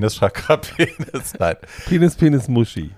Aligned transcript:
Penis, 0.00 0.14
Penis, 0.14 0.14
Chakra, 0.18 0.56
Penis. 0.56 1.34
Nein. 1.38 1.56
Penis, 1.86 2.14
Penis, 2.16 2.48
Muschi. 2.48 2.90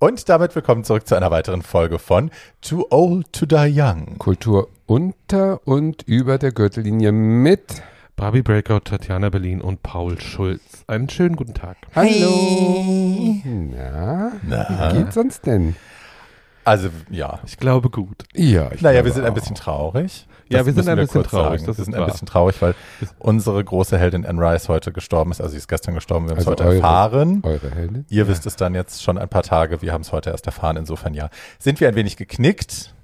Und 0.00 0.28
damit 0.28 0.54
willkommen 0.56 0.82
zurück 0.82 1.06
zu 1.06 1.14
einer 1.14 1.30
weiteren 1.30 1.62
Folge 1.62 2.00
von 2.00 2.30
Too 2.60 2.84
Old 2.90 3.32
to 3.32 3.46
Die 3.46 3.72
Young. 3.72 4.18
Kultur 4.18 4.68
unter 4.86 5.60
und 5.66 6.02
über 6.02 6.38
der 6.38 6.50
Gürtellinie 6.50 7.12
mit. 7.12 7.82
Barbie 8.16 8.42
Breakout, 8.42 8.80
Tatjana 8.86 9.30
Berlin 9.30 9.60
und 9.60 9.82
Paul 9.84 10.20
Schulz. 10.20 10.84
Einen 10.88 11.08
schönen 11.08 11.36
guten 11.36 11.54
Tag. 11.54 11.76
Hallo. 11.94 13.40
Na, 13.44 14.32
Na? 14.42 14.92
wie 14.92 14.98
geht's 14.98 15.16
uns 15.16 15.40
denn? 15.40 15.76
Also, 16.64 16.88
ja. 17.10 17.40
Ich 17.46 17.56
glaube 17.58 17.90
gut. 17.90 18.24
Ja, 18.34 18.70
ich 18.72 18.80
Naja, 18.80 19.04
wir 19.04 19.12
sind 19.12 19.24
ein 19.24 19.30
auch. 19.30 19.34
bisschen 19.34 19.54
traurig. 19.54 20.26
Ja, 20.48 20.58
Das 20.58 20.66
wir 20.66 20.72
sind 20.74 20.88
ein 20.88 20.96
bisschen 20.98 21.22
kurz 21.22 21.30
traurig, 21.30 21.60
sagen. 21.60 21.66
das 21.66 21.76
wir 21.78 21.82
ist 21.82 21.84
sind 21.86 21.94
ein 21.94 22.00
wahr. 22.00 22.06
bisschen 22.10 22.26
traurig, 22.26 22.60
weil 22.60 22.74
unsere 23.18 23.64
große 23.64 23.98
Heldin 23.98 24.26
Anne 24.26 24.40
Rice 24.40 24.68
heute 24.68 24.92
gestorben 24.92 25.30
ist. 25.30 25.40
Also 25.40 25.52
sie 25.52 25.56
ist 25.58 25.68
gestern 25.68 25.94
gestorben, 25.94 26.26
wir 26.26 26.32
haben 26.32 26.38
es 26.38 26.46
Also 26.46 26.50
heute 26.52 26.64
eure- 26.64 26.74
erfahren. 26.76 27.40
Eure 27.44 27.70
Heldin? 27.70 28.04
Ihr 28.10 28.28
wisst 28.28 28.44
es 28.46 28.56
dann 28.56 28.74
jetzt 28.74 29.02
schon 29.02 29.16
ein 29.18 29.28
paar 29.28 29.42
Tage, 29.42 29.80
wir 29.80 29.92
haben 29.92 30.02
es 30.02 30.12
heute 30.12 30.30
erst 30.30 30.46
erfahren. 30.46 30.76
Insofern 30.76 31.14
ja, 31.14 31.30
sind 31.58 31.80
wir 31.80 31.88
ein 31.88 31.94
wenig 31.94 32.16
geknickt, 32.18 32.94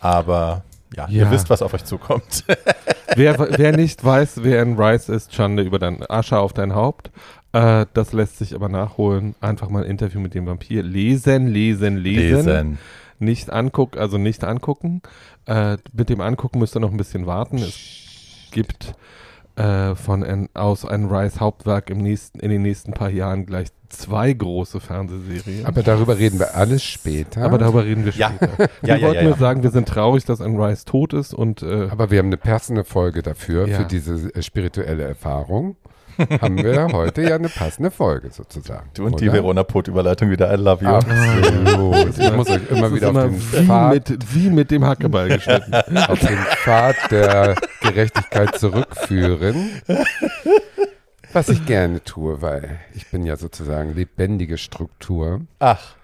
aber 0.00 0.62
ja, 0.96 1.08
ihr 1.08 1.24
Ja. 1.24 1.30
wisst, 1.30 1.50
was 1.50 1.62
auf 1.62 1.74
euch 1.74 1.84
zukommt. 1.84 2.44
wer, 3.16 3.38
wer 3.58 3.76
nicht 3.76 4.04
weiß, 4.04 4.44
wer 4.44 4.62
ein 4.62 4.76
Rice 4.80 5.08
ist, 5.08 5.34
Schande 5.34 5.62
über 5.64 5.78
dein 5.80 6.08
Asche 6.08 6.38
auf 6.38 6.52
dein 6.52 6.74
Haupt. 6.76 7.10
Äh, 7.52 7.86
das 7.92 8.12
lässt 8.12 8.38
sich 8.38 8.54
aber 8.54 8.68
nachholen. 8.68 9.34
Einfach 9.40 9.68
mal 9.68 9.82
ein 9.84 9.90
Interview 9.90 10.20
mit 10.20 10.34
dem 10.34 10.46
Vampir. 10.46 10.82
Lesen, 10.84 11.48
lesen, 11.48 11.96
lesen. 11.96 12.78
Nicht 13.18 13.50
angucken, 13.50 13.98
also 13.98 14.18
nicht 14.18 14.44
angucken. 14.44 15.02
Äh, 15.46 15.76
mit 15.92 16.08
dem 16.08 16.20
Angucken 16.20 16.58
müsst 16.58 16.76
ihr 16.76 16.80
noch 16.80 16.90
ein 16.90 16.96
bisschen 16.96 17.26
warten. 17.26 17.58
Es 17.58 17.74
gibt 18.50 18.94
äh, 19.56 19.94
von 19.94 20.24
ein, 20.24 20.48
aus 20.54 20.84
einem 20.84 21.08
Rice 21.08 21.38
Hauptwerk 21.40 21.90
im 21.90 21.98
nächsten, 21.98 22.40
in 22.40 22.50
den 22.50 22.62
nächsten 22.62 22.92
paar 22.92 23.10
Jahren 23.10 23.46
gleich 23.46 23.68
zwei 23.88 24.32
große 24.32 24.80
Fernsehserien. 24.80 25.66
Aber 25.66 25.84
darüber 25.84 26.18
reden 26.18 26.40
wir 26.40 26.56
alles 26.56 26.82
später. 26.82 27.42
Aber 27.44 27.58
darüber 27.58 27.84
reden 27.84 28.04
wir 28.04 28.12
Ja. 28.12 28.32
später. 28.34 28.62
Ja, 28.82 28.88
wir 28.88 28.96
ja, 28.96 29.02
wollten 29.02 29.16
ja, 29.18 29.22
nur 29.22 29.32
ja. 29.32 29.38
sagen, 29.38 29.62
wir 29.62 29.70
sind 29.70 29.88
traurig, 29.88 30.24
dass 30.24 30.40
ein 30.40 30.60
Rice 30.60 30.84
tot 30.84 31.12
ist 31.12 31.32
und 31.32 31.62
äh, 31.62 31.88
Aber 31.90 32.10
wir 32.10 32.18
haben 32.18 32.26
eine 32.26 32.36
passende 32.36 32.82
Folge 32.84 33.22
dafür, 33.22 33.68
Ja. 33.68 33.78
für 33.78 33.84
diese 33.84 34.34
äh, 34.34 34.42
spirituelle 34.42 35.04
Erfahrung. 35.04 35.76
Haben 36.18 36.62
wir 36.62 36.88
heute 36.92 37.22
ja 37.22 37.36
eine 37.36 37.48
passende 37.48 37.90
Folge 37.90 38.30
sozusagen. 38.30 38.90
Du 38.94 39.06
und 39.06 39.20
die 39.20 39.28
oder? 39.28 39.34
Verona 39.34 39.64
Pot-Überleitung 39.64 40.30
wieder, 40.30 40.52
I 40.52 40.56
love 40.56 40.84
you. 40.84 40.90
Absolut. 40.90 42.18
Ich 42.18 42.32
muss 42.32 42.50
euch 42.50 42.70
immer 42.70 42.94
wieder 42.94 43.10
auf 43.10 43.14
immer 43.14 43.28
den, 43.28 43.36
wie, 43.36 43.66
Pfad, 43.66 43.94
mit, 43.94 44.34
wie 44.34 44.50
mit 44.50 44.70
dem 44.70 44.84
Hackeball 44.84 45.28
geschnitten. 45.28 45.74
auf 46.08 46.18
den 46.18 46.38
Pfad 46.38 46.96
der 47.10 47.54
Gerechtigkeit 47.80 48.58
zurückführen. 48.58 49.82
Was 51.32 51.48
ich 51.48 51.66
gerne 51.66 52.02
tue, 52.04 52.40
weil 52.42 52.78
ich 52.94 53.10
bin 53.10 53.26
ja 53.26 53.36
sozusagen 53.36 53.94
lebendige 53.94 54.56
Struktur. 54.56 55.40
Ach, 55.58 55.96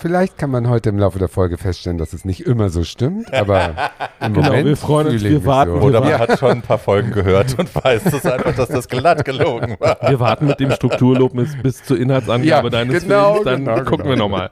Vielleicht 0.00 0.38
kann 0.38 0.50
man 0.50 0.68
heute 0.68 0.90
im 0.90 0.98
Laufe 0.98 1.18
der 1.18 1.26
Folge 1.26 1.58
feststellen, 1.58 1.98
dass 1.98 2.12
es 2.12 2.24
nicht 2.24 2.46
immer 2.46 2.68
so 2.70 2.84
stimmt, 2.84 3.34
aber 3.34 3.90
im 4.20 4.32
Genau, 4.34 4.46
Moment 4.46 4.66
wir 4.68 4.76
freuen 4.76 5.08
uns, 5.08 5.24
wir 5.24 5.44
warten, 5.44 5.80
So. 5.80 5.86
oder 5.88 6.00
man 6.00 6.10
ja, 6.10 6.18
hat 6.20 6.38
schon 6.38 6.50
ein 6.52 6.62
paar 6.62 6.78
Folgen 6.78 7.10
gehört 7.10 7.58
und 7.58 7.74
weiß 7.74 8.06
es 8.06 8.24
einfach, 8.24 8.54
dass 8.54 8.68
das 8.68 8.88
glatt 8.88 9.24
gelogen 9.24 9.74
war. 9.80 9.98
Wir 10.08 10.20
warten 10.20 10.46
mit 10.46 10.60
dem 10.60 10.70
Strukturlob 10.70 11.32
bis, 11.32 11.60
bis 11.60 11.82
zur 11.82 11.98
Inhaltsangabe 11.98 12.46
Ja, 12.46 12.70
deines 12.70 13.02
genau, 13.02 13.32
Films, 13.34 13.44
dann 13.44 13.64
genau, 13.64 13.76
gucken 13.82 14.04
genau. 14.04 14.08
wir 14.08 14.16
nochmal. 14.16 14.50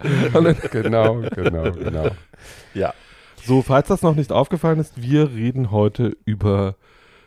genau, 0.73 1.21
genau, 1.33 1.71
genau. 1.71 2.09
Ja. 2.75 2.93
So, 3.45 3.63
falls 3.63 3.87
das 3.87 4.03
noch 4.03 4.17
nicht 4.17 4.33
aufgefallen 4.33 4.81
ist, 4.81 5.01
wir 5.01 5.31
reden 5.31 5.71
heute 5.71 6.17
über 6.25 6.75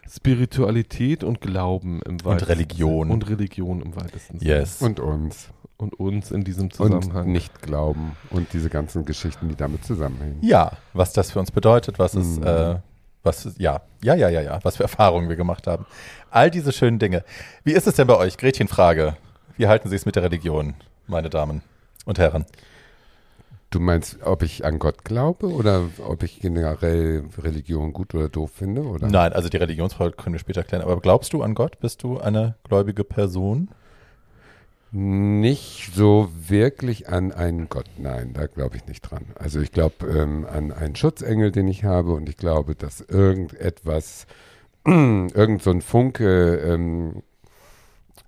Spiritualität 0.09 1.23
und 1.23 1.39
Glauben 1.39 2.01
im 2.05 2.25
weitesten 2.25 2.51
Religion. 2.51 3.03
Sinne. 3.03 3.13
Und 3.13 3.29
Religion 3.29 3.81
im 3.81 3.95
weitesten 3.95 4.39
Sinne. 4.39 4.59
Yes. 4.59 4.81
Und 4.81 4.99
uns. 4.99 5.51
Und 5.79 5.97
uns 5.97 6.29
in 6.31 6.43
diesem 6.43 6.63
Und 6.65 6.73
Zusammenhang. 6.73 7.31
nicht 7.31 7.61
glauben 7.61 8.11
und 8.31 8.51
diese 8.51 8.69
ganzen 8.69 9.05
Geschichten, 9.05 9.47
die 9.47 9.55
damit 9.55 9.85
zusammenhängen. 9.85 10.37
Ja, 10.41 10.73
was 10.93 11.13
das 11.13 11.31
für 11.31 11.39
uns 11.39 11.51
bedeutet, 11.51 11.97
was 11.99 12.15
es, 12.15 12.37
Mhm. 12.37 12.43
äh, 12.45 12.75
was 13.23 13.55
ja, 13.57 13.81
ja, 14.03 14.13
ja, 14.13 14.27
ja, 14.27 14.41
ja, 14.41 14.59
was 14.63 14.75
für 14.75 14.83
Erfahrungen 14.83 15.29
wir 15.29 15.37
gemacht 15.37 15.67
haben. 15.67 15.85
All 16.31 16.51
diese 16.51 16.73
schönen 16.73 16.99
Dinge. 16.99 17.23
Wie 17.63 17.71
ist 17.71 17.87
es 17.87 17.95
denn 17.95 18.07
bei 18.07 18.17
euch? 18.17 18.35
Gretchenfrage. 18.37 19.15
Wie 19.55 19.67
halten 19.67 19.87
Sie 19.87 19.95
es 19.95 20.05
mit 20.05 20.17
der 20.17 20.23
Religion, 20.23 20.73
meine 21.07 21.29
Damen 21.29 21.61
und 22.05 22.19
Herren? 22.19 22.45
Du 23.69 23.79
meinst, 23.79 24.17
ob 24.23 24.41
ich 24.43 24.65
an 24.65 24.79
Gott 24.79 25.05
glaube 25.05 25.47
oder 25.47 25.83
ob 26.05 26.23
ich 26.23 26.41
generell 26.41 27.23
Religion 27.37 27.93
gut 27.93 28.13
oder 28.15 28.27
doof 28.27 28.51
finde? 28.53 28.81
Oder? 28.81 29.07
Nein, 29.07 29.31
also 29.31 29.47
die 29.47 29.57
Religionsfrage 29.57 30.11
können 30.13 30.33
wir 30.33 30.39
später 30.39 30.63
klären. 30.63 30.83
Aber 30.83 30.99
glaubst 30.99 31.31
du 31.31 31.41
an 31.41 31.55
Gott? 31.55 31.79
Bist 31.79 32.03
du 32.03 32.19
eine 32.19 32.55
gläubige 32.65 33.05
Person? 33.05 33.69
Nicht 34.91 35.93
so 35.93 36.29
wirklich 36.47 37.09
an 37.09 37.31
einen 37.31 37.69
Gott, 37.69 37.85
nein, 37.97 38.33
da 38.33 38.47
glaube 38.47 38.77
ich 38.77 38.87
nicht 38.87 39.01
dran. 39.01 39.25
Also 39.35 39.59
ich 39.61 39.71
glaube 39.71 40.07
ähm, 40.07 40.47
an 40.51 40.71
einen 40.71 40.95
Schutzengel, 40.95 41.51
den 41.51 41.67
ich 41.67 41.83
habe 41.83 42.13
und 42.13 42.27
ich 42.27 42.37
glaube, 42.37 42.73
dass 42.73 43.01
irgendetwas, 43.01 44.25
irgend 44.85 45.61
so 45.61 45.69
ein 45.69 45.81
Funke 45.81 46.57
ähm, 46.57 47.21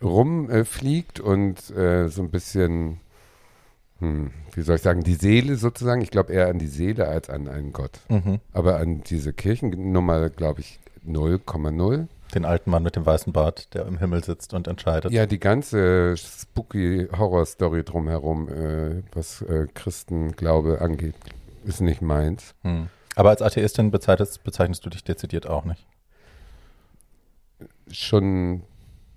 rumfliegt 0.03 1.19
und 1.19 1.69
äh, 1.71 2.09
so 2.09 2.21
ein 2.21 2.29
bisschen, 2.29 2.99
hm, 3.99 4.31
wie 4.53 4.61
soll 4.61 4.75
ich 4.75 4.81
sagen, 4.83 5.03
die 5.03 5.15
Seele 5.15 5.55
sozusagen. 5.55 6.01
Ich 6.01 6.11
glaube 6.11 6.33
eher 6.33 6.47
an 6.47 6.59
die 6.59 6.67
Seele 6.67 7.07
als 7.07 7.29
an 7.29 7.47
einen 7.47 7.73
Gott. 7.73 7.99
Mhm. 8.09 8.39
Aber 8.53 8.77
an 8.77 9.01
diese 9.01 9.33
Kirchennummer 9.33 10.29
glaube 10.29 10.61
ich 10.61 10.79
0,0. 11.07 12.07
Den 12.33 12.45
alten 12.45 12.69
Mann 12.69 12.83
mit 12.83 12.95
dem 12.95 13.05
weißen 13.05 13.33
Bart, 13.33 13.73
der 13.73 13.85
im 13.85 13.97
Himmel 13.97 14.23
sitzt 14.23 14.53
und 14.53 14.67
entscheidet. 14.67 15.11
Ja, 15.11 15.25
die 15.25 15.39
ganze 15.39 16.15
spooky 16.17 17.07
Horror-Story 17.17 17.83
drumherum, 17.83 18.47
äh, 18.49 19.03
was 19.13 19.41
äh, 19.41 19.67
Christenglaube 19.73 20.81
angeht, 20.81 21.15
ist 21.65 21.81
nicht 21.81 22.01
meins. 22.01 22.55
Hm. 22.63 22.87
Aber 23.15 23.29
als 23.29 23.41
Atheistin 23.41 23.91
bezeichnest, 23.91 24.43
bezeichnest 24.43 24.85
du 24.85 24.89
dich 24.89 25.03
dezidiert 25.03 25.47
auch 25.47 25.65
nicht. 25.65 25.85
Schon 27.89 28.63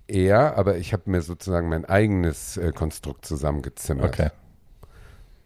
eher, 0.06 0.56
aber 0.58 0.76
ich 0.76 0.92
habe 0.92 1.04
mir 1.06 1.22
sozusagen 1.22 1.68
mein 1.68 1.84
eigenes 1.84 2.56
äh, 2.56 2.72
Konstrukt 2.72 3.24
zusammengezimmert. 3.24 4.06
Okay. 4.06 4.30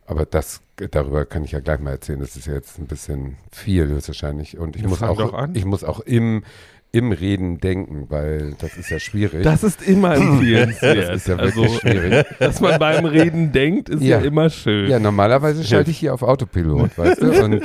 Aber 0.06 0.25
das, 0.25 0.62
darüber 0.91 1.27
kann 1.27 1.45
ich 1.45 1.53
ja 1.53 1.61
gleich 1.61 1.81
mal 1.81 1.91
erzählen. 1.91 2.19
Das 2.19 2.35
ist 2.35 2.47
ja 2.47 2.55
jetzt 2.55 2.79
ein 2.79 2.87
bisschen 2.87 3.37
viel 3.53 3.87
höchstwahrscheinlich. 3.89 4.56
Und 4.56 4.75
ich 4.75 4.83
Ja, 4.83 4.89
muss 4.89 5.03
auch, 5.03 5.49
ich 5.53 5.67
muss 5.67 5.85
auch 5.85 6.00
im, 6.00 6.45
im 6.91 7.12
Reden 7.12 7.59
denken, 7.59 8.06
weil 8.09 8.54
das 8.59 8.76
ist 8.78 8.88
ja 8.91 8.99
schwierig. 8.99 9.43
Das 9.43 9.62
ist 9.62 9.87
immer 9.87 10.15
empfehlenswert. 10.16 11.09
Das 11.10 11.16
ist 11.16 11.28
ja 11.28 11.37
also, 11.37 11.62
wirklich 11.62 11.81
schwierig. 11.81 12.26
dass 12.38 12.60
man 12.60 12.78
beim 12.78 13.04
Reden 13.04 13.53
denkt, 13.53 13.88
ist 13.91 14.03
ja, 14.03 14.19
Ja. 14.21 14.25
immer 14.25 14.49
schön. 14.49 14.91
Ja, 14.91 14.99
normalerweise 14.99 15.62
schalte 15.65 15.91
ich 15.91 15.99
hier 15.99 16.15
auf 16.15 16.22
Autopilot, 16.22 16.97
weißt 16.97 17.22
du, 17.22 17.44
und 17.44 17.62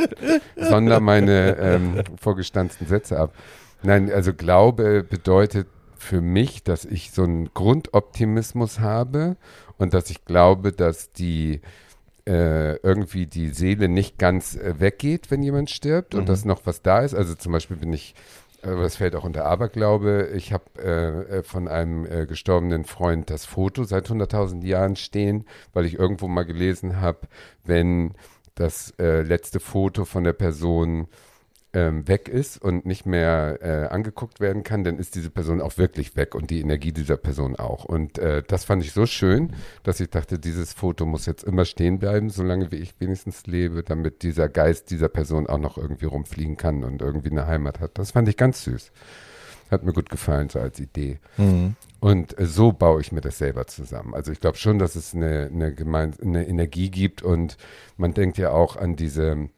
sonder 0.57 1.00
meine 1.00 1.57
ähm, 1.57 2.01
vorgestanzten 2.19 2.85
Sätze 2.88 3.17
ab. 3.17 3.34
Nein, 3.81 4.11
also 4.11 4.34
Glaube 4.34 5.03
bedeutet 5.09 5.67
für 5.97 6.19
mich, 6.22 6.63
dass 6.63 6.84
ich 6.84 7.11
so 7.11 7.23
einen 7.23 7.50
Grundoptimismus 7.53 8.79
habe 8.81 9.37
und 9.78 9.93
dass 9.93 10.09
ich 10.09 10.26
glaube, 10.26 10.73
dass 10.73 11.11
die 11.14 11.61
äh, 12.26 12.76
irgendwie 12.78 13.26
die 13.26 13.49
Seele 13.49 13.90
nicht 13.90 14.17
ganz 14.17 14.55
äh, 14.55 14.76
weggeht, 14.79 15.29
wenn 15.29 15.43
jemand 15.43 15.69
stirbt 15.69 16.16
und 16.16 16.22
Mhm. 16.23 16.26
dass 16.28 16.46
noch 16.46 16.61
was 16.66 16.81
da 16.81 16.99
ist. 16.99 17.14
Also 17.14 17.35
zum 17.35 17.52
Beispiel 17.52 17.76
bin 17.78 17.91
ich, 17.91 18.16
äh, 18.64 18.76
das 18.82 18.98
fällt 18.98 19.16
auch 19.16 19.24
unter 19.24 19.46
Aberglaube, 19.46 20.32
ich 20.36 20.54
habe 20.54 20.66
äh, 20.78 21.38
äh, 21.40 21.44
von 21.44 21.68
einem 21.68 22.06
äh, 22.06 22.26
gestorbenen 22.26 22.86
Freund 22.86 23.30
das 23.30 23.46
Foto 23.46 23.84
seit 23.84 24.10
100.000 24.10 24.64
Jahren 24.66 24.96
stehen, 24.96 25.46
weil 25.74 25.86
ich 25.86 26.00
irgendwo 26.00 26.28
mal 26.28 26.44
gelesen 26.44 27.02
habe, 27.02 27.28
wenn 27.64 28.14
das 28.56 28.94
äh, 29.00 29.22
letzte 29.22 29.60
Foto 29.60 30.06
von 30.06 30.24
der 30.24 30.34
Person 30.34 31.08
ähm, 31.73 32.08
weg 32.08 32.29
ist 32.29 32.61
und 32.61 32.85
nicht 32.85 33.05
mehr 33.05 33.58
äh, 33.61 33.87
angeguckt 33.87 34.40
werden 34.40 34.64
kann, 34.64 34.84
dann 34.84 34.99
ist 34.99 35.16
diese 35.16 35.31
Person 35.31 35.59
auch 35.59 35.78
wirklich 35.78 36.16
weg 36.16 36.35
und 36.35 36.52
die 36.52 36.61
Energie 36.61 36.91
dieser 36.91 37.17
Person 37.17 37.55
auch. 37.55 37.84
Und 37.84 38.20
äh, 38.20 38.43
das 38.47 38.64
fand 38.64 38.84
ich 38.84 38.93
so 38.93 39.05
schön, 39.05 39.53
dass 39.81 39.99
ich 39.99 40.09
dachte, 40.09 40.37
dieses 40.37 40.73
Foto 40.73 41.05
muss 41.05 41.25
jetzt 41.25 41.43
immer 41.43 41.66
stehen 41.66 41.97
bleiben, 41.97 42.29
solange 42.29 42.72
wie 42.72 42.78
ich 42.78 42.93
wenigstens 42.99 43.47
lebe, 43.47 43.84
damit 43.84 44.22
dieser 44.22 44.49
Geist 44.49 44.91
dieser 44.91 45.09
Person 45.09 45.47
auch 45.47 45.58
noch 45.58 45.78
irgendwie 45.78 46.05
rumfliegen 46.05 46.58
kann 46.58 46.84
und 46.84 47.02
irgendwie 47.02 47.31
eine 47.31 47.47
Heimat 47.47 47.79
hat. 47.79 47.97
Das 47.97 48.11
fand 48.11 48.29
ich 48.29 48.37
ganz 48.37 48.64
süß. 48.64 48.91
Hat 49.72 49.84
mir 49.84 49.93
gut 49.93 50.11
gefallen, 50.11 50.49
so 50.49 50.59
als 50.59 50.79
Idee. 50.79 51.19
Mhm. 51.37 51.76
Und 51.99 52.37
äh, 52.37 52.46
so 52.46 52.72
baue 52.72 53.02
ich 53.02 53.11
mir 53.11 53.22
das 53.22 53.40
selber 53.40 53.66
zusammen. 53.66 54.14
Also 54.14 54.31
ich 54.31 54.40
glaube 54.40 54.58
schon, 54.58 54.78
dass 54.78 54.96
es 54.96 55.16
eine, 55.16 55.49
eine, 55.52 55.73
eine 56.22 56.47
Energie 56.47 56.91
gibt 56.91 57.23
und 57.23 57.58
man 57.97 58.14
denkt 58.14 58.37
ja 58.37 58.52
auch 58.52 58.76
an 58.76 58.96
diese, 58.96 59.49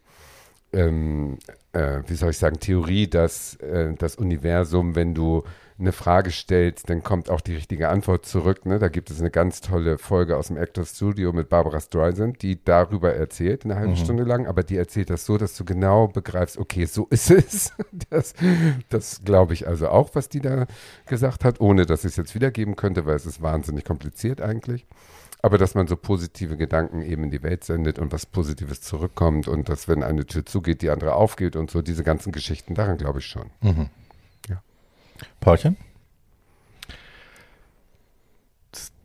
ähm, 0.75 1.37
äh, 1.73 2.01
wie 2.07 2.15
soll 2.15 2.31
ich 2.31 2.37
sagen, 2.37 2.59
Theorie, 2.59 3.07
dass 3.07 3.55
äh, 3.55 3.93
das 3.97 4.15
Universum, 4.15 4.95
wenn 4.95 5.13
du 5.13 5.43
eine 5.77 5.91
Frage 5.91 6.31
stellst, 6.31 6.89
dann 6.89 7.03
kommt 7.03 7.29
auch 7.29 7.41
die 7.41 7.55
richtige 7.55 7.89
Antwort 7.89 8.25
zurück. 8.25 8.65
Ne? 8.65 8.79
Da 8.79 8.87
gibt 8.87 9.11
es 9.11 9.19
eine 9.19 9.29
ganz 9.29 9.59
tolle 9.59 9.97
Folge 9.97 10.37
aus 10.37 10.47
dem 10.47 10.55
Actors 10.55 10.95
Studio 10.95 11.33
mit 11.33 11.49
Barbara 11.49 11.81
Streisand, 11.81 12.41
die 12.41 12.63
darüber 12.63 13.13
erzählt, 13.13 13.65
eine 13.65 13.75
halbe 13.75 13.89
mhm. 13.89 13.97
Stunde 13.97 14.23
lang, 14.23 14.47
aber 14.47 14.63
die 14.63 14.77
erzählt 14.77 15.09
das 15.09 15.25
so, 15.25 15.37
dass 15.37 15.57
du 15.57 15.65
genau 15.65 16.07
begreifst, 16.07 16.57
okay, 16.57 16.85
so 16.85 17.07
ist 17.09 17.31
es. 17.31 17.73
Das, 18.09 18.33
das 18.89 19.21
glaube 19.25 19.53
ich 19.53 19.67
also 19.67 19.89
auch, 19.89 20.11
was 20.13 20.29
die 20.29 20.39
da 20.39 20.67
gesagt 21.07 21.43
hat, 21.43 21.59
ohne 21.59 21.85
dass 21.85 22.05
ich 22.05 22.11
es 22.11 22.17
jetzt 22.17 22.35
wiedergeben 22.35 22.75
könnte, 22.75 23.05
weil 23.05 23.15
es 23.15 23.25
ist 23.25 23.41
wahnsinnig 23.41 23.83
kompliziert 23.83 24.41
eigentlich. 24.41 24.85
Aber 25.45 25.59
dass 25.59 25.75
man 25.75 25.85
so 25.85 25.95
positive 25.95 26.57
Gedanken 26.57 27.03
eben 27.03 27.25
in 27.25 27.29
die 27.29 27.43
Welt 27.43 27.63
sendet 27.63 27.99
und 27.99 28.11
was 28.11 28.25
Positives 28.25 28.81
zurückkommt 28.81 29.47
und 29.47 29.69
dass, 29.69 29.87
wenn 29.87 30.01
eine 30.01 30.25
Tür 30.25 30.43
zugeht, 30.43 30.81
die 30.81 30.89
andere 30.89 31.13
aufgeht 31.13 31.55
und 31.55 31.69
so, 31.69 31.83
diese 31.83 32.03
ganzen 32.03 32.31
Geschichten, 32.31 32.73
daran 32.73 32.97
glaube 32.97 33.19
ich 33.19 33.27
schon. 33.27 33.51
Mhm. 33.61 33.91
Ja. 34.49 34.63
Paulchen? 35.41 35.77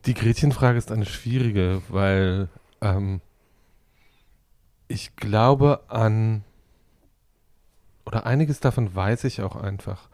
Die 0.07 0.15
Gretchenfrage 0.15 0.79
ist 0.79 0.91
eine 0.91 1.05
schwierige, 1.05 1.83
weil 1.89 2.49
ähm, 2.81 3.21
ich 4.87 5.15
glaube 5.17 5.83
an, 5.89 6.43
oder 8.03 8.25
einiges 8.25 8.61
davon 8.61 8.95
weiß 8.95 9.25
ich 9.25 9.43
auch 9.43 9.55
einfach. 9.55 10.09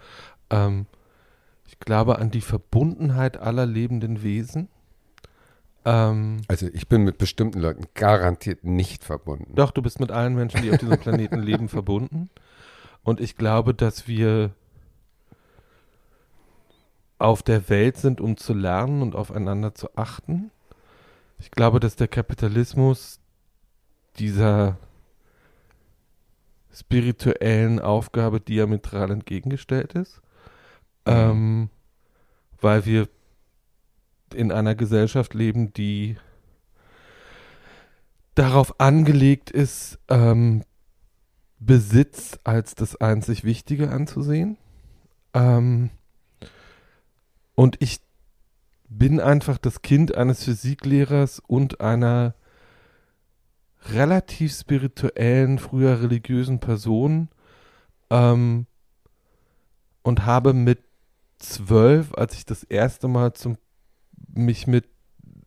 Ähm, 0.49 0.87
ich 1.65 1.79
glaube 1.79 2.19
an 2.19 2.31
die 2.31 2.41
Verbundenheit 2.41 3.37
aller 3.37 3.65
lebenden 3.65 4.23
Wesen 4.23 4.67
ähm, 5.87 6.41
also 6.49 6.67
ich 6.73 6.89
bin 6.89 7.03
mit 7.03 7.17
bestimmten 7.17 7.61
Leuten 7.61 7.85
garantiert 7.93 8.65
nicht 8.65 9.05
verbunden. 9.05 9.55
Doch, 9.55 9.71
du 9.71 9.81
bist 9.81 10.01
mit 10.01 10.11
allen 10.11 10.35
Menschen, 10.35 10.61
die 10.61 10.69
auf 10.69 10.79
diesem 10.79 10.99
Planeten 10.99 11.39
leben, 11.39 11.69
verbunden. 11.69 12.29
Und 13.03 13.21
ich 13.21 13.37
glaube, 13.37 13.73
dass 13.73 14.05
wir 14.05 14.51
auf 17.19 17.41
der 17.41 17.69
Welt 17.69 17.95
sind, 17.95 18.19
um 18.19 18.35
zu 18.35 18.53
lernen 18.53 19.01
und 19.01 19.15
aufeinander 19.15 19.73
zu 19.75 19.95
achten. 19.95 20.51
Ich 21.39 21.51
glaube, 21.51 21.79
dass 21.79 21.95
der 21.95 22.09
Kapitalismus 22.09 23.21
dieser 24.19 24.77
spirituellen 26.73 27.79
Aufgabe 27.79 28.41
diametral 28.41 29.09
entgegengestellt 29.09 29.93
ist, 29.93 30.21
mhm. 31.05 31.13
ähm, 31.13 31.69
weil 32.59 32.85
wir 32.85 33.07
in 34.33 34.51
einer 34.51 34.75
Gesellschaft 34.75 35.33
leben, 35.33 35.73
die 35.73 36.17
darauf 38.35 38.79
angelegt 38.79 39.49
ist, 39.49 39.99
ähm, 40.09 40.63
Besitz 41.59 42.39
als 42.43 42.75
das 42.75 42.95
einzig 42.95 43.43
Wichtige 43.43 43.89
anzusehen. 43.89 44.57
Ähm, 45.33 45.89
und 47.55 47.77
ich 47.79 47.99
bin 48.89 49.19
einfach 49.19 49.57
das 49.57 49.81
Kind 49.81 50.15
eines 50.15 50.43
Physiklehrers 50.43 51.41
und 51.45 51.81
einer 51.81 52.35
relativ 53.89 54.53
spirituellen, 54.53 55.59
früher 55.59 56.01
religiösen 56.01 56.59
Person 56.59 57.29
ähm, 58.09 58.67
und 60.03 60.25
habe 60.25 60.53
mit 60.53 60.83
zwölf, 61.39 62.13
als 62.13 62.35
ich 62.35 62.45
das 62.45 62.63
erste 62.63 63.07
Mal 63.07 63.33
zum 63.33 63.57
mich 64.37 64.67
mit 64.67 64.85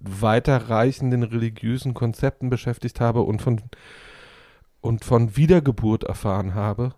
weiterreichenden 0.01 1.23
religiösen 1.23 1.95
Konzepten 1.95 2.51
beschäftigt 2.51 3.01
habe 3.01 3.23
und 3.23 3.43
von, 3.43 3.61
und 4.81 5.05
von 5.05 5.37
Wiedergeburt 5.37 6.05
erfahren 6.05 6.55
habe, 6.55 6.95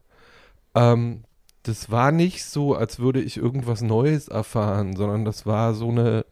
ähm, 0.75 1.25
das 1.65 1.91
war 1.91 2.11
nicht 2.13 2.45
so, 2.45 2.75
als 2.75 2.99
würde 2.99 3.21
ich 3.21 3.37
irgendwas 3.37 3.83
Neues 3.83 4.29
erfahren, 4.29 4.97
sondern 4.97 5.25
das 5.25 5.47
war 5.47 5.75
so 5.75 5.91
eine, 5.91 6.25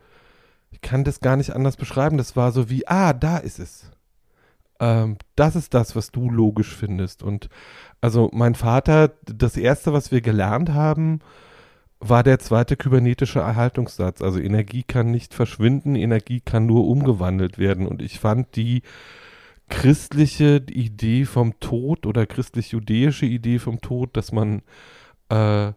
ich 0.71 0.81
kann 0.81 1.05
das 1.05 1.21
gar 1.21 1.37
nicht 1.37 1.55
anders 1.55 1.77
beschreiben, 1.77 2.17
das 2.17 2.37
war 2.37 2.53
so 2.53 2.69
wie, 2.71 2.87
ah, 2.89 3.13
da 3.13 3.39
ist 3.39 3.59
es. 3.59 3.91
Ähm, 4.81 5.19
das 5.37 5.57
ist 5.57 5.75
das, 5.75 5.95
was 5.95 6.11
du 6.11 6.31
logisch 6.31 6.75
findest. 6.75 7.23
Und 7.23 7.49
also 8.01 8.31
mein 8.33 8.55
Vater, 8.55 9.13
das 9.25 9.57
Erste, 9.57 9.93
was 9.93 10.11
wir 10.11 10.21
gelernt 10.21 10.71
haben, 10.71 11.21
war 12.01 12.23
der 12.23 12.39
zweite 12.39 12.77
kybernetische 12.77 13.41
Erhaltungssatz. 13.41 14.23
Also 14.23 14.41
Energie 14.41 14.83
kann 14.83 15.11
nicht 15.11 15.35
verschwinden, 15.35 15.95
Energie 15.95 16.41
kann 16.41 16.65
nur 16.67 16.89
umgewandelt 16.89 17.59
werden. 17.59 17.87
Und 17.87 18.01
ich 18.01 18.19
fand 18.19 18.57
die 18.57 18.83
christliche 19.69 20.63
Idee 20.71 21.27
vom 21.27 21.61
Tod 21.61 22.07
oder 22.07 22.27
christlich-judäische 22.27 23.27
Idee 23.27 23.59
vom 23.59 23.83
Tod, 23.83 24.17
dass 24.17 24.33
man, 24.33 24.63
äh, 25.29 25.73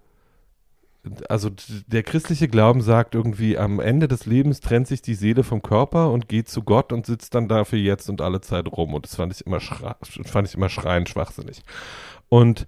also 1.28 1.50
der 1.88 2.04
christliche 2.04 2.48
Glauben 2.48 2.82
sagt 2.82 3.16
irgendwie, 3.16 3.58
am 3.58 3.82
Ende 3.82 4.08
des 4.08 4.26
Lebens 4.26 4.62
trennt 4.62 4.88
sich 4.88 5.02
die 5.02 5.16
Seele 5.16 5.44
vom 5.44 5.62
Körper 5.62 6.10
und 6.10 6.30
geht 6.30 6.48
zu 6.48 6.64
Gott 6.64 6.94
und 6.94 7.06
sitzt 7.06 7.36
dann 7.36 7.50
dafür 7.50 7.80
jetzt 7.80 8.10
und 8.10 8.22
alle 8.22 8.40
Zeit 8.40 8.72
rum. 8.72 8.94
Und 8.94 9.06
das 9.06 9.16
fand 9.16 9.34
ich 9.34 9.46
immer, 9.46 9.60
fand 9.60 10.48
ich 10.48 10.56
immer 10.56 10.70
schreiend 10.70 11.10
schwachsinnig. 11.10 11.62
Und 12.30 12.66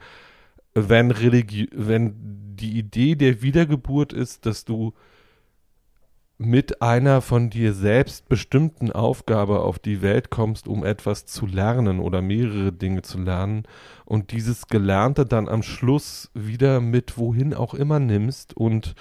wenn, 0.75 1.09
Religi 1.11 1.69
wenn 1.73 2.13
die 2.55 2.77
Idee 2.77 3.15
der 3.15 3.41
Wiedergeburt 3.41 4.13
ist, 4.13 4.45
dass 4.45 4.65
du 4.65 4.93
mit 6.37 6.81
einer 6.81 7.21
von 7.21 7.49
dir 7.49 7.73
selbst 7.73 8.27
bestimmten 8.27 8.91
Aufgabe 8.91 9.61
auf 9.61 9.79
die 9.79 10.01
Welt 10.01 10.29
kommst, 10.29 10.67
um 10.67 10.83
etwas 10.83 11.25
zu 11.25 11.45
lernen 11.45 12.01
oder 12.01 12.21
mehrere 12.21 12.73
Dinge 12.73 13.03
zu 13.03 13.19
lernen 13.19 13.63
und 14.03 14.33
dieses 14.33 14.67
Gelernte 14.67 15.25
dann 15.25 15.47
am 15.47 15.63
Schluss 15.63 16.29
wieder 16.33 16.81
mit 16.81 17.17
wohin 17.17 17.53
auch 17.53 17.73
immer 17.73 17.99
nimmst 17.99 18.55
und 18.55 18.95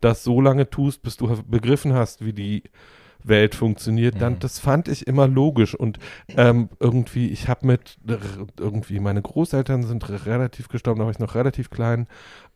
das 0.00 0.24
so 0.24 0.40
lange 0.40 0.68
tust, 0.68 1.02
bis 1.02 1.16
du 1.16 1.42
begriffen 1.44 1.92
hast, 1.92 2.24
wie 2.24 2.32
die 2.32 2.64
Welt 3.24 3.54
funktioniert, 3.54 4.20
dann 4.20 4.34
mhm. 4.34 4.38
das 4.40 4.58
fand 4.58 4.88
ich 4.88 5.06
immer 5.06 5.28
logisch 5.28 5.74
und 5.74 5.98
ähm, 6.36 6.68
irgendwie, 6.78 7.28
ich 7.28 7.48
habe 7.48 7.66
mit 7.66 7.98
irgendwie, 8.58 9.00
meine 9.00 9.22
Großeltern 9.22 9.82
sind 9.82 10.08
relativ 10.26 10.68
gestorben, 10.68 11.00
da 11.00 11.04
war 11.04 11.12
ich 11.12 11.18
noch 11.18 11.34
relativ 11.34 11.70
klein 11.70 12.06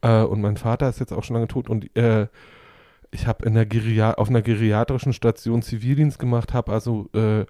äh, 0.02 0.22
und 0.22 0.40
mein 0.40 0.56
Vater 0.56 0.88
ist 0.88 1.00
jetzt 1.00 1.12
auch 1.12 1.24
schon 1.24 1.34
lange 1.34 1.48
tot 1.48 1.68
und 1.68 1.96
äh, 1.96 2.28
ich 3.10 3.26
habe 3.26 3.46
in 3.46 3.54
der 3.54 4.18
auf 4.18 4.28
einer 4.28 4.42
geriatrischen 4.42 5.12
Station 5.12 5.62
Zivildienst 5.62 6.18
gemacht, 6.18 6.52
habe 6.52 6.72
also 6.72 7.08
äh, 7.14 7.46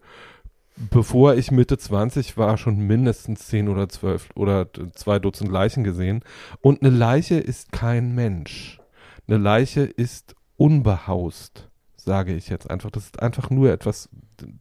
bevor 0.77 1.35
ich 1.35 1.51
Mitte 1.51 1.79
20 1.79 2.37
war, 2.37 2.59
schon 2.59 2.79
mindestens 2.79 3.47
10 3.49 3.69
oder 3.69 3.89
12 3.89 4.31
oder 4.35 4.69
zwei 4.95 5.19
Dutzend 5.19 5.51
Leichen 5.51 5.85
gesehen. 5.85 6.23
Und 6.61 6.83
eine 6.83 6.95
Leiche 6.95 7.37
ist 7.37 7.73
kein 7.73 8.15
Mensch. 8.15 8.81
Eine 9.27 9.39
Leiche 9.39 9.83
ist 9.83 10.35
unbehaust 10.57 11.71
sage 12.05 12.35
ich 12.35 12.49
jetzt 12.49 12.71
einfach. 12.71 12.91
Das 12.91 13.05
ist 13.05 13.21
einfach 13.21 13.51
nur 13.51 13.73
etwas, 13.73 14.09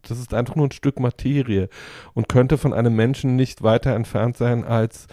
das 0.02 0.18
ist 0.18 0.34
einfach 0.34 0.56
nur 0.56 0.66
ein 0.66 0.72
Stück 0.72 1.00
Materie 1.00 1.68
und 2.14 2.28
könnte 2.28 2.58
von 2.58 2.72
einem 2.72 2.96
Menschen 2.96 3.36
nicht 3.36 3.62
weiter 3.62 3.94
entfernt 3.94 4.36
sein 4.36 4.64
als 4.64 5.06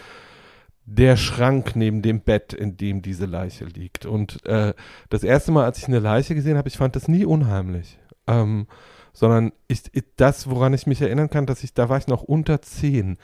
der 0.85 1.15
Schrank 1.15 1.75
neben 1.75 2.01
dem 2.01 2.21
Bett, 2.21 2.53
in 2.53 2.75
dem 2.75 3.01
diese 3.01 3.25
Leiche 3.25 3.65
liegt. 3.65 4.05
Und 4.05 4.45
äh, 4.45 4.73
das 5.09 5.23
erste 5.23 5.51
Mal, 5.51 5.65
als 5.65 5.77
ich 5.77 5.87
eine 5.87 5.99
Leiche 5.99 6.35
gesehen 6.35 6.57
habe, 6.57 6.67
ich 6.67 6.77
fand 6.77 6.95
das 6.95 7.07
nie 7.07 7.25
unheimlich. 7.25 7.99
Ähm, 8.27 8.67
sondern 9.13 9.51
ich, 9.67 9.83
ich, 9.93 10.03
das, 10.15 10.49
woran 10.49 10.73
ich 10.73 10.87
mich 10.87 11.01
erinnern 11.01 11.29
kann, 11.29 11.45
dass 11.45 11.63
ich, 11.63 11.73
da 11.73 11.89
war 11.89 11.97
ich 11.97 12.07
noch 12.07 12.23
unter 12.23 12.61
zehn, 12.61 13.17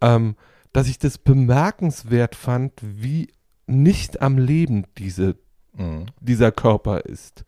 ähm, 0.00 0.36
dass 0.72 0.88
ich 0.88 0.98
das 0.98 1.18
bemerkenswert 1.18 2.34
fand, 2.34 2.72
wie 2.82 3.28
nicht 3.66 4.22
am 4.22 4.38
Leben 4.38 4.86
diese, 4.98 5.36
mhm. 5.74 6.06
dieser 6.20 6.52
Körper 6.52 7.00
ist. 7.00 7.44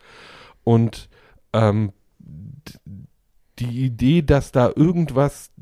Und 0.66 1.08
ähm, 1.52 1.92
die 3.60 3.84
Idee, 3.84 4.22
dass 4.22 4.50
da 4.50 4.72
irgendwas 4.74 5.52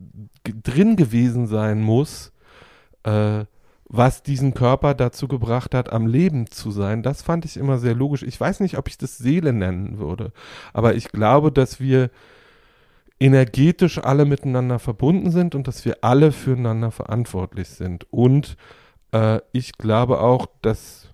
drin 0.44 0.96
gewesen 0.96 1.46
sein 1.46 1.82
muss, 1.82 2.32
äh, 3.02 3.44
was 3.84 4.22
diesen 4.22 4.54
Körper 4.54 4.94
dazu 4.94 5.28
gebracht 5.28 5.74
hat, 5.74 5.92
am 5.92 6.06
Leben 6.06 6.46
zu 6.46 6.70
sein, 6.70 7.02
das 7.02 7.20
fand 7.20 7.44
ich 7.44 7.58
immer 7.58 7.76
sehr 7.76 7.94
logisch. 7.94 8.22
Ich 8.22 8.40
weiß 8.40 8.60
nicht, 8.60 8.78
ob 8.78 8.88
ich 8.88 8.96
das 8.96 9.18
Seele 9.18 9.52
nennen 9.52 9.98
würde, 9.98 10.32
aber 10.72 10.94
ich 10.94 11.08
glaube, 11.08 11.52
dass 11.52 11.80
wir 11.80 12.10
energetisch 13.20 13.98
alle 13.98 14.24
miteinander 14.24 14.78
verbunden 14.78 15.30
sind 15.30 15.54
und 15.54 15.68
dass 15.68 15.84
wir 15.84 15.98
alle 16.00 16.32
füreinander 16.32 16.90
verantwortlich 16.90 17.68
sind. 17.68 18.10
Und 18.10 18.56
äh, 19.12 19.40
ich 19.52 19.74
glaube 19.74 20.20
auch, 20.20 20.46
dass 20.62 21.10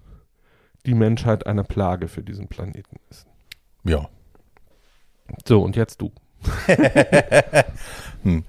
die 0.87 0.95
Menschheit 0.95 1.45
eine 1.49 1.65
Plage 1.65 2.07
für 2.07 2.23
diesen 2.23 2.47
Planeten 2.47 2.97
ist. 3.11 3.30
Ja. 3.85 4.09
So, 5.47 5.63
und 5.63 5.77
jetzt 5.77 6.01
du. 6.01 6.13
hm. 8.23 8.45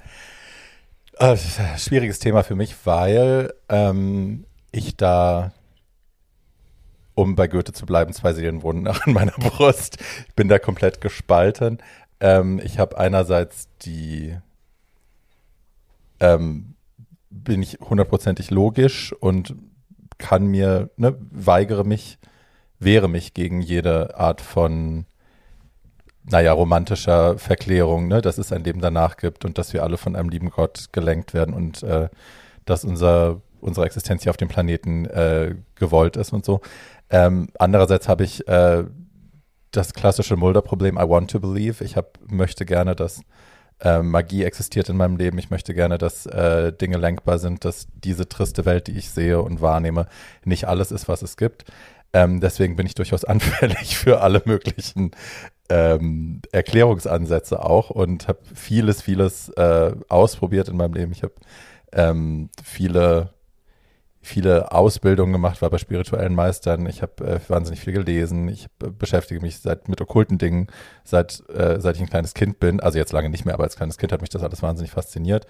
äh, 1.19 1.38
schwieriges 1.77 2.19
Thema 2.19 2.43
für 2.43 2.55
mich, 2.55 2.75
weil 2.85 3.53
ähm, 3.69 4.45
ich 4.71 4.95
da, 4.97 5.51
um 7.15 7.35
bei 7.35 7.47
Goethe 7.47 7.73
zu 7.73 7.85
bleiben, 7.85 8.13
zwei 8.13 8.33
Seelen 8.33 8.63
wohnen 8.63 8.83
nach 8.83 9.05
in 9.07 9.13
meiner 9.13 9.33
Brust. 9.33 9.97
Ich 10.27 10.35
bin 10.35 10.47
da 10.47 10.59
komplett 10.59 11.01
gespalten. 11.01 11.79
Ähm, 12.19 12.59
ich 12.63 12.79
habe 12.79 12.97
einerseits 12.97 13.67
die, 13.81 14.38
ähm, 16.19 16.75
bin 17.29 17.61
ich 17.61 17.79
hundertprozentig 17.79 18.51
logisch 18.51 19.13
und 19.13 19.55
kann 20.17 20.45
mir, 20.47 20.89
ne, 20.97 21.17
weigere 21.31 21.83
mich 21.83 22.19
wehre 22.81 23.07
mich 23.07 23.33
gegen 23.33 23.61
jede 23.61 24.17
Art 24.17 24.41
von, 24.41 25.05
naja, 26.23 26.51
romantischer 26.53 27.37
Verklärung, 27.37 28.07
ne, 28.07 28.21
dass 28.21 28.37
es 28.37 28.51
ein 28.51 28.63
Leben 28.63 28.81
danach 28.81 29.17
gibt 29.17 29.45
und 29.45 29.57
dass 29.57 29.73
wir 29.73 29.83
alle 29.83 29.97
von 29.97 30.15
einem 30.15 30.29
lieben 30.29 30.49
Gott 30.49 30.89
gelenkt 30.91 31.33
werden 31.33 31.53
und 31.53 31.83
äh, 31.83 32.09
dass 32.65 32.83
unser, 32.85 33.41
unsere 33.59 33.85
Existenz 33.85 34.23
hier 34.23 34.29
auf 34.29 34.37
dem 34.37 34.47
Planeten 34.47 35.05
äh, 35.05 35.55
gewollt 35.75 36.15
ist 36.17 36.31
und 36.31 36.45
so. 36.45 36.61
Ähm, 37.09 37.49
andererseits 37.57 38.07
habe 38.07 38.23
ich 38.23 38.47
äh, 38.47 38.83
das 39.71 39.93
klassische 39.93 40.35
Mulder-Problem, 40.35 40.97
I 40.97 41.09
want 41.09 41.31
to 41.31 41.39
believe. 41.39 41.83
Ich 41.83 41.95
hab, 41.95 42.19
möchte 42.29 42.65
gerne, 42.65 42.95
dass 42.95 43.21
äh, 43.79 44.01
Magie 44.01 44.43
existiert 44.43 44.89
in 44.89 44.97
meinem 44.97 45.17
Leben. 45.17 45.37
Ich 45.37 45.49
möchte 45.49 45.73
gerne, 45.73 45.97
dass 45.97 46.25
äh, 46.25 46.71
Dinge 46.71 46.97
lenkbar 46.97 47.39
sind, 47.39 47.65
dass 47.65 47.87
diese 47.93 48.29
triste 48.29 48.65
Welt, 48.65 48.87
die 48.87 48.97
ich 48.97 49.09
sehe 49.09 49.41
und 49.41 49.61
wahrnehme, 49.61 50.07
nicht 50.45 50.67
alles 50.67 50.91
ist, 50.91 51.07
was 51.07 51.21
es 51.21 51.35
gibt. 51.35 51.65
Ähm, 52.13 52.41
deswegen 52.41 52.75
bin 52.75 52.85
ich 52.85 52.95
durchaus 52.95 53.25
anfällig 53.25 53.97
für 53.97 54.21
alle 54.21 54.41
möglichen 54.45 55.11
ähm, 55.71 56.41
Erklärungsansätze 56.51 57.63
auch 57.63 57.89
und 57.89 58.27
habe 58.27 58.39
vieles, 58.53 59.01
vieles 59.01 59.49
äh, 59.49 59.93
ausprobiert 60.09 60.67
in 60.67 60.77
meinem 60.77 60.93
Leben. 60.93 61.11
Ich 61.13 61.23
habe 61.23 61.33
ähm, 61.93 62.49
viele 62.61 63.33
viele 64.21 64.71
Ausbildungen 64.71 65.33
gemacht, 65.33 65.61
war 65.61 65.71
bei 65.71 65.79
spirituellen 65.79 66.35
Meistern. 66.35 66.85
Ich 66.85 67.01
habe 67.01 67.25
äh, 67.25 67.39
wahnsinnig 67.49 67.79
viel 67.79 67.93
gelesen. 67.93 68.47
Ich 68.49 68.67
äh, 68.83 68.89
beschäftige 68.91 69.41
mich 69.41 69.59
seit 69.59 69.87
mit 69.89 69.99
okkulten 69.99 70.37
Dingen, 70.37 70.67
seit, 71.03 71.43
äh, 71.49 71.79
seit 71.79 71.95
ich 71.95 72.01
ein 72.01 72.09
kleines 72.09 72.35
Kind 72.35 72.59
bin. 72.59 72.79
Also 72.79 72.99
jetzt 72.99 73.13
lange 73.13 73.29
nicht 73.29 73.45
mehr, 73.45 73.55
aber 73.55 73.63
als 73.63 73.75
kleines 73.75 73.97
Kind 73.97 74.11
hat 74.11 74.21
mich 74.21 74.29
das 74.29 74.43
alles 74.43 74.61
wahnsinnig 74.61 74.91
fasziniert. 74.91 75.47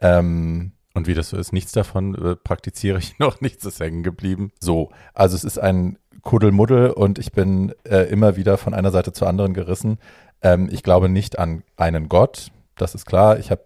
Ähm, 0.00 0.72
und 0.94 1.06
wie 1.06 1.14
das 1.14 1.28
so 1.28 1.36
ist, 1.36 1.52
nichts 1.52 1.70
davon 1.70 2.14
äh, 2.16 2.34
praktiziere 2.34 2.98
ich 2.98 3.18
noch, 3.20 3.40
nichts 3.40 3.64
ist 3.64 3.78
hängen 3.78 4.02
geblieben. 4.02 4.50
So, 4.58 4.90
also 5.14 5.36
es 5.36 5.44
ist 5.44 5.58
ein 5.58 5.98
Kuddelmuddel 6.22 6.90
und 6.90 7.18
ich 7.18 7.32
bin 7.32 7.74
äh, 7.84 8.08
immer 8.10 8.36
wieder 8.36 8.58
von 8.58 8.74
einer 8.74 8.90
Seite 8.90 9.12
zur 9.12 9.28
anderen 9.28 9.54
gerissen. 9.54 9.98
Ähm, 10.42 10.68
ich 10.70 10.82
glaube 10.82 11.08
nicht 11.08 11.38
an 11.38 11.62
einen 11.76 12.08
Gott, 12.08 12.50
das 12.76 12.94
ist 12.94 13.06
klar. 13.06 13.38
Ich 13.38 13.50
habe 13.50 13.62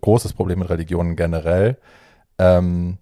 großes 0.00 0.32
Problem 0.32 0.60
mit 0.60 0.68
Religionen 0.68 1.16
generell. 1.16 1.78
Ähm, 2.38 2.98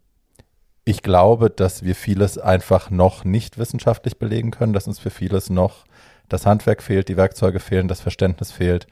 ich 0.85 1.03
glaube, 1.03 1.49
dass 1.51 1.83
wir 1.83 1.95
vieles 1.95 2.39
einfach 2.39 2.91
noch 2.91 3.25
nicht 3.25 3.59
wissenschaftlich 3.59 4.19
belegen 4.19 4.51
können, 4.51 4.75
dass 4.75 4.87
uns 4.87 4.99
für 4.99 5.11
vieles 5.11 5.49
noch 5.49 5.85
das 6.29 6.47
Handwerk 6.47 6.83
fehlt, 6.83 7.09
die 7.09 7.17
Werkzeuge 7.17 7.61
fehlen, 7.61 7.89
das 7.89 8.01
Verständnis 8.01 8.53
fehlt. 8.53 8.87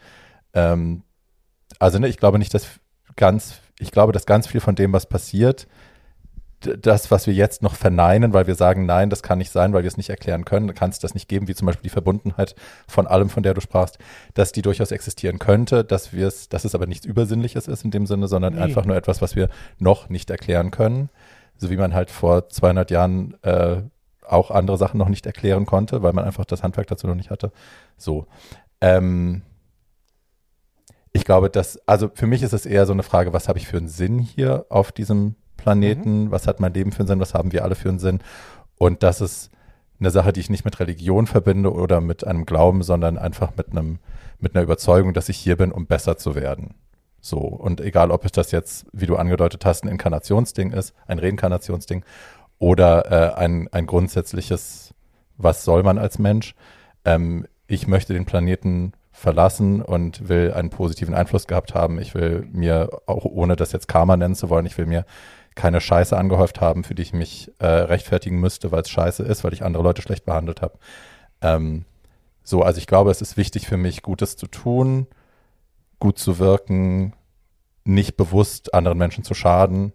Ähm, 0.54 1.02
also 1.78 1.99
ne, 1.99 2.08
ich 2.08 2.16
glaube 2.16 2.38
nicht, 2.38 2.54
dass 2.54 2.66
ganz, 3.16 3.56
ich 3.78 3.90
glaube, 3.90 4.12
dass 4.12 4.26
ganz 4.26 4.46
viel 4.46 4.61
von 4.61 4.75
dem, 4.75 4.92
was 4.92 5.06
passiert, 5.06 5.66
das, 6.81 7.11
was 7.11 7.26
wir 7.26 7.35
jetzt 7.35 7.62
noch 7.62 7.75
verneinen, 7.75 8.33
weil 8.33 8.47
wir 8.47 8.54
sagen, 8.54 8.87
nein, 8.87 9.11
das 9.11 9.23
kann 9.23 9.38
nicht 9.38 9.50
sein, 9.50 9.73
weil 9.73 9.83
wir 9.83 9.88
es 9.88 9.97
nicht 9.97 10.11
erklären 10.11 10.45
können, 10.45 10.75
kann 10.75 10.90
es 10.90 10.99
das 10.99 11.14
nicht 11.14 11.28
geben, 11.28 11.49
wie 11.49 11.54
zum 11.54 11.66
Beispiel 11.66 11.85
die 11.85 11.90
Verbundenheit 11.90 12.54
von 12.87 13.07
allem, 13.07 13.28
von 13.28 13.42
der 13.42 13.54
du 13.54 13.61
sprachst, 13.61 13.99
dass 14.35 14.52
die 14.52 14.62
durchaus 14.62 14.90
existieren 14.90 15.38
könnte, 15.38 15.85
dass 15.85 16.12
wir 16.12 16.26
es, 16.26 16.49
dass 16.49 16.64
es 16.64 16.75
aber 16.75 16.87
nichts 16.87 17.07
Übersinnliches 17.07 17.69
ist 17.69 17.85
in 17.85 17.90
dem 17.90 18.07
Sinne, 18.07 18.28
sondern 18.28 18.54
nee. 18.54 18.61
einfach 18.61 18.85
nur 18.85 18.97
etwas, 18.97 19.23
was 19.23 19.37
wir 19.37 19.49
noch 19.78 20.09
nicht 20.09 20.31
erklären 20.31 20.71
können 20.71 21.11
so 21.62 21.71
wie 21.71 21.76
man 21.76 21.95
halt 21.95 22.11
vor 22.11 22.49
200 22.49 22.90
Jahren 22.90 23.35
äh, 23.42 23.83
auch 24.26 24.50
andere 24.50 24.76
Sachen 24.76 24.99
noch 24.99 25.09
nicht 25.09 25.25
erklären 25.26 25.64
konnte, 25.64 26.02
weil 26.02 26.12
man 26.12 26.25
einfach 26.25 26.45
das 26.45 26.62
Handwerk 26.62 26.88
dazu 26.88 27.07
noch 27.07 27.14
nicht 27.14 27.31
hatte. 27.31 27.52
So. 27.97 28.26
Ähm, 28.81 29.42
ich 31.12 31.25
glaube, 31.25 31.50
dass, 31.50 31.78
also 31.87 32.11
für 32.12 32.26
mich 32.26 32.42
ist 32.42 32.52
es 32.52 32.66
eher 32.66 32.85
so 32.85 32.92
eine 32.92 33.02
Frage, 33.02 33.33
was 33.33 33.49
habe 33.49 33.59
ich 33.59 33.66
für 33.66 33.76
einen 33.76 33.88
Sinn 33.88 34.19
hier 34.19 34.66
auf 34.71 34.92
diesem 34.92 35.37
Planeten? 35.62 36.25
Mhm. 36.25 36.31
Was 36.31 36.47
hat 36.47 36.61
mein 36.61 36.75
Leben 36.75 36.92
für 36.92 37.00
einen 37.00 37.09
Sinn? 37.09 37.21
Was 37.21 37.35
haben 37.35 37.52
wir 37.52 37.64
alle 37.64 37.75
für 37.75 37.88
einen 37.88 37.99
Sinn? 37.99 38.21
Und 38.76 39.02
das 39.02 39.21
ist 39.21 39.50
eine 40.00 40.11
Sache, 40.11 40.33
die 40.33 40.40
ich 40.40 40.50
nicht 40.50 40.64
mit 40.64 40.81
Religion 40.81 41.26
verbinde 41.26 41.73
oder 41.73 42.00
mit 42.00 42.26
einem 42.26 42.45
Glauben, 42.45 42.83
sondern 42.83 43.16
einfach 43.16 43.52
mit 43.57 43.71
einem, 43.71 43.99
mit 44.40 44.54
einer 44.54 44.64
Überzeugung, 44.64 45.14
dass 45.14 45.28
ich 45.28 45.38
hier 45.38 45.57
bin, 45.57 45.73
um 45.73 45.87
besser 45.87 46.16
zu 46.16 46.35
werden. 46.35 46.75
So, 47.21 47.38
und 47.38 47.81
egal, 47.81 48.11
ob 48.11 48.25
es 48.25 48.33
das 48.33 48.50
jetzt, 48.50 48.87
wie 48.92 49.07
du 49.07 49.16
angedeutet 49.16 49.64
hast, 49.64 49.85
ein 49.85 49.88
Inkarnationsding 49.88 50.73
ist, 50.73 50.92
ein 51.07 51.21
Reinkarnationsding 51.21 52.04
oder 52.59 53.12
äh, 53.12 53.35
ein, 53.38 53.69
ein 53.71 53.87
grundsätzliches, 53.87 54.92
was 55.37 55.64
soll 55.64 55.85
man 55.85 55.99
als 55.99 56.19
Mensch? 56.19 56.57
Ähm, 57.04 57.47
ich 57.69 57.87
möchte 57.87 58.12
den 58.12 58.25
Planeten 58.25 58.92
verlassen 59.12 59.83
und 59.83 60.28
will 60.28 60.52
einen 60.52 60.71
positiven 60.71 61.14
Einfluss 61.14 61.47
gehabt 61.47 61.75
haben. 61.75 62.00
Ich 62.00 62.14
will 62.14 62.49
mir, 62.50 62.88
auch 63.07 63.25
ohne 63.25 63.54
das 63.54 63.71
jetzt 63.71 63.87
Karma 63.87 64.16
nennen 64.16 64.35
zu 64.35 64.50
wollen, 64.50 64.66
ich 64.66 64.76
will 64.76 64.87
mir 64.87 65.04
keine 65.54 65.80
Scheiße 65.80 66.16
angehäuft 66.16 66.61
haben, 66.61 66.85
für 66.85 66.94
die 66.94 67.02
ich 67.02 67.12
mich 67.12 67.52
äh, 67.59 67.66
rechtfertigen 67.66 68.40
müsste, 68.40 68.73
weil 68.73 68.82
es 68.82 68.90
scheiße 68.90 69.23
ist, 69.23 69.44
weil 69.44 69.52
ich 69.52 69.64
andere 69.64 69.82
Leute 69.82 70.02
schlecht 70.02 70.25
behandelt 70.25 70.62
habe. 70.62 70.78
Ähm, 71.40 71.85
so, 72.42 72.62
also 72.62 72.78
ich 72.78 72.87
glaube, 72.87 73.11
es 73.11 73.23
ist 73.23 73.37
wichtig 73.37 73.66
für 73.66 73.76
mich, 73.76 74.02
Gutes 74.02 74.37
zu 74.37 74.47
tun 74.47 75.06
gut 76.02 76.18
zu 76.18 76.40
wirken, 76.40 77.12
nicht 77.85 78.16
bewusst 78.16 78.75
anderen 78.75 78.99
Menschen 78.99 79.23
zu 79.23 79.35
schaden 79.35 79.92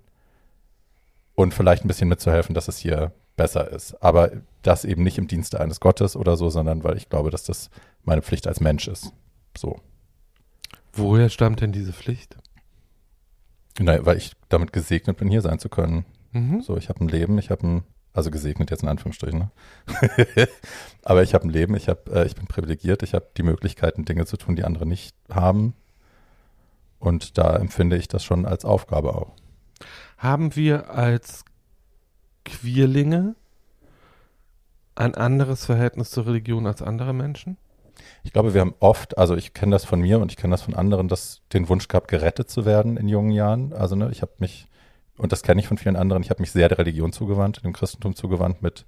und 1.35 1.53
vielleicht 1.53 1.83
ein 1.83 1.89
bisschen 1.89 2.07
mitzuhelfen, 2.07 2.55
dass 2.55 2.69
es 2.69 2.77
hier 2.77 3.11
besser 3.35 3.69
ist. 3.69 4.01
Aber 4.01 4.31
das 4.61 4.85
eben 4.85 5.03
nicht 5.03 5.17
im 5.17 5.27
Dienste 5.27 5.59
eines 5.59 5.81
Gottes 5.81 6.15
oder 6.15 6.37
so, 6.37 6.49
sondern 6.49 6.85
weil 6.85 6.95
ich 6.95 7.09
glaube, 7.09 7.29
dass 7.29 7.43
das 7.43 7.69
meine 8.05 8.21
Pflicht 8.21 8.47
als 8.47 8.61
Mensch 8.61 8.87
ist. 8.87 9.11
So. 9.57 9.81
Woher 10.93 11.27
stammt 11.27 11.59
denn 11.59 11.73
diese 11.73 11.91
Pflicht? 11.91 12.37
Naja, 13.79 14.05
weil 14.05 14.17
ich 14.17 14.33
damit 14.49 14.73
gesegnet 14.73 15.17
bin, 15.17 15.29
hier 15.29 15.41
sein 15.41 15.59
zu 15.59 15.69
können. 15.69 16.05
Mhm. 16.31 16.61
So, 16.61 16.77
ich 16.77 16.89
habe 16.89 17.03
ein 17.03 17.07
Leben, 17.07 17.37
ich 17.37 17.51
habe 17.51 17.67
ein, 17.67 17.83
also 18.13 18.31
gesegnet 18.31 18.71
jetzt 18.71 18.83
in 18.83 18.89
Anführungsstrichen, 18.89 19.39
ne? 19.39 19.51
aber 21.03 21.23
ich 21.23 21.33
habe 21.33 21.47
ein 21.47 21.51
Leben, 21.51 21.75
ich 21.75 21.87
habe, 21.87 22.11
äh, 22.11 22.25
ich 22.25 22.35
bin 22.35 22.47
privilegiert, 22.47 23.03
ich 23.03 23.13
habe 23.13 23.27
die 23.37 23.43
Möglichkeiten, 23.43 24.05
Dinge 24.05 24.25
zu 24.25 24.37
tun, 24.37 24.55
die 24.55 24.63
andere 24.63 24.85
nicht 24.85 25.15
haben. 25.29 25.73
Und 26.99 27.37
da 27.37 27.55
empfinde 27.55 27.95
ich 27.95 28.07
das 28.07 28.23
schon 28.23 28.45
als 28.45 28.65
Aufgabe 28.65 29.15
auch. 29.15 29.33
Haben 30.17 30.55
wir 30.55 30.89
als 30.89 31.45
Queerlinge 32.43 33.35
ein 34.95 35.13
anderes 35.13 35.65
Verhältnis 35.65 36.09
zur 36.09 36.25
Religion 36.25 36.65
als 36.65 36.81
andere 36.81 37.13
Menschen? 37.13 37.57
Ich 38.27 38.33
glaube, 38.33 38.53
wir 38.53 38.59
haben 38.59 38.75
oft, 38.81 39.17
also 39.17 39.37
ich 39.37 39.53
kenne 39.53 39.71
das 39.71 39.85
von 39.85 40.01
mir 40.01 40.19
und 40.19 40.33
ich 40.33 40.37
kenne 40.37 40.51
das 40.51 40.61
von 40.61 40.75
anderen, 40.75 41.07
dass 41.07 41.43
den 41.53 41.69
Wunsch 41.69 41.87
gehabt, 41.87 42.09
gerettet 42.09 42.49
zu 42.49 42.65
werden 42.65 42.97
in 42.97 43.07
jungen 43.07 43.31
Jahren. 43.31 43.71
Also 43.71 43.95
ne, 43.95 44.09
ich 44.11 44.21
habe 44.21 44.33
mich, 44.39 44.67
und 45.17 45.31
das 45.31 45.43
kenne 45.43 45.61
ich 45.61 45.67
von 45.69 45.77
vielen 45.77 45.95
anderen, 45.95 46.21
ich 46.23 46.29
habe 46.29 46.41
mich 46.41 46.51
sehr 46.51 46.67
der 46.67 46.77
Religion 46.77 47.13
zugewandt, 47.13 47.63
dem 47.63 47.71
Christentum 47.71 48.17
zugewandt 48.17 48.61
mit 48.61 48.83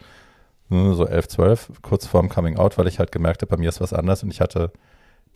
ne, 0.67 0.93
so 0.93 1.07
elf, 1.07 1.29
zwölf, 1.29 1.71
kurz 1.81 2.05
vorm 2.05 2.27
Coming 2.27 2.57
Out, 2.57 2.77
weil 2.77 2.87
ich 2.87 2.99
halt 2.99 3.13
gemerkt 3.13 3.41
habe, 3.41 3.49
bei 3.49 3.55
mir 3.55 3.69
ist 3.69 3.79
was 3.79 3.93
anders 3.93 4.23
und 4.23 4.29
ich 4.29 4.41
hatte 4.41 4.73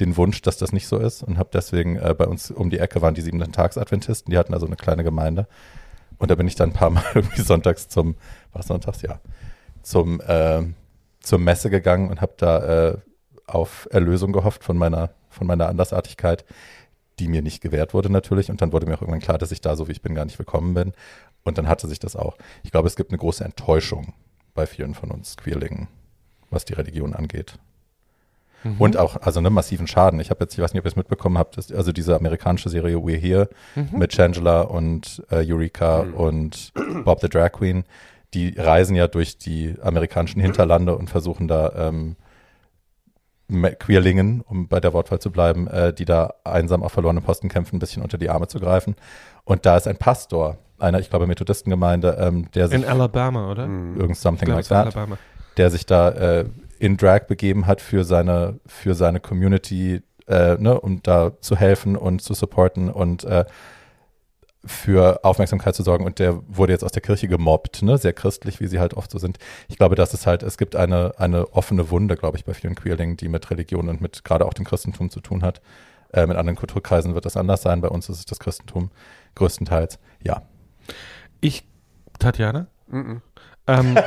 den 0.02 0.18
Wunsch, 0.18 0.42
dass 0.42 0.58
das 0.58 0.74
nicht 0.74 0.90
so 0.90 0.98
ist 0.98 1.24
und 1.24 1.38
habe 1.38 1.52
deswegen 1.54 1.96
äh, 1.96 2.14
bei 2.14 2.26
uns 2.26 2.52
um 2.52 2.70
die 2.70 2.80
Ecke 2.80 3.02
waren 3.02 3.16
die 3.16 3.22
siebenten 3.22 3.54
Tags-Adventisten, 3.54 4.32
die 4.32 4.38
hatten 4.38 4.54
also 4.54 4.66
eine 4.66 4.76
kleine 4.76 5.06
Gemeinde. 5.06 5.48
Und 6.18 6.30
da 6.30 6.36
bin 6.36 6.50
ich 6.50 6.56
dann 6.56 6.72
ein 6.72 6.74
paar 6.74 6.90
Mal 6.90 7.06
irgendwie 7.16 7.42
sonntags 7.42 7.88
zum, 7.88 8.18
was 8.52 8.68
sonntags, 8.68 9.02
ja, 9.02 9.22
zum, 9.82 10.20
äh, 10.20 10.64
zur 11.22 11.40
Messe 11.40 11.70
gegangen 11.70 12.10
und 12.10 12.20
habe 12.20 12.34
da 12.36 12.90
äh, 12.90 12.98
auf 13.48 13.88
Erlösung 13.92 14.32
gehofft 14.32 14.64
von 14.64 14.78
meiner, 14.78 15.12
von 15.30 15.48
meiner 15.48 15.68
Andersartigkeit, 15.68 16.46
die 17.20 17.28
mir 17.28 17.42
nicht 17.42 17.62
gewährt 17.62 17.94
wurde 17.94 18.12
natürlich. 18.12 18.50
Und 18.50 18.62
dann 18.62 18.72
wurde 18.72 18.86
mir 18.86 18.96
auch 18.96 19.02
irgendwann 19.02 19.22
klar, 19.22 19.38
dass 19.38 19.52
ich 19.52 19.62
da, 19.62 19.76
so 19.76 19.88
wie 19.88 19.92
ich 19.92 20.02
bin, 20.02 20.16
gar 20.16 20.26
nicht 20.26 20.40
willkommen 20.40 20.74
bin. 20.74 20.94
Und 21.44 21.58
dann 21.58 21.68
hatte 21.68 21.88
sich 21.88 22.00
das 22.00 22.16
auch. 22.16 22.38
Ich 22.64 22.72
glaube, 22.72 22.88
es 22.88 22.96
gibt 22.96 23.12
eine 23.12 23.18
große 23.18 23.44
Enttäuschung 23.44 24.14
bei 24.54 24.66
vielen 24.66 24.94
von 24.94 25.12
uns 25.12 25.38
Queerlingen, 25.38 25.88
was 26.50 26.66
die 26.66 26.74
Religion 26.74 27.14
angeht. 27.14 27.60
Mhm. 28.64 28.76
Und 28.80 28.98
auch, 28.98 29.18
also 29.22 29.40
einen 29.40 29.54
massiven 29.54 29.88
Schaden. 29.88 30.20
Ich 30.20 30.30
habe 30.30 30.44
jetzt, 30.44 30.54
ich 30.54 30.60
weiß 30.60 30.74
nicht, 30.74 30.80
ob 30.80 30.86
ihr 30.86 30.92
es 30.92 30.96
mitbekommen 30.96 31.38
habt, 31.38 31.58
ist, 31.58 31.74
also 31.74 31.92
diese 31.92 32.16
amerikanische 32.16 32.70
Serie 32.70 32.98
We're 32.98 33.18
Here 33.18 33.50
mhm. 33.76 34.00
mit 34.00 34.14
Shangela 34.14 34.62
und 34.62 35.24
äh, 35.30 35.44
Eureka 35.46 36.04
mhm. 36.04 36.14
und 36.14 36.74
Bob 37.04 37.20
the 37.20 37.30
Drag 37.30 37.52
Queen, 37.52 37.84
die 38.34 38.56
reisen 38.58 38.96
ja 38.96 39.08
durch 39.08 39.38
die 39.38 39.76
amerikanischen 39.82 40.42
Hinterlande 40.42 40.96
und 40.96 41.10
versuchen 41.10 41.48
da 41.48 41.90
ähm, 41.90 42.16
Queerlingen, 43.50 44.42
um 44.42 44.68
bei 44.68 44.80
der 44.80 44.94
Wortwahl 44.94 45.20
zu 45.20 45.32
bleiben, 45.32 45.68
äh, 45.68 45.94
die 45.94 46.06
da 46.06 46.34
einsam 46.44 46.84
auf 46.84 46.94
verlorenen 46.94 47.24
Posten 47.24 47.50
kämpfen, 47.50 47.76
ein 47.76 47.80
bisschen 47.80 48.02
unter 48.02 48.18
die 48.18 48.30
Arme 48.30 48.48
zu 48.48 48.60
greifen. 48.60 48.96
Und 49.44 49.66
da 49.66 49.78
ist 49.78 49.88
ein 49.88 49.98
Pastor, 49.98 50.58
einer, 50.80 51.00
ich 51.00 51.10
glaube, 51.10 51.28
Methodistengemeinde, 51.28 52.18
ähm, 52.20 52.50
der 52.52 52.68
sich. 52.68 52.82
In 52.82 52.86
Alabama, 52.86 53.52
oder? 53.52 53.64
Irgend 53.64 54.18
something 54.18 54.50
like 54.50 54.68
that. 54.68 54.96
Alabama. 54.96 55.18
Der 55.58 55.70
sich 55.70 55.86
da 55.86 56.10
äh, 56.10 56.46
in 56.80 56.98
Drag 56.98 57.28
begeben 57.28 57.68
hat 57.68 57.82
für 57.82 58.04
seine, 58.04 58.60
für 58.66 58.96
seine 58.96 59.20
Community, 59.20 60.02
äh, 60.28 60.56
ne, 60.56 60.80
um 60.80 61.04
da 61.04 61.34
zu 61.40 61.56
helfen 61.56 61.96
und 61.96 62.22
zu 62.22 62.34
supporten 62.34 62.90
und 62.90 63.24
äh, 63.24 63.46
für 64.66 65.24
Aufmerksamkeit 65.24 65.76
zu 65.76 65.84
sorgen. 65.84 66.06
Und 66.06 66.20
der 66.20 66.42
wurde 66.48 66.74
jetzt 66.74 66.84
aus 66.84 66.92
der 66.92 67.02
Kirche 67.02 67.28
gemobbt, 67.28 67.82
ne, 67.82 67.98
sehr 67.98 68.14
christlich, 68.14 68.60
wie 68.60 68.68
sie 68.68 68.80
halt 68.80 68.94
oft 68.94 69.12
so 69.12 69.20
sind. 69.20 69.38
Ich 69.68 69.78
glaube, 69.78 69.96
dass 69.96 70.14
es 70.14 70.26
halt, 70.26 70.44
es 70.44 70.58
gibt 70.58 70.76
eine, 70.76 71.14
eine 71.18 71.54
offene 71.54 71.90
Wunde, 71.90 72.16
glaube 72.16 72.38
ich, 72.38 72.46
bei 72.46 72.54
vielen 72.54 72.76
Queerlingen, 72.76 73.18
die 73.18 73.28
mit 73.28 73.50
Religion 73.52 73.90
und 73.90 74.02
mit 74.02 74.24
gerade 74.24 74.46
auch 74.46 74.54
dem 74.54 74.66
Christentum 74.66 75.10
zu 75.10 75.20
tun 75.20 75.44
hat. 75.44 75.62
Äh, 76.14 76.28
mit 76.28 76.38
anderen 76.38 76.56
Kulturkreisen 76.56 77.16
wird 77.16 77.26
das 77.26 77.38
anders 77.38 77.62
sein. 77.62 77.82
Bei 77.82 77.90
uns 77.90 78.08
ist 78.08 78.20
es 78.20 78.26
das 78.26 78.40
Christentum 78.40 78.92
größtenteils. 79.36 80.00
Ja. 80.24 80.44
Ich, 81.42 81.68
Tatjana? 82.20 82.68
Mm 82.88 82.98
-mm. 82.98 83.22
Ähm, 83.66 83.98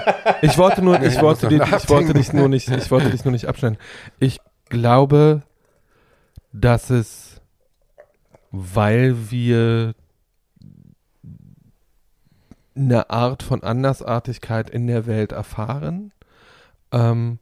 ich 0.42 0.56
wollte 0.58 0.82
nur, 0.82 1.02
ich 1.02 1.20
wollte, 1.20 1.48
die, 1.48 1.56
ich 1.56 1.88
wollte 1.88 2.14
dich 2.14 2.32
nur 2.32 2.48
nicht, 2.48 2.68
ich 2.68 2.90
wollte 2.90 3.10
dich 3.10 3.24
nur 3.24 3.32
nicht 3.32 3.46
abstellen. 3.46 3.78
Ich 4.18 4.38
glaube, 4.68 5.42
dass 6.52 6.90
es, 6.90 7.40
weil 8.50 9.30
wir 9.30 9.94
eine 12.76 13.10
Art 13.10 13.42
von 13.42 13.62
Andersartigkeit 13.62 14.70
in 14.70 14.86
der 14.86 15.06
Welt 15.06 15.32
erfahren, 15.32 16.12
ähm, 16.92 17.38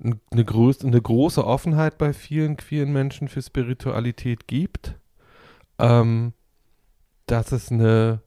eine, 0.00 0.44
groß, 0.44 0.84
eine 0.84 1.00
große 1.00 1.44
Offenheit 1.44 1.98
bei 1.98 2.12
vielen 2.12 2.56
queeren 2.56 2.92
Menschen 2.92 3.28
für 3.28 3.42
Spiritualität 3.42 4.46
gibt, 4.46 4.94
ähm, 5.78 6.32
dass 7.26 7.52
es 7.52 7.70
eine 7.70 8.22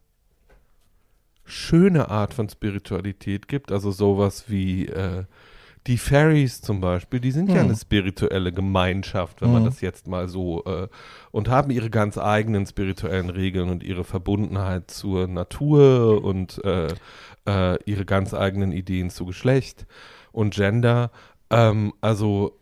schöne 1.46 2.10
Art 2.10 2.34
von 2.34 2.50
Spiritualität 2.50 3.48
gibt, 3.48 3.72
also 3.72 3.92
sowas 3.92 4.50
wie 4.50 4.88
äh, 4.88 5.26
die 5.88 5.98
Fairies 5.98 6.62
zum 6.62 6.80
Beispiel, 6.80 7.20
die 7.20 7.32
sind 7.32 7.50
hm. 7.50 7.56
ja 7.56 7.62
eine 7.62 7.76
spirituelle 7.76 8.52
Gemeinschaft, 8.52 9.42
wenn 9.42 9.50
hm. 9.50 9.54
man 9.54 9.66
das 9.66 9.82
jetzt 9.82 10.08
mal 10.08 10.28
so 10.28 10.64
äh, 10.66 10.88
und 11.32 11.50
haben 11.50 11.72
ihre 11.72 11.90
ganz 11.90 12.18
eigenen 12.18 12.66
spirituellen 12.66 13.30
Regeln 13.30 13.70
und 13.70 13.84
ihre 13.84 14.04
Verbundenheit 14.04 14.92
zur 14.92 15.28
Natur 15.28 16.24
und 16.24 16.64
äh, 16.64 16.88
äh, 17.48 17.78
ihre 17.86 18.06
ganz 18.06 18.34
eigenen 18.34 18.72
Ideen 18.72 19.10
zu 19.10 19.26
Geschlecht 19.26 19.86
und 20.32 20.54
Gender. 20.54 21.12
Ähm, 21.50 21.94
also 22.02 22.58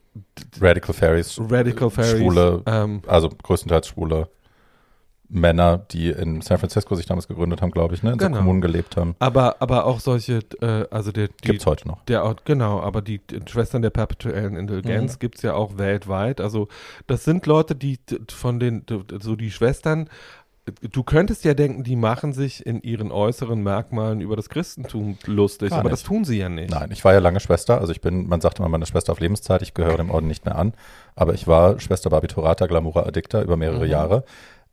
Radical 0.59 0.93
Fairies. 0.93 1.39
Radical 1.39 1.89
Fairies. 1.89 2.19
Schwule, 2.19 2.63
ähm, 2.65 3.01
also 3.07 3.29
größtenteils 3.29 3.87
schwule 3.87 4.29
Männer, 5.29 5.77
die 5.77 6.09
in 6.09 6.41
San 6.41 6.57
Francisco 6.57 6.95
sich 6.95 7.05
damals 7.05 7.27
gegründet 7.27 7.61
haben, 7.61 7.71
glaube 7.71 7.93
ich, 7.93 8.01
ne? 8.01 8.13
in 8.13 8.17
genau. 8.17 8.37
so 8.37 8.39
Kommunen 8.39 8.61
gelebt 8.61 8.97
haben. 8.97 9.15
Aber, 9.19 9.61
aber 9.61 9.85
auch 9.85 9.99
solche, 9.99 10.39
äh, 10.61 10.85
also 10.89 11.11
der, 11.11 11.27
die, 11.27 11.33
gibt's 11.49 11.65
heute 11.65 11.87
noch. 11.87 12.03
Der, 12.05 12.35
genau, 12.45 12.81
aber 12.81 13.01
die, 13.01 13.19
die 13.19 13.39
Schwestern 13.47 13.83
der 13.83 13.91
perpetuellen 13.91 14.55
Intelligenz 14.55 15.13
mhm. 15.13 15.19
gibt's 15.19 15.43
ja 15.43 15.53
auch 15.53 15.77
weltweit. 15.77 16.41
Also 16.41 16.67
das 17.05 17.23
sind 17.23 17.45
Leute, 17.45 17.75
die 17.75 17.99
von 18.29 18.59
den, 18.59 18.85
so 19.19 19.35
die 19.35 19.51
Schwestern 19.51 20.09
du 20.91 21.03
könntest 21.03 21.43
ja 21.45 21.53
denken, 21.53 21.83
die 21.83 21.95
machen 21.95 22.33
sich 22.33 22.65
in 22.65 22.81
ihren 22.81 23.11
äußeren 23.11 23.61
Merkmalen 23.61 24.21
über 24.21 24.35
das 24.35 24.49
Christentum 24.49 25.17
lustig, 25.25 25.71
aber 25.71 25.89
das 25.89 26.03
tun 26.03 26.25
sie 26.25 26.37
ja 26.37 26.49
nicht. 26.49 26.71
Nein, 26.71 26.91
ich 26.91 27.03
war 27.03 27.13
ja 27.13 27.19
lange 27.19 27.39
Schwester, 27.39 27.79
also 27.79 27.91
ich 27.91 28.01
bin, 28.01 28.27
man 28.27 28.41
sagt 28.41 28.59
immer 28.59 28.69
meine 28.69 28.85
Schwester 28.85 29.11
auf 29.11 29.19
Lebenszeit, 29.19 29.61
ich 29.61 29.73
gehöre 29.73 29.97
dem 29.97 30.11
Orden 30.11 30.27
nicht 30.27 30.45
mehr 30.45 30.57
an, 30.57 30.73
aber 31.15 31.33
ich 31.33 31.47
war 31.47 31.79
Schwester 31.79 32.09
Barbiturata 32.09 32.67
Glamura 32.67 33.03
Addicta 33.03 33.41
über 33.41 33.57
mehrere 33.57 33.85
mhm. 33.85 33.91
Jahre. 33.91 34.23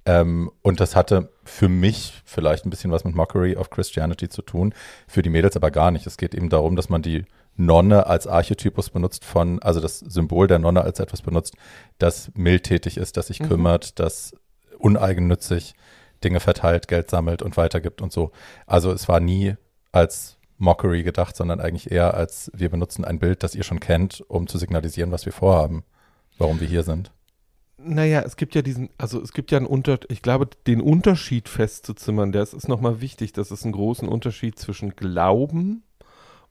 Ähm, 0.07 0.51
und 0.63 0.79
das 0.79 0.95
hatte 0.95 1.31
für 1.45 1.69
mich 1.69 2.23
vielleicht 2.25 2.65
ein 2.65 2.71
bisschen 2.71 2.93
was 2.93 3.05
mit 3.05 3.15
Mockery 3.15 3.57
of 3.57 3.71
Christianity 3.71 4.29
zu 4.29 4.41
tun, 4.41 4.73
für 5.09 5.23
die 5.23 5.31
Mädels 5.31 5.57
aber 5.57 5.73
gar 5.73 5.91
nicht. 5.91 6.07
Es 6.07 6.17
geht 6.17 6.35
eben 6.35 6.49
darum, 6.49 6.77
dass 6.77 6.89
man 6.89 7.03
die 7.03 7.25
Nonne 7.57 8.07
als 8.07 8.27
Archetypus 8.27 8.91
benutzt 8.91 9.25
von, 9.25 9.61
also 9.63 9.81
das 9.81 9.99
Symbol 9.99 10.47
der 10.47 10.61
Nonne 10.61 10.83
als 10.83 11.01
etwas 11.01 11.23
benutzt, 11.23 11.57
das 11.99 12.31
mildtätig 12.35 12.99
ist, 12.99 13.17
das 13.17 13.27
sich 13.27 13.41
mhm. 13.41 13.49
kümmert, 13.49 13.99
das 13.99 14.35
uneigennützig 14.79 15.75
Dinge 16.23 16.41
verteilt, 16.41 16.87
Geld 16.87 17.11
sammelt 17.11 17.43
und 17.43 17.57
weitergibt 17.57 18.01
und 18.01 18.13
so. 18.13 18.31
Also 18.67 18.93
es 18.93 19.09
war 19.09 19.21
nie 19.21 19.57
als 19.91 20.37
Mockery 20.59 21.03
gedacht, 21.03 21.37
sondern 21.37 21.61
eigentlich 21.61 21.91
eher 21.91 22.15
als 22.15 22.51
wir 22.55 22.71
benutzen 22.71 23.05
ein 23.05 23.19
Bild, 23.19 23.43
das 23.43 23.55
ihr 23.55 23.65
schon 23.65 23.81
kennt, 23.81 24.23
um 24.29 24.47
zu 24.47 24.59
signalisieren, 24.59 25.13
was 25.13 25.27
wir 25.27 25.33
vorhaben, 25.33 25.85
warum 26.39 26.61
wir 26.61 26.69
hier 26.69 26.83
sind. 26.83 27.11
Naja, 27.89 28.23
es 28.23 28.37
gibt 28.37 28.55
ja 28.55 28.63
diesen, 28.63 28.91
also 28.99 29.23
es 29.23 29.33
gibt 29.33 29.51
ja 29.51 29.59
einen 29.59 29.67
Unterschied, 29.67 30.11
ich 30.11 30.23
glaube, 30.23 30.49
den 30.67 30.81
Unterschied 30.81 31.49
festzuzimmern, 31.49 32.33
der 32.33 32.43
ist, 32.43 32.53
ist 32.53 32.69
nochmal 32.69 33.01
wichtig, 33.01 33.33
dass 33.33 33.51
es 33.51 33.63
einen 33.65 33.73
großen 33.73 34.09
Unterschied 34.09 34.59
zwischen 34.59 34.97
Glauben 34.97 35.83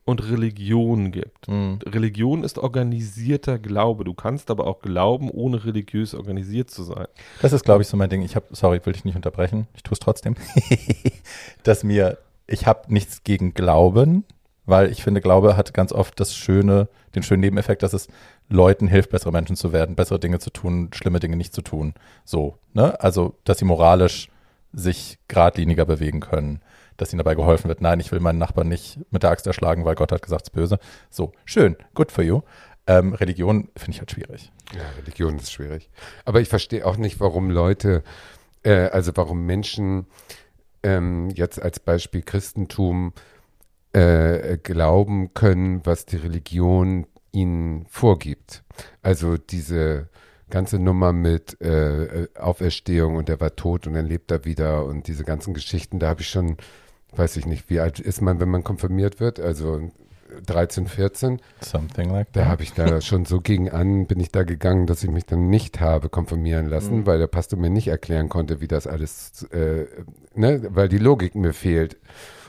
und 0.06 0.30
Religion 0.30 1.10
gibt. 1.10 1.48
Mhm. 1.48 1.80
Religion 1.84 2.44
ist 2.44 2.58
organisierter 2.58 3.58
Glaube. 3.58 4.04
Du 4.04 4.14
kannst 4.14 4.50
aber 4.50 4.66
auch 4.66 4.80
glauben, 4.80 5.30
ohne 5.30 5.64
religiös 5.64 6.14
organisiert 6.14 6.70
zu 6.70 6.84
sein. 6.84 7.06
Das 7.42 7.52
ist, 7.52 7.64
glaube 7.64 7.82
ich, 7.82 7.88
so 7.88 7.96
mein 7.96 8.08
Ding. 8.08 8.22
Ich 8.22 8.36
habe, 8.36 8.46
sorry, 8.52 8.80
will 8.84 8.92
dich 8.92 9.04
nicht 9.04 9.16
unterbrechen. 9.16 9.66
Ich 9.74 9.82
tue 9.82 9.94
es 9.94 9.98
trotzdem. 9.98 10.36
dass 11.64 11.82
mir, 11.82 12.18
ich 12.46 12.66
habe 12.66 12.92
nichts 12.92 13.24
gegen 13.24 13.52
Glauben, 13.52 14.24
weil 14.66 14.90
ich 14.90 15.02
finde, 15.02 15.20
Glaube 15.20 15.56
hat 15.56 15.72
ganz 15.72 15.92
oft 15.92 16.18
das 16.20 16.34
schöne, 16.34 16.88
den 17.14 17.22
schönen 17.22 17.40
Nebeneffekt, 17.40 17.82
dass 17.82 17.92
es 17.92 18.08
Leuten 18.48 18.88
hilft, 18.88 19.10
bessere 19.10 19.32
Menschen 19.32 19.56
zu 19.56 19.72
werden, 19.72 19.96
bessere 19.96 20.20
Dinge 20.20 20.38
zu 20.38 20.50
tun, 20.50 20.90
schlimme 20.92 21.20
Dinge 21.20 21.36
nicht 21.36 21.54
zu 21.54 21.62
tun. 21.62 21.94
So, 22.24 22.58
ne? 22.74 23.00
Also, 23.00 23.34
dass 23.44 23.58
sie 23.58 23.64
moralisch 23.64 24.28
sich 24.72 25.18
geradliniger 25.28 25.86
bewegen 25.86 26.20
können 26.20 26.60
dass 26.96 27.12
ihnen 27.12 27.18
dabei 27.18 27.34
geholfen 27.34 27.68
wird. 27.68 27.80
Nein, 27.80 28.00
ich 28.00 28.12
will 28.12 28.20
meinen 28.20 28.38
Nachbarn 28.38 28.68
nicht 28.68 28.98
mit 29.10 29.22
der 29.22 29.30
Axt 29.30 29.46
erschlagen, 29.46 29.84
weil 29.84 29.94
Gott 29.94 30.12
hat 30.12 30.22
gesagt, 30.22 30.42
es 30.42 30.48
ist 30.48 30.54
böse. 30.54 30.78
So, 31.10 31.32
schön, 31.44 31.76
good 31.94 32.10
for 32.10 32.24
you. 32.24 32.42
Ähm, 32.86 33.14
Religion 33.14 33.68
finde 33.76 33.92
ich 33.92 33.98
halt 33.98 34.12
schwierig. 34.12 34.52
Ja, 34.74 34.82
Religion 34.98 35.36
ist 35.36 35.52
schwierig. 35.52 35.90
Aber 36.24 36.40
ich 36.40 36.48
verstehe 36.48 36.86
auch 36.86 36.96
nicht, 36.96 37.20
warum 37.20 37.50
Leute, 37.50 38.02
äh, 38.62 38.88
also 38.88 39.12
warum 39.16 39.44
Menschen 39.44 40.06
ähm, 40.82 41.30
jetzt 41.30 41.60
als 41.60 41.80
Beispiel 41.80 42.22
Christentum 42.22 43.12
äh, 43.96 44.58
glauben 44.62 45.32
können, 45.34 45.80
was 45.84 46.06
die 46.06 46.16
Religion 46.16 47.06
ihnen 47.32 47.86
vorgibt. 47.88 48.62
Also 49.02 49.36
diese 49.36 50.08
ganze 50.50 50.78
Nummer 50.78 51.12
mit 51.12 51.60
äh, 51.60 52.28
Auferstehung 52.38 53.16
und 53.16 53.28
er 53.28 53.40
war 53.40 53.56
tot 53.56 53.86
und 53.86 53.94
dann 53.94 54.06
lebt 54.06 54.30
er 54.30 54.44
wieder 54.44 54.84
und 54.84 55.08
diese 55.08 55.24
ganzen 55.24 55.54
Geschichten, 55.54 55.98
da 55.98 56.08
habe 56.08 56.20
ich 56.20 56.28
schon 56.28 56.56
weiß 57.18 57.36
ich 57.36 57.46
nicht, 57.46 57.70
wie 57.70 57.80
alt 57.80 58.00
ist 58.00 58.20
man, 58.20 58.40
wenn 58.40 58.50
man 58.50 58.64
konfirmiert 58.64 59.20
wird? 59.20 59.40
Also 59.40 59.90
13, 60.44 60.86
14. 60.86 61.40
Something 61.60 62.10
like 62.10 62.32
that. 62.32 62.44
Da 62.44 62.48
habe 62.48 62.62
ich 62.62 62.72
da 62.72 63.00
schon 63.00 63.24
so 63.24 63.40
gegen 63.40 63.70
an, 63.70 64.06
bin 64.06 64.20
ich 64.20 64.30
da 64.30 64.42
gegangen, 64.42 64.86
dass 64.86 65.02
ich 65.02 65.10
mich 65.10 65.24
dann 65.24 65.48
nicht 65.48 65.80
habe 65.80 66.08
konfirmieren 66.08 66.66
lassen, 66.66 67.00
mhm. 67.00 67.06
weil 67.06 67.18
der 67.18 67.26
Pastor 67.26 67.58
mir 67.58 67.70
nicht 67.70 67.88
erklären 67.88 68.28
konnte, 68.28 68.60
wie 68.60 68.68
das 68.68 68.86
alles, 68.86 69.44
äh, 69.52 69.86
ne, 70.34 70.62
weil 70.70 70.88
die 70.88 70.98
Logik 70.98 71.34
mir 71.34 71.52
fehlt. 71.52 71.96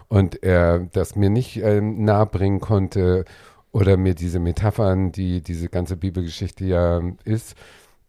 Und 0.09 0.41
er 0.43 0.79
das 0.91 1.15
mir 1.15 1.29
nicht 1.29 1.57
äh, 1.57 1.81
nahebringen 1.81 2.59
konnte 2.59 3.25
oder 3.71 3.97
mir 3.97 4.15
diese 4.15 4.39
Metaphern, 4.39 5.11
die 5.11 5.41
diese 5.41 5.69
ganze 5.69 5.97
Bibelgeschichte 5.97 6.65
ja 6.65 7.01
ist, 7.25 7.55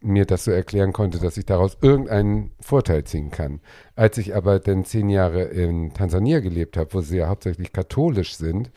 mir 0.01 0.25
das 0.25 0.45
so 0.45 0.51
erklären 0.51 0.93
konnte, 0.93 1.19
dass 1.19 1.37
ich 1.37 1.45
daraus 1.45 1.77
irgendeinen 1.81 2.51
Vorteil 2.61 3.03
ziehen 3.03 3.31
kann. 3.31 3.59
Als 3.95 4.17
ich 4.17 4.35
aber 4.35 4.59
dann 4.59 4.85
zehn 4.85 5.09
Jahre 5.09 5.43
in 5.43 5.93
Tansania 5.93 6.39
gelebt 6.39 6.77
habe, 6.77 6.93
wo 6.93 7.01
sie 7.01 7.17
ja 7.17 7.27
hauptsächlich 7.27 7.73
katholisch 7.73 8.35
sind, 8.35 8.71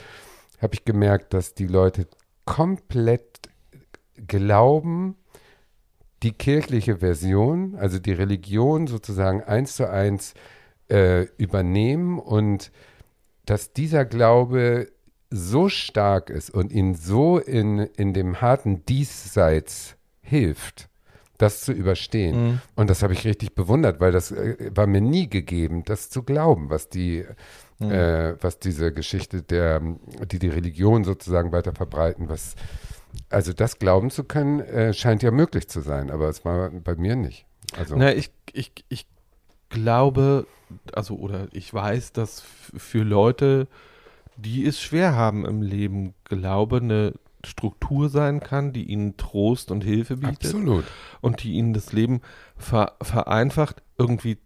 habe 0.61 0.75
ich 0.75 0.85
gemerkt, 0.85 1.33
dass 1.33 1.55
die 1.55 1.67
Leute 1.67 2.09
komplett 2.45 3.49
glauben, 4.27 5.17
die 6.23 6.33
kirchliche 6.33 6.99
Version, 6.99 7.75
also 7.77 7.99
die 7.99 8.13
Religion 8.13 8.87
sozusagen 8.87 9.43
eins 9.43 9.77
zu 9.77 9.89
eins 9.89 10.35
äh, 10.89 11.23
übernehmen 11.37 12.19
und 12.19 12.71
dass 13.45 13.73
dieser 13.73 14.05
Glaube 14.05 14.89
so 15.31 15.69
stark 15.69 16.31
ist 16.31 16.51
und 16.51 16.73
ihnen 16.73 16.95
so 16.95 17.39
in, 17.39 17.79
in 17.79 18.13
dem 18.13 18.41
harten 18.41 18.85
Diesseits 18.85 19.97
hilft, 20.21 20.89
das 21.39 21.63
zu 21.63 21.73
überstehen. 21.73 22.45
Mhm. 22.45 22.61
Und 22.77 22.91
das 22.91 23.03
habe 23.03 23.15
ich 23.15 23.25
richtig 23.25 23.55
bewundert, 23.55 24.01
weil 24.01 24.13
das 24.13 24.31
äh, 24.31 24.71
war 24.75 24.87
mir 24.87 25.01
nie 25.01 25.29
gegeben, 25.29 25.85
das 25.85 26.11
zu 26.11 26.23
glauben, 26.23 26.71
was 26.71 26.89
die, 26.89 27.25
mhm. 27.79 27.91
äh, 27.91 28.43
was 28.43 28.59
diese 28.59 28.93
Geschichte 28.93 29.43
der, 29.43 29.81
die 30.31 30.39
die 30.39 30.49
Religion 30.49 31.05
sozusagen 31.05 31.51
weiter 31.51 31.73
verbreiten, 31.73 32.29
was, 32.29 32.55
also 33.31 33.53
das 33.53 33.79
glauben 33.79 34.11
zu 34.11 34.25
können, 34.25 34.61
äh, 34.61 34.93
scheint 34.93 35.23
ja 35.23 35.31
möglich 35.31 35.69
zu 35.69 35.81
sein, 35.81 36.11
aber 36.11 36.29
es 36.29 36.45
war 36.45 36.71
bei 36.71 36.95
mir 36.95 37.17
nicht. 37.17 37.47
Also. 37.77 37.97
Na, 37.97 38.15
ich, 38.15 38.31
ich, 38.53 38.73
ich 38.91 39.07
glaube, 39.71 40.47
also, 40.93 41.17
oder 41.17 41.49
ich 41.53 41.73
weiß, 41.73 42.13
dass 42.13 42.41
für 42.41 43.03
Leute, 43.03 43.69
die 44.37 44.67
es 44.67 44.81
schwer 44.81 45.15
haben 45.15 45.45
im 45.45 45.63
Leben, 45.63 46.15
Glaube 46.25 46.79
eine 46.79 47.15
Struktur 47.45 48.09
sein 48.09 48.41
kann, 48.41 48.73
die 48.73 48.85
ihnen 48.85 49.17
Trost 49.17 49.71
und 49.71 49.83
Hilfe 49.83 50.17
bietet. 50.17 50.47
Absolut. 50.47 50.85
Und 51.21 51.43
die 51.43 51.53
ihnen 51.53 51.73
das 51.73 51.93
Leben 51.93 52.21
ver 52.57 52.97
vereinfacht. 53.03 53.83
Irgendwie 53.99 54.39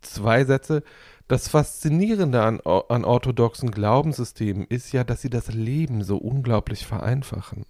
zwei 0.00 0.44
Sätze. 0.44 0.82
Das 1.28 1.48
Faszinierende 1.48 2.42
an, 2.42 2.60
an 2.60 3.04
orthodoxen 3.04 3.72
Glaubenssystemen 3.72 4.64
ist 4.68 4.92
ja, 4.92 5.02
dass 5.02 5.22
sie 5.22 5.30
das 5.30 5.52
Leben 5.52 6.04
so 6.04 6.18
unglaublich 6.18 6.86
vereinfachen. 6.86 7.64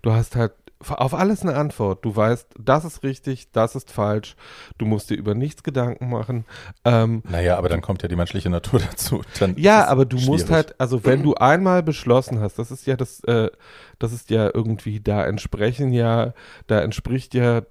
Du 0.00 0.12
hast 0.12 0.36
halt 0.36 0.52
auf 0.90 1.14
alles 1.14 1.42
eine 1.42 1.54
Antwort. 1.54 2.04
Du 2.04 2.14
weißt, 2.14 2.54
das 2.58 2.84
ist 2.84 3.02
richtig, 3.02 3.50
das 3.52 3.74
ist 3.74 3.90
falsch. 3.90 4.36
Du 4.78 4.86
musst 4.86 5.10
dir 5.10 5.16
über 5.16 5.34
nichts 5.34 5.62
Gedanken 5.62 6.08
machen. 6.08 6.44
Ähm, 6.84 7.22
naja, 7.28 7.56
aber 7.56 7.68
dann 7.68 7.80
kommt 7.80 8.02
ja 8.02 8.08
die 8.08 8.16
menschliche 8.16 8.50
Natur 8.50 8.80
dazu. 8.90 9.22
Dann 9.38 9.56
ja, 9.56 9.86
aber 9.86 10.04
du 10.04 10.16
schwierig. 10.16 10.30
musst 10.30 10.50
halt, 10.50 10.80
also 10.80 11.04
wenn 11.04 11.22
du 11.22 11.34
einmal 11.34 11.82
beschlossen 11.82 12.40
hast, 12.40 12.58
das 12.58 12.70
ist 12.70 12.86
ja 12.86 12.96
das, 12.96 13.20
äh, 13.24 13.50
das 13.98 14.12
ist 14.12 14.30
ja 14.30 14.50
irgendwie, 14.52 15.00
da 15.00 15.24
entsprechen 15.24 15.92
ja, 15.92 16.34
da 16.66 16.80
entspricht 16.80 17.34
ja 17.34 17.62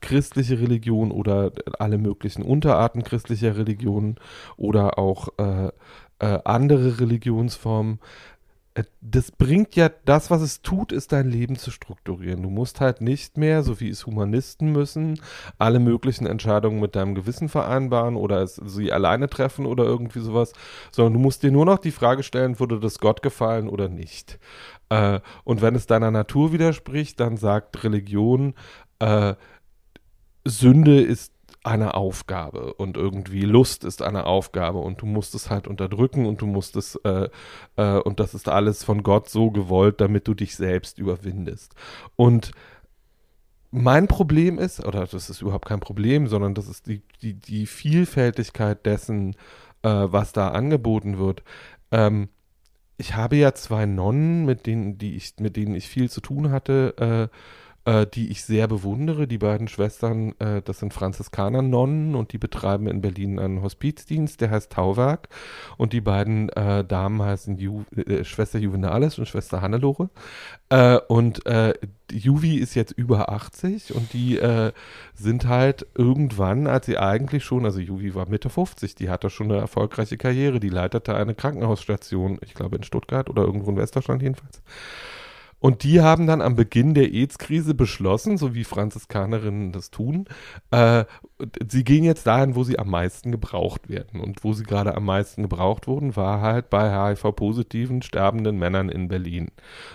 christliche 0.00 0.60
Religion 0.60 1.10
oder 1.10 1.52
alle 1.78 1.98
möglichen 1.98 2.42
Unterarten 2.42 3.02
christlicher 3.02 3.56
Religionen 3.56 4.16
oder 4.56 4.98
auch 4.98 5.28
äh, 5.38 5.70
äh, 6.18 6.38
andere 6.44 7.00
Religionsformen. 7.00 8.00
Äh, 8.76 8.84
das 9.00 9.32
bringt 9.32 9.74
ja, 9.74 9.88
das, 10.04 10.30
was 10.30 10.42
es 10.42 10.62
tut, 10.62 10.92
ist 10.92 11.12
dein 11.12 11.30
Leben 11.30 11.56
zu 11.56 11.70
strukturieren. 11.70 12.42
Du 12.42 12.50
musst 12.50 12.80
halt 12.80 13.00
nicht 13.00 13.38
mehr, 13.38 13.62
so 13.62 13.80
wie 13.80 13.88
es 13.88 14.06
Humanisten 14.06 14.70
müssen, 14.70 15.20
alle 15.58 15.80
möglichen 15.80 16.26
Entscheidungen 16.26 16.80
mit 16.80 16.94
deinem 16.94 17.14
Gewissen 17.14 17.48
vereinbaren 17.48 18.16
oder 18.16 18.46
sie 18.46 18.92
alleine 18.92 19.28
treffen 19.28 19.66
oder 19.66 19.84
irgendwie 19.84 20.20
sowas, 20.20 20.52
sondern 20.92 21.14
du 21.14 21.20
musst 21.20 21.42
dir 21.42 21.50
nur 21.50 21.64
noch 21.64 21.78
die 21.78 21.90
Frage 21.90 22.22
stellen, 22.22 22.60
würde 22.60 22.78
das 22.78 22.98
Gott 22.98 23.22
gefallen 23.22 23.68
oder 23.68 23.88
nicht. 23.88 24.38
Äh, 24.90 25.20
und 25.44 25.62
wenn 25.62 25.74
es 25.74 25.86
deiner 25.86 26.10
Natur 26.10 26.52
widerspricht, 26.52 27.18
dann 27.18 27.36
sagt 27.36 27.82
Religion, 27.82 28.54
äh, 28.98 29.34
Sünde 30.44 31.00
ist 31.00 31.32
eine 31.66 31.94
Aufgabe 31.94 32.74
und 32.74 32.96
irgendwie 32.96 33.42
Lust 33.42 33.84
ist 33.84 34.02
eine 34.02 34.26
Aufgabe 34.26 34.78
und 34.78 35.02
du 35.02 35.06
musst 35.06 35.34
es 35.34 35.50
halt 35.50 35.66
unterdrücken 35.66 36.26
und 36.26 36.40
du 36.40 36.46
musst 36.46 36.76
es 36.76 36.96
äh, 37.04 37.28
äh, 37.76 37.98
und 37.98 38.20
das 38.20 38.34
ist 38.34 38.48
alles 38.48 38.84
von 38.84 39.02
Gott 39.02 39.28
so 39.28 39.50
gewollt, 39.50 40.00
damit 40.00 40.28
du 40.28 40.34
dich 40.34 40.56
selbst 40.56 40.98
überwindest. 40.98 41.74
Und 42.14 42.52
mein 43.70 44.06
Problem 44.06 44.58
ist, 44.58 44.84
oder 44.84 45.06
das 45.06 45.28
ist 45.28 45.42
überhaupt 45.42 45.66
kein 45.66 45.80
Problem, 45.80 46.28
sondern 46.28 46.54
das 46.54 46.68
ist 46.68 46.86
die, 46.86 47.02
die, 47.20 47.34
die 47.34 47.66
Vielfältigkeit 47.66 48.86
dessen, 48.86 49.34
äh, 49.82 49.88
was 49.88 50.32
da 50.32 50.48
angeboten 50.48 51.18
wird. 51.18 51.42
Ähm, 51.90 52.28
ich 52.96 53.14
habe 53.14 53.36
ja 53.36 53.54
zwei 53.54 53.86
Nonnen, 53.86 54.46
mit 54.46 54.66
denen, 54.66 54.98
die 54.98 55.16
ich, 55.16 55.34
mit 55.38 55.56
denen 55.56 55.74
ich 55.74 55.88
viel 55.88 56.08
zu 56.08 56.20
tun 56.20 56.50
hatte, 56.50 57.30
äh, 57.30 57.36
äh, 57.86 58.04
die 58.06 58.30
ich 58.30 58.44
sehr 58.44 58.66
bewundere. 58.66 59.26
Die 59.28 59.38
beiden 59.38 59.68
Schwestern, 59.68 60.34
äh, 60.40 60.60
das 60.62 60.80
sind 60.80 60.92
Franziskaner-Nonnen 60.92 62.16
und 62.16 62.32
die 62.32 62.38
betreiben 62.38 62.88
in 62.88 63.00
Berlin 63.00 63.38
einen 63.38 63.62
Hospizdienst, 63.62 64.40
der 64.40 64.50
heißt 64.50 64.72
Tauwerk. 64.72 65.28
Und 65.76 65.92
die 65.92 66.00
beiden 66.00 66.48
äh, 66.50 66.84
Damen 66.84 67.22
heißen 67.22 67.58
Ju 67.58 67.84
äh, 67.96 68.24
Schwester 68.24 68.58
Juvenalis 68.58 69.18
und 69.18 69.28
Schwester 69.28 69.62
Hannelore. 69.62 70.10
Äh, 70.68 70.98
und 71.06 71.46
äh, 71.46 71.74
Juvi 72.10 72.56
ist 72.56 72.74
jetzt 72.74 72.92
über 72.92 73.30
80 73.30 73.92
und 73.94 74.12
die 74.12 74.40
sind 75.14 75.48
halt 75.48 75.86
irgendwann, 75.96 76.68
als 76.68 76.86
sie 76.86 76.98
eigentlich 76.98 77.42
schon, 77.42 77.64
also 77.64 77.80
Juvi 77.80 78.14
war 78.14 78.28
Mitte 78.28 78.48
50, 78.48 78.94
die 78.94 79.10
hatte 79.10 79.28
schon 79.28 79.50
eine 79.50 79.60
erfolgreiche 79.60 80.16
Karriere, 80.16 80.60
die 80.60 80.68
leitete 80.68 81.16
eine 81.16 81.34
Krankenhausstation, 81.34 82.38
ich 82.42 82.54
glaube 82.54 82.76
in 82.76 82.84
Stuttgart 82.84 83.28
oder 83.28 83.42
irgendwo 83.42 83.70
in 83.72 83.76
Westdeutschland 83.76 84.22
jedenfalls. 84.22 84.62
Und 85.58 85.84
die 85.84 86.00
haben 86.00 86.26
dann 86.26 86.42
am 86.42 86.54
Beginn 86.54 86.94
der 86.94 87.12
AIDS-Krise 87.12 87.74
beschlossen, 87.74 88.36
so 88.36 88.54
wie 88.54 88.64
Franziskanerinnen 88.64 89.72
das 89.72 89.90
tun, 89.90 90.26
äh, 90.70 91.04
sie 91.68 91.82
gehen 91.82 92.04
jetzt 92.04 92.26
dahin, 92.26 92.54
wo 92.54 92.62
sie 92.62 92.78
am 92.78 92.90
meisten 92.90 93.32
gebraucht 93.32 93.88
werden. 93.88 94.20
Und 94.20 94.44
wo 94.44 94.52
sie 94.52 94.64
gerade 94.64 94.94
am 94.94 95.04
meisten 95.04 95.42
gebraucht 95.42 95.86
wurden, 95.86 96.14
war 96.14 96.40
halt 96.40 96.68
bei 96.68 96.90
HIV-positiven 96.90 98.02
sterbenden 98.02 98.58
Männern 98.58 98.90
in 98.90 99.08
Berlin. 99.08 99.48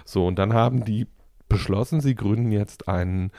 So, 0.04 0.26
und 0.26 0.40
dann 0.40 0.54
haben 0.54 0.84
die 0.84 1.08
beschlossen, 1.48 2.02
sie 2.02 2.16
gründen 2.16 2.52
jetzt 2.52 2.88
einen 2.88 3.32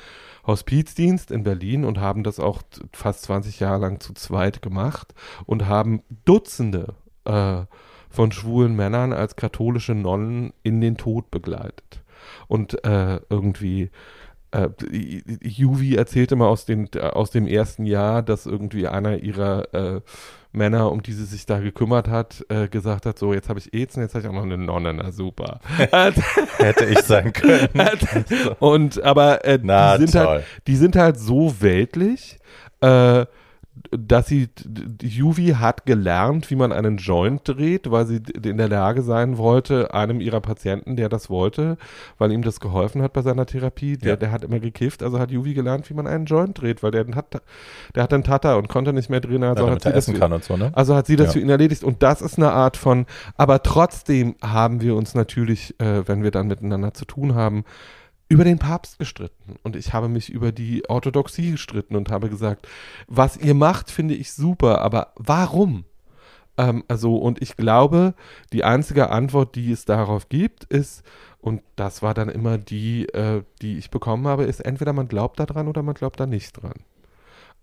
Hospizdienst 0.47 1.31
in 1.31 1.43
Berlin 1.43 1.85
und 1.85 1.99
haben 1.99 2.23
das 2.23 2.39
auch 2.39 2.63
fast 2.93 3.23
20 3.23 3.59
Jahre 3.59 3.81
lang 3.81 4.01
zu 4.01 4.13
zweit 4.13 4.63
gemacht 4.63 5.15
und 5.47 5.67
haben 5.67 6.03
Dutzende 6.25 6.95
äh, 7.25 7.63
von 8.11 8.31
schwulen 8.31 8.77
Männern 8.77 9.15
als 9.15 9.35
katholische 9.37 9.95
Nonnen 9.95 10.53
in 10.63 10.81
den 10.83 10.99
Tod 10.99 11.31
begleitet 11.31 12.02
und 12.49 12.85
äh, 12.85 13.21
irgendwie 13.29 13.91
äh, 14.53 14.69
Juvi 15.43 15.97
erzählt 15.97 16.31
immer 16.33 16.49
aus, 16.49 16.65
den, 16.65 16.89
aus 16.95 17.31
dem 17.31 17.47
ersten 17.47 17.87
Jahr, 17.87 18.23
dass 18.23 18.47
irgendwie 18.47 18.87
einer 18.87 19.19
ihrer 19.19 19.75
äh, 19.75 20.01
Männer, 20.53 20.93
um 20.93 21.03
die 21.03 21.13
sie 21.13 21.25
sich 21.25 21.47
da 21.47 21.59
gekümmert 21.59 22.09
hat, 22.09 22.45
äh, 22.51 22.69
gesagt 22.69 23.07
hat, 23.07 23.19
so, 23.19 23.33
jetzt 23.33 23.49
habe 23.49 23.59
ich 23.59 23.73
AIDS 23.73 23.97
und 23.97 24.03
jetzt 24.03 24.15
habe 24.15 24.25
ich 24.25 24.29
auch 24.29 24.35
noch 24.35 24.43
eine 24.43 24.59
Nonne, 24.59 24.93
na 24.93 25.11
super. 25.11 25.61
Hätte 26.59 26.85
ich 26.85 27.01
sein 27.01 27.33
können. 27.33 27.71
und 28.59 29.03
aber 29.03 29.45
äh, 29.47 29.59
na, 29.63 29.97
die, 29.97 30.07
sind 30.07 30.21
halt, 30.21 30.45
die 30.67 30.77
sind 30.77 30.97
halt 30.97 31.19
so 31.19 31.61
weltlich, 31.61 32.39
äh, 32.83 33.25
dass 33.91 34.27
sie, 34.27 34.49
Juvi 35.03 35.55
hat 35.59 35.87
gelernt, 35.87 36.51
wie 36.51 36.57
man 36.57 36.73
einen 36.73 36.99
Joint 36.99 37.43
dreht, 37.45 37.91
weil 37.91 38.07
sie 38.07 38.21
in 38.43 38.59
der 38.59 38.69
Lage 38.69 39.03
sein 39.03 39.39
wollte, 39.39 39.95
einem 39.95 40.21
ihrer 40.21 40.41
Patienten, 40.41 40.97
der 40.97 41.09
das 41.09 41.31
wollte, 41.31 41.79
weil 42.19 42.33
ihm 42.33 42.43
das 42.43 42.61
geholfen 42.61 43.03
hat 43.03 43.15
bei 43.15 43.23
seiner 43.23 43.47
Therapie, 43.47 43.97
der, 43.97 44.11
ja. 44.11 44.17
der 44.17 44.31
hat 44.31 44.45
immer 44.45 44.61
gekifft, 44.61 45.03
also 45.03 45.19
hat 45.19 45.31
Juvi 45.31 45.55
gelernt, 45.55 45.89
wie 45.89 45.95
man 45.95 46.07
einen 46.07 46.27
Joint 46.27 46.61
dreht, 46.61 46.83
weil 46.83 46.91
der 46.91 47.07
hat, 47.15 47.43
der 47.95 48.03
hat 48.03 48.13
einen 48.13 48.25
Tata 48.25 48.57
und 48.57 48.69
konnte 48.69 48.93
nicht 48.93 49.09
mehr 49.09 49.21
drehen, 49.21 49.43
also 49.43 49.67
ja, 49.67 49.73
hat 49.73 49.83
sie 49.83 49.93
das 49.93 50.09
und 50.09 50.45
so, 50.45 50.57
ne? 50.57 50.71
Also 50.75 50.95
hat 50.95 51.07
sie 51.07 51.17
das 51.17 51.29
ja. 51.29 51.33
für 51.33 51.41
ihn 51.41 51.51
erledigt 51.51 51.83
und 51.83 52.03
das 52.03 52.21
ist 52.21 52.39
eine 52.39 52.53
Art 52.53 52.77
von, 52.77 53.07
aber 53.37 53.63
trotzdem 53.63 54.37
haben 54.43 54.83
wir 54.83 54.97
uns 54.97 55.15
natürlich, 55.15 55.79
äh, 55.81 56.07
wenn 56.07 56.23
wir 56.23 56.31
dann 56.31 56.47
miteinander 56.47 56.93
zu 56.93 57.07
tun 57.07 57.35
haben, 57.35 57.65
über 58.33 58.45
den 58.45 58.59
Papst 58.59 58.99
gestritten 58.99 59.57
und 59.63 59.77
ich 59.77 59.93
habe 59.93 60.09
mich 60.09 60.31
über 60.31 60.53
die 60.53 60.89
Orthodoxie 60.89 61.51
gestritten 61.51 61.97
und 61.97 62.11
habe 62.11 62.31
gesagt, 62.31 62.67
was 63.07 63.37
ihr 63.37 63.53
macht, 63.53 63.91
finde 63.91 64.15
ich 64.15 64.33
super, 64.33 64.81
aber 64.81 65.13
warum? 65.17 65.85
Ähm, 66.57 66.83
also, 66.89 67.17
und 67.17 67.43
ich 67.43 67.59
glaube, 67.59 68.15
die 68.55 68.65
einzige 68.65 69.11
Antwort, 69.11 69.55
die 69.55 69.71
es 69.71 69.85
darauf 69.85 70.31
gibt, 70.31 70.65
ist, 70.65 71.03
und 71.41 71.61
das 71.77 72.01
war 72.01 72.15
dann 72.15 72.31
immer 72.31 72.57
die, 72.57 73.07
äh, 73.11 73.43
die 73.61 73.77
ich 73.77 73.91
bekommen 73.91 74.27
habe, 74.27 74.45
ist 74.45 74.61
entweder 74.61 74.95
man 74.95 75.09
glaubt 75.09 75.39
daran 75.39 75.69
oder 75.69 75.83
man 75.83 75.95
glaubt 75.95 76.19
da 76.19 76.25
nicht 76.25 76.63
dran. 76.63 76.85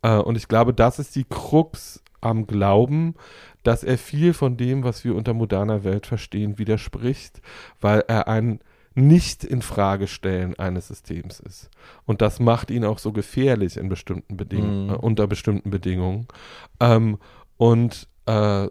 Äh, 0.03 0.17
und 0.17 0.35
ich 0.35 0.47
glaube, 0.47 0.75
das 0.75 0.99
ist 0.99 1.15
die 1.15 1.25
Krux 1.25 2.03
am 2.21 2.45
Glauben, 2.45 3.15
dass 3.63 3.83
er 3.83 3.97
viel 3.97 4.33
von 4.33 4.55
dem, 4.55 4.83
was 4.83 5.03
wir 5.03 5.15
unter 5.15 5.33
moderner 5.33 5.83
Welt 5.83 6.05
verstehen, 6.05 6.59
widerspricht, 6.59 7.41
weil 7.81 8.03
er 8.07 8.27
ein 8.27 8.59
nicht 9.07 9.43
in 9.43 9.61
Frage 9.61 10.07
stellen 10.07 10.57
eines 10.57 10.87
Systems 10.87 11.39
ist. 11.39 11.69
Und 12.05 12.21
das 12.21 12.39
macht 12.39 12.71
ihn 12.71 12.85
auch 12.85 12.99
so 12.99 13.11
gefährlich 13.11 13.77
in 13.77 13.89
bestimmten 13.89 14.37
Bedingungen, 14.37 14.87
mm. 14.87 14.91
äh, 14.91 14.97
unter 14.97 15.27
bestimmten 15.27 15.69
Bedingungen. 15.69 16.27
Ähm, 16.79 17.17
und 17.57 18.07
äh, 18.25 18.67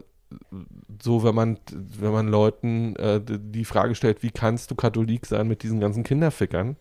so, 1.03 1.25
wenn 1.25 1.35
man, 1.35 1.59
wenn 1.73 2.13
man 2.13 2.29
Leuten 2.29 2.97
äh, 2.97 3.21
die 3.25 3.65
Frage 3.65 3.95
stellt, 3.95 4.23
wie 4.23 4.31
kannst 4.31 4.71
du 4.71 4.75
Katholik 4.75 5.27
sein 5.27 5.49
mit 5.49 5.63
diesen 5.63 5.81
ganzen 5.81 6.05
Kinderfickern? 6.05 6.77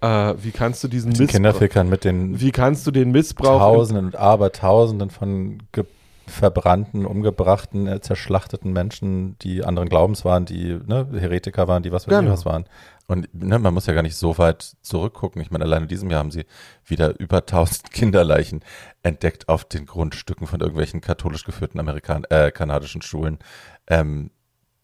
Äh, 0.00 0.34
wie 0.42 0.52
kannst 0.52 0.84
du 0.84 0.88
diesen 0.88 1.08
mit 1.10 1.18
den 1.18 1.26
Kinderfickern 1.26 1.88
mit 1.88 2.04
den 2.04 2.40
wie 2.40 2.52
kannst 2.52 2.86
du 2.86 2.92
den 2.92 3.10
Missbrauch 3.10 3.58
Tausenden 3.58 4.06
und 4.06 4.16
Abertausenden 4.16 5.10
von 5.10 5.58
Ge 5.72 5.84
verbrannten, 6.28 7.06
umgebrachten, 7.06 7.86
äh, 7.86 8.00
zerschlachteten 8.00 8.72
Menschen, 8.72 9.38
die 9.38 9.64
anderen 9.64 9.88
Glaubens 9.88 10.24
waren, 10.24 10.44
die 10.44 10.78
ne, 10.86 11.08
Heretiker 11.12 11.66
waren, 11.68 11.82
die 11.82 11.92
was 11.92 12.06
weiß 12.06 12.18
genau. 12.18 12.28
ich 12.28 12.32
was 12.32 12.46
waren. 12.46 12.64
Und 13.06 13.28
ne, 13.32 13.58
man 13.58 13.72
muss 13.72 13.86
ja 13.86 13.94
gar 13.94 14.02
nicht 14.02 14.16
so 14.16 14.36
weit 14.38 14.76
zurückgucken. 14.82 15.40
Ich 15.40 15.50
meine, 15.50 15.64
allein 15.64 15.82
in 15.82 15.88
diesem 15.88 16.10
Jahr 16.10 16.20
haben 16.20 16.30
sie 16.30 16.44
wieder 16.84 17.18
über 17.18 17.46
tausend 17.46 17.90
Kinderleichen 17.90 18.62
entdeckt 19.02 19.48
auf 19.48 19.64
den 19.64 19.86
Grundstücken 19.86 20.46
von 20.46 20.60
irgendwelchen 20.60 21.00
katholisch 21.00 21.44
geführten 21.44 21.80
Amerikan 21.80 22.24
äh, 22.24 22.50
kanadischen 22.50 23.02
Schulen. 23.02 23.38
Ähm, 23.86 24.30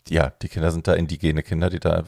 ja, 0.09 0.33
die 0.43 0.49
Kinder 0.49 0.71
sind 0.71 0.89
da 0.89 0.95
indigene 0.95 1.43
Kinder, 1.43 1.71
die 1.71 1.81
da 1.81 2.05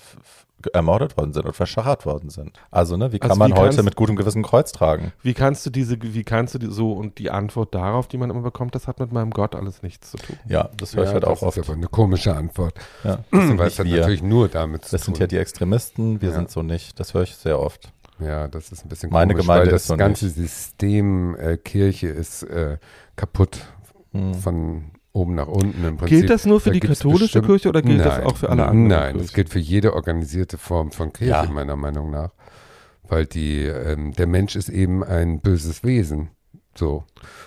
ermordet 0.73 1.17
worden 1.17 1.33
sind 1.33 1.47
und 1.47 1.55
verschachert 1.55 2.07
worden 2.07 2.31
sind. 2.31 2.59
Also, 2.71 2.97
ne, 2.97 3.13
wie 3.13 3.19
kann 3.19 3.31
also 3.31 3.39
man 3.39 3.53
wie 3.53 3.57
heute 3.57 3.83
mit 3.83 3.95
gutem 3.95 4.17
Gewissen 4.17 4.43
Kreuz 4.43 4.73
tragen? 4.73 5.13
Wie 5.23 5.35
kannst 5.35 5.67
du 5.67 5.71
diese, 5.71 5.97
wie 6.01 6.25
kannst 6.25 6.55
du 6.55 6.59
die, 6.59 6.67
so, 6.67 6.93
und 6.93 7.19
die 7.19 7.31
Antwort 7.31 7.75
darauf, 7.75 8.09
die 8.09 8.17
man 8.17 8.31
immer 8.31 8.41
bekommt, 8.41 8.75
das 8.75 8.89
hat 8.89 8.99
mit 8.99 9.13
meinem 9.13 9.31
Gott 9.31 9.55
alles 9.55 9.83
nichts 9.83 10.11
zu 10.11 10.17
tun. 10.17 10.37
Ja, 10.49 10.71
das 10.77 10.95
höre 10.97 11.05
ja, 11.05 11.11
ich 11.11 11.15
halt 11.15 11.25
auch 11.25 11.43
oft. 11.43 11.59
Das 11.59 11.65
ist 11.65 11.69
aber 11.69 11.77
eine 11.77 11.89
komische 11.89 12.35
Antwort. 12.35 12.75
Ja, 13.05 13.19
das 13.31 13.73
es 13.73 13.79
hat 13.79 13.87
natürlich 13.87 14.23
nur 14.23 14.49
damit 14.49 14.85
zu 14.85 14.93
das 14.93 15.03
tun. 15.03 15.13
Das 15.13 15.19
sind 15.19 15.19
ja 15.19 15.27
die 15.27 15.39
Extremisten, 15.39 16.21
wir 16.23 16.31
ja. 16.31 16.35
sind 16.35 16.51
so 16.51 16.63
nicht. 16.63 16.99
Das 16.99 17.15
höre 17.15 17.23
ich 17.23 17.37
sehr 17.37 17.61
oft. 17.61 17.93
Ja, 18.19 18.49
das 18.49 18.73
ist 18.73 18.85
ein 18.85 18.89
bisschen 18.89 19.11
Meine 19.13 19.35
komisch, 19.35 19.47
Gemeinde 19.47 19.67
weil 19.67 19.73
das 19.73 19.87
so 19.87 19.97
ganze 19.97 20.27
nicht. 20.27 20.37
System 20.37 21.37
äh, 21.37 21.59
Kirche 21.59 22.09
ist 22.09 22.45
äh, 22.45 22.79
kaputt 23.15 23.67
hm. 24.13 24.35
von 24.35 24.85
oben 25.17 25.35
nach 25.35 25.49
unten 25.49 25.85
im 25.85 25.97
Prinzip. 25.97 26.19
Gilt 26.19 26.31
das 26.31 26.47
nur 26.47 26.61
für 26.61 26.71
da 26.71 26.75
die 26.75 26.81
katholische 26.81 27.43
Kirche 27.43 27.69
oder 27.69 27.83
gilt 27.83 27.99
nein, 27.99 28.07
das 28.07 28.25
auch 28.25 28.37
für 28.37 28.51
alle 28.51 28.67
anderen? 28.67 28.89
Nein, 28.89 29.19
das 29.19 29.33
gilt 29.33 29.49
für 29.49 29.59
jede 29.59 29.95
organisierte 29.95 30.59
Form 30.59 30.93
von 30.93 31.13
Kirche, 31.13 31.31
ja. 31.31 31.51
meiner 31.51 31.77
Meinung 31.77 32.11
nach. 32.11 32.31
Weil 33.09 33.27
die, 33.27 33.63
ähm, 33.63 34.13
der 34.13 34.27
Mensch 34.27 34.57
ist 34.57 34.69
eben 34.69 35.03
ein 35.03 35.41
böses 35.41 35.83
Wesen. 35.85 36.31
So. 36.75 37.05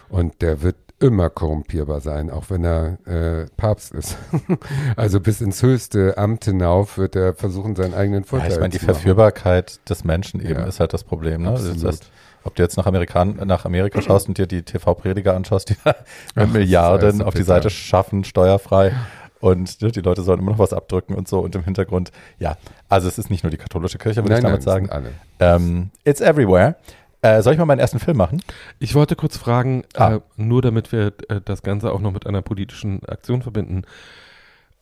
Und 0.09 0.41
der 0.41 0.61
wird 0.61 0.77
immer 0.99 1.29
korrumpierbar 1.29 2.01
sein, 2.01 2.29
auch 2.29 2.49
wenn 2.49 2.65
er 2.65 2.97
äh, 3.05 3.45
Papst 3.55 3.93
ist. 3.93 4.17
also 4.95 5.21
bis 5.21 5.39
ins 5.39 5.63
höchste 5.63 6.17
Amt 6.17 6.45
hinauf 6.45 6.97
wird 6.97 7.15
er 7.15 7.33
versuchen, 7.33 7.75
seinen 7.75 7.93
eigenen 7.93 8.25
Vorteil 8.25 8.49
ja, 8.49 8.55
ich 8.55 8.59
meine, 8.59 8.71
die 8.71 8.79
Verführbarkeit 8.79 9.79
des 9.89 10.03
Menschen 10.03 10.41
eben 10.41 10.59
ja. 10.59 10.65
ist 10.65 10.79
halt 10.79 10.93
das 10.93 11.03
Problem. 11.03 11.43
Ne? 11.43 11.51
Das 11.51 11.83
heißt, 11.83 12.11
ob 12.43 12.55
du 12.55 12.63
jetzt 12.63 12.77
nach, 12.77 12.85
Amerikan 12.85 13.39
nach 13.45 13.65
Amerika 13.65 14.01
schaust 14.01 14.27
und 14.27 14.37
dir 14.37 14.47
die 14.47 14.63
TV-Prediger 14.63 15.35
anschaust, 15.35 15.69
die 15.69 15.75
Ach, 15.85 16.47
Milliarden 16.47 17.21
auf 17.21 17.33
die 17.33 17.43
Seite 17.43 17.69
schaffen, 17.69 18.23
steuerfrei. 18.23 18.93
Und 19.39 19.81
ne, 19.81 19.91
die 19.91 20.01
Leute 20.01 20.21
sollen 20.21 20.39
immer 20.39 20.51
noch 20.51 20.59
was 20.59 20.73
abdrücken 20.73 21.15
und 21.15 21.27
so. 21.27 21.39
Und 21.39 21.55
im 21.55 21.63
Hintergrund, 21.63 22.11
ja, 22.39 22.57
also 22.89 23.07
es 23.07 23.17
ist 23.17 23.29
nicht 23.29 23.43
nur 23.43 23.51
die 23.51 23.57
katholische 23.57 23.97
Kirche, 23.97 24.23
würde 24.23 24.35
ich 24.35 24.41
damit 24.41 24.59
nein, 24.59 24.61
sagen. 24.61 24.89
Alle. 24.89 25.13
Ähm, 25.39 25.91
it's 26.03 26.21
everywhere. 26.21 26.75
Äh, 27.21 27.41
soll 27.41 27.53
ich 27.53 27.59
mal 27.59 27.65
meinen 27.65 27.79
ersten 27.79 27.99
Film 27.99 28.17
machen? 28.17 28.41
Ich 28.79 28.95
wollte 28.95 29.15
kurz 29.15 29.37
fragen, 29.37 29.83
ah. 29.95 30.15
äh, 30.15 30.19
nur 30.37 30.61
damit 30.61 30.91
wir 30.91 31.13
äh, 31.27 31.41
das 31.43 31.63
Ganze 31.63 31.91
auch 31.91 31.99
noch 31.99 32.11
mit 32.11 32.27
einer 32.27 32.41
politischen 32.41 33.03
Aktion 33.05 33.41
verbinden. 33.41 33.83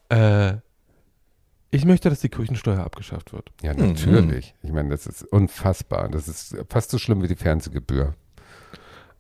äh, 0.10 0.54
ich 1.70 1.86
möchte, 1.86 2.10
dass 2.10 2.22
die 2.22 2.30
Kirchensteuer 2.30 2.80
abgeschafft 2.80 3.34
wird. 3.34 3.50
Ja, 3.62 3.74
natürlich. 3.74 4.56
Mhm. 4.62 4.68
Ich 4.68 4.74
meine, 4.74 4.90
das 4.90 5.06
ist 5.06 5.24
unfassbar. 5.24 6.10
Das 6.10 6.28
ist 6.28 6.56
fast 6.70 6.92
so 6.92 6.98
schlimm 6.98 7.22
wie 7.22 7.28
die 7.28 7.36
Fernsehgebühr. 7.36 8.14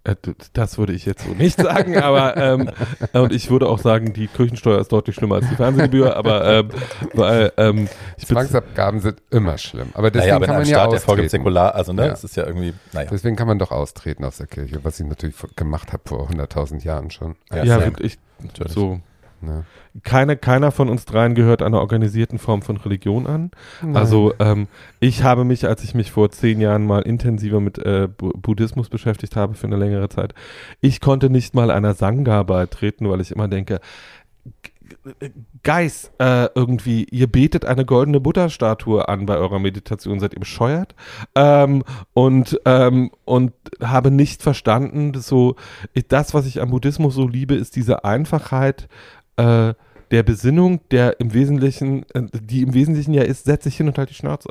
Äh, 0.07 0.15
das 0.53 0.77
würde 0.77 0.93
ich 0.93 1.05
jetzt 1.05 1.25
so 1.25 1.33
nicht 1.33 1.60
sagen, 1.60 1.97
aber 2.01 2.38
ähm, 2.38 2.69
und 3.13 3.33
ich 3.33 3.49
würde 3.49 3.67
auch 3.67 3.79
sagen, 3.79 4.13
die 4.13 4.27
Kirchensteuer 4.27 4.79
ist 4.79 4.91
deutlich 4.91 5.15
schlimmer 5.15 5.36
als 5.36 5.49
die 5.49 5.55
Fernsehgebühr, 5.55 6.15
aber 6.15 6.45
ähm, 6.45 6.69
weil 7.13 7.51
ähm, 7.57 7.89
Zwangsabgaben 8.17 9.01
sind 9.01 9.21
immer 9.29 9.57
schlimm. 9.57 9.89
Aber 9.93 10.10
deswegen 10.10 10.27
naja, 10.27 10.36
aber 10.38 10.45
kann 10.45 10.55
man 10.55 10.67
ja 10.67 10.77
Staat, 10.77 10.93
austreten. 10.93 11.29
säkular, 11.29 11.75
also 11.75 11.91
ne, 11.91 12.03
ja. 12.03 12.10
das 12.10 12.23
ist 12.23 12.38
ja 12.38 12.45
irgendwie, 12.45 12.73
naja. 12.93 13.10
Deswegen 13.12 13.36
kann 13.36 13.47
man 13.47 13.60
doch 13.60 13.71
austreten 13.71 14.23
aus 14.23 14.38
der 14.38 14.47
Kirche, 14.47 14.79
was 14.83 14.99
ich 14.99 15.05
natürlich 15.05 15.36
gemacht 15.55 15.91
habe 15.91 16.03
vor 16.05 16.29
100.000 16.29 16.83
Jahren 16.83 17.12
schon. 17.12 17.36
Ja, 17.51 17.63
ja 17.63 17.91
ich, 17.99 18.17
so 18.67 19.01
Ne? 19.41 19.65
Keine, 20.04 20.38
keiner 20.38 20.71
von 20.71 20.89
uns 20.89 21.06
dreien 21.06 21.36
gehört 21.36 21.62
einer 21.62 21.80
organisierten 21.80 22.39
Form 22.39 22.62
von 22.62 22.78
Religion 22.78 23.28
an. 23.28 23.52
Nein. 23.82 23.95
Also 23.95 24.34
ähm, 24.39 24.67
ich 25.00 25.23
habe 25.23 25.43
mich, 25.43 25.67
als 25.67 25.84
ich 25.84 25.93
mich 25.93 26.12
vor 26.12 26.30
zehn 26.32 26.60
Jahren 26.60 26.86
mal 26.86 27.02
intensiver 27.02 27.60
mit 27.60 27.78
äh, 27.78 28.08
Buddhismus 28.08 28.89
beschäftigt 28.89 29.36
habe 29.36 29.54
für 29.54 29.67
eine 29.67 29.78
längere 29.78 30.10
Zeit, 30.10 30.34
ich 30.82 31.02
konnte 31.02 31.30
nicht 31.30 31.54
mal 31.54 31.71
einer 31.71 31.93
Sangha 31.93 32.43
beitreten, 32.43 33.10
weil 33.10 33.21
ich 33.21 33.32
immer 33.32 33.47
denke, 33.47 33.80
Guys, 35.63 36.12
äh, 36.19 36.47
irgendwie, 36.56 37.06
ihr 37.06 37.28
betet 37.28 37.65
eine 37.65 37.86
goldene 37.86 38.19
Buddha-Statue 38.19 39.08
an 39.08 39.26
bei 39.26 39.38
eurer 39.38 39.60
Meditation, 39.60 40.19
seid 40.19 40.34
ihr 40.34 40.39
bescheuert? 40.39 40.95
Ähm, 41.36 41.84
und, 42.13 42.60
ähm, 42.65 43.12
und 43.26 43.54
habe 43.82 44.12
nicht 44.12 44.41
verstanden, 44.41 45.13
so, 45.15 45.56
das, 46.08 46.34
was 46.34 46.45
ich 46.45 46.62
am 46.62 46.69
Buddhismus 46.69 47.15
so 47.15 47.28
liebe, 47.28 47.56
ist 47.56 47.76
diese 47.76 48.06
Einfachheit, 48.06 48.88
äh, 49.38 49.73
der 50.12 50.23
Besinnung, 50.23 50.82
der 50.91 51.19
im 51.19 51.34
Wesentlichen, 51.34 52.06
äh, 52.13 52.23
die 52.34 52.62
im 52.62 52.73
Wesentlichen 52.73 53.13
ja 53.13 53.23
ist, 53.23 53.45
setz 53.45 53.63
dich 53.63 53.78
hin 53.78 53.88
und 53.88 53.97
halt 53.97 54.10
die 54.10 54.15
Schnauze 54.15 54.50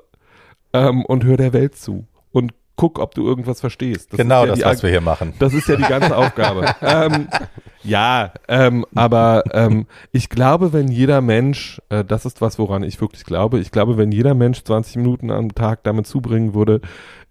ähm, 0.73 1.05
und 1.05 1.25
hör 1.25 1.37
der 1.37 1.53
Welt 1.53 1.77
zu 1.77 2.07
und 2.33 2.53
guck, 2.77 2.99
ob 2.99 3.15
du 3.15 3.27
irgendwas 3.27 3.61
verstehst. 3.61 4.13
Das 4.13 4.19
genau 4.19 4.45
ja 4.45 4.55
das, 4.55 4.63
was 4.63 4.83
wir 4.83 4.91
hier 4.91 5.01
machen. 5.01 5.33
Das 5.39 5.55
ist 5.55 5.67
ja 5.67 5.77
die 5.77 5.83
ganze 5.83 6.17
Aufgabe. 6.17 6.75
ähm, 6.83 7.29
ja, 7.83 8.33
ähm, 8.49 8.85
aber 8.95 9.45
ähm, 9.53 9.87
ich 10.13 10.29
glaube, 10.29 10.73
wenn 10.73 10.89
jeder 10.89 11.23
Mensch, 11.23 11.81
äh, 11.89 12.05
das 12.05 12.27
ist 12.27 12.41
was, 12.41 12.59
woran 12.59 12.83
ich 12.83 13.01
wirklich 13.01 13.25
glaube, 13.25 13.59
ich 13.59 13.71
glaube, 13.71 13.97
wenn 13.97 14.13
jeder 14.13 14.35
Mensch 14.35 14.63
20 14.63 14.97
Minuten 14.97 15.31
am 15.31 15.55
Tag 15.55 15.85
damit 15.85 16.07
zubringen 16.07 16.55
würde, 16.55 16.83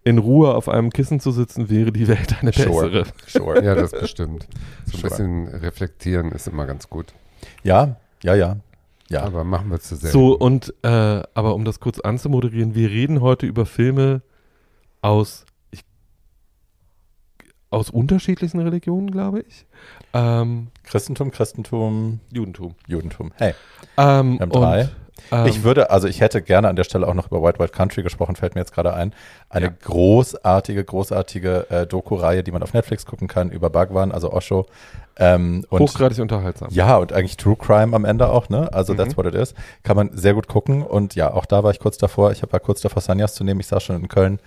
in 0.03 0.17
Ruhe 0.17 0.53
auf 0.53 0.69
einem 0.69 0.91
Kissen 0.91 1.19
zu 1.19 1.31
sitzen, 1.31 1.69
wäre 1.69 1.91
die 1.91 2.07
Welt 2.07 2.35
eine 2.41 2.53
sure. 2.53 2.89
bessere. 2.89 3.03
Sure. 3.27 3.63
Ja, 3.63 3.75
das 3.75 3.91
bestimmt. 3.91 4.47
So 4.85 4.97
ein 4.97 5.01
sure. 5.01 5.09
bisschen 5.09 5.47
reflektieren 5.47 6.31
ist 6.31 6.47
immer 6.47 6.65
ganz 6.65 6.89
gut. 6.89 7.13
Ja, 7.63 7.95
ja, 8.23 8.35
ja. 8.35 8.57
Ja. 9.09 9.23
Aber 9.23 9.43
machen 9.43 9.69
wir 9.69 9.79
zu 9.79 9.95
sehr. 9.95 10.11
So, 10.11 10.33
und, 10.35 10.73
äh, 10.81 10.87
aber 10.87 11.53
um 11.53 11.63
das 11.63 11.79
kurz 11.79 11.99
anzumoderieren, 11.99 12.73
wir 12.73 12.89
reden 12.89 13.21
heute 13.21 13.45
über 13.45 13.65
Filme 13.65 14.21
aus, 15.01 15.45
ich, 15.69 15.81
aus 17.69 17.91
unterschiedlichsten 17.91 18.59
Religionen, 18.59 19.11
glaube 19.11 19.41
ich. 19.41 19.67
Ähm, 20.13 20.67
Christentum, 20.83 21.29
Christentum, 21.29 22.19
Judentum. 22.31 22.75
Judentum. 22.87 23.31
Hey. 23.35 23.53
Ähm, 23.97 24.33
wir 24.33 24.39
haben 24.39 24.49
drei. 24.49 24.81
Und, 24.81 24.95
ähm, 25.31 25.45
ich 25.47 25.63
würde, 25.63 25.89
also 25.89 26.07
ich 26.07 26.21
hätte 26.21 26.41
gerne 26.41 26.67
an 26.67 26.75
der 26.75 26.83
Stelle 26.83 27.07
auch 27.07 27.13
noch 27.13 27.27
über 27.27 27.41
White 27.41 27.59
White 27.59 27.71
Country 27.71 28.03
gesprochen, 28.03 28.35
fällt 28.35 28.55
mir 28.55 28.61
jetzt 28.61 28.73
gerade 28.73 28.93
ein. 28.93 29.13
Eine 29.49 29.67
ja. 29.67 29.73
großartige, 29.83 30.83
großartige 30.83 31.69
äh, 31.69 31.87
Doku-Reihe, 31.87 32.43
die 32.43 32.51
man 32.51 32.63
auf 32.63 32.73
Netflix 32.73 33.05
gucken 33.05 33.27
kann 33.27 33.49
über 33.49 33.69
Bhagwan, 33.69 34.11
also 34.11 34.31
Osho. 34.31 34.65
Ähm, 35.17 35.65
und, 35.69 35.79
Hochgradig 35.79 36.19
unterhaltsam. 36.19 36.67
Ja, 36.71 36.97
und 36.97 37.13
eigentlich 37.13 37.37
True 37.37 37.55
Crime 37.55 37.95
am 37.95 38.03
Ende 38.03 38.29
auch, 38.29 38.49
ne? 38.49 38.71
Also 38.73 38.93
mhm. 38.93 38.97
that's 38.97 39.17
what 39.17 39.25
it 39.25 39.33
is. 39.33 39.53
Kann 39.83 39.95
man 39.95 40.09
sehr 40.13 40.33
gut 40.33 40.47
gucken. 40.47 40.83
Und 40.83 41.15
ja, 41.15 41.31
auch 41.33 41.45
da 41.45 41.63
war 41.63 41.71
ich 41.71 41.79
kurz 41.79 41.97
davor. 41.97 42.31
Ich 42.31 42.43
war 42.43 42.59
kurz 42.59 42.81
davor, 42.81 43.01
Sanyas 43.01 43.33
zu 43.33 43.43
nehmen. 43.43 43.61
Ich 43.61 43.67
saß 43.67 43.83
schon 43.83 43.95
in 43.95 44.07
Köln 44.09 44.39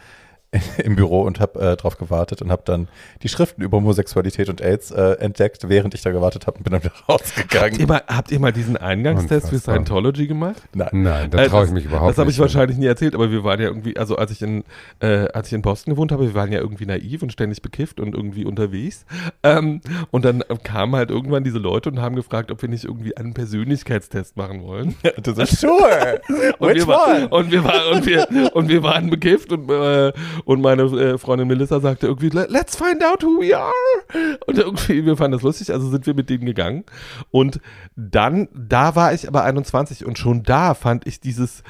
im 0.82 0.96
Büro 0.96 1.22
und 1.22 1.40
habe 1.40 1.60
äh, 1.60 1.76
drauf 1.76 1.98
gewartet 1.98 2.40
und 2.40 2.50
habe 2.50 2.62
dann 2.64 2.88
die 3.22 3.28
Schriften 3.28 3.60
über 3.60 3.76
Homosexualität 3.76 4.48
und 4.48 4.62
AIDS 4.62 4.90
äh, 4.90 5.12
entdeckt, 5.18 5.68
während 5.68 5.92
ich 5.92 6.00
da 6.00 6.10
gewartet 6.10 6.46
habe 6.46 6.56
und 6.56 6.64
bin 6.64 6.72
dann 6.72 6.82
wieder 6.82 6.94
rausgegangen. 7.08 7.72
Habt 7.72 7.78
ihr 7.78 7.86
mal, 7.86 8.02
habt 8.06 8.30
ihr 8.30 8.40
mal 8.40 8.52
diesen 8.52 8.78
Eingangstest 8.78 9.50
für 9.50 9.58
Scientology 9.58 10.26
gemacht? 10.26 10.62
Nein, 10.74 10.88
Nein 10.92 11.30
da 11.30 11.46
traue 11.46 11.66
ich 11.66 11.70
mich 11.70 11.84
überhaupt 11.84 12.06
nicht. 12.06 12.16
Das 12.16 12.18
habe 12.18 12.30
ich 12.30 12.38
wahrscheinlich 12.38 12.78
nie 12.78 12.86
erzählt, 12.86 13.14
aber 13.14 13.30
wir 13.30 13.44
waren 13.44 13.60
ja 13.60 13.66
irgendwie, 13.66 13.98
also 13.98 14.16
als 14.16 14.30
ich 14.30 14.40
in, 14.40 14.64
äh, 15.00 15.28
als 15.34 15.48
ich 15.48 15.52
in 15.52 15.60
Boston 15.60 15.94
gewohnt 15.94 16.12
habe, 16.12 16.26
wir 16.26 16.34
waren 16.34 16.50
ja 16.50 16.60
irgendwie 16.60 16.86
naiv 16.86 17.22
und 17.22 17.30
ständig 17.30 17.60
bekifft 17.60 18.00
und 18.00 18.14
irgendwie 18.14 18.46
unterwegs. 18.46 19.04
Ähm, 19.42 19.82
und 20.10 20.24
dann 20.24 20.42
kamen 20.62 20.96
halt 20.96 21.10
irgendwann 21.10 21.44
diese 21.44 21.58
Leute 21.58 21.90
und 21.90 22.00
haben 22.00 22.16
gefragt, 22.16 22.50
ob 22.50 22.62
wir 22.62 22.70
nicht 22.70 22.84
irgendwie 22.84 23.14
einen 23.18 23.34
Persönlichkeitstest 23.34 24.38
machen 24.38 24.62
wollen. 24.62 24.94
Du 25.22 25.34
sagst, 25.34 25.60
sure. 25.60 26.22
und, 26.58 26.74
wir 26.74 26.86
war, 26.86 27.30
und, 27.32 27.50
wir 27.50 27.64
war, 27.64 27.90
und, 27.92 28.06
wir, 28.06 28.54
und 28.54 28.68
wir 28.68 28.82
waren 28.82 29.10
bekifft 29.10 29.52
und 29.52 29.70
äh, 29.70 30.12
und 30.44 30.60
meine 30.60 30.82
äh, 30.82 31.18
Freundin 31.18 31.48
Melissa 31.48 31.80
sagte 31.80 32.06
irgendwie, 32.06 32.28
let's 32.28 32.76
find 32.76 33.04
out 33.04 33.22
who 33.22 33.40
we 33.40 33.56
are. 33.56 33.72
Und 34.46 34.58
irgendwie, 34.58 35.04
wir 35.04 35.16
fanden 35.16 35.32
das 35.32 35.42
lustig, 35.42 35.72
also 35.72 35.88
sind 35.90 36.06
wir 36.06 36.14
mit 36.14 36.30
denen 36.30 36.46
gegangen. 36.46 36.84
Und 37.30 37.60
dann, 37.96 38.48
da 38.54 38.94
war 38.94 39.12
ich 39.12 39.28
aber 39.28 39.44
21 39.44 40.04
und 40.04 40.18
schon 40.18 40.42
da 40.42 40.74
fand 40.74 41.06
ich 41.06 41.20
dieses, 41.20 41.62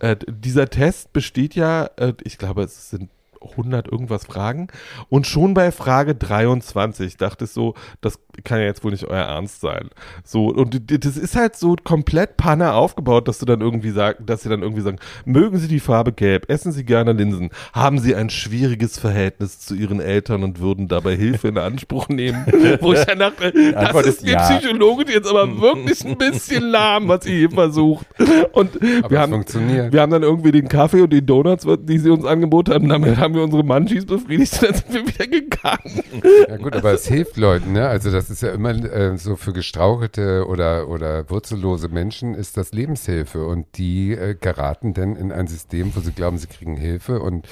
äh, 0.00 0.16
dieser 0.26 0.68
Test 0.68 1.12
besteht 1.12 1.54
ja, 1.54 1.90
äh, 1.96 2.14
ich 2.24 2.38
glaube, 2.38 2.62
es 2.62 2.90
sind 2.90 3.10
100 3.42 3.88
irgendwas 3.88 4.24
Fragen. 4.24 4.68
Und 5.08 5.26
schon 5.26 5.54
bei 5.54 5.72
Frage 5.72 6.14
23 6.14 7.16
dachte 7.16 7.44
ich 7.44 7.50
so, 7.50 7.74
das 8.00 8.18
kann 8.44 8.58
ja 8.58 8.66
jetzt 8.66 8.84
wohl 8.84 8.92
nicht 8.92 9.04
euer 9.04 9.24
Ernst 9.24 9.60
sein. 9.60 9.90
So, 10.24 10.46
und 10.46 10.80
das 11.04 11.16
ist 11.16 11.36
halt 11.36 11.56
so 11.56 11.76
komplett 11.82 12.36
Panne 12.36 12.72
aufgebaut, 12.72 13.28
dass 13.28 13.38
du 13.38 13.46
dann 13.46 13.60
irgendwie 13.60 13.90
sagst, 13.90 14.22
dass 14.26 14.42
sie 14.42 14.48
dann 14.48 14.62
irgendwie 14.62 14.82
sagen, 14.82 14.98
mögen 15.24 15.58
Sie 15.58 15.68
die 15.68 15.80
Farbe 15.80 16.12
gelb, 16.12 16.48
essen 16.48 16.72
Sie 16.72 16.84
gerne 16.84 17.12
Linsen, 17.12 17.50
haben 17.72 17.98
Sie 17.98 18.14
ein 18.14 18.30
schwieriges 18.30 18.98
Verhältnis 18.98 19.60
zu 19.60 19.74
Ihren 19.74 20.00
Eltern 20.00 20.42
und 20.42 20.60
würden 20.60 20.88
dabei 20.88 21.16
Hilfe 21.16 21.48
in 21.48 21.58
Anspruch 21.58 22.08
nehmen. 22.08 22.44
Wo 22.80 22.92
ich 22.92 23.04
dann 23.04 23.18
dachte, 23.18 23.52
das 23.72 24.06
ist 24.06 24.26
die 24.26 24.30
ja. 24.30 24.48
Psychologin 24.48 25.08
jetzt 25.08 25.28
aber 25.28 25.60
wirklich 25.60 26.04
ein 26.04 26.16
bisschen 26.16 26.64
lahm, 26.64 27.08
was 27.08 27.24
sie 27.24 27.38
hier 27.38 27.50
versucht. 27.50 28.06
Und 28.52 28.76
aber 28.76 29.10
wir 29.10 29.20
haben, 29.20 29.32
funktioniert. 29.32 29.92
wir 29.92 30.00
haben 30.00 30.10
dann 30.10 30.22
irgendwie 30.22 30.52
den 30.52 30.68
Kaffee 30.68 31.02
und 31.02 31.12
die 31.12 31.24
Donuts, 31.24 31.66
die 31.80 31.98
sie 31.98 32.10
uns 32.10 32.24
angeboten 32.24 32.72
haben, 32.72 32.88
damit 32.88 33.16
haben 33.16 33.29
wir 33.34 33.42
unsere 33.42 33.62
Munchies 33.64 34.06
befriedigt 34.06 34.52
und 34.54 34.62
dann 34.70 34.74
sind 34.74 34.92
wir 34.92 35.06
wieder 35.06 35.26
gegangen. 35.26 36.02
Ja 36.48 36.56
gut, 36.56 36.74
aber 36.74 36.92
es 36.92 37.06
hilft 37.06 37.36
Leuten, 37.36 37.72
ne? 37.72 37.88
Also 37.88 38.10
das 38.10 38.30
ist 38.30 38.42
ja 38.42 38.50
immer 38.50 38.70
äh, 38.70 39.16
so 39.16 39.36
für 39.36 39.52
gestrauchelte 39.52 40.46
oder, 40.46 40.88
oder 40.88 41.28
wurzellose 41.30 41.88
Menschen 41.88 42.34
ist 42.34 42.56
das 42.56 42.72
Lebenshilfe 42.72 43.46
und 43.46 43.66
die 43.76 44.12
äh, 44.12 44.34
geraten 44.34 44.94
dann 44.94 45.16
in 45.16 45.32
ein 45.32 45.46
System, 45.46 45.94
wo 45.94 46.00
sie 46.00 46.12
glauben, 46.12 46.38
sie 46.38 46.46
kriegen 46.46 46.76
Hilfe 46.76 47.20
und 47.20 47.46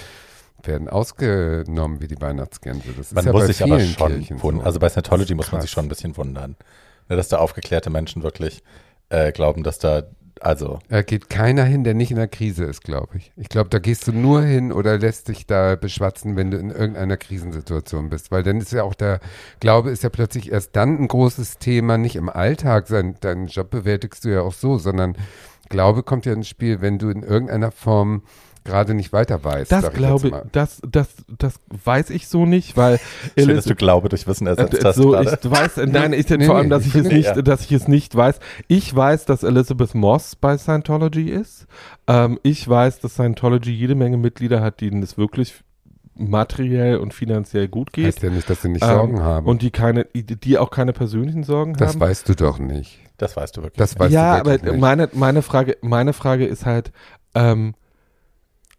werden 0.62 0.88
ausgenommen 0.88 2.00
wie 2.00 2.08
die 2.08 2.20
Weihnachtsgänse. 2.20 2.88
Das 2.96 3.12
man 3.12 3.24
ja 3.24 3.32
muss 3.32 3.46
sich 3.46 3.62
aber 3.62 3.80
schon 3.80 4.42
wundern. 4.42 4.60
So. 4.60 4.66
Also 4.66 4.80
bei 4.80 4.88
Scientology 4.88 5.34
muss 5.34 5.52
man 5.52 5.60
sich 5.60 5.70
schon 5.70 5.86
ein 5.86 5.88
bisschen 5.88 6.16
wundern, 6.16 6.56
ne, 7.08 7.16
dass 7.16 7.28
da 7.28 7.38
aufgeklärte 7.38 7.90
Menschen 7.90 8.22
wirklich 8.22 8.62
äh, 9.08 9.32
glauben, 9.32 9.62
dass 9.62 9.78
da 9.78 10.02
also. 10.42 10.78
Da 10.88 11.02
geht 11.02 11.30
keiner 11.30 11.64
hin, 11.64 11.84
der 11.84 11.94
nicht 11.94 12.10
in 12.10 12.16
der 12.16 12.28
Krise 12.28 12.64
ist, 12.64 12.82
glaube 12.82 13.16
ich. 13.18 13.32
Ich 13.36 13.48
glaube, 13.48 13.70
da 13.70 13.78
gehst 13.78 14.06
du 14.06 14.12
nur 14.12 14.42
hin 14.42 14.72
oder 14.72 14.98
lässt 14.98 15.28
dich 15.28 15.46
da 15.46 15.76
beschwatzen, 15.76 16.36
wenn 16.36 16.50
du 16.50 16.58
in 16.58 16.70
irgendeiner 16.70 17.16
Krisensituation 17.16 18.08
bist. 18.10 18.30
Weil 18.30 18.42
dann 18.42 18.60
ist 18.60 18.72
ja 18.72 18.82
auch 18.82 18.94
der 18.94 19.20
Glaube 19.60 19.90
ist 19.90 20.02
ja 20.02 20.08
plötzlich 20.08 20.50
erst 20.52 20.76
dann 20.76 20.98
ein 20.98 21.08
großes 21.08 21.58
Thema, 21.58 21.98
nicht 21.98 22.16
im 22.16 22.28
Alltag. 22.28 22.88
Sein, 22.88 23.16
deinen 23.20 23.46
Job 23.46 23.70
bewältigst 23.70 24.24
du 24.24 24.30
ja 24.30 24.42
auch 24.42 24.54
so, 24.54 24.78
sondern 24.78 25.16
Glaube 25.68 26.02
kommt 26.02 26.26
ja 26.26 26.32
ins 26.32 26.48
Spiel, 26.48 26.80
wenn 26.80 26.98
du 26.98 27.10
in 27.10 27.22
irgendeiner 27.22 27.70
Form 27.70 28.22
gerade 28.68 28.94
nicht 28.94 29.12
weiter 29.12 29.42
weiß. 29.42 29.68
Das 29.68 29.92
glaube 29.92 30.28
ich, 30.28 30.34
das, 30.52 30.80
das, 30.88 31.08
das 31.26 31.54
weiß 31.84 32.10
ich 32.10 32.28
so 32.28 32.46
nicht, 32.46 32.76
weil 32.76 33.00
Schön, 33.38 33.54
dass 33.54 33.64
du 33.64 33.74
Glaube 33.74 34.08
durch 34.08 34.26
Wissen 34.26 34.46
ersetzt 34.46 34.74
äh, 34.74 34.84
hast. 34.84 34.96
So, 34.96 35.18
ich 35.18 35.28
weiß, 35.28 35.76
nein, 35.86 36.12
ich 36.12 36.28
nee, 36.28 36.46
vor 36.46 36.56
allem, 36.56 36.70
dass 36.70 36.86
ich 36.86 36.94
es 36.94 37.08
nicht, 37.08 37.36
ja. 37.36 37.42
dass 37.42 37.62
ich 37.62 37.72
es 37.72 37.88
nicht 37.88 38.14
weiß. 38.14 38.38
Ich 38.68 38.94
weiß, 38.94 39.24
dass 39.24 39.42
Elizabeth 39.42 39.94
Moss 39.94 40.36
bei 40.36 40.58
Scientology 40.58 41.30
ist. 41.30 41.66
Ähm, 42.06 42.38
ich 42.42 42.68
weiß, 42.68 43.00
dass 43.00 43.14
Scientology 43.14 43.72
jede 43.72 43.94
Menge 43.94 44.18
Mitglieder 44.18 44.60
hat, 44.60 44.80
denen 44.80 45.02
es 45.02 45.16
wirklich 45.16 45.64
materiell 46.14 46.98
und 46.98 47.14
finanziell 47.14 47.68
gut 47.68 47.92
geht. 47.92 48.06
Heißt 48.06 48.22
ja 48.22 48.30
nicht, 48.30 48.50
dass 48.50 48.62
sie 48.62 48.68
nicht 48.68 48.84
Sorgen 48.84 49.18
ähm, 49.18 49.22
haben. 49.22 49.46
Und 49.46 49.62
die 49.62 49.70
keine, 49.70 50.06
die 50.14 50.58
auch 50.58 50.70
keine 50.70 50.92
persönlichen 50.92 51.44
Sorgen 51.44 51.74
das 51.74 51.90
haben. 51.90 52.00
Das 52.00 52.08
weißt 52.08 52.28
du 52.28 52.34
doch 52.34 52.58
nicht. 52.58 52.98
Das 53.16 53.36
weißt 53.36 53.56
du 53.56 53.62
wirklich. 53.62 53.78
Das 53.78 53.98
weißt 53.98 54.12
ja, 54.12 54.34
du 54.34 54.50
aber 54.50 54.70
nicht. 54.70 54.80
meine, 54.80 55.08
meine 55.12 55.42
Frage, 55.42 55.76
meine 55.80 56.12
Frage 56.12 56.46
ist 56.46 56.66
halt, 56.66 56.92
ähm, 57.34 57.74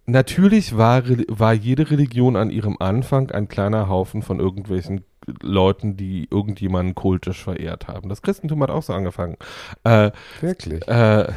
Natürlich 0.10 0.76
war, 0.76 1.04
war 1.28 1.54
jede 1.54 1.92
Religion 1.92 2.36
an 2.36 2.50
ihrem 2.50 2.78
Anfang 2.80 3.30
ein 3.30 3.48
kleiner 3.48 3.90
Haufen 3.90 4.24
von 4.24 4.40
irgendwelchen 4.40 5.04
Leuten, 5.42 5.98
die 5.98 6.28
irgendjemanden 6.32 6.96
kultisch 6.96 7.44
verehrt 7.44 7.88
haben. 7.88 8.10
Das 8.10 8.22
Christentum 8.22 8.62
hat 8.64 8.70
auch 8.70 8.84
so 8.84 8.94
angefangen. 8.94 9.38
Äh, 9.84 10.12
Wirklich? 10.42 10.88
Äh, 10.88 11.28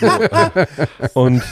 so, 0.00 0.06
äh, 0.06 0.66
und 1.14 1.42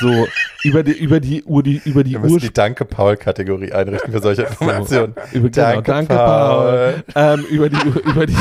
so 0.00 0.26
über 0.64 0.82
die, 0.82 0.92
über 0.92 1.20
die, 1.20 1.38
über 1.40 1.62
die, 1.62 1.80
über 1.84 2.04
die 2.04 2.12
Wir 2.12 2.20
müssen 2.20 2.40
die 2.40 2.52
Danke 2.52 2.84
Paul-Kategorie 2.84 3.72
einrichten 3.72 4.12
für 4.12 4.20
solche 4.20 4.42
Informationen. 4.42 5.14
So, 5.32 5.38
über, 5.38 5.48
genau, 5.50 5.80
danke, 5.80 5.90
danke 5.90 6.14
Paul. 6.14 7.02
Paul. 7.12 7.34
Ähm, 7.34 7.44
über 7.50 7.68
die, 7.68 7.88
über 8.04 8.26
die. 8.26 8.36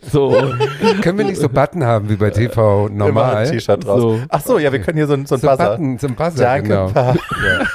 so. 0.10 0.30
Können 1.02 1.18
wir 1.18 1.24
nicht 1.24 1.40
so 1.40 1.48
Button 1.48 1.84
haben 1.84 2.08
wie 2.08 2.16
bei 2.16 2.30
TV 2.30 2.88
normal? 2.88 3.48
T-Shirt 3.48 3.84
draus. 3.84 4.00
So. 4.00 4.20
Ach 4.28 4.40
so, 4.40 4.58
ja, 4.58 4.72
wir 4.72 4.80
können 4.80 4.96
hier 4.96 5.06
so, 5.06 5.14
so 5.14 5.20
ein 5.20 5.26
so 5.26 5.36
Buzzer. 5.46 5.70
Button, 5.70 5.98
so 5.98 6.06
ein 6.08 6.14
Buzzer, 6.14 6.44
danke 6.44 6.68
genau. 6.68 6.88
Paul. 6.88 7.14
Ja. 7.46 7.66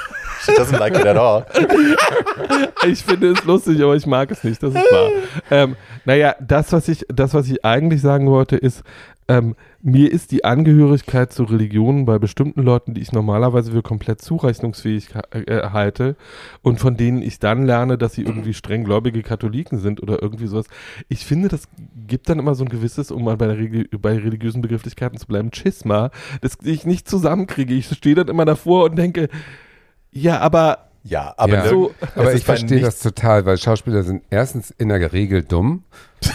She 0.50 0.60
doesn't 0.60 0.78
like 0.78 0.94
it 0.94 1.06
at 1.06 1.16
all. 1.16 1.46
ich 2.86 3.02
finde 3.02 3.32
es 3.32 3.44
lustig, 3.44 3.82
aber 3.82 3.96
ich 3.96 4.06
mag 4.06 4.30
es 4.30 4.44
nicht, 4.44 4.62
das 4.62 4.74
ist 4.74 4.92
wahr. 4.92 5.10
Ähm, 5.50 5.76
naja, 6.04 6.34
das 6.40 6.72
was, 6.72 6.88
ich, 6.88 7.04
das, 7.08 7.34
was 7.34 7.48
ich 7.48 7.64
eigentlich 7.64 8.00
sagen 8.00 8.26
wollte, 8.26 8.56
ist, 8.56 8.82
ähm, 9.30 9.54
mir 9.80 10.10
ist 10.10 10.32
die 10.32 10.44
Angehörigkeit 10.44 11.32
zu 11.32 11.44
Religionen 11.44 12.04
bei 12.04 12.18
bestimmten 12.18 12.62
Leuten, 12.62 12.94
die 12.94 13.00
ich 13.00 13.12
normalerweise 13.12 13.70
für 13.70 13.80
komplett 13.80 14.20
zurechnungsfähig 14.20 15.10
äh, 15.30 15.70
halte 15.70 16.16
und 16.62 16.80
von 16.80 16.96
denen 16.96 17.22
ich 17.22 17.38
dann 17.38 17.64
lerne, 17.64 17.96
dass 17.96 18.14
sie 18.14 18.22
irgendwie 18.22 18.54
strenggläubige 18.54 19.22
Katholiken 19.22 19.78
sind 19.78 20.02
oder 20.02 20.20
irgendwie 20.20 20.48
sowas. 20.48 20.66
Ich 21.08 21.24
finde, 21.24 21.46
das 21.46 21.68
gibt 22.08 22.28
dann 22.28 22.40
immer 22.40 22.56
so 22.56 22.64
ein 22.64 22.70
gewisses, 22.70 23.12
um 23.12 23.22
mal 23.22 23.36
bei, 23.36 23.46
der, 23.46 23.84
bei 23.98 24.18
religiösen 24.18 24.62
Begrifflichkeiten 24.62 25.16
zu 25.16 25.28
bleiben, 25.28 25.52
Schisma, 25.52 26.10
das 26.40 26.58
ich 26.64 26.84
nicht 26.84 27.08
zusammenkriege. 27.08 27.72
Ich 27.72 27.86
stehe 27.86 28.16
dann 28.16 28.26
immer 28.26 28.44
davor 28.44 28.86
und 28.86 28.96
denke, 28.96 29.28
ja, 30.12 30.38
aber 30.40 30.90
ja, 31.02 31.32
aber, 31.36 31.54
ja. 31.54 31.68
So, 31.68 31.94
aber 32.14 32.34
ich 32.34 32.44
verstehe 32.44 32.80
das 32.80 33.00
total, 33.00 33.46
weil 33.46 33.56
Schauspieler 33.56 34.02
sind 34.02 34.22
erstens 34.28 34.70
in 34.70 34.90
der 34.90 35.12
Regel 35.12 35.42
dumm 35.42 35.84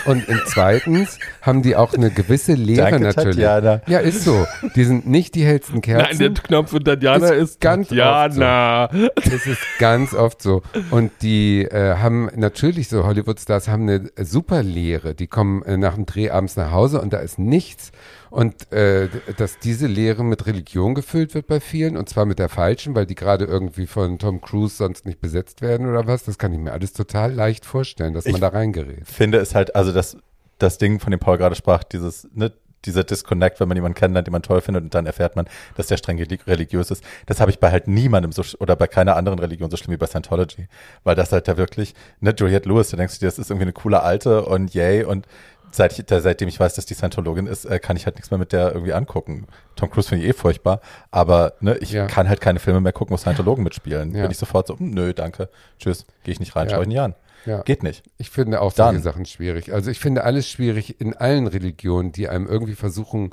und 0.05 0.25
zweitens 0.47 1.19
haben 1.41 1.61
die 1.61 1.75
auch 1.75 1.93
eine 1.93 2.11
gewisse 2.11 2.53
Lehre 2.53 2.91
Danke, 2.91 3.05
natürlich. 3.05 3.35
Tatjana. 3.35 3.81
Ja, 3.87 3.99
ist 3.99 4.23
so. 4.23 4.45
Die 4.75 4.83
sind 4.83 5.07
nicht 5.07 5.35
die 5.35 5.45
hellsten 5.45 5.81
Kerzen. 5.81 6.17
Nein, 6.17 6.33
der 6.35 6.43
Knopf 6.43 6.71
von 6.71 6.83
Tatjana 6.83 7.29
ist, 7.29 7.51
ist 7.51 7.61
ganz 7.61 7.89
Tatjana. 7.89 8.85
Oft 8.85 8.93
so. 8.93 9.31
Das 9.31 9.47
ist 9.47 9.61
ganz 9.79 10.13
oft 10.13 10.41
so. 10.41 10.61
Und 10.91 11.11
die 11.21 11.63
äh, 11.63 11.97
haben 11.97 12.29
natürlich 12.35 12.89
so, 12.89 13.05
Hollywood-Stars 13.05 13.67
haben 13.67 13.83
eine 13.83 14.09
super 14.23 14.63
Lehre. 14.63 15.15
Die 15.15 15.27
kommen 15.27 15.63
äh, 15.63 15.77
nach 15.77 15.95
dem 15.95 16.05
Dreh 16.05 16.29
abends 16.29 16.55
nach 16.55 16.71
Hause 16.71 17.01
und 17.01 17.13
da 17.13 17.19
ist 17.19 17.39
nichts. 17.39 17.91
Und 18.35 18.69
äh, 18.73 19.07
dass 19.37 19.59
diese 19.59 19.87
Lehre 19.87 20.25
mit 20.25 20.45
Religion 20.45 20.93
gefüllt 20.93 21.33
wird 21.35 21.47
bei 21.47 21.61
vielen, 21.61 21.95
und 21.95 22.09
zwar 22.09 22.25
mit 22.25 22.37
der 22.37 22.49
falschen, 22.49 22.93
weil 22.93 23.05
die 23.05 23.15
gerade 23.15 23.45
irgendwie 23.45 23.87
von 23.87 24.19
Tom 24.19 24.41
Cruise 24.41 24.75
sonst 24.75 25.05
nicht 25.05 25.21
besetzt 25.21 25.61
werden 25.61 25.87
oder 25.87 26.05
was, 26.05 26.25
das 26.25 26.37
kann 26.37 26.51
ich 26.51 26.59
mir 26.59 26.73
alles 26.73 26.91
total 26.91 27.31
leicht 27.31 27.65
vorstellen, 27.65 28.13
dass 28.13 28.25
ich 28.25 28.33
man 28.33 28.41
da 28.41 28.49
reingerät. 28.49 29.03
Ich 29.07 29.13
finde 29.13 29.37
es 29.37 29.55
halt, 29.55 29.74
also 29.75 29.91
das, 29.91 30.17
das 30.57 30.77
Ding, 30.77 30.99
von 30.99 31.11
dem 31.11 31.19
Paul 31.19 31.37
gerade 31.37 31.55
sprach, 31.55 31.83
dieses, 31.83 32.27
ne, 32.33 32.51
dieser 32.85 33.03
Disconnect, 33.03 33.59
wenn 33.59 33.67
man 33.67 33.77
jemanden 33.77 33.97
kennenlernt, 33.97 34.27
den 34.27 34.31
man 34.31 34.43
toll 34.43 34.61
findet 34.61 34.83
und 34.83 34.93
dann 34.93 35.05
erfährt 35.05 35.35
man, 35.35 35.47
dass 35.75 35.87
der 35.87 35.97
streng 35.97 36.21
religiös 36.21 36.91
ist. 36.91 37.03
Das 37.25 37.41
habe 37.41 37.51
ich 37.51 37.59
bei 37.59 37.71
halt 37.71 37.87
niemandem 37.87 38.31
so 38.31 38.43
oder 38.59 38.75
bei 38.75 38.87
keiner 38.87 39.15
anderen 39.15 39.39
Religion 39.39 39.69
so 39.69 39.77
schlimm 39.77 39.93
wie 39.93 39.97
bei 39.97 40.05
Scientology, 40.05 40.67
weil 41.03 41.15
das 41.15 41.31
halt 41.31 41.47
da 41.47 41.57
wirklich, 41.57 41.93
ne, 42.21 42.33
Juliette 42.37 42.69
Lewis, 42.69 42.89
da 42.89 42.97
denkst 42.97 43.15
du 43.15 43.19
dir, 43.21 43.25
das 43.25 43.39
ist 43.39 43.49
irgendwie 43.49 43.63
eine 43.63 43.73
coole 43.73 44.01
Alte 44.01 44.45
und 44.45 44.73
yay 44.73 45.03
und 45.03 45.27
seit 45.71 45.99
ich, 45.99 46.05
seitdem 46.07 46.47
ich 46.47 46.59
weiß, 46.59 46.75
dass 46.75 46.85
die 46.85 46.93
Scientologin 46.93 47.47
ist, 47.47 47.65
äh, 47.65 47.79
kann 47.79 47.97
ich 47.97 48.05
halt 48.05 48.15
nichts 48.15 48.31
mehr 48.31 48.37
mit 48.37 48.53
der 48.53 48.71
irgendwie 48.71 48.93
angucken. 48.93 49.47
Tom 49.75 49.89
Cruise 49.89 50.07
finde 50.07 50.23
ich 50.23 50.29
eh 50.29 50.33
furchtbar, 50.33 50.79
aber 51.11 51.53
ne, 51.59 51.75
ich 51.79 51.91
ja. 51.91 52.05
kann 52.05 52.29
halt 52.29 52.39
keine 52.39 52.59
Filme 52.59 52.79
mehr 52.79 52.93
gucken, 52.93 53.13
wo 53.13 53.17
Scientologen 53.17 53.63
mitspielen. 53.63 54.15
Ja. 54.15 54.21
Bin 54.21 54.31
ich 54.31 54.37
sofort 54.37 54.67
so, 54.67 54.79
hm, 54.79 54.91
nö, 54.91 55.13
danke, 55.13 55.49
tschüss, 55.79 56.05
gehe 56.23 56.31
ich 56.31 56.39
nicht 56.39 56.55
rein, 56.55 56.69
ja. 56.69 56.75
schaue 56.75 56.83
ich 56.83 56.87
nicht 56.87 57.01
an. 57.01 57.15
Ja. 57.45 57.61
Geht 57.61 57.83
nicht. 57.83 58.03
Ich 58.17 58.29
finde 58.29 58.61
auch 58.61 58.73
Dann. 58.73 58.95
solche 58.95 59.03
Sachen 59.03 59.25
schwierig. 59.25 59.73
Also 59.73 59.91
ich 59.91 59.99
finde 59.99 60.23
alles 60.23 60.49
schwierig 60.49 60.99
in 60.99 61.13
allen 61.13 61.47
Religionen, 61.47 62.11
die 62.11 62.27
einem 62.27 62.47
irgendwie 62.47 62.75
versuchen, 62.75 63.31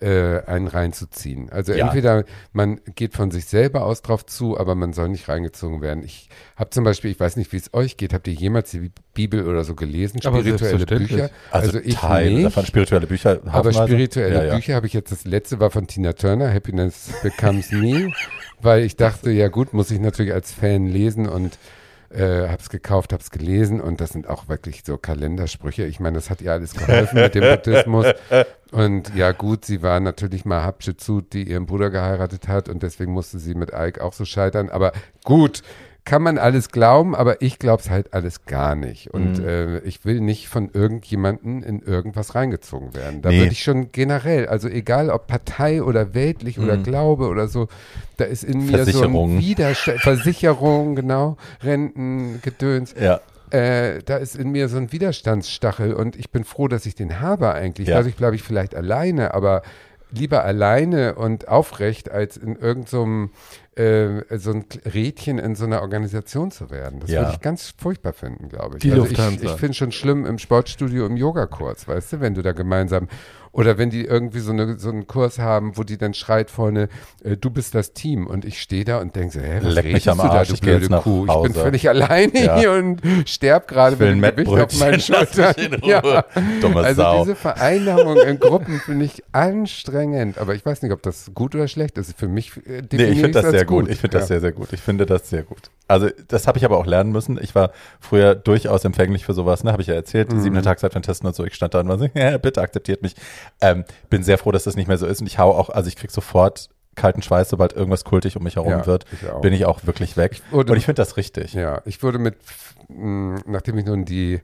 äh, 0.00 0.42
einen 0.46 0.66
reinzuziehen. 0.66 1.50
Also 1.50 1.72
ja. 1.72 1.86
entweder 1.86 2.24
man 2.52 2.80
geht 2.94 3.14
von 3.14 3.30
sich 3.30 3.46
selber 3.46 3.84
aus 3.84 4.02
drauf 4.02 4.26
zu, 4.26 4.58
aber 4.58 4.74
man 4.74 4.92
soll 4.92 5.08
nicht 5.08 5.28
reingezogen 5.28 5.80
werden. 5.80 6.02
Ich 6.04 6.28
habe 6.56 6.70
zum 6.70 6.84
Beispiel, 6.84 7.10
ich 7.10 7.20
weiß 7.20 7.36
nicht, 7.36 7.52
wie 7.52 7.56
es 7.56 7.72
euch 7.72 7.96
geht, 7.96 8.12
habt 8.12 8.26
ihr 8.26 8.34
jemals 8.34 8.70
die 8.70 8.90
Bibel 9.14 9.46
oder 9.46 9.64
so 9.64 9.74
gelesen? 9.74 10.20
Spirituelle 10.20 10.84
Bücher? 10.84 11.30
Also, 11.50 11.68
also 11.68 11.78
ich 11.78 11.94
Teil 11.94 12.32
nicht. 12.32 12.44
davon 12.44 12.66
spirituelle 12.66 13.06
Bücher. 13.06 13.40
Aber 13.46 13.72
spirituelle 13.72 14.34
ja, 14.34 14.44
ja. 14.44 14.54
Bücher 14.56 14.74
habe 14.74 14.86
ich 14.86 14.92
jetzt, 14.92 15.12
das 15.12 15.24
letzte 15.24 15.60
war 15.60 15.70
von 15.70 15.86
Tina 15.86 16.12
Turner, 16.12 16.52
Happiness 16.52 17.10
Becomes 17.22 17.70
Me, 17.70 18.12
weil 18.60 18.82
ich 18.82 18.96
dachte, 18.96 19.30
ja 19.30 19.48
gut, 19.48 19.72
muss 19.72 19.90
ich 19.90 20.00
natürlich 20.00 20.34
als 20.34 20.52
Fan 20.52 20.86
lesen 20.86 21.28
und 21.28 21.56
äh, 22.14 22.48
habe 22.48 22.60
es 22.60 22.70
gekauft, 22.70 23.12
habe 23.12 23.22
es 23.22 23.30
gelesen 23.30 23.80
und 23.80 24.00
das 24.00 24.10
sind 24.10 24.28
auch 24.28 24.48
wirklich 24.48 24.82
so 24.84 24.96
Kalendersprüche. 24.96 25.84
Ich 25.84 26.00
meine, 26.00 26.16
das 26.16 26.30
hat 26.30 26.40
ihr 26.40 26.52
alles 26.52 26.74
geholfen 26.74 27.20
mit 27.20 27.34
dem 27.34 27.42
Buddhismus. 27.42 28.06
Und 28.72 29.14
ja 29.14 29.30
gut, 29.30 29.64
sie 29.64 29.82
war 29.82 30.00
natürlich 30.00 30.44
mal 30.44 30.64
Hatshepsut, 30.64 31.32
die 31.32 31.44
ihren 31.44 31.64
Bruder 31.64 31.90
geheiratet 31.90 32.48
hat 32.48 32.68
und 32.68 32.82
deswegen 32.82 33.12
musste 33.12 33.38
sie 33.38 33.54
mit 33.54 33.70
Ike 33.72 34.02
auch 34.02 34.12
so 34.12 34.24
scheitern. 34.24 34.68
Aber 34.68 34.90
gut, 35.22 35.62
kann 36.04 36.22
man 36.22 36.36
alles 36.36 36.68
glauben, 36.68 37.14
aber 37.14 37.40
ich 37.40 37.58
glaube 37.58 37.80
es 37.80 37.88
halt 37.88 38.12
alles 38.12 38.44
gar 38.44 38.74
nicht. 38.74 39.12
Und 39.12 39.38
mhm. 39.38 39.48
äh, 39.48 39.78
ich 39.80 40.04
will 40.04 40.20
nicht 40.20 40.48
von 40.48 40.68
irgendjemanden 40.72 41.62
in 41.62 41.80
irgendwas 41.80 42.34
reingezogen 42.34 42.94
werden. 42.94 43.22
Da 43.22 43.30
nee. 43.30 43.38
würde 43.38 43.52
ich 43.52 43.62
schon 43.62 43.90
generell, 43.90 44.46
also 44.46 44.68
egal 44.68 45.08
ob 45.08 45.26
Partei 45.26 45.82
oder 45.82 46.12
weltlich 46.12 46.58
mhm. 46.58 46.64
oder 46.64 46.76
Glaube 46.76 47.28
oder 47.28 47.48
so, 47.48 47.68
da 48.18 48.24
ist 48.24 48.44
in 48.44 48.66
mir 48.66 48.84
so 48.84 49.02
ein 49.02 49.38
Widerstand, 49.38 50.00
Versicherung, 50.00 50.94
genau, 50.96 51.38
Renten, 51.62 52.40
Gedöns. 52.42 52.94
Ja. 53.00 53.20
Äh, 53.50 54.02
da 54.04 54.16
ist 54.18 54.36
in 54.36 54.50
mir 54.50 54.68
so 54.68 54.76
ein 54.76 54.92
Widerstandsstachel 54.92 55.94
und 55.94 56.16
ich 56.16 56.30
bin 56.30 56.44
froh, 56.44 56.68
dass 56.68 56.84
ich 56.84 56.96
den 56.96 57.20
habe 57.20 57.54
eigentlich. 57.54 57.88
Ja. 57.88 57.96
Dadurch 57.96 58.16
bleibe 58.16 58.36
ich 58.36 58.42
vielleicht 58.42 58.74
alleine, 58.74 59.32
aber 59.32 59.62
lieber 60.14 60.44
alleine 60.44 61.14
und 61.14 61.48
aufrecht, 61.48 62.10
als 62.10 62.36
in 62.36 62.56
irgendeinem 62.56 63.30
so, 63.32 63.63
äh, 63.76 64.38
so 64.38 64.52
ein 64.52 64.64
Rädchen 64.92 65.38
in 65.38 65.54
so 65.54 65.64
einer 65.64 65.82
Organisation 65.82 66.50
zu 66.50 66.70
werden. 66.70 67.00
Das 67.00 67.10
ja. 67.10 67.20
würde 67.20 67.32
ich 67.32 67.40
ganz 67.40 67.74
furchtbar 67.76 68.12
finden, 68.12 68.48
glaube 68.48 68.76
ich. 68.76 68.82
Die 68.82 68.92
also 68.92 69.06
ich, 69.06 69.42
ich 69.42 69.50
finde 69.52 69.74
schon 69.74 69.92
schlimm 69.92 70.26
im 70.26 70.38
Sportstudio, 70.38 71.06
im 71.06 71.16
Yogakurs, 71.16 71.88
weißt 71.88 72.14
du, 72.14 72.20
wenn 72.20 72.34
du 72.34 72.42
da 72.42 72.52
gemeinsam 72.52 73.08
oder 73.54 73.78
wenn 73.78 73.88
die 73.88 74.04
irgendwie 74.04 74.40
so, 74.40 74.50
eine, 74.50 74.78
so 74.80 74.90
einen 74.90 75.06
Kurs 75.06 75.38
haben, 75.38 75.76
wo 75.76 75.84
die 75.84 75.96
dann 75.96 76.12
schreit 76.12 76.50
vorne, 76.50 76.88
äh, 77.22 77.36
du 77.36 77.50
bist 77.50 77.74
das 77.76 77.92
Team. 77.92 78.26
Und 78.26 78.44
ich 78.44 78.60
stehe 78.60 78.84
da 78.84 78.98
und 78.98 79.14
denke 79.14 79.34
so, 79.34 79.40
hä, 79.40 79.60
was 79.62 79.74
Leck 79.74 79.92
mich 79.92 80.10
am 80.10 80.20
Arsch, 80.20 80.48
da, 80.48 80.54
du 80.54 80.60
blöde 80.60 80.88
Kuh? 80.88 81.26
Ich 81.26 81.42
bin 81.42 81.54
völlig 81.54 81.88
alleine 81.88 82.44
ja. 82.44 82.58
hier 82.58 82.72
und 82.72 83.00
sterb 83.26 83.68
gerade 83.68 83.94
mit 83.96 84.08
dem 84.08 84.20
Gewicht 84.20 84.60
auf 84.60 84.78
meinen 84.80 85.00
Schultern. 85.00 85.54
Ja. 85.84 86.24
Dumme 86.60 86.80
also 86.80 87.02
Sau. 87.02 87.22
diese 87.22 87.36
Vereinnahmung 87.36 88.16
in 88.16 88.40
Gruppen 88.40 88.80
finde 88.80 89.04
ich 89.04 89.22
anstrengend. 89.30 90.38
Aber 90.38 90.56
ich 90.56 90.66
weiß 90.66 90.82
nicht, 90.82 90.90
ob 90.90 91.02
das 91.02 91.30
gut 91.32 91.54
oder 91.54 91.68
schlecht 91.68 91.96
ist. 91.96 92.18
Für 92.18 92.26
mich 92.26 92.56
äh, 92.66 92.82
nee, 92.92 93.04
ich 93.04 93.20
finde 93.20 93.40
das 93.40 93.50
sehr 93.50 93.64
gut. 93.64 93.84
gut. 93.84 93.90
Ich 93.90 94.00
finde 94.00 94.16
ja. 94.16 94.20
das 94.20 94.28
sehr, 94.28 94.40
sehr 94.40 94.52
gut. 94.52 94.72
Ich 94.72 94.80
finde 94.80 95.06
das 95.06 95.30
sehr 95.30 95.44
gut. 95.44 95.70
Also 95.86 96.08
das 96.28 96.46
habe 96.46 96.58
ich 96.58 96.64
aber 96.64 96.78
auch 96.78 96.86
lernen 96.86 97.12
müssen. 97.12 97.38
Ich 97.40 97.54
war 97.54 97.70
früher 98.00 98.34
durchaus 98.34 98.84
empfänglich 98.84 99.24
für 99.24 99.34
sowas, 99.34 99.64
ne? 99.64 99.72
Habe 99.72 99.82
ich 99.82 99.88
ja 99.88 99.94
erzählt, 99.94 100.32
mhm. 100.32 100.40
siebene 100.40 100.62
Tagsadventisten 100.62 101.26
und 101.26 101.36
so. 101.36 101.44
Ich 101.44 101.54
stand 101.54 101.74
da 101.74 101.80
und 101.80 101.88
war 101.88 101.98
so, 101.98 102.08
ja, 102.14 102.38
bitte 102.38 102.62
akzeptiert 102.62 103.02
mich. 103.02 103.14
Ähm, 103.60 103.84
bin 104.10 104.22
sehr 104.22 104.38
froh, 104.38 104.52
dass 104.52 104.64
das 104.64 104.76
nicht 104.76 104.88
mehr 104.88 104.98
so 104.98 105.06
ist 105.06 105.20
und 105.20 105.26
ich 105.26 105.38
hau 105.38 105.50
auch, 105.52 105.70
also 105.70 105.88
ich 105.88 105.96
krieg 105.96 106.10
sofort 106.10 106.68
kalten 106.94 107.22
Schweiß, 107.22 107.48
sobald 107.48 107.72
irgendwas 107.72 108.04
kultig 108.04 108.36
um 108.36 108.44
mich 108.44 108.56
herum 108.56 108.70
ja, 108.70 108.86
wird, 108.86 109.04
ich 109.12 109.28
bin 109.40 109.52
ich 109.52 109.64
auch 109.66 109.84
wirklich 109.84 110.16
weg. 110.16 110.32
Ich 110.32 110.52
wurde, 110.52 110.72
und 110.72 110.78
ich 110.78 110.84
finde 110.84 111.02
das 111.02 111.16
richtig. 111.16 111.52
Ja, 111.54 111.82
ich 111.84 112.02
wurde 112.02 112.18
mit, 112.18 112.36
mh, 112.88 113.40
nachdem 113.46 113.78
ich 113.78 113.84
nun 113.84 114.04
die 114.04 114.40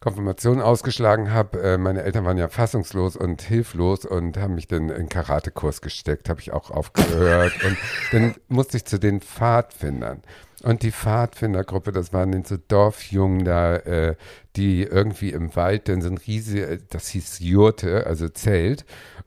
Konfirmation 0.00 0.60
ausgeschlagen 0.60 1.32
habe, 1.32 1.60
äh, 1.62 1.78
meine 1.78 2.02
Eltern 2.02 2.24
waren 2.24 2.36
ja 2.36 2.48
fassungslos 2.48 3.16
und 3.16 3.42
hilflos 3.42 4.04
und 4.04 4.36
haben 4.36 4.54
mich 4.54 4.68
dann 4.68 4.90
in 4.90 5.08
Karatekurs 5.08 5.80
gesteckt, 5.80 6.28
habe 6.28 6.40
ich 6.40 6.52
auch 6.52 6.70
aufgehört. 6.70 7.52
und 7.64 7.76
dann 8.12 8.34
musste 8.48 8.76
ich 8.76 8.84
zu 8.84 8.98
den 8.98 9.20
Pfadfindern. 9.20 10.22
Und 10.66 10.82
die 10.82 10.90
Pfadfindergruppe, 10.90 11.92
das 11.92 12.12
waren 12.12 12.32
so 12.42 12.56
Dorfjungen 12.56 13.44
da, 13.44 13.76
äh, 13.76 14.16
die 14.56 14.82
irgendwie 14.82 15.30
im 15.30 15.54
Wald 15.54 15.88
dann 15.88 16.02
so 16.02 16.08
ein 16.08 16.18
riesiges, 16.18 16.80
das 16.90 17.06
hieß 17.06 17.38
Jurte, 17.38 18.04
also 18.04 18.28
Zelt, 18.28 18.84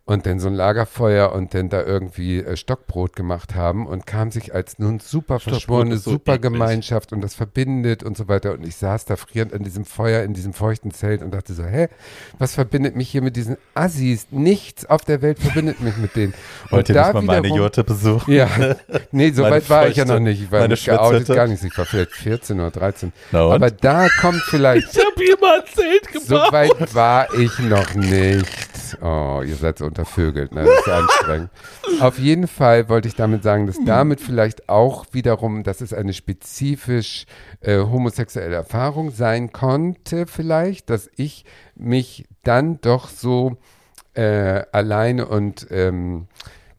und 0.10 0.26
dann 0.26 0.39
so 0.39 0.47
ein 0.47 0.55
Lagerfeuer 0.55 1.34
und 1.34 1.53
dann 1.53 1.70
da 1.70 1.84
irgendwie 1.84 2.39
äh, 2.39 2.57
Stockbrot 2.57 3.16
gemacht 3.16 3.53
haben 3.53 3.86
und 3.86 4.07
kam 4.07 4.32
sich 4.32 4.55
als 4.55 4.80
nun 4.80 4.99
super 4.99 5.39
verschworene 5.39 5.97
so 5.97 6.14
Supergemeinschaft 6.14 7.14
und 7.14 7.22
das 7.22 7.36
verbindet 7.36 8.01
und 8.01 8.18
so 8.18 8.28
weiter. 8.28 8.53
Und 8.53 8.66
ich 8.66 8.76
saß 8.76 9.05
da 9.05 9.18
frierend 9.18 9.53
an 9.53 9.62
diesem 9.62 9.86
Feuer, 9.86 10.24
in 10.24 10.34
diesem 10.34 10.53
feuchten 10.53 10.89
Zelt 10.89 11.22
und 11.22 11.32
dachte 11.32 11.53
so, 11.53 11.64
hä, 11.64 11.89
was 12.39 12.55
verbindet 12.55 12.95
mich 12.95 13.07
hier 13.12 13.22
mit 13.22 13.36
diesen 13.36 13.57
Assis? 13.76 14.26
Nichts 14.32 14.88
auf 14.88 15.05
der 15.05 15.22
Welt 15.22 15.38
verbindet 15.38 15.80
mich 15.80 15.95
mit 15.97 16.16
denen. 16.16 16.34
Wollt 16.72 16.89
ihr 16.89 16.95
da 16.95 17.14
nicht 17.14 17.28
mal 17.28 17.41
meine 17.41 17.55
Jurte 17.55 17.84
besuchen? 17.84 18.34
Ja, 18.34 18.49
nee, 19.12 19.30
so 19.30 19.43
weit 19.49 19.70
war 19.70 19.89
ich 19.89 19.97
ja 19.97 20.05
noch 20.05 20.20
nicht. 20.20 20.41
Ich 20.41 20.51
war 20.51 20.68
nicht 20.68 20.86
geoutet, 20.86 21.28
gar 21.28 21.45
nicht. 21.45 21.64
Ich 21.64 21.78
war 21.78 21.86
vielleicht 21.86 22.14
14 22.14 22.60
oder 22.60 22.72
13. 22.72 23.14
No, 23.32 23.51
Aber 23.51 23.70
da 23.70 24.07
kommt 24.20 24.41
vielleicht... 24.41 24.88
Ich 24.99 25.05
hab 25.05 25.14
hier 25.16 25.38
mal 25.39 25.60
ein 25.60 25.66
Zelt 25.72 26.07
gebaut. 26.07 26.28
So 26.28 26.36
weit 26.51 26.95
war 26.95 27.32
ich 27.36 27.60
noch 27.60 27.93
nicht. 27.93 28.68
Oh, 29.01 29.41
ihr 29.45 29.55
seid 29.55 29.77
so 29.77 29.85
untervögelt, 29.85 30.53
ne? 30.53 30.65
Das 30.65 30.79
ist 30.79 30.87
anstrengend. 30.89 31.49
Auf 32.01 32.19
jeden 32.19 32.47
Fall 32.47 32.89
wollte 32.89 33.07
ich 33.07 33.15
damit 33.15 33.43
sagen, 33.43 33.67
dass 33.67 33.77
damit 33.85 34.21
vielleicht 34.21 34.69
auch 34.69 35.05
wiederum, 35.11 35.63
dass 35.63 35.81
es 35.81 35.93
eine 35.93 36.13
spezifisch 36.13 37.25
äh, 37.61 37.79
homosexuelle 37.79 38.55
Erfahrung 38.55 39.11
sein 39.11 39.51
konnte, 39.51 40.27
vielleicht, 40.27 40.89
dass 40.89 41.09
ich 41.15 41.45
mich 41.75 42.25
dann 42.43 42.79
doch 42.81 43.09
so 43.09 43.57
äh, 44.13 44.63
alleine 44.71 45.27
und 45.27 45.67
ähm, 45.69 46.27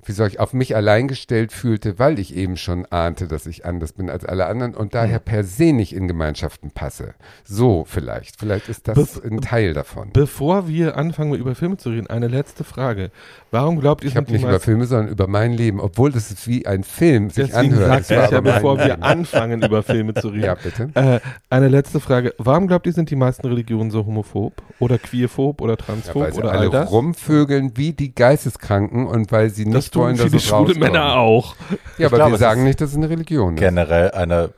wie 0.05 0.13
soll 0.13 0.29
ich, 0.29 0.41
auf 0.41 0.53
mich 0.53 0.77
allein 0.77 1.09
gestellt 1.09 1.53
fühlte, 1.53 1.99
weil 1.99 2.19
ich 2.19 2.35
eben 2.35 2.57
schon 2.57 2.87
ahnte, 2.87 3.29
dass 3.29 3.47
ich 3.47 3.65
anders 3.65 3.93
bin 3.93 4.11
als 4.11 4.25
alle 4.25 4.47
anderen 4.47 4.75
und 4.75 4.95
daher 4.95 5.21
mhm. 5.21 5.25
per 5.25 5.45
se 5.45 5.73
nicht 5.73 5.95
in 5.95 6.09
Gemeinschaften 6.09 6.71
passe. 6.71 7.15
So 7.45 7.85
vielleicht. 7.87 8.39
Vielleicht 8.39 8.69
ist 8.69 8.89
das 8.89 8.95
Bef 8.95 9.23
ein 9.25 9.41
Teil 9.41 9.75
davon. 9.75 10.11
Bevor 10.13 10.69
wir 10.69 10.97
anfangen, 10.97 11.35
über 11.35 11.55
Filme 11.55 11.77
zu 11.77 11.91
reden, 11.91 12.07
eine 12.09 12.29
letzte 12.29 12.65
Frage. 12.65 13.11
Warum 13.51 13.81
glaubt 13.81 14.05
ihr, 14.05 14.09
ich 14.09 14.17
habe 14.17 14.31
nicht 14.31 14.43
über 14.43 14.61
Filme, 14.61 14.87
sondern 14.87 15.09
über 15.09 15.27
mein 15.27 15.53
Leben, 15.53 15.81
obwohl 15.81 16.13
das 16.13 16.31
ist 16.31 16.47
wie 16.47 16.67
ein 16.67 16.85
Film 16.85 17.31
sich 17.31 17.51
Deswegen 17.51 17.75
anhört. 17.75 18.05
Sag 18.05 18.27
ich 18.27 18.31
ja, 18.31 18.41
bevor 18.41 18.79
wir 18.79 19.03
anfangen, 19.03 19.63
über 19.63 19.83
Filme 19.83 20.15
zu 20.15 20.29
reden. 20.29 20.45
Ja, 20.45 20.55
bitte. 20.55 20.91
Äh, 20.95 21.21
eine 21.51 21.69
letzte 21.69 22.01
Frage. 22.01 22.35
Warum 22.39 22.67
glaubt 22.67 22.87
ihr, 22.87 22.93
sind 22.93 23.11
die 23.11 23.17
meisten 23.17 23.47
Religionen 23.47 23.91
so 23.91 24.07
homophob 24.07 24.63
oder 24.79 24.99
queerphob 24.99 25.61
oder 25.61 25.77
transphob 25.77 26.23
ja, 26.23 26.33
weil 26.33 26.39
oder 26.39 26.53
alle 26.53 26.61
all 26.61 26.71
das? 26.71 26.91
rumvögeln 26.91 27.77
wie 27.77 27.93
die 27.93 28.15
Geisteskranken 28.15 29.07
und 29.07 29.33
weil 29.33 29.51
sie 29.51 29.67
nicht 29.67 29.90
wollen, 29.97 30.17
dass 30.17 30.33
es 30.33 30.45
schwule 30.45 30.75
Männer 30.75 31.17
auch. 31.17 31.57
Ja, 31.99 32.07
aber 32.07 32.17
glaube, 32.17 32.33
wir 32.33 32.39
sagen 32.39 32.65
nicht, 32.65 32.81
dass 32.81 32.91
es 32.91 32.97
eine 32.97 33.09
Religion 33.09 33.55
ist. 33.55 33.61
Generell 33.61 34.11
eine 34.13 34.51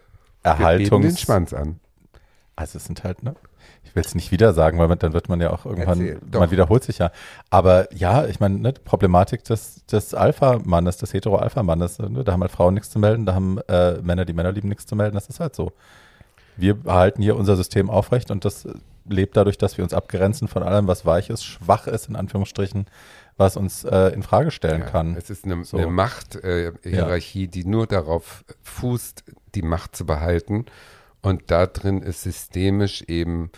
Erhaltung. 0.43 1.03
den 1.03 1.17
Schwanz 1.17 1.53
an. 1.53 1.81
Also 2.57 2.79
es 2.79 2.85
sind 2.85 3.05
halt, 3.05 3.23
ne? 3.23 3.35
Ich 3.85 3.97
will 3.97 4.03
es 4.05 4.15
nicht 4.15 4.33
wieder 4.33 4.55
sagen, 4.55 4.79
weil 4.79 4.89
man, 4.89 4.99
dann 4.99 5.13
wird 5.13 5.29
man 5.29 5.41
ja 5.41 5.51
auch 5.51 5.67
irgendwann, 5.67 6.01
Erzähl, 6.01 6.21
man 6.33 6.51
wiederholt 6.51 6.83
sich 6.83 6.99
ja. 6.99 7.11
Aber 7.51 7.93
ja, 7.93 8.25
ich 8.27 8.41
meine, 8.41 8.59
ne, 8.59 8.73
Problematik 8.73 9.45
des, 9.45 9.85
des 9.87 10.15
Alpha-Mannes, 10.15 10.97
des 10.97 11.13
Hetero-Alpha-Mannes, 11.13 11.99
ne, 11.99 12.25
da 12.25 12.33
haben 12.33 12.41
halt 12.41 12.53
Frauen 12.53 12.75
nichts 12.75 12.91
zu 12.91 12.99
melden, 12.99 13.27
da 13.27 13.35
haben 13.35 13.59
äh, 13.69 14.01
Männer, 14.01 14.25
die 14.25 14.33
Männer 14.33 14.53
lieben, 14.53 14.69
nichts 14.69 14.87
zu 14.87 14.97
melden, 14.97 15.15
das 15.15 15.29
ist 15.29 15.41
halt 15.41 15.55
so. 15.55 15.73
Wir 16.57 16.79
halten 16.87 17.23
hier 17.23 17.37
unser 17.37 17.57
System 17.57 17.91
aufrecht 17.91 18.31
und 18.31 18.45
das 18.45 18.67
lebt 19.07 19.37
dadurch, 19.37 19.59
dass 19.59 19.77
wir 19.77 19.85
uns 19.85 19.95
abgrenzen 19.95 20.49
von 20.49 20.63
allem, 20.63 20.87
was 20.87 21.05
weich 21.05 21.29
ist, 21.29 21.45
schwach 21.45 21.87
ist, 21.87 22.09
in 22.09 22.17
Anführungsstrichen, 22.17 22.87
was 23.37 23.57
uns 23.57 23.85
äh, 23.85 24.09
in 24.09 24.23
Frage 24.23 24.51
stellen 24.51 24.83
ja, 24.83 24.87
kann. 24.87 25.17
Es 25.17 25.31
ist 25.31 25.45
eine, 25.45 25.65
so. 25.65 25.79
eine 25.79 25.87
Machthierarchie, 25.89 27.43
äh, 27.43 27.45
ja. 27.45 27.51
die 27.51 27.65
nur 27.65 27.87
darauf 27.87 28.45
fußt, 28.63 29.25
die 29.55 29.63
Macht 29.63 29.97
zu 29.97 30.07
behalten. 30.07 30.67
Und 31.23 31.51
da 31.51 31.67
drin 31.67 32.03
ist 32.03 32.23
systemisch 32.23 33.03
eben 33.03 33.51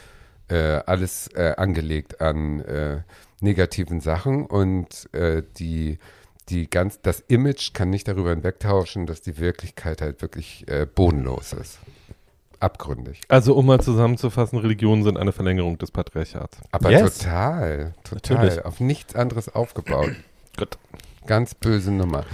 äh, 0.49 0.81
alles 0.87 1.29
äh, 1.35 1.55
angelegt 1.57 2.21
an 2.21 2.61
äh, 2.61 3.03
negativen 3.41 4.01
Sachen 4.01 4.47
und 4.47 5.13
äh, 5.13 5.43
die 5.59 5.99
die 6.51 6.69
ganz, 6.69 7.01
das 7.01 7.21
Image 7.21 7.73
kann 7.73 7.89
nicht 7.89 8.07
darüber 8.07 8.29
hinwegtauschen, 8.29 9.07
dass 9.07 9.23
die 9.23 9.39
Wirklichkeit 9.39 10.03
halt 10.03 10.21
wirklich 10.21 10.67
bodenlos 10.95 11.55
ist 11.55 11.79
abgründig. 12.61 13.21
Also 13.29 13.55
um 13.55 13.67
mal 13.67 13.81
zusammenzufassen, 13.81 14.59
Religionen 14.59 15.03
sind 15.03 15.19
eine 15.19 15.33
Verlängerung 15.33 15.79
des 15.79 15.91
Patriarchats. 15.91 16.59
Aber 16.73 16.91
yes. 16.91 17.19
total, 17.19 17.95
total. 18.05 18.37
Natürlich. 18.37 18.65
Auf 18.65 18.81
nichts 18.81 19.15
anderes 19.15 19.55
aufgebaut. 19.55 20.13
Gut. 20.57 20.79
Ganz 21.27 21.55
böse 21.55 21.91
Nummer. 21.91 22.25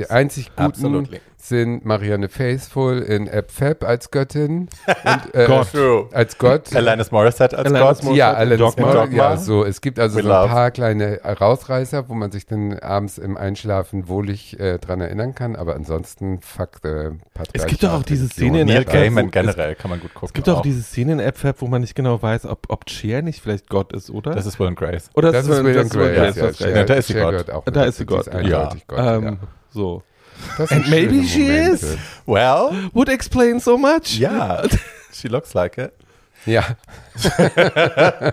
Die 0.00 0.10
einzig 0.10 0.48
guten 0.48 0.62
Absolutely 0.62 1.20
sind 1.42 1.84
Marianne 1.84 2.28
Faithful 2.28 3.00
in 3.00 3.26
App 3.26 3.50
Fab 3.50 3.84
als 3.84 4.10
Göttin 4.10 4.68
und 4.86 5.34
äh, 5.34 5.46
Gott. 5.46 5.68
als 6.12 6.38
Gott. 6.38 6.74
Alanis 6.74 7.10
Morissette 7.10 7.58
als 7.58 7.66
Alanis 7.66 7.98
Gott. 7.98 8.04
Morissette 8.04 8.18
ja, 8.18 8.32
Alanis 8.32 8.58
Dogma. 8.58 8.92
Dogma. 8.92 9.16
Ja, 9.16 9.36
so. 9.36 9.64
Es 9.64 9.80
gibt 9.80 9.98
also 9.98 10.18
We 10.18 10.22
so 10.22 10.28
ein 10.28 10.42
love. 10.42 10.48
paar 10.48 10.70
kleine 10.70 11.20
Rausreißer, 11.22 12.08
wo 12.08 12.14
man 12.14 12.30
sich 12.30 12.46
dann 12.46 12.78
abends 12.78 13.18
im 13.18 13.36
Einschlafen 13.36 14.08
wohlig 14.08 14.60
äh, 14.60 14.78
dran 14.78 15.00
erinnern 15.00 15.34
kann, 15.34 15.56
aber 15.56 15.74
ansonsten 15.74 16.40
fuck 16.40 16.84
äh, 16.84 17.10
Es 17.52 17.66
gibt 17.66 17.82
doch 17.82 17.92
auch 17.92 18.02
diese 18.02 18.28
Szene 18.28 18.62
in 18.62 18.68
Neil 18.68 18.84
Gaiman 18.84 19.30
generell, 19.30 19.74
kann 19.74 19.90
man 19.90 20.00
gut 20.00 20.14
gucken. 20.14 20.28
Es 20.28 20.32
gibt 20.32 20.48
auch, 20.48 20.58
auch 20.58 20.62
diese 20.62 20.82
Szene 20.82 21.12
in 21.12 21.20
App 21.20 21.38
Fab, 21.38 21.60
wo 21.60 21.66
man 21.66 21.80
nicht 21.80 21.94
genau 21.94 22.20
weiß, 22.20 22.46
ob, 22.46 22.66
ob 22.68 22.88
Cher 22.88 23.22
nicht 23.22 23.40
vielleicht 23.40 23.68
Gott 23.68 23.92
ist, 23.92 24.10
oder? 24.10 24.34
Das 24.34 24.46
ist 24.46 24.58
Will 24.60 24.68
and 24.68 24.78
Grace. 24.78 25.10
Oder 25.14 25.32
das, 25.32 25.46
das 25.46 25.58
ist 25.58 25.64
Will 25.64 25.78
and 25.78 25.90
Grace. 25.90 26.36
Ja, 26.36 26.68
ja, 26.68 26.76
ja, 26.76 26.84
da 26.84 26.94
ist 26.94 27.06
sie 27.08 27.14
Gott. 27.14 27.46
Da 27.72 27.84
ist 27.84 27.96
sie 27.96 28.04
Gott. 28.04 28.26
Ja. 28.44 28.70
Ähm, 28.96 29.38
so. 29.72 30.02
Das 30.56 30.70
And 30.72 30.88
maybe 30.88 31.22
she 31.24 31.42
Momente. 31.42 31.72
is. 31.72 31.98
Well. 32.26 32.90
Would 32.92 33.08
explain 33.08 33.60
so 33.60 33.76
much. 33.76 34.18
Ja. 34.18 34.62
She 35.12 35.26
looks 35.26 35.54
like 35.54 35.76
it. 35.76 35.92
Ja. 36.46 36.62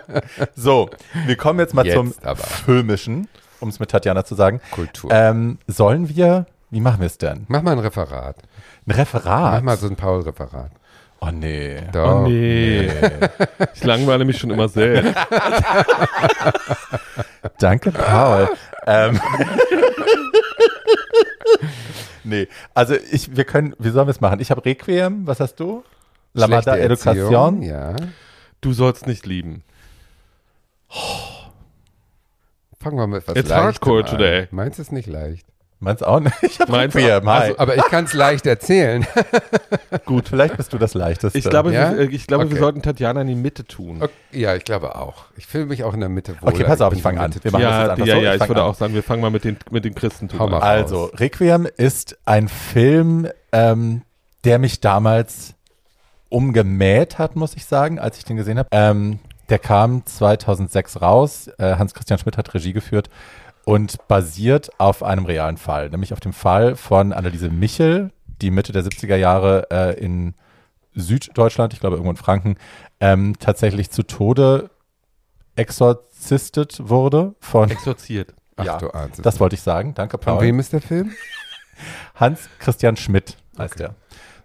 so, 0.56 0.90
wir 1.26 1.36
kommen 1.36 1.60
jetzt 1.60 1.74
mal 1.74 1.86
jetzt 1.86 1.96
zum 1.96 2.14
aber. 2.24 2.44
Filmischen, 2.44 3.28
um 3.60 3.70
es 3.70 3.80
mit 3.80 3.90
Tatjana 3.90 4.24
zu 4.24 4.36
sagen. 4.36 4.62
Kultur. 4.72 5.10
Ähm, 5.12 5.58
sollen 5.66 6.08
wir, 6.16 6.46
wie 6.70 6.80
machen 6.80 7.00
wir 7.00 7.08
es 7.08 7.18
denn? 7.18 7.46
Mach 7.48 7.64
mal 7.64 7.72
ein 7.72 7.80
Referat. 7.80 8.38
Ein 8.86 8.92
Referat? 8.92 9.56
Mach 9.56 9.62
mal 9.64 9.78
so 9.78 9.88
ein 9.88 9.96
Paul-Referat. 9.96 10.72
Oh 11.20 11.32
nee. 11.32 11.82
Doch. 11.92 12.22
Oh 12.22 12.28
nee. 12.28 12.92
nee. 13.02 13.28
ich 13.74 13.84
langweile 13.84 14.24
mich 14.24 14.38
schon 14.38 14.52
immer 14.52 14.70
sehr. 14.70 15.04
Danke, 17.60 17.92
Paul. 17.92 18.50
ähm. 18.86 19.20
nee, 22.24 22.48
also 22.74 22.96
ich, 22.96 23.36
wir 23.36 23.44
können, 23.44 23.76
wie 23.80 23.90
sollen 23.90 24.08
wir 24.08 24.12
es 24.12 24.22
machen? 24.22 24.40
Ich 24.40 24.52
habe 24.52 24.64
Requiem, 24.64 25.26
was 25.28 25.40
hast 25.40 25.56
du? 25.60 25.84
Lamada 26.34 26.78
Education. 26.78 27.62
Ja. 27.62 27.96
Du 28.62 28.74
sollst 28.74 29.08
nicht 29.08 29.26
lieben. 29.26 29.64
Oh. 30.90 31.52
Fangen 32.80 32.98
wir 32.98 33.08
mit 33.08 33.24
etwas 33.24 33.38
It's 33.38 33.52
hardcore 33.52 34.04
an. 34.04 34.10
today. 34.10 34.48
Meinst 34.52 34.78
du 34.78 34.84
es 34.84 34.92
nicht 34.92 35.08
leicht? 35.08 35.48
Meinst 35.80 36.04
auch 36.06 36.20
nicht? 36.20 36.36
Ich 36.42 36.60
habe 36.60 36.74
Requiem. 36.74 37.28
Also, 37.28 37.58
aber 37.60 37.76
ich 37.76 37.84
kann 37.86 38.06
es 38.06 38.14
leicht 38.14 38.48
erzählen. 38.48 39.06
Gut, 40.06 40.30
vielleicht 40.30 40.58
bist 40.58 40.74
du 40.74 40.78
das 40.78 40.94
Leichteste. 40.94 41.38
Ich 41.38 41.48
glaube, 41.48 41.72
ja? 41.72 41.96
wir, 41.96 42.10
ich 42.10 42.26
glaube 42.26 42.46
okay. 42.46 42.54
wir 42.54 42.60
sollten 42.60 42.82
Tatjana 42.82 43.22
in 43.22 43.28
die 43.28 43.36
Mitte 43.36 43.66
tun. 43.66 44.02
Okay. 44.02 44.12
Ja, 44.32 44.56
ich 44.56 44.64
glaube 44.64 44.96
auch. 44.96 45.26
Ich 45.36 45.46
fühle 45.46 45.68
mich 45.68 45.84
auch 45.84 45.94
in 45.94 46.00
der 46.00 46.10
Mitte 46.10 46.36
wohl. 46.42 46.50
Okay, 46.50 46.64
pass 46.64 46.82
auf, 46.82 46.94
ich 46.94 47.02
fange 47.02 47.20
an. 47.20 47.34
Wir 47.42 47.52
machen 47.52 47.62
ja, 47.62 47.88
das 47.90 47.98
jetzt 48.00 48.08
ja, 48.08 48.16
so. 48.16 48.22
ja, 48.22 48.36
ich, 48.36 48.42
ich 48.42 48.48
würde 48.48 48.62
an. 48.62 48.68
auch 48.70 48.76
sagen, 48.76 48.94
wir 48.94 49.04
fangen 49.04 49.22
mal 49.22 49.30
mit 49.30 49.44
den, 49.44 49.58
mit 49.70 49.86
den 49.86 49.94
Christentum 49.94 50.42
an. 50.42 50.62
Also, 50.62 51.12
Requiem 51.14 51.68
ist 51.78 52.18
ein 52.26 52.48
Film, 52.48 53.28
ähm, 53.52 54.02
der 54.46 54.58
mich 54.60 54.80
damals 54.80 55.54
umgemäht 56.30 57.20
hat, 57.20 57.36
muss 57.36 57.56
ich 57.56 57.66
sagen, 57.66 58.00
als 58.00 58.18
ich 58.18 58.26
den 58.26 58.38
gesehen 58.38 58.58
habe. 58.58 58.70
Ähm, 58.72 59.20
der 59.50 59.60
kam 59.60 60.06
2006 60.06 61.02
raus. 61.02 61.50
Äh, 61.58 61.76
Hans-Christian 61.76 62.20
Schmidt 62.20 62.38
hat 62.38 62.54
Regie 62.54 62.74
geführt 62.74 63.10
und 63.68 64.08
basiert 64.08 64.70
auf 64.80 65.04
einem 65.04 65.26
realen 65.26 65.58
Fall, 65.58 65.90
nämlich 65.90 66.14
auf 66.14 66.22
dem 66.22 66.32
Fall 66.32 66.78
von 66.78 67.12
Anneliese 67.12 67.50
Michel, 67.50 68.14
die 68.42 68.50
Mitte 68.50 68.72
der 68.72 68.82
70er 68.82 69.18
Jahre 69.18 69.68
äh, 69.70 70.00
in 70.00 70.36
Süddeutschland, 70.94 71.74
ich 71.74 71.82
glaube 71.82 71.98
irgendwo 71.98 72.12
in 72.12 72.16
Franken, 72.16 72.56
ähm, 73.02 73.34
tatsächlich 73.40 73.92
zu 73.92 74.04
Tode 74.04 74.70
exorzistet 75.58 76.78
wurde 76.88 77.36
von. 77.42 77.70
Exorziert. 77.70 78.34
Ach, 78.56 78.64
ja, 78.64 78.78
du 78.78 78.90
Arzt. 78.94 79.26
das 79.26 79.42
wollte 79.42 79.56
ich 79.56 79.62
sagen. 79.62 79.94
Danke, 79.96 80.18
Paul. 80.18 80.36
Von 80.36 80.46
wem 80.46 80.60
ist 80.60 80.72
der 80.72 80.82
Film? 80.82 81.12
Hans 82.16 82.48
Christian 82.60 82.96
Schmidt 82.96 83.36
heißt 83.58 83.74
okay. 83.74 83.84
er. 83.84 83.96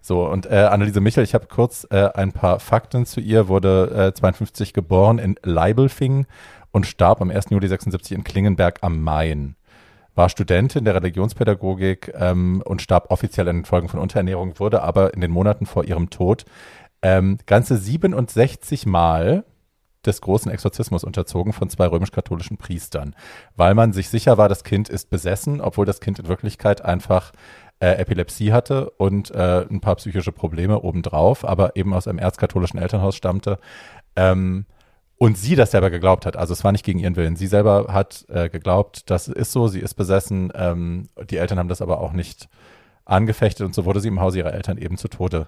So, 0.01 0.27
und 0.27 0.47
äh, 0.47 0.67
Anneliese 0.69 0.99
Michel, 0.99 1.23
ich 1.23 1.33
habe 1.33 1.47
kurz 1.47 1.87
äh, 1.91 2.09
ein 2.13 2.33
paar 2.33 2.59
Fakten 2.59 3.05
zu 3.05 3.21
ihr, 3.21 3.47
wurde 3.47 4.09
äh, 4.09 4.13
52 4.13 4.73
geboren 4.73 5.17
in 5.17 5.37
Leibelfingen 5.43 6.27
und 6.73 6.85
starb 6.85 7.21
am 7.21 7.29
1. 7.29 7.45
Juli 7.51 7.69
76 7.69 8.17
in 8.17 8.25
Klingenberg 8.25 8.79
am 8.81 9.01
Main. 9.01 9.55
War 10.15 10.27
Studentin 10.27 10.83
der 10.83 10.95
Religionspädagogik 10.95 12.13
ähm, 12.15 12.61
und 12.65 12.81
starb 12.81 13.09
offiziell 13.09 13.47
in 13.47 13.59
den 13.59 13.65
Folgen 13.65 13.87
von 13.87 13.99
Unterernährung, 13.99 14.59
wurde 14.59 14.83
aber 14.83 15.13
in 15.13 15.21
den 15.21 15.31
Monaten 15.31 15.65
vor 15.65 15.85
ihrem 15.85 16.09
Tod 16.09 16.45
ähm, 17.01 17.37
ganze 17.45 17.77
67 17.77 18.85
Mal 18.85 19.45
des 20.05 20.19
großen 20.19 20.51
Exorzismus 20.51 21.03
unterzogen 21.03 21.53
von 21.53 21.69
zwei 21.69 21.87
römisch-katholischen 21.87 22.57
Priestern, 22.57 23.15
weil 23.55 23.73
man 23.73 23.93
sich 23.93 24.09
sicher 24.09 24.37
war, 24.37 24.49
das 24.49 24.63
Kind 24.63 24.89
ist 24.89 25.09
besessen, 25.09 25.61
obwohl 25.61 25.85
das 25.85 26.01
Kind 26.01 26.19
in 26.19 26.27
Wirklichkeit 26.27 26.83
einfach 26.83 27.31
äh, 27.79 27.93
Epilepsie 27.93 28.51
hatte 28.51 28.89
und 28.91 29.31
äh, 29.31 29.65
ein 29.69 29.79
paar 29.79 29.95
psychische 29.95 30.31
Probleme 30.31 30.81
obendrauf, 30.81 31.45
aber 31.45 31.75
eben 31.75 31.93
aus 31.93 32.07
einem 32.07 32.19
erzkatholischen 32.19 32.79
Elternhaus 32.79 33.15
stammte. 33.15 33.59
Ähm, 34.15 34.65
und 35.17 35.37
sie 35.37 35.55
das 35.55 35.71
selber 35.71 35.89
geglaubt 35.89 36.25
hat. 36.25 36.35
Also 36.35 36.53
es 36.53 36.63
war 36.63 36.71
nicht 36.71 36.85
gegen 36.85 36.99
ihren 36.99 37.15
Willen. 37.15 37.35
Sie 37.35 37.47
selber 37.47 37.87
hat 37.89 38.25
äh, 38.29 38.49
geglaubt, 38.49 39.09
das 39.09 39.27
ist 39.27 39.51
so, 39.51 39.67
sie 39.67 39.79
ist 39.79 39.93
besessen. 39.93 40.51
Ähm, 40.55 41.09
die 41.29 41.37
Eltern 41.37 41.59
haben 41.59 41.69
das 41.69 41.81
aber 41.81 41.99
auch 42.01 42.13
nicht 42.13 42.49
angefechtet 43.05 43.65
und 43.65 43.73
so 43.75 43.85
wurde 43.85 43.99
sie 43.99 44.07
im 44.07 44.19
Hause 44.19 44.39
ihrer 44.39 44.53
Eltern 44.53 44.77
eben 44.77 44.97
zu 44.97 45.07
Tode 45.07 45.47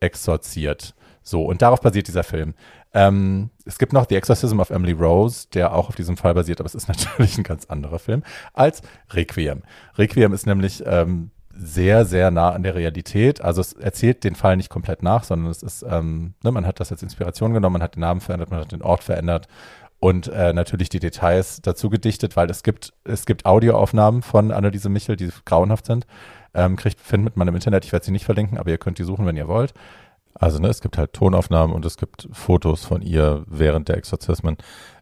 exorziert. 0.00 0.94
So, 1.22 1.44
und 1.44 1.62
darauf 1.62 1.80
basiert 1.80 2.08
dieser 2.08 2.24
Film. 2.24 2.54
Ähm, 2.94 3.50
es 3.66 3.78
gibt 3.78 3.92
noch 3.92 4.06
The 4.08 4.16
Exorcism 4.16 4.60
of 4.60 4.70
Emily 4.70 4.92
Rose, 4.92 5.46
der 5.52 5.74
auch 5.74 5.88
auf 5.88 5.96
diesem 5.96 6.16
Fall 6.16 6.34
basiert, 6.34 6.60
aber 6.60 6.66
es 6.66 6.74
ist 6.74 6.88
natürlich 6.88 7.36
ein 7.38 7.44
ganz 7.44 7.66
anderer 7.66 7.98
Film 7.98 8.22
als 8.54 8.82
Requiem. 9.10 9.62
Requiem 9.96 10.32
ist 10.32 10.46
nämlich 10.46 10.82
ähm, 10.86 11.30
sehr, 11.58 12.04
sehr 12.04 12.30
nah 12.30 12.50
an 12.50 12.62
der 12.62 12.76
Realität. 12.76 13.40
Also 13.40 13.60
es 13.60 13.72
erzählt 13.72 14.22
den 14.22 14.36
Fall 14.36 14.56
nicht 14.56 14.70
komplett 14.70 15.02
nach, 15.02 15.24
sondern 15.24 15.50
es 15.50 15.62
ist, 15.62 15.84
ähm, 15.88 16.34
ne, 16.44 16.52
man 16.52 16.66
hat 16.66 16.78
das 16.78 16.92
als 16.92 17.02
Inspiration 17.02 17.52
genommen, 17.52 17.74
man 17.74 17.82
hat 17.82 17.96
den 17.96 18.00
Namen 18.00 18.20
verändert, 18.20 18.50
man 18.50 18.60
hat 18.60 18.72
den 18.72 18.82
Ort 18.82 19.02
verändert 19.02 19.48
und 19.98 20.28
äh, 20.28 20.52
natürlich 20.52 20.88
die 20.88 21.00
Details 21.00 21.60
dazu 21.60 21.90
gedichtet, 21.90 22.36
weil 22.36 22.48
es 22.48 22.62
gibt, 22.62 22.92
es 23.04 23.26
gibt 23.26 23.44
Audioaufnahmen 23.44 24.22
von 24.22 24.52
Anneliese 24.52 24.88
Michel, 24.88 25.16
die 25.16 25.30
grauenhaft 25.44 25.86
sind. 25.86 26.06
Ähm, 26.54 26.76
kriegt, 26.76 27.00
findet 27.00 27.36
man 27.36 27.48
im 27.48 27.56
Internet, 27.56 27.84
ich 27.84 27.92
werde 27.92 28.06
sie 28.06 28.12
nicht 28.12 28.24
verlinken, 28.24 28.58
aber 28.58 28.70
ihr 28.70 28.78
könnt 28.78 28.98
die 28.98 29.04
suchen, 29.04 29.26
wenn 29.26 29.36
ihr 29.36 29.48
wollt. 29.48 29.74
Also 30.34 30.60
ne, 30.60 30.68
es 30.68 30.80
gibt 30.80 30.96
halt 30.96 31.12
Tonaufnahmen 31.12 31.74
und 31.74 31.84
es 31.84 31.96
gibt 31.96 32.28
Fotos 32.30 32.84
von 32.84 33.02
ihr 33.02 33.44
während 33.48 33.88
der 33.88 33.96
Exorzismen. 33.96 34.56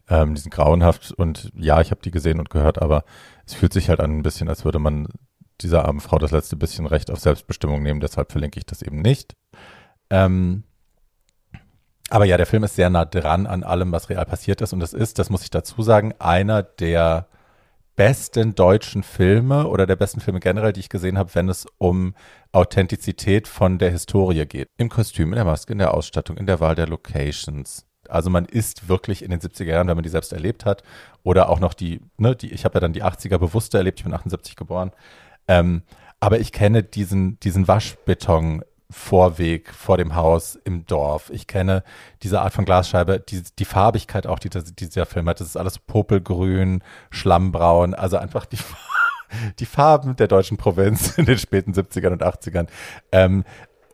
Ähm, 0.08 0.34
die 0.34 0.40
sind 0.40 0.54
grauenhaft 0.54 1.12
und 1.12 1.52
ja, 1.54 1.82
ich 1.82 1.90
habe 1.90 2.00
die 2.02 2.10
gesehen 2.10 2.38
und 2.38 2.48
gehört, 2.48 2.80
aber 2.80 3.04
es 3.44 3.52
fühlt 3.52 3.74
sich 3.74 3.90
halt 3.90 4.00
an 4.00 4.18
ein 4.18 4.22
bisschen, 4.22 4.48
als 4.48 4.64
würde 4.64 4.78
man 4.78 5.08
dieser 5.60 5.84
armen 5.84 6.00
Frau 6.00 6.18
das 6.18 6.32
letzte 6.32 6.56
bisschen 6.56 6.86
Recht 6.86 7.10
auf 7.10 7.20
Selbstbestimmung 7.20 7.82
nehmen, 7.82 8.00
deshalb 8.00 8.32
verlinke 8.32 8.58
ich 8.58 8.66
das 8.66 8.82
eben 8.82 9.00
nicht. 9.00 9.34
Ähm, 10.10 10.64
aber 12.08 12.24
ja, 12.24 12.36
der 12.36 12.46
Film 12.46 12.64
ist 12.64 12.76
sehr 12.76 12.90
nah 12.90 13.04
dran 13.04 13.46
an 13.46 13.64
allem, 13.64 13.90
was 13.92 14.08
real 14.08 14.24
passiert 14.26 14.60
ist 14.60 14.72
und 14.72 14.82
es 14.82 14.92
ist, 14.92 15.18
das 15.18 15.30
muss 15.30 15.42
ich 15.42 15.50
dazu 15.50 15.82
sagen, 15.82 16.14
einer 16.18 16.62
der 16.62 17.26
besten 17.96 18.54
deutschen 18.54 19.02
Filme 19.02 19.66
oder 19.66 19.86
der 19.86 19.96
besten 19.96 20.20
Filme 20.20 20.38
generell, 20.38 20.72
die 20.72 20.80
ich 20.80 20.90
gesehen 20.90 21.18
habe, 21.18 21.34
wenn 21.34 21.48
es 21.48 21.66
um 21.78 22.14
Authentizität 22.52 23.48
von 23.48 23.78
der 23.78 23.90
Historie 23.90 24.46
geht. 24.46 24.68
Im 24.76 24.90
Kostüm, 24.90 25.30
in 25.30 25.36
der 25.36 25.44
Maske, 25.46 25.72
in 25.72 25.78
der 25.78 25.94
Ausstattung, 25.94 26.36
in 26.36 26.46
der 26.46 26.60
Wahl 26.60 26.74
der 26.74 26.86
Locations. 26.86 27.86
Also 28.08 28.30
man 28.30 28.44
ist 28.44 28.88
wirklich 28.88 29.22
in 29.22 29.30
den 29.30 29.40
70er 29.40 29.64
Jahren, 29.64 29.88
wenn 29.88 29.96
man 29.96 30.04
die 30.04 30.10
selbst 30.10 30.32
erlebt 30.32 30.64
hat, 30.64 30.82
oder 31.24 31.48
auch 31.48 31.58
noch 31.58 31.74
die, 31.74 32.00
ne, 32.18 32.36
die, 32.36 32.52
ich 32.52 32.64
habe 32.64 32.74
ja 32.74 32.80
dann 32.80 32.92
die 32.92 33.02
80er 33.02 33.38
bewusster 33.38 33.78
erlebt, 33.78 33.98
ich 33.98 34.04
bin 34.04 34.14
78 34.14 34.54
geboren. 34.54 34.92
Ähm, 35.48 35.82
aber 36.20 36.40
ich 36.40 36.52
kenne 36.52 36.82
diesen, 36.82 37.38
diesen 37.40 37.68
Waschbeton 37.68 38.62
Vorweg 38.88 39.72
vor 39.72 39.96
dem 39.96 40.14
Haus 40.14 40.56
im 40.64 40.86
Dorf. 40.86 41.30
Ich 41.30 41.46
kenne 41.46 41.82
diese 42.22 42.40
Art 42.40 42.52
von 42.52 42.64
Glasscheibe, 42.64 43.20
die, 43.20 43.42
die 43.58 43.64
Farbigkeit 43.64 44.26
auch, 44.26 44.38
die, 44.38 44.48
die 44.48 44.88
dieser 44.88 45.06
Film 45.06 45.28
hat. 45.28 45.40
Das 45.40 45.48
ist 45.48 45.56
alles 45.56 45.78
popelgrün, 45.78 46.82
schlammbraun, 47.10 47.94
also 47.94 48.16
einfach 48.16 48.46
die, 48.46 48.58
die 49.58 49.66
Farben 49.66 50.14
der 50.16 50.28
deutschen 50.28 50.56
Provinz 50.56 51.18
in 51.18 51.26
den 51.26 51.38
späten 51.38 51.72
70ern 51.72 52.12
und 52.12 52.22
80ern. 52.22 52.68
Ähm, 53.10 53.44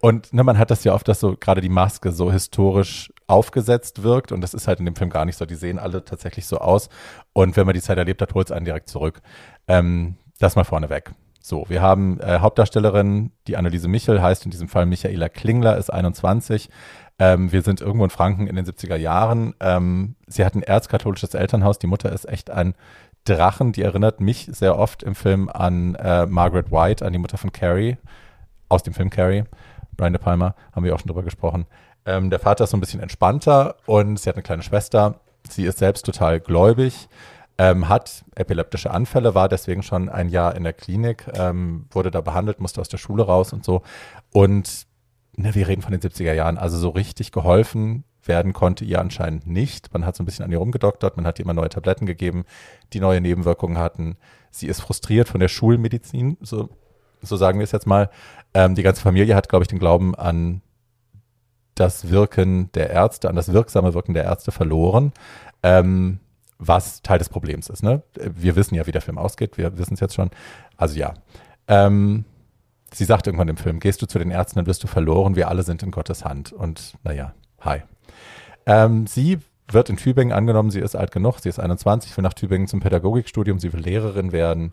und 0.02 0.32
ne, 0.32 0.42
man 0.42 0.58
hat 0.58 0.70
das 0.70 0.84
ja 0.84 0.92
oft, 0.94 1.06
dass 1.08 1.20
so 1.20 1.36
gerade 1.38 1.60
die 1.60 1.68
Maske 1.68 2.10
so 2.10 2.30
historisch 2.30 3.12
aufgesetzt 3.28 4.02
wirkt 4.02 4.32
und 4.32 4.40
das 4.40 4.52
ist 4.52 4.66
halt 4.68 4.80
in 4.80 4.84
dem 4.84 4.96
Film 4.96 5.10
gar 5.10 5.24
nicht 5.24 5.38
so. 5.38 5.46
Die 5.46 5.54
sehen 5.54 5.78
alle 5.78 6.04
tatsächlich 6.04 6.46
so 6.46 6.58
aus 6.58 6.90
und 7.32 7.56
wenn 7.56 7.66
man 7.66 7.74
die 7.74 7.80
Zeit 7.80 7.98
erlebt 7.98 8.20
hat, 8.20 8.34
holt 8.34 8.48
es 8.48 8.52
einen 8.52 8.64
direkt 8.64 8.88
zurück. 8.88 9.22
Ähm, 9.68 10.16
das 10.38 10.56
mal 10.56 10.64
vorneweg. 10.64 11.12
So, 11.44 11.64
wir 11.68 11.82
haben 11.82 12.20
äh, 12.20 12.38
Hauptdarstellerin, 12.38 13.32
die 13.48 13.56
Anneliese 13.56 13.88
Michel, 13.88 14.22
heißt 14.22 14.44
in 14.44 14.52
diesem 14.52 14.68
Fall 14.68 14.86
Michaela 14.86 15.28
Klingler, 15.28 15.76
ist 15.76 15.92
21. 15.92 16.70
Ähm, 17.18 17.50
wir 17.50 17.62
sind 17.62 17.80
irgendwo 17.80 18.04
in 18.04 18.10
Franken 18.10 18.46
in 18.46 18.54
den 18.54 18.64
70er 18.64 18.94
Jahren. 18.94 19.52
Ähm, 19.58 20.14
sie 20.28 20.44
hat 20.44 20.54
ein 20.54 20.62
erzkatholisches 20.62 21.34
Elternhaus. 21.34 21.80
Die 21.80 21.88
Mutter 21.88 22.12
ist 22.12 22.28
echt 22.28 22.50
ein 22.50 22.74
Drachen. 23.24 23.72
Die 23.72 23.82
erinnert 23.82 24.20
mich 24.20 24.48
sehr 24.52 24.78
oft 24.78 25.02
im 25.02 25.16
Film 25.16 25.48
an 25.48 25.96
äh, 25.96 26.26
Margaret 26.26 26.70
White, 26.70 27.04
an 27.04 27.12
die 27.12 27.18
Mutter 27.18 27.38
von 27.38 27.50
Carrie, 27.50 27.96
aus 28.68 28.84
dem 28.84 28.94
Film 28.94 29.10
Carrie. 29.10 29.42
Brian 29.96 30.12
De 30.12 30.22
Palma, 30.22 30.54
haben 30.72 30.84
wir 30.84 30.94
auch 30.94 31.00
schon 31.00 31.08
drüber 31.08 31.24
gesprochen. 31.24 31.66
Ähm, 32.06 32.30
der 32.30 32.38
Vater 32.38 32.64
ist 32.64 32.70
so 32.70 32.76
ein 32.76 32.80
bisschen 32.80 33.00
entspannter 33.00 33.76
und 33.86 34.18
sie 34.18 34.28
hat 34.28 34.36
eine 34.36 34.42
kleine 34.44 34.62
Schwester. 34.62 35.16
Sie 35.48 35.64
ist 35.64 35.78
selbst 35.78 36.06
total 36.06 36.38
gläubig 36.38 37.08
ähm, 37.62 37.88
hat 37.88 38.24
epileptische 38.34 38.90
Anfälle, 38.90 39.36
war 39.36 39.48
deswegen 39.48 39.84
schon 39.84 40.08
ein 40.08 40.28
Jahr 40.28 40.56
in 40.56 40.64
der 40.64 40.72
Klinik, 40.72 41.26
ähm, 41.34 41.86
wurde 41.92 42.10
da 42.10 42.20
behandelt, 42.20 42.58
musste 42.58 42.80
aus 42.80 42.88
der 42.88 42.98
Schule 42.98 43.22
raus 43.22 43.52
und 43.52 43.64
so. 43.64 43.82
Und 44.32 44.88
ne, 45.36 45.54
wir 45.54 45.68
reden 45.68 45.80
von 45.80 45.92
den 45.92 46.00
70er 46.00 46.32
Jahren, 46.32 46.58
also 46.58 46.76
so 46.76 46.88
richtig 46.88 47.30
geholfen 47.30 48.02
werden 48.24 48.52
konnte 48.52 48.84
ihr 48.84 49.00
anscheinend 49.00 49.46
nicht. 49.46 49.92
Man 49.92 50.04
hat 50.04 50.16
so 50.16 50.24
ein 50.24 50.26
bisschen 50.26 50.44
an 50.44 50.50
ihr 50.50 50.58
rumgedoktert, 50.58 51.16
man 51.16 51.24
hat 51.24 51.38
ihr 51.38 51.44
immer 51.44 51.54
neue 51.54 51.68
Tabletten 51.68 52.04
gegeben, 52.04 52.46
die 52.94 53.00
neue 53.00 53.20
Nebenwirkungen 53.20 53.78
hatten. 53.78 54.16
Sie 54.50 54.66
ist 54.66 54.80
frustriert 54.80 55.28
von 55.28 55.38
der 55.38 55.48
Schulmedizin, 55.48 56.38
so, 56.40 56.68
so 57.20 57.36
sagen 57.36 57.60
wir 57.60 57.64
es 57.64 57.72
jetzt 57.72 57.86
mal. 57.86 58.10
Ähm, 58.54 58.74
die 58.74 58.82
ganze 58.82 59.02
Familie 59.02 59.36
hat, 59.36 59.48
glaube 59.48 59.62
ich, 59.62 59.68
den 59.68 59.78
Glauben 59.78 60.16
an 60.16 60.62
das 61.76 62.10
Wirken 62.10 62.72
der 62.72 62.90
Ärzte, 62.90 63.28
an 63.28 63.36
das 63.36 63.52
wirksame 63.52 63.94
Wirken 63.94 64.14
der 64.14 64.24
Ärzte 64.24 64.50
verloren. 64.50 65.12
Ähm, 65.62 66.18
was 66.66 67.02
Teil 67.02 67.18
des 67.18 67.28
Problems 67.28 67.68
ist. 67.68 67.82
Ne? 67.82 68.02
Wir 68.14 68.56
wissen 68.56 68.74
ja, 68.74 68.86
wie 68.86 68.92
der 68.92 69.00
Film 69.00 69.18
ausgeht, 69.18 69.58
wir 69.58 69.78
wissen 69.78 69.94
es 69.94 70.00
jetzt 70.00 70.14
schon. 70.14 70.30
Also 70.76 70.98
ja. 70.98 71.14
Ähm, 71.68 72.24
sie 72.92 73.04
sagt 73.04 73.26
irgendwann 73.26 73.48
im 73.48 73.56
Film, 73.56 73.80
gehst 73.80 74.02
du 74.02 74.06
zu 74.06 74.18
den 74.18 74.30
Ärzten, 74.30 74.58
dann 74.58 74.66
wirst 74.66 74.82
du 74.82 74.86
verloren, 74.86 75.36
wir 75.36 75.48
alle 75.48 75.62
sind 75.62 75.82
in 75.82 75.90
Gottes 75.90 76.24
Hand. 76.24 76.52
Und 76.52 76.94
naja, 77.02 77.34
hi. 77.60 77.82
Ähm, 78.66 79.06
sie 79.06 79.38
wird 79.68 79.90
in 79.90 79.96
Tübingen 79.96 80.32
angenommen, 80.32 80.70
sie 80.70 80.80
ist 80.80 80.94
alt 80.94 81.12
genug, 81.12 81.38
sie 81.38 81.48
ist 81.48 81.58
21, 81.58 82.16
will 82.16 82.22
nach 82.22 82.34
Tübingen 82.34 82.68
zum 82.68 82.80
Pädagogikstudium, 82.80 83.58
sie 83.58 83.72
will 83.72 83.80
Lehrerin 83.80 84.32
werden. 84.32 84.72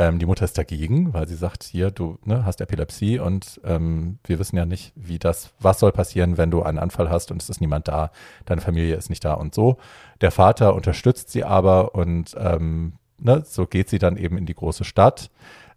Ähm, 0.00 0.20
die 0.20 0.26
Mutter 0.26 0.44
ist 0.44 0.56
dagegen, 0.56 1.12
weil 1.12 1.26
sie 1.26 1.34
sagt, 1.34 1.64
hier, 1.64 1.90
du 1.90 2.18
ne, 2.24 2.44
hast 2.44 2.60
Epilepsie 2.60 3.18
und 3.18 3.60
ähm, 3.64 4.18
wir 4.24 4.38
wissen 4.38 4.56
ja 4.56 4.64
nicht, 4.64 4.92
wie 4.94 5.18
das, 5.18 5.50
was 5.58 5.80
soll 5.80 5.90
passieren, 5.90 6.36
wenn 6.36 6.52
du 6.52 6.62
einen 6.62 6.78
Anfall 6.78 7.10
hast 7.10 7.32
und 7.32 7.42
es 7.42 7.50
ist 7.50 7.60
niemand 7.60 7.88
da, 7.88 8.12
deine 8.44 8.60
Familie 8.60 8.94
ist 8.94 9.10
nicht 9.10 9.24
da 9.24 9.34
und 9.34 9.54
so. 9.54 9.76
Der 10.20 10.30
Vater 10.30 10.74
unterstützt 10.74 11.30
sie 11.30 11.42
aber 11.42 11.96
und 11.96 12.36
ähm, 12.38 12.92
ne, 13.18 13.42
so 13.44 13.66
geht 13.66 13.88
sie 13.88 13.98
dann 13.98 14.16
eben 14.16 14.38
in 14.38 14.46
die 14.46 14.54
große 14.54 14.84
Stadt, 14.84 15.30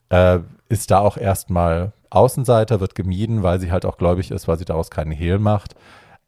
äh, 0.09 0.39
ist 0.69 0.91
da 0.91 0.99
auch 0.99 1.17
erstmal 1.17 1.93
Außenseiter, 2.11 2.79
wird 2.79 2.93
gemieden, 2.93 3.41
weil 3.41 3.59
sie 3.59 3.71
halt 3.71 3.85
auch 3.85 3.97
gläubig 3.97 4.29
ist, 4.29 4.47
weil 4.47 4.59
sie 4.59 4.65
daraus 4.65 4.91
keinen 4.91 5.11
Hehl 5.11 5.39
macht. 5.39 5.75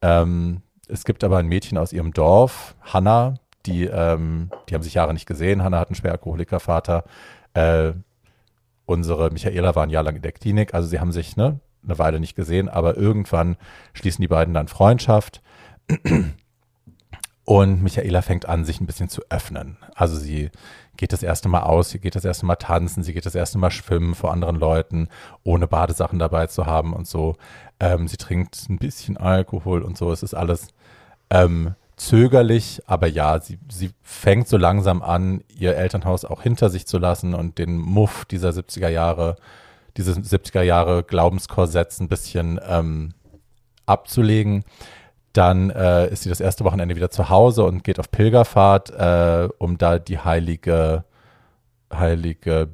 Ähm, 0.02 0.62
es 0.88 1.06
gibt 1.06 1.24
aber 1.24 1.38
ein 1.38 1.48
Mädchen 1.48 1.78
aus 1.78 1.94
ihrem 1.94 2.12
Dorf, 2.12 2.76
Hannah, 2.82 3.36
die, 3.66 3.86
ähm, 3.86 4.50
die 4.68 4.74
haben 4.74 4.82
sich 4.82 4.96
Jahre 4.96 5.14
nicht 5.14 5.26
gesehen. 5.26 5.64
Hannah 5.64 5.80
hat 5.80 5.90
einen 5.90 5.96
Schweralkoholikervater, 5.96 7.04
äh, 7.54 7.94
unsere 8.86 9.32
Michaela 9.32 9.76
war 9.76 9.84
ein 9.84 9.90
Jahr 9.90 10.04
lang 10.04 10.16
in 10.16 10.22
der 10.22 10.32
Klinik, 10.32 10.74
also 10.74 10.88
sie 10.88 11.00
haben 11.00 11.12
sich 11.12 11.36
ne, 11.36 11.60
eine 11.84 12.00
Weile 12.00 12.20
nicht 12.20 12.36
gesehen, 12.36 12.70
aber 12.70 12.98
irgendwann 12.98 13.58
schließen 13.94 14.22
die 14.22 14.28
beiden 14.28 14.54
dann 14.54 14.68
Freundschaft. 14.68 15.42
Und 17.46 17.84
Michaela 17.84 18.22
fängt 18.22 18.48
an, 18.48 18.64
sich 18.64 18.80
ein 18.80 18.86
bisschen 18.86 19.10
zu 19.10 19.22
öffnen. 19.30 19.78
Also 19.96 20.18
sie 20.18 20.50
geht 20.96 21.12
das 21.12 21.24
erste 21.24 21.50
Mal 21.50 21.64
aus, 21.64 21.90
sie 21.90 22.00
geht 22.00 22.16
das 22.16 22.24
erste 22.24 22.46
Mal 22.46 22.56
tanzen, 22.56 23.04
sie 23.04 23.14
geht 23.14 23.26
das 23.26 23.36
erste 23.36 23.58
Mal 23.58 23.72
schwimmen 23.72 24.16
vor 24.16 24.32
anderen 24.32 24.56
Leuten, 24.56 25.10
ohne 25.44 25.68
Badesachen 25.68 26.20
dabei 26.20 26.48
zu 26.48 26.66
haben 26.66 26.94
und 26.94 27.06
so. 27.06 27.36
Ähm, 27.80 28.08
sie 28.08 28.18
trinkt 28.18 28.70
ein 28.70 28.78
bisschen 28.78 29.18
Alkohol 29.18 29.82
und 29.82 29.98
so. 29.98 30.12
Es 30.12 30.24
ist 30.24 30.34
alles 30.34 30.70
ähm, 31.30 31.76
zögerlich, 31.96 32.82
aber 32.86 33.08
ja, 33.08 33.40
sie, 33.40 33.60
sie 33.70 33.92
fängt 34.02 34.48
so 34.48 34.58
langsam 34.58 35.02
an, 35.02 35.44
ihr 35.56 35.76
Elternhaus 35.76 36.26
auch 36.26 36.42
hinter 36.42 36.70
sich 36.70 36.88
zu 36.88 36.98
lassen 36.98 37.34
und 37.34 37.58
den 37.58 37.78
Muff 37.78 38.26
dieser 38.26 38.50
70er 38.50 38.90
Jahre, 38.90 39.36
diese 39.98 40.14
70er 40.14 40.62
Jahre 40.62 41.04
Glaubenskorsetts 41.04 42.00
ein 42.00 42.10
bisschen 42.10 42.60
ähm, 42.68 43.14
abzulegen. 43.86 44.64
Dann 45.34 45.70
äh, 45.72 46.10
ist 46.10 46.24
sie 46.24 46.30
das 46.30 46.40
erste 46.40 46.64
Wochenende 46.64 46.96
wieder 46.96 47.10
zu 47.10 47.30
Hause 47.30 47.64
und 47.64 47.84
geht 47.84 48.00
auf 48.00 48.12
Pilgerfahrt, 48.12 48.92
äh, 48.92 49.50
um 49.58 49.78
da 49.78 50.00
die 50.00 50.20
heilige, 50.20 51.06
heilige 51.92 52.70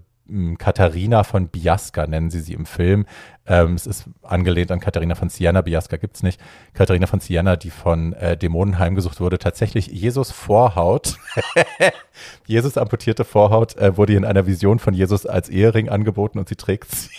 Katharina 0.57 1.23
von 1.23 1.47
Biasca 1.47 2.05
nennen 2.05 2.29
sie 2.29 2.41
sie 2.41 2.53
im 2.53 2.65
Film. 2.65 3.05
Ähm, 3.49 3.73
es 3.73 3.87
ist 3.87 4.05
angelehnt 4.21 4.71
an 4.71 4.79
Katharina 4.79 5.15
von 5.15 5.29
Siena. 5.29 5.61
Biasca 5.61 5.97
gibt 5.97 6.15
es 6.15 6.23
nicht. 6.23 6.39
Katharina 6.75 7.07
von 7.07 7.19
Siena, 7.19 7.55
die 7.55 7.71
von 7.71 8.13
äh, 8.13 8.37
Dämonen 8.37 8.77
heimgesucht 8.77 9.19
wurde. 9.19 9.39
Tatsächlich 9.39 9.87
Jesus 9.87 10.31
Vorhaut. 10.31 11.17
Jesus 12.45 12.77
amputierte 12.77 13.25
Vorhaut 13.25 13.75
äh, 13.77 13.97
wurde 13.97 14.13
in 14.13 14.23
einer 14.23 14.45
Vision 14.45 14.77
von 14.77 14.93
Jesus 14.93 15.25
als 15.25 15.49
Ehering 15.49 15.89
angeboten 15.89 16.37
und 16.37 16.47
sie 16.47 16.55
trägt 16.55 16.91
sie. 16.91 17.09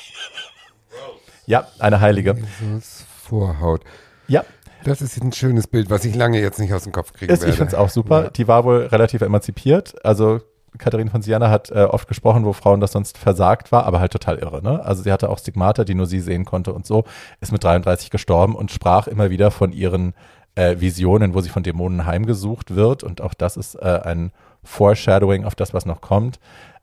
ja, 1.47 1.67
eine 1.81 2.01
Heilige. 2.01 2.37
Jesus 2.61 3.05
Vorhaut. 3.23 3.83
Ja. 4.29 4.45
Das 4.85 5.03
ist 5.03 5.21
ein 5.21 5.33
schönes 5.33 5.67
Bild, 5.67 5.91
was 5.91 6.05
ich 6.07 6.15
lange 6.15 6.41
jetzt 6.41 6.59
nicht 6.59 6.73
aus 6.73 6.85
dem 6.85 6.93
Kopf 6.93 7.13
kriegen 7.13 7.31
ist, 7.31 7.41
werde. 7.41 7.51
Ich 7.51 7.59
finde 7.59 7.73
es 7.73 7.79
auch 7.79 7.91
super. 7.91 8.25
Ja. 8.25 8.31
Die 8.31 8.49
war 8.49 8.65
wohl 8.65 8.87
relativ 8.87 9.21
emanzipiert. 9.21 10.03
Also 10.07 10.41
Katharina 10.79 11.11
von 11.11 11.23
Siena 11.23 11.51
hat 11.51 11.71
äh, 11.71 11.85
oft 11.85 12.09
gesprochen, 12.09 12.45
wo 12.45 12.53
Frauen 12.53 12.81
das 12.81 12.93
sonst 12.93 13.19
versagt 13.19 13.73
war, 13.73 13.85
aber 13.85 14.01
halt 14.01 14.13
total 14.13 14.39
irre. 14.39 14.63
Ne? 14.63 14.85
Also 14.85 15.03
sie 15.03 15.13
hatte 15.13 15.29
auch 15.29 15.39
Stigmata, 15.39 15.85
die 15.85 15.95
nur 15.95 16.07
sie 16.07 16.21
sehen 16.21 16.45
konnte 16.45 16.73
und 16.73 16.87
so, 16.87 17.05
ist 17.41 17.53
mit 17.53 17.65
33 17.65 18.11
gestorben 18.11 18.55
und 18.55 18.71
sprach 18.71 19.07
immer 19.07 19.31
wieder 19.31 19.51
von 19.51 19.73
ihren 19.73 20.15
äh, 20.55 20.81
Visionen, 20.81 21.35
wo 21.35 21.41
sie 21.41 21.49
von 21.49 21.63
Dämonen 21.63 22.07
heimgesucht 22.07 22.75
wird. 22.75 23.03
Und 23.03 23.21
auch 23.21 23.35
das 23.35 23.57
ist 23.57 23.75
äh, 23.75 24.01
ein 24.05 24.33
Foreshadowing 24.63 25.45
auf 25.45 25.55
das, 25.55 25.75
was 25.75 25.87
noch 25.87 26.01
kommt. 26.01 26.39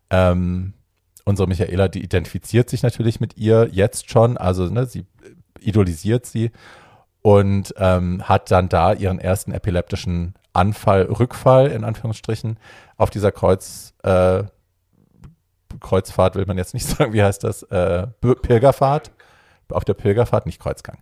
Ähm, 0.09 0.73
unsere 1.25 1.47
Michaela, 1.47 1.87
die 1.87 2.03
identifiziert 2.03 2.69
sich 2.69 2.83
natürlich 2.83 3.19
mit 3.19 3.37
ihr 3.37 3.69
jetzt 3.71 4.09
schon, 4.09 4.37
also 4.37 4.65
ne, 4.65 4.85
sie 4.85 5.05
idolisiert 5.59 6.25
sie 6.25 6.51
und 7.21 7.73
ähm, 7.77 8.23
hat 8.27 8.51
dann 8.51 8.69
da 8.69 8.93
ihren 8.93 9.19
ersten 9.19 9.51
epileptischen 9.51 10.35
Anfall, 10.57 11.03
Rückfall 11.03 11.67
in 11.67 11.83
Anführungsstrichen 11.83 12.59
auf 12.97 13.09
dieser 13.09 13.31
Kreuz, 13.31 13.93
äh, 14.03 14.43
Kreuzfahrt 15.79 16.35
will 16.35 16.45
man 16.45 16.57
jetzt 16.57 16.73
nicht 16.73 16.87
sagen, 16.87 17.13
wie 17.13 17.23
heißt 17.23 17.43
das? 17.43 17.63
Äh, 17.63 18.07
Pilgerfahrt. 18.21 19.11
Auf 19.69 19.83
der 19.83 19.95
Pilgerfahrt, 19.95 20.45
nicht 20.45 20.61
Kreuzgang. 20.61 20.97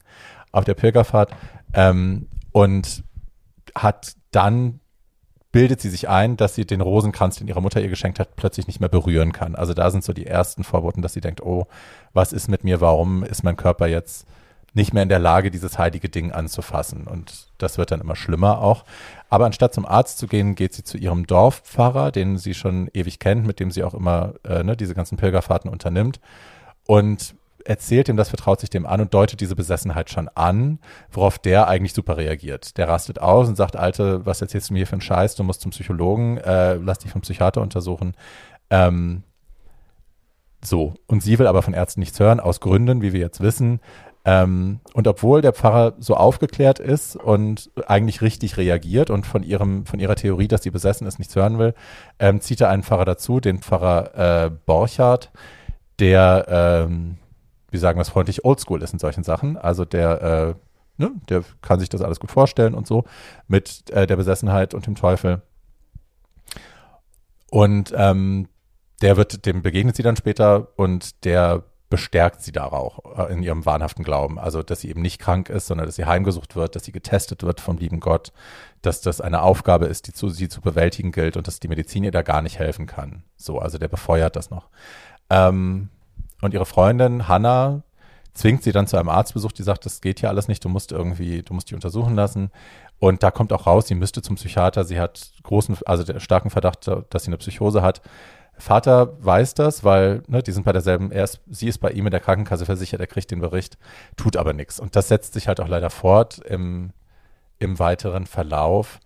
Auf 0.52 0.66
der 0.66 0.74
Pilgerfahrt 0.74 1.32
ähm, 1.74 2.28
und 2.52 3.04
hat 3.76 4.16
dann 4.32 4.80
bildet 5.52 5.80
sie 5.80 5.90
sich 5.90 6.10
ein, 6.10 6.36
dass 6.36 6.56
sie 6.56 6.66
den 6.66 6.82
Rosenkranz, 6.82 7.38
den 7.38 7.48
ihre 7.48 7.62
Mutter 7.62 7.80
ihr 7.80 7.88
geschenkt 7.88 8.20
hat, 8.20 8.36
plötzlich 8.36 8.68
nicht 8.68 8.82
mehr 8.82 8.90
berühren 8.90 9.32
kann. 9.32 9.56
Also 9.56 9.74
da 9.74 9.90
sind 9.90 10.04
so 10.04 10.12
die 10.12 10.28
ersten 10.28 10.66
Vorboten, 10.66 11.02
dass 11.02 11.14
sie 11.14 11.22
denkt, 11.22 11.42
oh, 11.42 11.68
was 12.12 12.34
ist 12.34 12.50
mit 12.50 12.66
mir? 12.66 12.82
Warum 12.82 13.24
ist 13.24 13.44
mein 13.44 13.56
Körper 13.56 13.88
jetzt 13.88 14.28
nicht 14.76 14.94
mehr 14.94 15.04
in 15.04 15.10
der 15.10 15.20
Lage, 15.20 15.52
dieses 15.52 15.78
heilige 15.78 16.10
Ding 16.10 16.32
anzufassen. 16.32 17.08
Und 17.08 17.48
das 17.58 17.78
wird 17.78 17.92
dann 17.92 18.02
immer 18.02 18.16
schlimmer 18.16 18.60
auch. 18.60 18.84
Aber 19.30 19.46
anstatt 19.46 19.74
zum 19.74 19.86
Arzt 19.86 20.18
zu 20.18 20.28
gehen, 20.28 20.56
geht 20.56 20.74
sie 20.74 20.84
zu 20.84 20.98
ihrem 20.98 21.26
Dorfpfarrer, 21.26 22.12
den 22.12 22.38
sie 22.38 22.54
schon 22.54 22.90
ewig 22.94 23.20
kennt, 23.20 23.48
mit 23.48 23.60
dem 23.60 23.72
sie 23.72 23.84
auch 23.84 23.94
immer 23.94 24.34
äh, 24.44 24.64
ne, 24.64 24.76
diese 24.78 24.94
ganzen 24.94 25.18
Pilgerfahrten 25.18 25.70
unternimmt. 25.70 26.20
Und 26.86 27.36
erzählt 27.64 28.10
ihm 28.10 28.18
das, 28.18 28.30
vertraut 28.30 28.60
sich 28.60 28.70
dem 28.70 28.86
an 28.86 29.02
und 29.02 29.14
deutet 29.14 29.42
diese 29.42 29.56
Besessenheit 29.56 30.10
schon 30.10 30.30
an, 30.30 30.80
worauf 31.12 31.40
der 31.40 31.68
eigentlich 31.68 31.94
super 31.94 32.18
reagiert. 32.18 32.78
Der 32.78 32.88
rastet 32.88 33.20
aus 33.20 33.48
und 33.48 33.56
sagt, 33.56 33.76
Alte, 33.76 34.26
was 34.26 34.42
erzählst 34.42 34.70
du 34.70 34.74
mir 34.74 34.80
hier 34.80 34.88
für 34.88 34.94
einen 34.94 35.02
Scheiß? 35.02 35.36
Du 35.36 35.44
musst 35.44 35.62
zum 35.62 35.72
Psychologen, 35.72 36.38
äh, 36.38 36.76
lass 36.76 37.00
dich 37.00 37.12
vom 37.12 37.22
Psychiater 37.22 37.62
untersuchen. 37.62 38.14
Ähm, 38.70 39.24
so. 40.64 40.94
Und 41.08 41.24
sie 41.24 41.40
will 41.40 41.48
aber 41.48 41.62
von 41.62 41.74
Ärzten 41.74 42.00
nichts 42.02 42.20
hören, 42.20 42.40
aus 42.40 42.60
Gründen, 42.60 43.02
wie 43.02 43.14
wir 43.14 43.20
jetzt 43.20 43.42
wissen. 43.42 43.80
Ähm, 44.26 44.80
und 44.94 45.08
obwohl 45.08 45.42
der 45.42 45.54
Pfarrer 45.54 45.94
so 46.00 46.16
aufgeklärt 46.16 46.80
ist 46.80 47.16
und 47.16 47.70
eigentlich 47.86 48.22
richtig 48.22 48.58
reagiert 48.58 49.10
und 49.10 49.26
von 49.26 49.44
ihrem, 49.44 49.86
von 49.86 50.00
ihrer 50.00 50.16
Theorie, 50.16 50.48
dass 50.48 50.64
sie 50.64 50.72
besessen 50.72 51.06
ist, 51.06 51.20
nichts 51.20 51.36
hören 51.36 51.60
will, 51.60 51.76
ähm, 52.20 52.42
zieht 52.42 52.62
er 52.62 52.70
einen 52.70 52.84
Pfarrer 52.84 53.06
dazu, 53.06 53.40
den 53.40 53.60
Pfarrer 53.60 54.46
äh, 54.46 54.50
Borchardt, 54.66 55.32
der 56.00 56.46
ähm, 56.50 57.18
wie 57.76 57.80
sagen 57.80 57.98
wir 57.98 58.04
es 58.04 58.10
freundlich, 58.10 58.46
oldschool 58.46 58.82
ist 58.82 58.94
in 58.94 59.00
solchen 59.00 59.24
Sachen. 59.24 59.58
Also 59.58 59.84
der, 59.84 60.22
äh, 60.22 60.56
ne, 60.98 61.12
der 61.30 61.44
kann 61.62 61.80
sich 61.80 61.90
das 61.90 62.02
alles 62.02 62.22
gut 62.22 62.32
vorstellen 62.32 62.74
und 62.74 62.88
so 62.88 63.04
mit 63.48 63.90
äh, 63.90 64.08
der 64.08 64.16
Besessenheit 64.16 64.74
und 64.74 64.88
dem 64.88 64.96
Teufel. 64.96 65.42
Und 67.52 67.94
ähm, 67.96 68.48
der 69.02 69.18
wird, 69.18 69.46
dem 69.46 69.62
begegnet 69.62 69.96
sie 69.98 70.04
dann 70.04 70.16
später 70.16 70.70
und 70.78 71.26
der 71.26 71.64
bestärkt 71.90 72.42
sie 72.42 72.52
darauf 72.52 73.02
äh, 73.18 73.32
in 73.32 73.44
ihrem 73.44 73.66
wahnhaften 73.66 74.04
Glauben. 74.04 74.40
Also, 74.40 74.64
dass 74.64 74.82
sie 74.82 74.90
eben 74.90 75.02
nicht 75.02 75.20
krank 75.20 75.50
ist, 75.50 75.68
sondern 75.68 75.86
dass 75.86 75.96
sie 75.96 76.06
heimgesucht 76.06 76.56
wird, 76.56 76.76
dass 76.76 76.84
sie 76.86 76.92
getestet 76.92 77.44
wird 77.44 77.62
vom 77.62 77.78
lieben 77.78 78.00
Gott, 78.00 78.32
dass 78.82 79.02
das 79.02 79.22
eine 79.22 79.42
Aufgabe 79.42 79.86
ist, 79.86 80.08
die 80.08 80.14
zu, 80.14 80.30
sie 80.30 80.50
zu 80.50 80.62
bewältigen 80.62 81.12
gilt 81.12 81.38
und 81.38 81.48
dass 81.48 81.60
die 81.60 81.68
Medizin 81.68 82.04
ihr 82.04 82.12
da 82.12 82.22
gar 82.22 82.42
nicht 82.42 82.60
helfen 82.60 82.88
kann. 82.88 83.24
So, 83.38 83.60
also 83.60 83.78
der 83.78 83.88
befeuert 83.88 84.36
das 84.36 84.50
noch. 84.50 84.70
Ähm, 85.30 85.90
und 86.42 86.54
ihre 86.54 86.66
Freundin 86.66 87.28
Hannah 87.28 87.84
zwingt 88.34 88.64
sie 88.64 88.72
dann 88.72 88.86
zu 88.86 88.98
einem 88.98 89.10
Arztbesuch, 89.10 89.54
die 89.54 89.64
sagt, 89.64 89.86
das 89.86 90.02
geht 90.02 90.20
hier 90.20 90.30
alles 90.30 90.48
nicht, 90.48 90.64
du 90.64 90.70
musst 90.70 90.92
irgendwie, 90.92 91.42
du 91.42 91.54
musst 91.54 91.72
die 91.72 91.76
untersuchen 91.76 92.16
lassen. 92.16 92.52
Und 93.00 93.24
da 93.24 93.32
kommt 93.32 93.52
auch 93.54 93.66
raus, 93.66 93.88
sie 93.88 93.96
müsste 93.96 94.22
zum 94.22 94.36
Psychiater, 94.36 94.84
sie 94.86 95.00
hat 95.00 95.32
großen, 95.44 95.78
also 95.86 96.20
starken 96.20 96.50
Verdacht, 96.50 96.90
dass 97.10 97.24
sie 97.24 97.30
eine 97.30 97.38
Psychose 97.38 97.82
hat. 97.82 98.02
Vater 98.58 99.14
weiß 99.24 99.54
das, 99.54 99.84
weil 99.84 100.24
ne, 100.28 100.42
die 100.42 100.52
sind 100.52 100.64
bei 100.64 100.72
derselben, 100.72 101.12
er 101.12 101.26
ist, 101.26 101.42
sie 101.50 101.68
ist 101.68 101.80
bei 101.80 101.92
ihm 101.92 102.08
in 102.08 102.12
der 102.12 102.20
Krankenkasse 102.20 102.66
versichert, 102.66 103.02
er 103.02 103.08
kriegt 103.08 103.32
den 103.32 103.42
Bericht, 103.42 103.78
tut 104.16 104.38
aber 104.38 104.54
nichts. 104.54 104.80
Und 104.80 104.96
das 104.96 105.08
setzt 105.08 105.34
sich 105.34 105.48
halt 105.48 105.60
auch 105.60 105.68
leider 105.68 105.90
fort 105.90 106.40
im, 106.40 106.92
im 107.60 107.80
weiteren 107.80 108.26
Verlauf. 108.26 109.00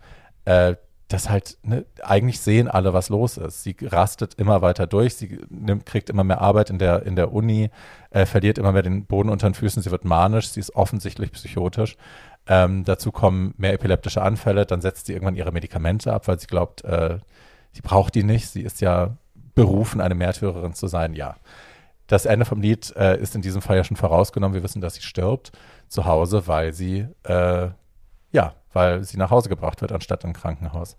Äh, 0.46 0.76
das 1.10 1.28
halt, 1.28 1.58
ne, 1.64 1.86
eigentlich 2.04 2.40
sehen 2.40 2.68
alle, 2.68 2.94
was 2.94 3.10
los 3.10 3.38
ist. 3.38 3.64
Sie 3.64 3.76
rastet 3.82 4.36
immer 4.36 4.62
weiter 4.62 4.86
durch, 4.86 5.16
sie 5.16 5.40
nimmt, 5.50 5.88
kriegt 5.88 6.10
immer 6.12 6.24
mehr 6.24 6.40
Arbeit 6.40 6.70
in 6.70 6.78
der, 6.78 7.04
in 7.04 7.16
der 7.16 7.34
Uni, 7.34 7.72
äh, 8.12 8.28
verliert 8.28 8.60
immer 8.60 8.72
mehr 8.72 8.84
den 8.84 9.06
Boden 9.06 9.30
unter 9.30 9.50
den 9.50 9.56
Füßen, 9.56 9.82
sie 9.82 9.90
wird 9.90 10.06
manisch, 10.06 10.50
sie 10.50 10.60
ist 10.60 10.76
offensichtlich 10.76 11.32
psychotisch. 11.32 11.98
Ähm, 12.48 12.84
dazu 12.86 13.12
kommen 13.12 13.56
mehr 13.58 13.74
epileptische 13.74 14.22
Anfälle, 14.22 14.68
dann 14.68 14.82
setzt 14.82 15.08
sie 15.08 15.14
irgendwann 15.14 15.36
ihre 15.36 15.52
Medikamente 15.52 16.14
ab, 16.14 16.28
weil 16.28 16.40
sie 16.40 16.48
glaubt, 16.48 16.84
äh, 16.84 17.18
sie 17.72 17.82
braucht 17.82 18.14
die 18.14 18.24
nicht, 18.24 18.48
sie 18.48 18.62
ist 18.62 18.80
ja 18.80 19.18
berufen, 19.56 20.02
eine 20.02 20.16
Märtyrerin 20.16 20.74
zu 20.74 20.88
sein, 20.88 21.14
ja. 21.14 21.36
Das 22.08 22.26
Ende 22.26 22.46
vom 22.46 22.62
Lied 22.62 22.94
äh, 22.96 23.20
ist 23.20 23.36
in 23.36 23.42
diesem 23.42 23.62
Fall 23.62 23.78
ja 23.78 23.84
schon 23.84 23.98
vorausgenommen. 23.98 24.56
Wir 24.56 24.64
wissen, 24.64 24.82
dass 24.82 24.96
sie 24.96 25.02
stirbt 25.02 25.52
zu 25.88 26.06
Hause, 26.06 26.48
weil 26.48 26.74
sie 26.74 27.08
äh, 27.24 27.70
ja, 28.32 28.54
weil 28.74 29.04
sie 29.04 29.18
nach 29.18 29.32
Hause 29.32 29.50
gebracht 29.50 29.82
wird, 29.82 29.92
anstatt 29.92 30.24
im 30.24 30.34
Krankenhaus. 30.34 30.98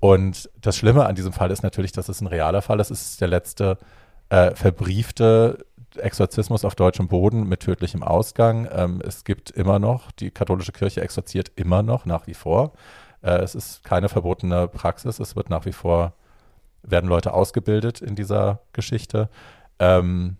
Und 0.00 0.50
das 0.60 0.76
Schlimme 0.76 1.06
an 1.06 1.14
diesem 1.14 1.32
Fall 1.32 1.50
ist 1.50 1.62
natürlich, 1.62 1.92
dass 1.92 2.08
es 2.08 2.20
ein 2.20 2.26
realer 2.26 2.62
Fall 2.62 2.80
ist. 2.80 2.90
Es 2.90 3.02
ist 3.02 3.20
der 3.20 3.28
letzte 3.28 3.78
äh, 4.30 4.54
verbriefte 4.54 5.64
Exorzismus 5.96 6.64
auf 6.64 6.74
deutschem 6.74 7.08
Boden 7.08 7.48
mit 7.48 7.60
tödlichem 7.60 8.02
Ausgang. 8.02 8.68
Ähm, 8.72 9.02
es 9.06 9.24
gibt 9.24 9.50
immer 9.50 9.78
noch, 9.78 10.10
die 10.12 10.30
katholische 10.30 10.72
Kirche 10.72 11.02
exorziert 11.02 11.52
immer 11.56 11.82
noch, 11.82 12.06
nach 12.06 12.26
wie 12.26 12.34
vor. 12.34 12.72
Äh, 13.22 13.38
es 13.42 13.54
ist 13.54 13.84
keine 13.84 14.08
verbotene 14.08 14.68
Praxis. 14.68 15.18
Es 15.18 15.36
wird 15.36 15.50
nach 15.50 15.66
wie 15.66 15.72
vor, 15.72 16.14
werden 16.82 17.08
Leute 17.08 17.32
ausgebildet 17.34 18.00
in 18.00 18.14
dieser 18.14 18.60
Geschichte. 18.72 19.28
Ähm, 19.78 20.36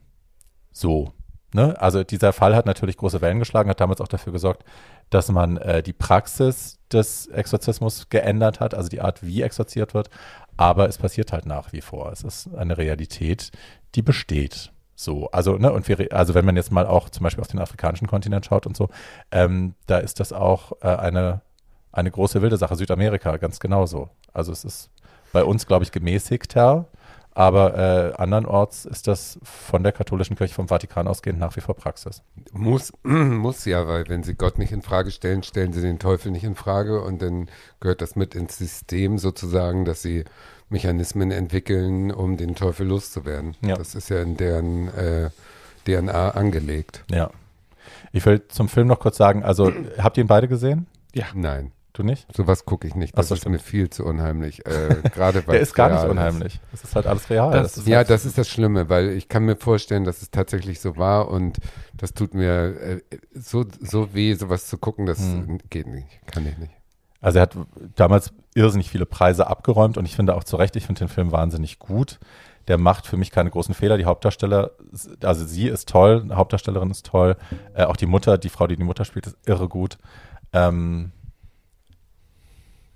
so, 0.72 1.12
Ne? 1.54 1.78
Also 1.80 2.02
dieser 2.02 2.32
Fall 2.32 2.56
hat 2.56 2.64
natürlich 2.64 2.96
große 2.96 3.20
Wellen 3.20 3.38
geschlagen, 3.38 3.68
hat 3.68 3.80
damals 3.80 4.00
auch 4.00 4.08
dafür 4.08 4.32
gesorgt, 4.32 4.64
dass 5.10 5.30
man 5.30 5.58
äh, 5.58 5.82
die 5.82 5.92
Praxis 5.92 6.78
des 6.90 7.26
Exorzismus 7.26 8.08
geändert 8.08 8.60
hat, 8.60 8.74
also 8.74 8.88
die 8.88 9.02
Art, 9.02 9.22
wie 9.22 9.42
exorziert 9.42 9.92
wird. 9.92 10.08
Aber 10.56 10.88
es 10.88 10.96
passiert 10.96 11.32
halt 11.32 11.44
nach 11.44 11.72
wie 11.72 11.82
vor. 11.82 12.10
Es 12.10 12.22
ist 12.22 12.54
eine 12.54 12.78
Realität, 12.78 13.50
die 13.94 14.02
besteht. 14.02 14.72
So, 14.94 15.30
also, 15.30 15.56
ne, 15.58 15.72
und 15.72 15.88
wir, 15.88 16.12
also 16.12 16.34
wenn 16.34 16.44
man 16.44 16.56
jetzt 16.56 16.72
mal 16.72 16.86
auch 16.86 17.10
zum 17.10 17.24
Beispiel 17.24 17.42
auf 17.42 17.48
den 17.48 17.60
afrikanischen 17.60 18.06
Kontinent 18.06 18.46
schaut 18.46 18.66
und 18.66 18.76
so, 18.76 18.88
ähm, 19.30 19.74
da 19.86 19.98
ist 19.98 20.20
das 20.20 20.32
auch 20.32 20.72
äh, 20.80 20.88
eine, 20.88 21.42
eine 21.90 22.10
große 22.10 22.40
wilde 22.40 22.56
Sache. 22.56 22.76
Südamerika, 22.76 23.36
ganz 23.36 23.60
genauso. 23.60 24.08
Also 24.32 24.52
es 24.52 24.64
ist 24.64 24.90
bei 25.32 25.44
uns, 25.44 25.66
glaube 25.66 25.84
ich, 25.84 25.92
gemäßigter 25.92 26.86
aber 27.34 27.78
äh, 27.78 28.12
andernorts 28.20 28.84
ist 28.84 29.08
das 29.08 29.38
von 29.42 29.82
der 29.82 29.92
katholischen 29.92 30.36
Kirche 30.36 30.54
vom 30.54 30.68
Vatikan 30.68 31.08
ausgehend 31.08 31.38
nach 31.38 31.56
wie 31.56 31.62
vor 31.62 31.74
Praxis. 31.74 32.22
Muss, 32.52 32.92
muss 33.02 33.64
ja, 33.64 33.88
weil 33.88 34.08
wenn 34.08 34.22
sie 34.22 34.34
Gott 34.34 34.58
nicht 34.58 34.72
in 34.72 34.82
Frage 34.82 35.10
stellen, 35.10 35.42
stellen 35.42 35.72
sie 35.72 35.80
den 35.80 35.98
Teufel 35.98 36.30
nicht 36.30 36.44
in 36.44 36.54
Frage 36.54 37.00
und 37.00 37.22
dann 37.22 37.48
gehört 37.80 38.02
das 38.02 38.16
mit 38.16 38.34
ins 38.34 38.58
System 38.58 39.16
sozusagen, 39.16 39.86
dass 39.86 40.02
sie 40.02 40.24
Mechanismen 40.68 41.30
entwickeln, 41.30 42.10
um 42.10 42.36
den 42.36 42.54
Teufel 42.54 42.86
loszuwerden. 42.86 43.56
Ja. 43.62 43.76
Das 43.76 43.94
ist 43.94 44.10
ja 44.10 44.20
in 44.20 44.36
deren 44.36 44.88
äh, 44.88 45.30
DNA 45.86 46.30
angelegt. 46.30 47.02
Ja. 47.10 47.30
Ich 48.12 48.26
will 48.26 48.46
zum 48.48 48.68
Film 48.68 48.88
noch 48.88 49.00
kurz 49.00 49.16
sagen, 49.16 49.42
also 49.42 49.72
habt 49.96 50.18
ihr 50.18 50.24
ihn 50.24 50.28
beide 50.28 50.48
gesehen? 50.48 50.86
Ja. 51.14 51.26
Nein. 51.34 51.72
Du 51.92 52.02
nicht? 52.02 52.26
Sowas 52.34 52.64
gucke 52.64 52.86
ich 52.86 52.94
nicht. 52.94 53.16
Das 53.18 53.28
so, 53.28 53.34
ist 53.34 53.40
stimmt. 53.40 53.54
mir 53.54 53.58
viel 53.58 53.90
zu 53.90 54.04
unheimlich. 54.04 54.64
Äh, 54.64 54.96
gerade 55.14 55.46
weil 55.46 55.54
Der 55.54 55.60
ist 55.60 55.74
gar 55.74 55.90
nicht 55.90 56.04
unheimlich. 56.10 56.60
Das 56.70 56.84
ist 56.84 56.96
halt 56.96 57.06
alles 57.06 57.28
real. 57.28 57.52
Das, 57.52 57.74
das 57.74 57.86
ja, 57.86 57.98
halt 57.98 58.10
das 58.10 58.24
ist 58.24 58.38
das 58.38 58.48
Schlimme, 58.48 58.88
weil 58.88 59.10
ich 59.10 59.28
kann 59.28 59.44
mir 59.44 59.56
vorstellen, 59.56 60.04
dass 60.04 60.22
es 60.22 60.30
tatsächlich 60.30 60.80
so 60.80 60.96
war 60.96 61.28
und 61.28 61.58
das 61.94 62.14
tut 62.14 62.32
mir 62.32 62.80
äh, 62.80 63.00
so, 63.34 63.66
so 63.80 64.14
weh, 64.14 64.32
sowas 64.34 64.68
zu 64.68 64.78
gucken, 64.78 65.04
das 65.04 65.18
hm. 65.18 65.58
geht 65.68 65.86
nicht. 65.86 66.08
Kann 66.26 66.46
ich 66.46 66.56
nicht. 66.56 66.72
Also 67.20 67.38
er 67.38 67.42
hat 67.42 67.56
damals 67.94 68.32
irrsinnig 68.54 68.90
viele 68.90 69.06
Preise 69.06 69.46
abgeräumt 69.46 69.98
und 69.98 70.06
ich 70.06 70.16
finde 70.16 70.34
auch 70.34 70.44
zu 70.44 70.56
Recht, 70.56 70.74
ich 70.76 70.86
finde 70.86 71.00
den 71.00 71.08
Film 71.08 71.30
wahnsinnig 71.30 71.78
gut. 71.78 72.18
Der 72.68 72.78
macht 72.78 73.06
für 73.06 73.16
mich 73.16 73.30
keine 73.30 73.50
großen 73.50 73.74
Fehler. 73.74 73.98
Die 73.98 74.04
Hauptdarsteller, 74.04 74.72
also 75.22 75.44
sie 75.44 75.68
ist 75.68 75.88
toll, 75.88 76.28
Hauptdarstellerin 76.32 76.90
ist 76.90 77.06
toll. 77.06 77.36
Äh, 77.74 77.84
auch 77.84 77.96
die 77.96 78.06
Mutter, 78.06 78.38
die 78.38 78.48
Frau, 78.48 78.66
die 78.66 78.76
die 78.76 78.84
Mutter 78.84 79.04
spielt, 79.04 79.26
ist 79.26 79.36
irre 79.46 79.68
gut. 79.68 79.98
Ähm, 80.52 81.12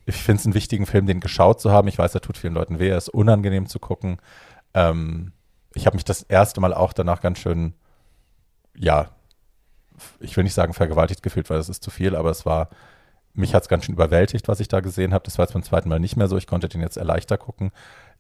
ich 0.07 0.17
finde 0.17 0.41
es 0.41 0.47
einen 0.47 0.55
wichtigen 0.55 0.87
Film, 0.87 1.07
den 1.07 1.21
geschaut 1.21 1.61
zu 1.61 1.73
haben. 1.73 1.89
Ich 1.89 1.99
weiß, 1.99 2.15
er 2.15 2.21
tut 2.21 2.39
vielen 2.39 2.55
Leuten 2.55 2.79
weh, 2.79 2.89
er 2.89 2.97
ist 2.97 3.09
unangenehm 3.09 3.67
zu 3.67 3.81
gucken. 3.81 4.19
Ähm, 4.73 5.33
ich 5.75 5.87
habe 5.87 5.97
mich 5.97 6.05
das 6.05 6.23
erste 6.23 6.61
Mal 6.61 6.73
auch 6.73 6.93
danach 6.93 7.21
ganz 7.21 7.39
schön, 7.39 7.75
ja, 8.77 9.11
ich 10.21 10.37
will 10.37 10.45
nicht 10.45 10.55
sagen 10.55 10.75
vergewaltigt 10.75 11.23
gefühlt, 11.23 11.51
weil 11.51 11.59
das 11.59 11.69
ist 11.69 11.83
zu 11.83 11.91
viel, 11.91 12.15
aber 12.15 12.31
es 12.31 12.47
war, 12.47 12.69
mich 13.35 13.55
hat 13.55 13.65
es 13.65 13.69
ganz 13.69 13.85
schön 13.85 13.95
überwältigt, 13.95 14.49
was 14.49 14.61
ich 14.61 14.69
da 14.69 14.81
gesehen 14.81 15.13
habe. 15.13 15.25
Das 15.25 15.39
war 15.39 15.45
jetzt 15.45 15.53
beim 15.53 15.63
zweiten 15.63 15.89
Mal 15.89 16.01
nicht 16.01 16.17
mehr 16.17 16.29
so. 16.29 16.39
Ich 16.39 16.47
konnte 16.47 16.69
den 16.69 16.81
jetzt 16.81 16.97
erleichtert 16.97 17.41
gucken. 17.41 17.71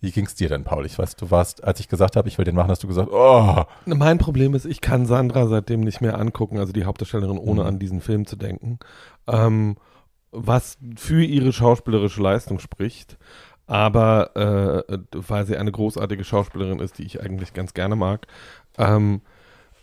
Wie 0.00 0.10
ging 0.10 0.26
es 0.26 0.34
dir 0.34 0.48
denn, 0.50 0.64
Paul? 0.64 0.84
Ich 0.84 0.98
weiß, 0.98 1.16
du 1.16 1.30
warst, 1.30 1.64
als 1.64 1.80
ich 1.80 1.88
gesagt 1.88 2.16
habe, 2.16 2.28
ich 2.28 2.36
will 2.36 2.44
den 2.44 2.54
machen, 2.54 2.70
hast 2.70 2.82
du 2.82 2.88
gesagt, 2.88 3.08
oh. 3.10 3.64
Mein 3.86 4.18
Problem 4.18 4.54
ist, 4.54 4.66
ich 4.66 4.82
kann 4.82 5.06
Sandra 5.06 5.46
seitdem 5.46 5.80
nicht 5.80 6.02
mehr 6.02 6.18
angucken, 6.18 6.58
also 6.58 6.72
die 6.72 6.84
Hauptdarstellerin, 6.84 7.38
ohne 7.38 7.62
mhm. 7.62 7.66
an 7.66 7.78
diesen 7.78 8.00
Film 8.02 8.26
zu 8.26 8.36
denken. 8.36 8.78
Ähm, 9.26 9.76
was 10.30 10.78
für 10.96 11.22
ihre 11.22 11.52
schauspielerische 11.52 12.22
Leistung 12.22 12.58
spricht. 12.58 13.16
Aber 13.66 14.36
äh, 14.88 14.98
weil 15.12 15.44
sie 15.44 15.56
eine 15.56 15.72
großartige 15.72 16.22
Schauspielerin 16.22 16.78
ist, 16.78 16.98
die 16.98 17.04
ich 17.04 17.20
eigentlich 17.20 17.52
ganz 17.52 17.74
gerne 17.74 17.96
mag, 17.96 18.26
ähm, 18.78 19.22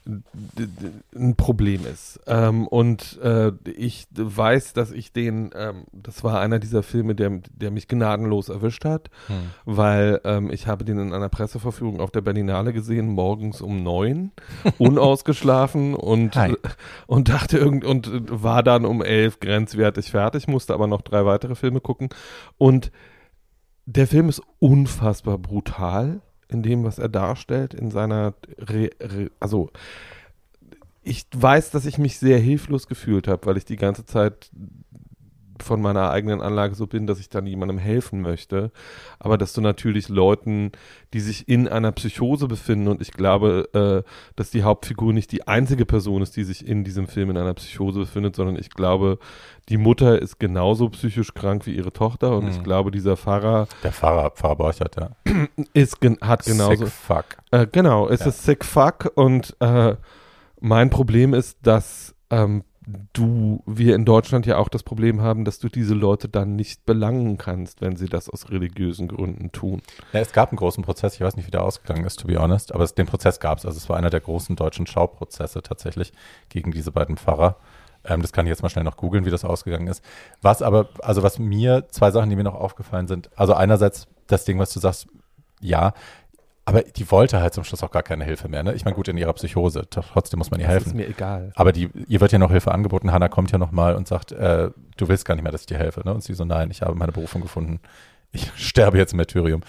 ein 0.06 1.36
Problem 1.38 1.86
ist. 1.86 2.20
Ähm, 2.28 2.68
und 2.68 3.20
äh, 3.22 3.51
ich 3.70 4.08
weiß, 4.14 4.74
dass 4.74 4.91
ich 4.91 5.14
den, 5.14 5.51
ähm, 5.56 5.86
das 5.93 6.24
war 6.24 6.39
einer 6.39 6.60
dieser 6.60 6.84
Filme, 6.84 7.16
der, 7.16 7.41
der 7.51 7.72
mich 7.72 7.88
gnadenlos 7.88 8.49
erwischt 8.49 8.84
hat, 8.84 9.10
hm. 9.28 9.36
weil 9.66 10.20
ähm, 10.26 10.51
ich 10.51 10.68
habe 10.68 10.84
den 10.84 10.99
in 10.99 11.14
einer 11.14 11.30
Presseverführung 11.30 12.01
auf 12.01 12.12
der 12.12 12.22
Berlinale 12.22 12.74
gesehen, 12.74 13.08
morgens 13.08 13.62
um 13.62 13.82
neun, 13.82 14.32
unausgeschlafen 14.78 15.95
und, 15.95 16.38
und 17.08 17.30
dachte 17.30 17.58
irgend 17.58 17.86
und 17.86 18.10
war 18.43 18.62
dann 18.62 18.86
um 18.86 19.01
elf 19.01 19.39
grenzwertig 19.39 20.12
fertig, 20.12 20.47
musste 20.47 20.74
aber 20.74 20.88
noch 20.88 21.01
drei 21.01 21.26
weitere 21.26 21.56
Filme 21.56 21.80
gucken. 21.80 22.10
Und 22.58 22.91
der 23.86 24.08
Film 24.08 24.30
ist 24.30 24.41
unfassbar 24.60 25.38
brutal 25.38 26.22
in 26.50 26.64
dem, 26.64 26.84
was 26.84 27.00
er 27.00 27.10
darstellt, 27.10 27.74
in 27.74 27.91
seiner, 27.91 28.34
Re 28.58 28.89
Re 29.00 29.32
also 29.39 29.70
ich 31.04 31.26
weiß, 31.36 31.72
dass 31.72 31.86
ich 31.86 31.98
mich 31.98 32.18
sehr 32.18 32.39
hilflos 32.39 32.88
gefühlt 32.88 33.28
habe, 33.28 33.46
weil 33.46 33.58
ich 33.58 33.66
die 33.66 33.76
ganze 33.76 34.06
Zeit 34.06 34.50
von 35.62 35.82
meiner 35.82 36.10
eigenen 36.10 36.41
Anlage 36.41 36.76
so 36.76 36.88
bin, 36.88 37.08
dass 37.08 37.20
ich 37.20 37.30
dann 37.30 37.45
jemandem 37.45 37.78
helfen 37.78 38.22
möchte. 38.22 38.72
Aber 39.20 39.38
dass 39.38 39.54
du 39.54 39.62
natürlich 39.62 40.10
Leuten, 40.10 40.72
die 41.14 41.20
sich 41.20 41.47
in 41.47 41.68
einer 41.68 41.91
Psychose 41.91 42.47
befinden, 42.47 42.88
und 42.88 43.01
ich 43.01 43.12
glaube, 43.12 43.70
äh, 44.06 44.10
dass 44.36 44.51
die 44.51 44.64
Hauptfigur 44.64 45.14
nicht 45.14 45.32
die 45.32 45.47
einzige 45.47 45.86
Person 45.86 46.22
ist, 46.22 46.36
die 46.36 46.43
sich 46.43 46.68
in 46.68 46.84
diesem 46.84 47.08
Film 47.08 47.30
in 47.30 47.38
einer 47.38 47.54
Psychose 47.54 47.99
befindet, 47.99 48.36
sondern 48.36 48.58
ich 48.58 48.70
glaube, 48.72 49.20
die 49.70 49.78
Mutter 49.78 50.22
ist 50.22 50.39
genauso 50.39 50.89
psychisch 50.89 51.34
krank 51.34 51.66
wie 51.66 51.76
ihre 51.76 51.93
Tochter 51.93 52.36
und 52.36 52.45
mhm. 52.45 52.51
ich 52.51 52.64
glaube, 52.64 52.91
dieser 52.91 53.16
Pfarrer. 53.16 53.68
Der 53.84 53.91
Pfarrer, 53.91 54.32
Pfarrer 54.32 54.56
Borchert, 54.56 54.95
ja. 54.95 55.12
Ist, 55.74 55.97
hat 56.22 56.45
genauso. 56.45 56.86
Sick 56.86 56.93
fuck. 56.93 57.26
Äh, 57.51 57.68
genau, 57.72 58.08
es 58.08 58.22
ja. 58.22 58.28
ist 58.28 58.43
sick 58.43 58.66
fuck 58.66 59.12
und 59.16 59.56
äh, 59.60 59.95
mein 60.60 60.89
Problem 60.89 61.34
ist, 61.34 61.58
dass 61.62 62.16
ähm, 62.30 62.64
du, 63.13 63.63
wir 63.65 63.95
in 63.95 64.05
Deutschland 64.05 64.45
ja 64.45 64.57
auch 64.57 64.69
das 64.69 64.84
Problem 64.84 65.21
haben, 65.21 65.45
dass 65.45 65.59
du 65.59 65.69
diese 65.69 65.93
Leute 65.93 66.29
dann 66.29 66.55
nicht 66.55 66.86
belangen 66.86 67.38
kannst, 67.38 67.81
wenn 67.81 67.95
sie 67.95 68.07
das 68.07 68.29
aus 68.29 68.49
religiösen 68.49 69.07
Gründen 69.07 69.51
tun. 69.51 69.81
Ja, 70.11 70.19
es 70.19 70.34
gab 70.34 70.49
einen 70.49 70.57
großen 70.57 70.84
Prozess, 70.84 71.15
ich 71.15 71.21
weiß 71.21 71.36
nicht, 71.36 71.47
wie 71.47 71.51
der 71.51 71.63
ausgegangen 71.63 72.05
ist, 72.05 72.19
to 72.19 72.27
be 72.27 72.38
honest, 72.38 72.73
aber 72.73 72.84
es, 72.84 72.95
den 72.95 73.05
Prozess 73.05 73.39
gab 73.39 73.57
es. 73.57 73.65
Also 73.65 73.77
es 73.77 73.89
war 73.89 73.97
einer 73.97 74.09
der 74.09 74.21
großen 74.21 74.55
deutschen 74.55 74.88
Schauprozesse 74.88 75.61
tatsächlich 75.61 76.13
gegen 76.49 76.71
diese 76.71 76.91
beiden 76.91 77.17
Pfarrer. 77.17 77.57
Ähm, 78.05 78.21
das 78.21 78.34
kann 78.34 78.45
ich 78.45 78.49
jetzt 78.49 78.63
mal 78.63 78.69
schnell 78.69 78.84
noch 78.84 78.97
googeln, 78.97 79.25
wie 79.25 79.31
das 79.31 79.45
ausgegangen 79.45 79.88
ist. 79.88 80.03
Was 80.41 80.61
aber, 80.61 80.89
also 80.99 81.23
was 81.23 81.39
mir, 81.39 81.88
zwei 81.89 82.11
Sachen, 82.11 82.29
die 82.29 82.36
mir 82.36 82.43
noch 82.43 82.55
aufgefallen 82.55 83.07
sind. 83.07 83.29
Also 83.36 83.53
einerseits 83.53 84.07
das 84.27 84.45
Ding, 84.45 84.59
was 84.59 84.73
du 84.73 84.79
sagst, 84.79 85.07
ja, 85.61 85.93
aber 86.66 86.82
die 86.82 87.11
wollte 87.11 87.41
halt 87.41 87.53
zum 87.53 87.64
Schluss 87.66 87.84
auch 87.84 87.91
gar 87.91 88.03
keine 88.03 88.24
Hilfe 88.24 88.47
mehr. 88.47 88.64
Ne? 88.64 88.74
Ich 88.74 88.86
meine, 88.86 88.95
gut, 88.95 89.09
in 89.09 89.18
ihrer 89.18 89.34
Psychose, 89.34 89.86
trotzdem 89.89 90.38
muss 90.38 90.49
man 90.49 90.61
ihr 90.61 90.68
helfen. 90.68 90.86
Das 90.86 90.93
ist 90.93 90.97
mir 90.97 91.07
egal. 91.07 91.51
Aber 91.55 91.74
die, 91.74 91.89
ihr 92.07 92.22
wird 92.22 92.32
ja 92.32 92.39
noch 92.39 92.51
Hilfe 92.51 92.72
angeboten. 92.72 93.11
Hanna 93.11 93.28
kommt 93.28 93.51
ja 93.51 93.57
noch 93.57 93.72
mal 93.72 93.95
und 93.95 94.07
sagt, 94.07 94.32
äh, 94.32 94.72
du 94.95 95.07
willst 95.09 95.26
gar 95.26 95.36
nicht 95.36 95.43
mehr, 95.43 95.51
dass 95.51 95.61
ich 95.61 95.68
dir 95.68 95.78
helfe. 95.78 96.01
Ne? 96.05 96.14
Und 96.14 96.24
sie 96.24 96.34
so, 96.34 96.45
nein, 96.45 96.72
ich 96.72 96.82
habe 96.82 96.95
meine 96.95 97.11
Berufung 97.11 97.41
gefunden. 97.41 97.82
Ich 98.32 98.49
sterbe 98.55 98.97
jetzt 98.97 99.11
im 99.11 99.18
Martyrium. 99.18 99.61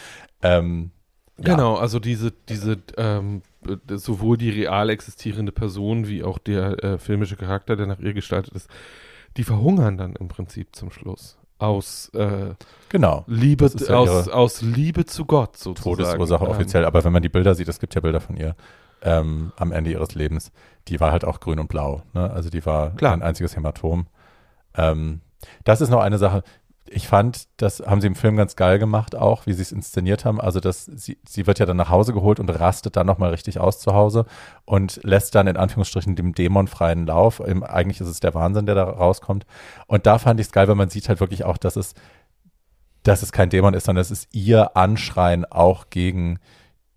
Ähm, 0.42 0.92
ja. 1.38 1.44
Genau, 1.44 1.74
also 1.74 1.98
diese, 1.98 2.32
diese 2.48 2.78
ähm, 2.96 3.42
sowohl 3.88 4.36
die 4.36 4.50
real 4.50 4.88
existierende 4.88 5.50
Person 5.50 6.06
wie 6.06 6.22
auch 6.22 6.38
der 6.38 6.84
äh, 6.84 6.98
filmische 6.98 7.36
Charakter, 7.36 7.74
der 7.74 7.86
nach 7.86 7.98
ihr 7.98 8.14
gestaltet 8.14 8.54
ist, 8.54 8.70
die 9.36 9.42
verhungern 9.42 9.96
dann 9.96 10.14
im 10.14 10.28
Prinzip 10.28 10.76
zum 10.76 10.92
Schluss 10.92 11.38
aus 11.64 12.10
äh, 12.14 12.54
genau. 12.88 13.24
Liebe 13.26 13.70
ja 13.76 13.94
aus, 13.96 14.28
aus 14.28 14.62
Liebe 14.62 15.04
zu 15.04 15.24
Gott 15.24 15.56
sozusagen. 15.56 15.96
Todesursache 15.96 16.44
ähm, 16.44 16.50
offiziell, 16.50 16.84
aber 16.84 17.04
wenn 17.04 17.12
man 17.12 17.22
die 17.22 17.28
Bilder 17.28 17.54
sieht, 17.54 17.68
es 17.68 17.80
gibt 17.80 17.94
ja 17.94 18.00
Bilder 18.00 18.20
von 18.20 18.36
ihr 18.36 18.54
ähm, 19.02 19.52
am 19.56 19.72
Ende 19.72 19.90
ihres 19.90 20.14
Lebens, 20.14 20.50
die 20.88 21.00
war 21.00 21.12
halt 21.12 21.24
auch 21.24 21.40
grün 21.40 21.58
und 21.58 21.68
blau. 21.68 22.02
Ne? 22.14 22.30
Also 22.30 22.50
die 22.50 22.64
war 22.64 22.90
Klar. 22.90 23.12
ein 23.12 23.22
einziges 23.22 23.54
Hämatom. 23.56 24.06
Ähm, 24.76 25.20
das 25.64 25.80
ist 25.80 25.90
noch 25.90 26.00
eine 26.00 26.18
Sache, 26.18 26.42
ich 26.86 27.08
fand, 27.08 27.48
das 27.56 27.80
haben 27.80 28.00
sie 28.00 28.06
im 28.06 28.14
Film 28.14 28.36
ganz 28.36 28.56
geil 28.56 28.78
gemacht, 28.78 29.16
auch 29.16 29.46
wie 29.46 29.54
sie 29.54 29.62
es 29.62 29.72
inszeniert 29.72 30.24
haben. 30.24 30.40
Also, 30.40 30.60
dass 30.60 30.84
sie, 30.84 31.16
sie 31.26 31.46
wird 31.46 31.58
ja 31.58 31.66
dann 31.66 31.78
nach 31.78 31.88
Hause 31.88 32.12
geholt 32.12 32.40
und 32.40 32.50
rastet 32.50 32.96
dann 32.96 33.06
nochmal 33.06 33.30
richtig 33.30 33.58
aus 33.58 33.80
zu 33.80 33.94
Hause 33.94 34.26
und 34.66 35.00
lässt 35.02 35.34
dann 35.34 35.46
in 35.46 35.56
Anführungsstrichen 35.56 36.14
dem 36.14 36.34
Dämon 36.34 36.68
freien 36.68 37.06
Lauf. 37.06 37.40
Eigentlich 37.40 38.00
ist 38.00 38.08
es 38.08 38.20
der 38.20 38.34
Wahnsinn, 38.34 38.66
der 38.66 38.74
da 38.74 38.84
rauskommt. 38.84 39.46
Und 39.86 40.06
da 40.06 40.18
fand 40.18 40.40
ich 40.40 40.46
es 40.46 40.52
geil, 40.52 40.68
weil 40.68 40.74
man 40.74 40.90
sieht 40.90 41.08
halt 41.08 41.20
wirklich 41.20 41.44
auch, 41.44 41.56
dass 41.56 41.76
es, 41.76 41.94
dass 43.02 43.22
es 43.22 43.32
kein 43.32 43.48
Dämon 43.48 43.74
ist, 43.74 43.86
sondern 43.86 44.02
es 44.02 44.10
ist 44.10 44.28
ihr 44.32 44.76
Anschreien 44.76 45.46
auch 45.46 45.88
gegen 45.88 46.38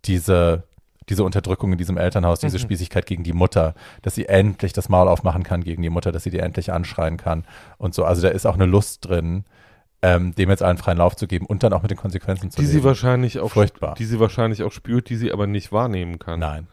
diese, 0.03 0.63
diese 1.07 1.23
Unterdrückung 1.23 1.71
in 1.71 1.77
diesem 1.77 1.97
Elternhaus, 1.97 2.39
diese 2.39 2.57
mhm. 2.57 2.63
Spießigkeit 2.63 3.05
gegen 3.05 3.23
die 3.23 3.33
Mutter, 3.33 3.73
dass 4.01 4.15
sie 4.15 4.25
endlich 4.25 4.73
das 4.73 4.89
Maul 4.89 5.07
aufmachen 5.07 5.43
kann 5.43 5.63
gegen 5.63 5.81
die 5.81 5.89
Mutter, 5.89 6.11
dass 6.11 6.23
sie 6.23 6.29
die 6.29 6.39
endlich 6.39 6.73
anschreien 6.73 7.15
kann 7.15 7.45
und 7.77 7.93
so. 7.93 8.03
Also 8.03 8.21
da 8.21 8.27
ist 8.27 8.45
auch 8.45 8.55
eine 8.55 8.65
Lust 8.65 9.07
drin 9.07 9.45
ähm, 10.01 10.35
dem 10.35 10.49
jetzt 10.49 10.63
einen 10.63 10.77
freien 10.77 10.97
Lauf 10.97 11.15
zu 11.15 11.27
geben 11.27 11.45
und 11.45 11.63
dann 11.63 11.73
auch 11.73 11.81
mit 11.81 11.91
den 11.91 11.97
Konsequenzen 11.97 12.51
zu 12.51 12.57
die 12.57 12.67
leben. 12.67 12.79
sie 12.79 12.83
wahrscheinlich 12.83 13.39
auch 13.39 13.51
furchtbar, 13.51 13.95
die 13.97 14.05
sie 14.05 14.19
wahrscheinlich 14.19 14.63
auch 14.63 14.71
spürt, 14.71 15.09
die 15.09 15.15
sie 15.15 15.31
aber 15.31 15.47
nicht 15.47 15.71
wahrnehmen 15.71 16.19
kann. 16.19 16.39
Nein. 16.39 16.67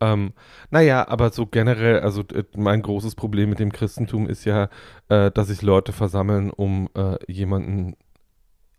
Ähm, 0.00 0.32
naja, 0.70 1.06
aber 1.08 1.30
so 1.30 1.46
generell, 1.46 2.00
also 2.00 2.22
äh, 2.22 2.44
mein 2.56 2.82
großes 2.82 3.14
Problem 3.14 3.48
mit 3.48 3.60
dem 3.60 3.72
Christentum 3.72 4.28
ist 4.28 4.44
ja, 4.44 4.68
äh, 5.08 5.30
dass 5.30 5.48
sich 5.48 5.62
Leute 5.62 5.92
versammeln, 5.92 6.50
um 6.50 6.88
äh, 6.96 7.16
jemanden 7.30 7.96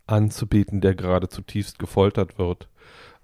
anzubeten, 0.06 0.80
der 0.80 0.94
gerade 0.94 1.28
zutiefst 1.28 1.78
gefoltert 1.78 2.38
wird. 2.38 2.68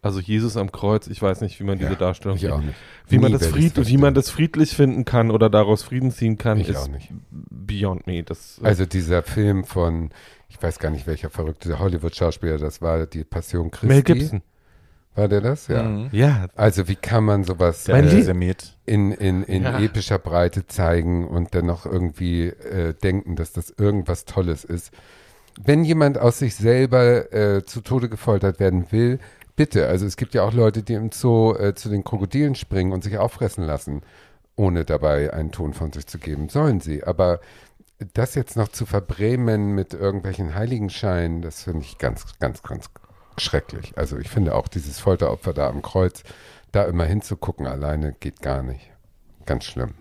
Also 0.00 0.18
Jesus 0.18 0.56
am 0.56 0.72
Kreuz, 0.72 1.06
ich 1.06 1.22
weiß 1.22 1.42
nicht, 1.42 1.60
wie 1.60 1.64
man 1.64 1.78
ja, 1.78 1.86
diese 1.86 1.96
Darstellung 1.98 2.36
ich 2.36 2.50
auch 2.50 2.60
nicht. 2.60 2.76
Wie 3.06 3.18
man 3.18 3.30
das 3.30 3.46
fried 3.46 3.86
wie 3.86 3.98
man 3.98 4.14
das 4.14 4.30
friedlich 4.30 4.74
finden 4.74 5.04
kann 5.04 5.30
oder 5.30 5.48
daraus 5.48 5.84
Frieden 5.84 6.10
ziehen 6.10 6.38
kann, 6.38 6.58
ich 6.58 6.70
ist 6.70 6.90
beyond 7.30 8.08
me. 8.08 8.24
Das, 8.24 8.60
äh, 8.60 8.66
also 8.66 8.84
dieser 8.84 9.22
Film 9.22 9.62
von 9.62 10.10
ich 10.52 10.62
weiß 10.62 10.78
gar 10.78 10.90
nicht, 10.90 11.06
welcher 11.06 11.30
verrückte 11.30 11.78
Hollywood-Schauspieler 11.78 12.58
das 12.58 12.82
war, 12.82 13.06
die 13.06 13.24
Passion 13.24 13.70
Christi. 13.70 13.86
Mel 13.86 14.02
Gibson. 14.02 14.42
War 15.14 15.28
der 15.28 15.40
das? 15.40 15.68
Ja. 15.68 15.82
Mhm. 15.82 16.08
Ja. 16.12 16.46
Also 16.56 16.88
wie 16.88 16.94
kann 16.94 17.24
man 17.24 17.44
sowas 17.44 17.88
äh, 17.88 17.98
in, 18.86 19.12
in, 19.12 19.42
in 19.42 19.62
ja. 19.62 19.78
epischer 19.78 20.18
Breite 20.18 20.66
zeigen 20.66 21.26
und 21.26 21.54
dennoch 21.54 21.86
irgendwie 21.86 22.48
äh, 22.48 22.94
denken, 22.94 23.36
dass 23.36 23.52
das 23.52 23.70
irgendwas 23.70 24.26
Tolles 24.26 24.64
ist? 24.64 24.92
Wenn 25.62 25.84
jemand 25.84 26.18
aus 26.18 26.38
sich 26.38 26.54
selber 26.54 27.32
äh, 27.32 27.64
zu 27.64 27.80
Tode 27.80 28.08
gefoltert 28.08 28.60
werden 28.60 28.86
will, 28.90 29.18
bitte. 29.56 29.86
Also 29.86 30.06
es 30.06 30.16
gibt 30.16 30.34
ja 30.34 30.42
auch 30.44 30.52
Leute, 30.52 30.82
die 30.82 30.94
im 30.94 31.12
Zoo 31.12 31.54
äh, 31.54 31.74
zu 31.74 31.88
den 31.88 32.04
Krokodilen 32.04 32.54
springen 32.54 32.92
und 32.92 33.04
sich 33.04 33.18
auffressen 33.18 33.64
lassen, 33.64 34.02
ohne 34.56 34.84
dabei 34.84 35.32
einen 35.32 35.52
Ton 35.52 35.72
von 35.72 35.92
sich 35.92 36.06
zu 36.06 36.18
geben. 36.18 36.48
Sollen 36.48 36.80
sie. 36.80 37.04
Aber 37.04 37.40
das 38.14 38.34
jetzt 38.34 38.56
noch 38.56 38.68
zu 38.68 38.86
verbrämen 38.86 39.74
mit 39.74 39.94
irgendwelchen 39.94 40.54
Heiligenscheinen, 40.54 41.42
das 41.42 41.64
finde 41.64 41.84
ich 41.84 41.98
ganz, 41.98 42.38
ganz, 42.38 42.62
ganz 42.62 42.90
schrecklich. 43.38 43.96
Also 43.96 44.18
ich 44.18 44.28
finde 44.28 44.54
auch 44.54 44.68
dieses 44.68 44.98
Folteropfer 44.98 45.52
da 45.52 45.68
am 45.68 45.82
Kreuz, 45.82 46.22
da 46.70 46.84
immer 46.84 47.04
hinzugucken 47.04 47.66
alleine 47.66 48.14
geht 48.18 48.40
gar 48.40 48.62
nicht. 48.62 48.90
Ganz 49.46 49.64
schlimm. 49.64 49.94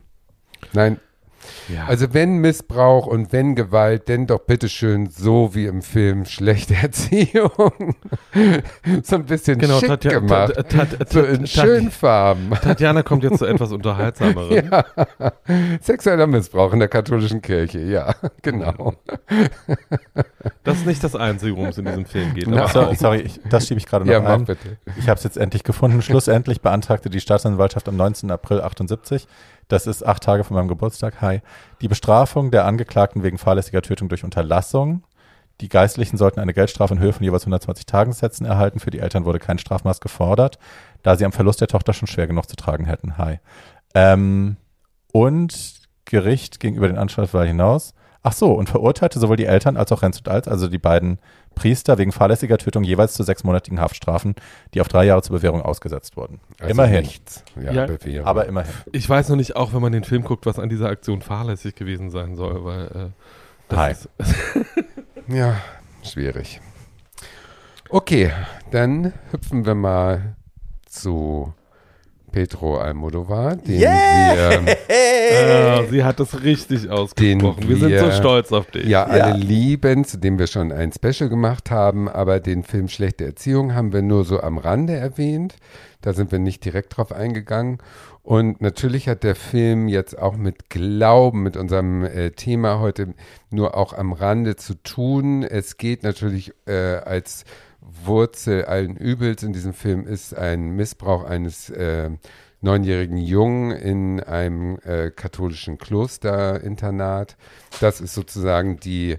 Nein, 0.73 0.99
ja. 1.69 1.85
Also 1.85 2.13
wenn 2.13 2.37
Missbrauch 2.37 3.07
und 3.07 3.31
wenn 3.31 3.55
Gewalt, 3.55 4.07
denn 4.07 4.27
doch 4.27 4.39
bitteschön 4.39 5.09
so 5.09 5.53
wie 5.53 5.65
im 5.65 5.81
Film 5.81 6.25
schlechte 6.25 6.75
Erziehung. 6.75 7.95
so 9.03 9.15
ein 9.15 9.25
bisschen 9.25 9.59
genau, 9.59 9.79
schick 9.79 9.89
Tatja 9.89 10.19
gemacht. 10.19 10.53
Tat, 10.55 10.69
Tat, 10.69 11.09
so 11.09 11.21
in 11.21 11.47
schönen 11.47 11.91
Farben. 11.91 12.51
Tatjana 12.51 13.03
kommt 13.03 13.23
jetzt 13.23 13.39
zu 13.39 13.45
etwas 13.51 13.71
unterhaltsameren. 13.71 14.69
Ja. 14.71 14.85
Sexueller 15.81 16.27
Missbrauch 16.27 16.73
in 16.73 16.79
der 16.79 16.87
katholischen 16.87 17.41
Kirche, 17.41 17.79
ja, 17.79 18.15
genau. 18.41 18.93
Das 20.63 20.77
ist 20.77 20.85
nicht 20.85 21.03
das 21.03 21.15
Einzige, 21.15 21.55
worum 21.55 21.69
es 21.69 21.77
in 21.77 21.85
diesem 21.85 22.05
Film 22.05 22.33
geht. 22.33 22.47
No. 22.47 22.67
Sorry, 22.67 22.95
sorry 22.95 23.21
ich, 23.21 23.39
das 23.49 23.67
schiebe 23.67 23.79
ich 23.79 23.85
gerade 23.85 24.05
noch 24.05 24.11
ja, 24.11 24.25
ein. 24.25 24.45
Bitte. 24.45 24.77
Ich 24.97 25.07
habe 25.09 25.17
es 25.17 25.23
jetzt 25.23 25.37
endlich 25.37 25.63
gefunden. 25.63 26.01
Schlussendlich 26.01 26.61
beantragte 26.61 27.09
die 27.09 27.19
Staatsanwaltschaft 27.19 27.87
am 27.87 27.95
19. 27.95 28.31
April 28.31 28.61
78 28.61 29.27
das 29.71 29.87
ist 29.87 30.05
acht 30.05 30.23
Tage 30.23 30.43
von 30.43 30.55
meinem 30.55 30.67
Geburtstag. 30.67 31.21
Hi. 31.21 31.41
Die 31.81 31.87
Bestrafung 31.87 32.51
der 32.51 32.65
Angeklagten 32.65 33.23
wegen 33.23 33.37
fahrlässiger 33.37 33.81
Tötung 33.81 34.09
durch 34.09 34.23
Unterlassung. 34.23 35.03
Die 35.61 35.69
Geistlichen 35.69 36.17
sollten 36.17 36.39
eine 36.39 36.53
Geldstrafe 36.53 36.93
in 36.95 36.99
Höhe 36.99 37.13
von 37.13 37.23
jeweils 37.23 37.43
120 37.43 37.85
Tagessätzen 37.85 38.45
erhalten. 38.45 38.79
Für 38.79 38.89
die 38.89 38.99
Eltern 38.99 39.25
wurde 39.25 39.39
kein 39.39 39.59
Strafmaß 39.59 40.01
gefordert, 40.01 40.57
da 41.03 41.15
sie 41.15 41.25
am 41.25 41.31
Verlust 41.31 41.61
der 41.61 41.67
Tochter 41.67 41.93
schon 41.93 42.07
schwer 42.07 42.27
genug 42.27 42.49
zu 42.49 42.55
tragen 42.55 42.85
hätten. 42.85 43.17
Hi. 43.17 43.39
Ähm, 43.93 44.57
und 45.11 45.81
Gericht 46.05 46.59
gegenüber 46.59 46.87
den 46.87 46.97
Anstalten 46.97 47.43
hinaus. 47.43 47.93
Ach 48.23 48.33
so, 48.33 48.53
und 48.53 48.69
verurteilte 48.69 49.19
sowohl 49.19 49.35
die 49.35 49.45
Eltern 49.45 49.77
als 49.77 49.91
auch 49.91 50.03
Renz 50.03 50.19
und 50.19 50.27
Alz, 50.27 50.47
also 50.47 50.67
die 50.67 50.77
beiden 50.77 51.17
Priester 51.55 51.97
wegen 51.97 52.11
fahrlässiger 52.11 52.57
Tötung 52.59 52.83
jeweils 52.83 53.13
zu 53.13 53.23
sechsmonatigen 53.23 53.79
Haftstrafen, 53.79 54.35
die 54.73 54.81
auf 54.81 54.87
drei 54.87 55.05
Jahre 55.05 55.23
zur 55.23 55.37
Bewährung 55.37 55.61
ausgesetzt 55.61 56.17
wurden. 56.17 56.39
Also 56.59 56.71
immerhin. 56.71 57.01
Nichts. 57.01 57.43
Ja, 57.59 57.71
ja 57.71 57.85
Bewährung. 57.87 58.27
aber 58.27 58.45
immerhin. 58.45 58.71
Ich 58.91 59.09
weiß 59.09 59.29
noch 59.29 59.37
nicht, 59.37 59.55
auch 59.55 59.73
wenn 59.73 59.81
man 59.81 59.91
den 59.91 60.03
Film 60.03 60.23
guckt, 60.23 60.45
was 60.45 60.59
an 60.59 60.69
dieser 60.69 60.89
Aktion 60.89 61.21
fahrlässig 61.21 61.73
gewesen 61.73 62.11
sein 62.11 62.35
soll, 62.35 62.63
weil 62.63 62.85
äh, 62.85 63.09
das 63.69 63.79
Hi. 63.79 63.91
Ist 63.91 64.09
ja, 65.27 65.55
schwierig. 66.03 66.61
Okay, 67.89 68.31
dann 68.69 69.13
hüpfen 69.31 69.65
wir 69.65 69.75
mal 69.75 70.35
zu 70.85 71.53
Pedro 72.31 72.77
Almodovar, 72.77 73.55
den 73.55 73.79
yeah! 73.79 74.65
wir. 74.65 74.77
Äh, 74.89 75.87
sie 75.89 76.03
hat 76.03 76.19
es 76.19 76.43
richtig 76.43 76.89
ausgesprochen. 76.89 77.67
Wir, 77.67 77.69
wir, 77.69 77.77
sind 77.77 77.99
so 77.99 78.11
stolz 78.11 78.51
auf 78.51 78.71
dich. 78.71 78.85
Ja, 78.85 79.03
alle 79.03 79.19
ja. 79.19 79.35
lieben, 79.35 80.05
zu 80.05 80.17
dem 80.17 80.39
wir 80.39 80.47
schon 80.47 80.71
ein 80.71 80.91
Special 80.91 81.29
gemacht 81.29 81.71
haben, 81.71 82.07
aber 82.09 82.39
den 82.39 82.63
Film 82.63 82.87
Schlechte 82.87 83.25
Erziehung 83.25 83.75
haben 83.75 83.93
wir 83.93 84.01
nur 84.01 84.23
so 84.23 84.39
am 84.41 84.57
Rande 84.57 84.93
erwähnt. 84.95 85.55
Da 86.01 86.13
sind 86.13 86.31
wir 86.31 86.39
nicht 86.39 86.65
direkt 86.65 86.97
drauf 86.97 87.11
eingegangen. 87.11 87.77
Und 88.23 88.61
natürlich 88.61 89.07
hat 89.07 89.23
der 89.23 89.35
Film 89.35 89.87
jetzt 89.87 90.17
auch 90.17 90.37
mit 90.37 90.69
Glauben, 90.69 91.43
mit 91.43 91.57
unserem 91.57 92.03
äh, 92.03 92.31
Thema 92.31 92.79
heute 92.79 93.13
nur 93.49 93.75
auch 93.75 93.93
am 93.93 94.13
Rande 94.13 94.55
zu 94.55 94.75
tun. 94.75 95.43
Es 95.43 95.77
geht 95.77 96.03
natürlich 96.03 96.53
äh, 96.67 96.97
als 96.97 97.45
Wurzel 97.81 98.65
allen 98.65 98.95
Übels 98.95 99.43
in 99.43 99.53
diesem 99.53 99.73
Film 99.73 100.05
ist 100.05 100.35
ein 100.37 100.69
Missbrauch 100.69 101.23
eines 101.23 101.69
äh, 101.71 102.11
neunjährigen 102.61 103.17
Jungen 103.17 103.71
in 103.71 104.19
einem 104.21 104.77
äh, 104.83 105.09
katholischen 105.09 105.77
Klosterinternat. 105.77 107.35
Das 107.79 107.99
ist 107.99 108.13
sozusagen 108.13 108.79
die, 108.79 109.17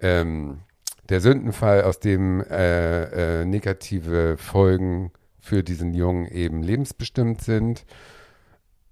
ähm, 0.00 0.60
der 1.08 1.20
Sündenfall, 1.20 1.82
aus 1.82 1.98
dem 1.98 2.40
äh, 2.42 3.40
äh, 3.40 3.44
negative 3.44 4.36
Folgen 4.38 5.10
für 5.40 5.62
diesen 5.62 5.92
Jungen 5.92 6.26
eben 6.26 6.62
lebensbestimmt 6.62 7.42
sind. 7.42 7.84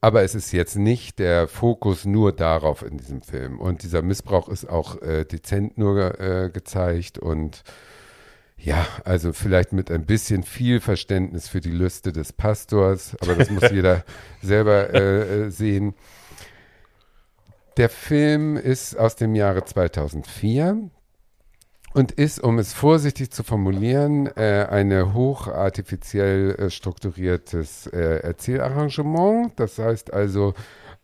Aber 0.01 0.23
es 0.23 0.35
ist 0.35 0.53
jetzt 0.53 0.77
nicht 0.77 1.19
der 1.19 1.49
Fokus 1.49 2.05
nur 2.05 2.33
darauf 2.33 2.83
in 2.83 2.99
diesem 2.99 3.23
Film. 3.23 3.59
Und 3.59 3.83
dieser 3.85 4.03
Missbrauch 4.03 4.49
ist 4.49 4.69
auch 4.69 5.01
äh, 5.01 5.25
dezent 5.25 5.79
nur 5.79 6.21
äh, 6.21 6.51
gezeigt 6.51 7.19
und 7.19 7.63
ja, 8.65 8.87
also 9.05 9.35
vielleicht 9.35 9.75
mit 9.75 9.91
ein 9.91 10.07
bisschen 10.07 10.43
viel 10.43 10.81
Verständnis 10.81 11.49
für 11.49 11.61
die 11.61 11.71
Lüste 11.71 12.13
des 12.13 12.33
Pastors, 12.33 13.15
aber 13.21 13.35
das 13.35 13.51
muss 13.51 13.71
jeder 13.71 14.05
selber 14.43 14.93
äh, 14.95 15.45
äh, 15.45 15.51
sehen. 15.51 15.95
Der 17.77 17.91
Film 17.91 18.57
ist 18.57 18.99
aus 18.99 19.17
dem 19.17 19.35
Jahre 19.35 19.65
2004 19.65 20.91
und 21.93 22.13
ist, 22.13 22.43
um 22.43 22.59
es 22.59 22.73
vorsichtig 22.73 23.33
zu 23.33 23.43
formulieren, 23.43 24.29
äh, 24.35 24.67
ein 24.71 25.13
hochartifiziell 25.13 26.55
äh, 26.55 26.71
strukturiertes 26.71 27.89
äh, 27.89 28.21
Erzählarrangement. 28.21 29.53
Das 29.57 29.79
heißt 29.79 30.13
also, 30.15 30.55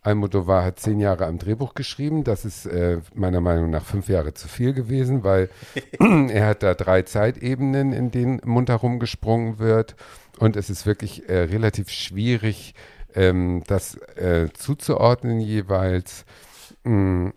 Almodovar 0.02 0.64
hat 0.64 0.80
zehn 0.80 0.98
Jahre 0.98 1.26
am 1.26 1.38
Drehbuch 1.38 1.74
geschrieben. 1.74 2.24
Das 2.24 2.44
ist 2.44 2.64
äh, 2.66 3.00
meiner 3.14 3.40
Meinung 3.40 3.70
nach 3.70 3.84
fünf 3.84 4.08
Jahre 4.08 4.32
zu 4.32 4.48
viel 4.48 4.72
gewesen, 4.72 5.24
weil 5.24 5.50
er 5.98 6.46
hat 6.46 6.62
da 6.62 6.74
drei 6.74 7.02
Zeitebenen, 7.02 7.92
in 7.92 8.10
denen 8.10 8.40
munter 8.44 8.76
rumgesprungen 8.76 9.58
wird. 9.58 9.96
Und 10.38 10.56
es 10.56 10.70
ist 10.70 10.86
wirklich 10.86 11.28
äh, 11.28 11.40
relativ 11.40 11.90
schwierig, 11.90 12.74
ähm, 13.14 13.62
das 13.66 13.96
äh, 14.16 14.48
zuzuordnen 14.54 15.40
jeweils. 15.40 16.24
Mm, 16.84 17.28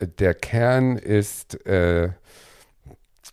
der 0.00 0.34
Kern 0.34 0.96
ist 0.96 1.64
äh, 1.66 2.10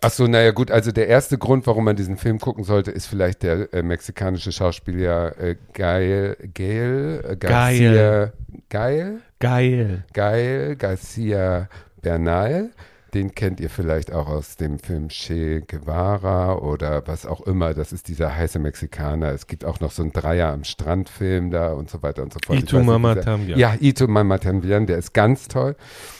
Ach 0.03 0.11
so, 0.11 0.27
naja 0.27 0.51
gut, 0.51 0.69
also 0.69 0.91
der 0.91 1.07
erste 1.07 1.37
Grund, 1.37 1.65
warum 1.65 1.85
man 1.85 1.95
diesen 1.95 2.17
Film 2.17 2.39
gucken 2.39 2.63
sollte, 2.63 2.91
ist 2.91 3.05
vielleicht 3.05 3.43
der 3.43 3.73
äh, 3.73 3.83
mexikanische 3.83 4.51
Schauspieler 4.51 5.37
äh, 5.39 5.55
Gael, 5.73 6.35
Gael, 6.53 7.23
äh, 7.27 7.35
Garcia, 7.37 8.33
Gael, 8.69 9.21
Gael, 9.39 10.03
Gael 10.13 10.75
Garcia 10.75 11.69
Bernal. 12.01 12.71
Den 13.13 13.35
kennt 13.35 13.59
ihr 13.59 13.69
vielleicht 13.69 14.11
auch 14.11 14.27
aus 14.27 14.57
dem 14.57 14.79
Film 14.79 15.07
Che 15.07 15.61
Guevara 15.61 16.55
oder 16.55 17.05
was 17.05 17.27
auch 17.27 17.41
immer. 17.41 17.75
Das 17.75 17.93
ist 17.93 18.07
dieser 18.07 18.35
heiße 18.35 18.57
Mexikaner. 18.57 19.29
Es 19.29 19.45
gibt 19.45 19.65
auch 19.65 19.79
noch 19.79 19.91
so 19.91 20.01
einen 20.01 20.11
Dreier 20.11 20.51
am 20.51 20.63
Strand-Film 20.63 21.51
da 21.51 21.73
und 21.73 21.91
so 21.91 22.01
weiter 22.01 22.23
und 22.23 22.33
so 22.33 22.39
fort. 22.43 22.57
Ito 22.57 22.81
Mama 22.81 23.13
Tambian. 23.13 23.59
Ja, 23.59 23.75
Ito 23.79 24.07
Mama 24.07 24.39
Tambian, 24.39 24.87
der 24.87 24.97
ist 24.97 25.13
ganz 25.13 25.47
toll. 25.47 25.75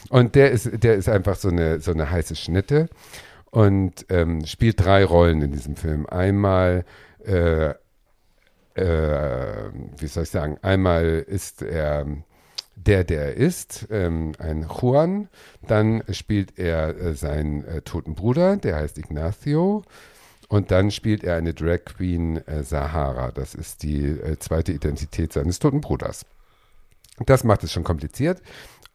Und 0.10 0.36
der 0.36 0.52
ist, 0.52 0.70
der 0.84 0.94
ist 0.94 1.10
einfach 1.10 1.36
so 1.36 1.50
eine, 1.50 1.80
so 1.80 1.92
eine 1.92 2.12
heiße 2.12 2.36
Schnitte 2.36 2.90
und 3.54 4.08
ähm, 4.10 4.44
spielt 4.48 4.84
drei 4.84 5.06
Rollen 5.06 5.44
in 5.44 5.52
diesem 5.52 5.76
Film. 5.76 6.08
Einmal, 6.08 6.86
äh, 7.24 7.76
äh, 8.74 9.70
wie 10.00 10.08
soll 10.08 10.24
ich 10.24 10.32
sagen, 10.32 10.58
einmal 10.64 11.24
ist 11.28 11.62
er 11.62 12.08
der, 12.76 13.04
der 13.04 13.26
er 13.26 13.34
ist, 13.36 13.86
ähm, 13.92 14.32
ein 14.40 14.68
Juan. 14.68 15.30
Dann 15.68 16.02
spielt 16.10 16.58
er 16.58 16.98
äh, 16.98 17.14
seinen 17.14 17.64
äh, 17.66 17.82
toten 17.84 18.16
Bruder, 18.16 18.58
der 18.58 18.78
heißt 18.78 18.98
Ignacio. 18.98 19.84
Und 20.50 20.72
dann 20.72 20.90
spielt 20.90 21.24
er 21.24 21.36
eine 21.36 21.54
Drag 21.54 21.86
Queen 21.86 22.38
äh, 22.48 22.64
Sahara. 22.64 23.30
Das 23.30 23.54
ist 23.54 23.84
die 23.84 24.04
äh, 24.04 24.40
zweite 24.40 24.72
Identität 24.72 25.32
seines 25.32 25.60
toten 25.60 25.80
Bruders. 25.80 26.26
Das 27.28 27.44
macht 27.44 27.64
es 27.64 27.72
schon 27.72 27.84
kompliziert. 27.84 28.42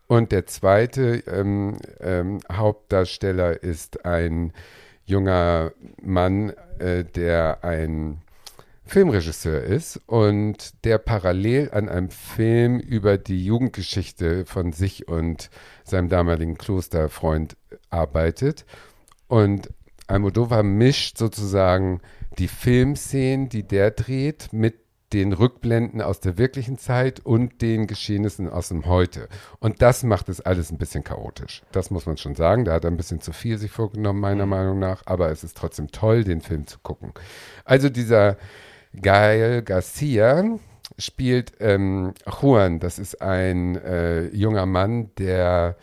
Und 0.08 0.32
der 0.32 0.46
zweite 0.46 1.22
ähm, 1.26 1.76
ähm, 2.00 2.40
Hauptdarsteller 2.50 3.62
ist 3.62 4.06
ein 4.06 4.52
junger 5.04 5.72
Mann, 6.02 6.54
äh, 6.78 7.04
der 7.04 7.62
ein 7.62 8.22
Filmregisseur 8.86 9.62
ist 9.62 10.00
und 10.06 10.82
der 10.86 10.96
parallel 10.96 11.70
an 11.72 11.90
einem 11.90 12.08
Film 12.08 12.80
über 12.80 13.18
die 13.18 13.44
Jugendgeschichte 13.44 14.46
von 14.46 14.72
sich 14.72 15.08
und 15.08 15.50
seinem 15.84 16.08
damaligen 16.08 16.56
Klosterfreund 16.56 17.58
arbeitet. 17.90 18.64
Und 19.26 19.68
Almodovar 20.06 20.62
mischt 20.62 21.18
sozusagen 21.18 22.00
die 22.38 22.48
Filmszenen, 22.48 23.50
die 23.50 23.62
der 23.62 23.90
dreht, 23.90 24.54
mit 24.54 24.87
den 25.12 25.32
Rückblenden 25.32 26.02
aus 26.02 26.20
der 26.20 26.36
wirklichen 26.38 26.78
Zeit 26.78 27.20
und 27.20 27.62
den 27.62 27.86
Geschehnissen 27.86 28.48
aus 28.48 28.68
dem 28.68 28.86
Heute. 28.86 29.28
Und 29.58 29.80
das 29.80 30.02
macht 30.02 30.28
es 30.28 30.40
alles 30.40 30.70
ein 30.70 30.78
bisschen 30.78 31.04
chaotisch. 31.04 31.62
Das 31.72 31.90
muss 31.90 32.06
man 32.06 32.16
schon 32.16 32.34
sagen. 32.34 32.64
Da 32.64 32.74
hat 32.74 32.84
er 32.84 32.90
ein 32.90 32.96
bisschen 32.96 33.20
zu 33.20 33.32
viel 33.32 33.58
sich 33.58 33.70
vorgenommen, 33.70 34.20
meiner 34.20 34.44
mhm. 34.44 34.50
Meinung 34.50 34.78
nach. 34.78 35.02
Aber 35.06 35.30
es 35.30 35.44
ist 35.44 35.56
trotzdem 35.56 35.88
toll, 35.90 36.24
den 36.24 36.40
Film 36.40 36.66
zu 36.66 36.78
gucken. 36.80 37.12
Also 37.64 37.88
dieser 37.88 38.36
Gael 38.94 39.62
Garcia 39.62 40.58
spielt 40.98 41.52
ähm, 41.60 42.12
Juan. 42.40 42.80
Das 42.80 42.98
ist 42.98 43.22
ein 43.22 43.76
äh, 43.76 44.28
junger 44.28 44.66
Mann, 44.66 45.10
der 45.16 45.76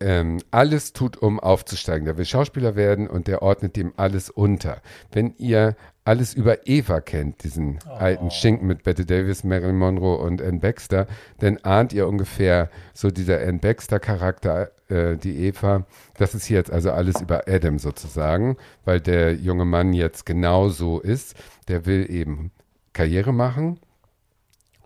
ähm, 0.00 0.38
alles 0.50 0.92
tut, 0.92 1.16
um 1.16 1.40
aufzusteigen. 1.40 2.04
Der 2.04 2.16
will 2.16 2.24
Schauspieler 2.24 2.76
werden 2.76 3.08
und 3.08 3.26
der 3.26 3.42
ordnet 3.42 3.76
dem 3.76 3.92
alles 3.96 4.30
unter. 4.30 4.80
Wenn 5.12 5.34
ihr 5.38 5.76
alles 6.04 6.32
über 6.34 6.66
Eva 6.66 7.00
kennt, 7.00 7.44
diesen 7.44 7.80
oh. 7.86 7.90
alten 7.90 8.30
Schinken 8.30 8.66
mit 8.66 8.82
Bette 8.82 9.04
Davis, 9.04 9.44
Marilyn 9.44 9.76
Monroe 9.76 10.18
und 10.18 10.40
Ann 10.40 10.60
Baxter, 10.60 11.06
dann 11.38 11.58
ahnt 11.58 11.92
ihr 11.92 12.06
ungefähr 12.08 12.70
so 12.94 13.10
dieser 13.10 13.40
Ann 13.40 13.60
Baxter-Charakter, 13.60 14.70
äh, 14.88 15.16
die 15.16 15.46
Eva. 15.46 15.84
Das 16.16 16.34
ist 16.34 16.48
jetzt 16.48 16.70
also 16.70 16.92
alles 16.92 17.20
über 17.20 17.42
Adam 17.46 17.78
sozusagen, 17.78 18.56
weil 18.84 19.00
der 19.00 19.34
junge 19.34 19.64
Mann 19.64 19.92
jetzt 19.92 20.24
genau 20.24 20.68
so 20.68 21.00
ist. 21.00 21.34
Der 21.66 21.86
will 21.86 22.10
eben 22.10 22.52
Karriere 22.92 23.32
machen 23.32 23.78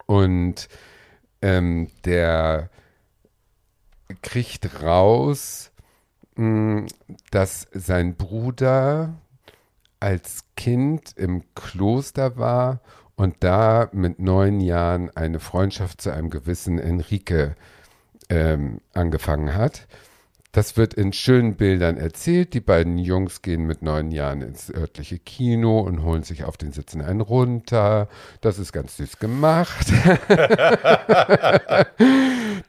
und 0.07 0.69
ähm, 1.41 1.89
der 2.05 2.71
kriegt 4.21 4.83
raus, 4.83 5.73
mh, 6.37 6.81
hm, 6.81 6.87
dass 7.31 7.69
sein 7.73 8.17
Bruder 8.17 9.15
als 10.01 10.45
Kind 10.57 11.13
im 11.17 11.45
Kloster 11.55 12.37
war 12.37 12.81
und 13.15 13.37
da 13.41 13.89
mit 13.93 14.19
neun 14.19 14.61
Jahren 14.61 15.11
eine 15.11 15.39
Freundschaft 15.39 16.01
zu 16.01 16.11
einem 16.11 16.31
gewissen 16.31 16.79
Enrique 16.79 17.55
ähm, 18.29 18.81
angefangen 18.93 19.55
hat. 19.55 19.87
Das 20.55 20.77
wird 20.77 20.93
in 20.93 21.15
schönen 21.15 21.55
Bildern 21.55 21.97
erzählt. 21.97 22.53
Die 22.53 22.61
beiden 22.61 22.99
Jungs 22.99 23.41
gehen 23.41 23.65
mit 23.65 23.81
neun 23.81 24.11
Jahren 24.11 24.43
ins 24.43 24.71
örtliche 24.71 25.19
Kino 25.19 25.81
und 25.81 26.03
holen 26.03 26.25
sich 26.25 26.45
auf 26.45 26.59
den 26.59 26.73
Sitzen 26.73 27.01
einen 27.01 27.23
runter. 27.23 28.07
Das 28.43 28.59
ist 28.59 28.71
ganz 28.71 28.99
süß 28.99 29.19
gemacht. 29.19 29.87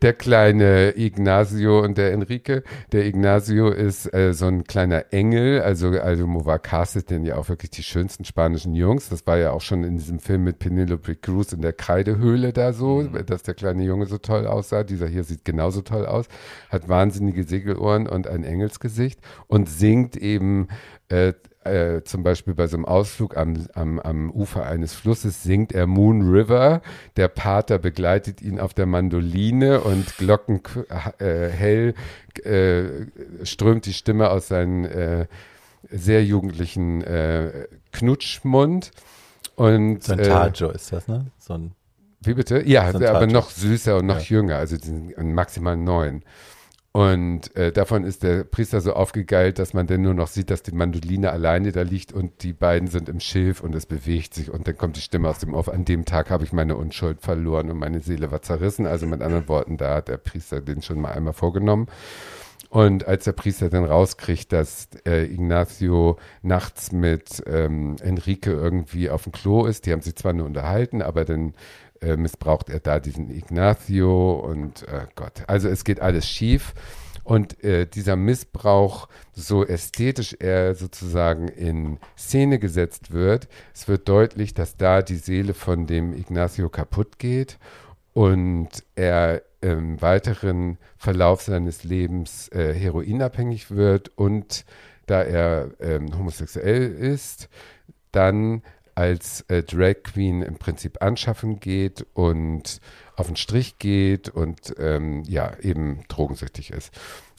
der 0.02 0.14
kleine 0.14 0.98
Ignacio 0.98 1.82
und 1.82 1.98
der 1.98 2.14
Enrique. 2.14 2.64
Der 2.94 3.06
Ignacio 3.06 3.70
ist 3.70 4.14
äh, 4.14 4.34
so 4.34 4.46
ein 4.46 4.64
kleiner 4.64 5.12
Engel. 5.12 5.62
Also, 5.62 5.90
also 5.90 6.26
Movar 6.26 6.60
castet 6.60 7.10
den 7.10 7.26
ja 7.26 7.36
auch 7.36 7.50
wirklich 7.50 7.72
die 7.72 7.84
schönsten 7.84 8.24
spanischen 8.24 8.76
Jungs. 8.76 9.10
Das 9.10 9.28
war 9.28 9.38
ja 9.38 9.52
auch 9.52 9.60
schon 9.62 9.84
in 9.84 9.98
diesem 9.98 10.20
Film 10.20 10.46
mit 10.46 10.60
Penelope 10.60 11.18
Cruz 11.18 11.52
in 11.52 11.62
der 11.62 11.74
Kreidehöhle 11.74 12.54
da 12.54 12.72
so, 12.72 13.02
mhm. 13.02 13.26
dass 13.26 13.44
der 13.44 13.56
kleine 13.56 13.84
Junge 13.84 14.06
so 14.06 14.20
toll 14.20 14.48
aussah. 14.48 14.86
Dieser 14.86 15.08
hier 15.08 15.26
sieht 15.26 15.44
genauso 15.44 15.82
toll 15.82 16.06
aus. 16.06 16.28
Hat 16.70 16.88
wahnsinnige 16.88 17.44
Segel 17.44 17.73
Flügelohren 17.74 18.08
und 18.08 18.28
ein 18.28 18.44
Engelsgesicht 18.44 19.20
und 19.48 19.70
singt 19.70 20.16
eben 20.16 20.68
äh, 21.10 21.34
äh, 21.64 22.04
zum 22.04 22.24
Beispiel 22.24 22.54
bei 22.54 22.68
so 22.68 22.76
einem 22.76 22.86
Ausflug 22.86 23.38
am, 23.38 23.68
am, 23.74 24.00
am 24.00 24.32
Ufer 24.32 24.66
eines 24.66 24.94
Flusses 24.94 25.44
singt 25.44 25.72
er 25.72 25.88
Moon 25.88 26.30
River. 26.30 26.82
Der 27.16 27.30
Pater 27.30 27.80
begleitet 27.80 28.42
ihn 28.42 28.60
auf 28.60 28.74
der 28.74 28.86
Mandoline 28.86 29.82
und 29.82 30.18
glockenhell 30.18 31.94
äh, 32.44 32.84
äh, 32.84 33.08
strömt 33.44 33.86
die 33.86 33.94
Stimme 33.94 34.30
aus 34.30 34.50
seinem 34.50 34.86
äh, 34.86 35.28
sehr 35.90 36.24
jugendlichen 36.24 37.02
äh, 37.02 37.68
Knutschmund. 37.92 38.92
Und, 39.56 40.04
so 40.04 40.14
ein 40.14 40.24
Tajo 40.24 40.72
ist 40.72 40.92
das, 40.92 41.08
ne? 41.08 41.28
So 41.38 41.54
ein 41.54 41.72
wie 42.26 42.34
bitte? 42.34 42.66
Ja, 42.66 42.84
aber 42.84 43.28
noch 43.28 43.50
süßer 43.50 43.98
und 43.98 44.06
noch 44.06 44.20
ja. 44.20 44.38
jünger, 44.38 44.56
also 44.56 44.78
maximal 45.22 45.76
neun. 45.76 46.24
Und 46.96 47.56
äh, 47.56 47.72
davon 47.72 48.04
ist 48.04 48.22
der 48.22 48.44
Priester 48.44 48.80
so 48.80 48.94
aufgegeilt, 48.94 49.58
dass 49.58 49.74
man 49.74 49.88
dann 49.88 50.04
nur 50.04 50.14
noch 50.14 50.28
sieht, 50.28 50.52
dass 50.52 50.62
die 50.62 50.74
Mandoline 50.74 51.32
alleine 51.32 51.72
da 51.72 51.82
liegt 51.82 52.14
und 52.14 52.44
die 52.44 52.54
beiden 52.54 52.88
sind 52.88 53.10
im 53.10 53.20
Schilf 53.20 53.62
und 53.62 53.74
es 53.74 53.88
bewegt 53.88 54.36
sich 54.36 54.52
und 54.52 54.68
dann 54.68 54.78
kommt 54.78 54.96
die 54.98 55.02
Stimme 55.02 55.28
aus 55.28 55.40
dem 55.40 55.56
Off. 55.56 55.70
An 55.70 55.86
dem 55.86 56.06
Tag 56.06 56.30
habe 56.30 56.44
ich 56.44 56.54
meine 56.54 56.76
Unschuld 56.76 57.20
verloren 57.20 57.72
und 57.72 57.80
meine 57.80 58.00
Seele 58.02 58.32
war 58.32 58.44
zerrissen. 58.44 58.86
Also 58.86 59.08
mit 59.08 59.24
anderen 59.24 59.48
Worten, 59.48 59.78
da 59.78 59.96
hat 59.96 60.08
der 60.08 60.18
Priester 60.18 60.62
den 60.62 60.84
schon 60.84 61.02
mal 61.02 61.14
einmal 61.14 61.34
vorgenommen. 61.34 61.88
Und 62.74 63.08
als 63.08 63.26
der 63.26 63.34
Priester 63.34 63.70
dann 63.70 63.86
rauskriegt, 63.86 64.52
dass 64.52 64.88
äh, 65.06 65.26
Ignacio 65.26 66.18
nachts 66.42 66.92
mit 66.92 67.44
ähm, 67.46 67.98
Enrique 68.02 68.48
irgendwie 68.48 69.12
auf 69.12 69.26
dem 69.26 69.32
Klo 69.32 69.68
ist, 69.68 69.86
die 69.86 69.92
haben 69.92 70.02
sich 70.02 70.16
zwar 70.16 70.34
nur 70.34 70.48
unterhalten, 70.48 71.04
aber 71.04 71.24
dann 71.24 71.54
äh, 72.02 72.18
missbraucht 72.18 72.72
er 72.72 72.80
da 72.80 73.00
diesen 73.00 73.30
Ignacio 73.30 74.40
und 74.40 74.88
äh, 74.88 75.06
Gott. 75.14 75.44
Also 75.46 75.70
es 75.70 75.84
geht 75.84 76.00
alles 76.00 76.28
schief. 76.28 76.74
Und 77.24 77.64
äh, 77.64 77.86
dieser 77.86 78.16
Missbrauch, 78.16 79.08
so 79.34 79.64
ästhetisch 79.64 80.36
er 80.40 80.74
sozusagen 80.74 81.50
in 81.50 82.00
Szene 82.18 82.58
gesetzt 82.58 83.14
wird, 83.14 83.50
es 83.76 83.88
wird 83.88 84.10
deutlich, 84.10 84.56
dass 84.56 84.78
da 84.78 85.04
die 85.04 85.18
Seele 85.18 85.54
von 85.54 85.86
dem 85.86 86.16
Ignacio 86.16 86.70
kaputt 86.70 87.20
geht 87.20 87.60
und 88.14 88.70
er 88.96 89.42
im 89.62 90.02
weiteren 90.02 90.78
Verlauf 90.98 91.42
seines 91.42 91.84
Lebens 91.84 92.50
äh, 92.50 92.74
heroinabhängig 92.74 93.72
wird 93.72 94.12
und 94.16 94.66
da 95.06 95.22
er 95.22 95.72
ähm, 95.80 96.18
homosexuell 96.18 96.94
ist, 96.94 97.50
dann 98.12 98.62
als 98.96 99.42
äh, 99.50 99.64
Drag 99.64 100.04
Queen 100.04 100.42
im 100.42 100.56
Prinzip 100.56 101.02
anschaffen 101.02 101.60
geht 101.60 102.06
und 102.14 102.80
auf 103.16 103.28
den 103.28 103.36
Strich 103.36 103.80
geht 103.80 104.30
und 104.30 104.76
ähm, 104.78 105.24
ja, 105.24 105.58
eben 105.60 106.04
drogensüchtig 106.08 106.72
ist. 106.72 106.92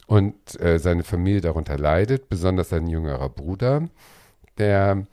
Und 0.07 0.59
äh, 0.59 0.77
seine 0.79 1.03
Familie 1.03 1.41
darunter 1.41 1.77
leidet, 1.77 2.29
besonders 2.29 2.69
sein 2.69 2.87
jüngerer 2.87 3.29
Bruder, 3.29 3.87
der 4.57 5.07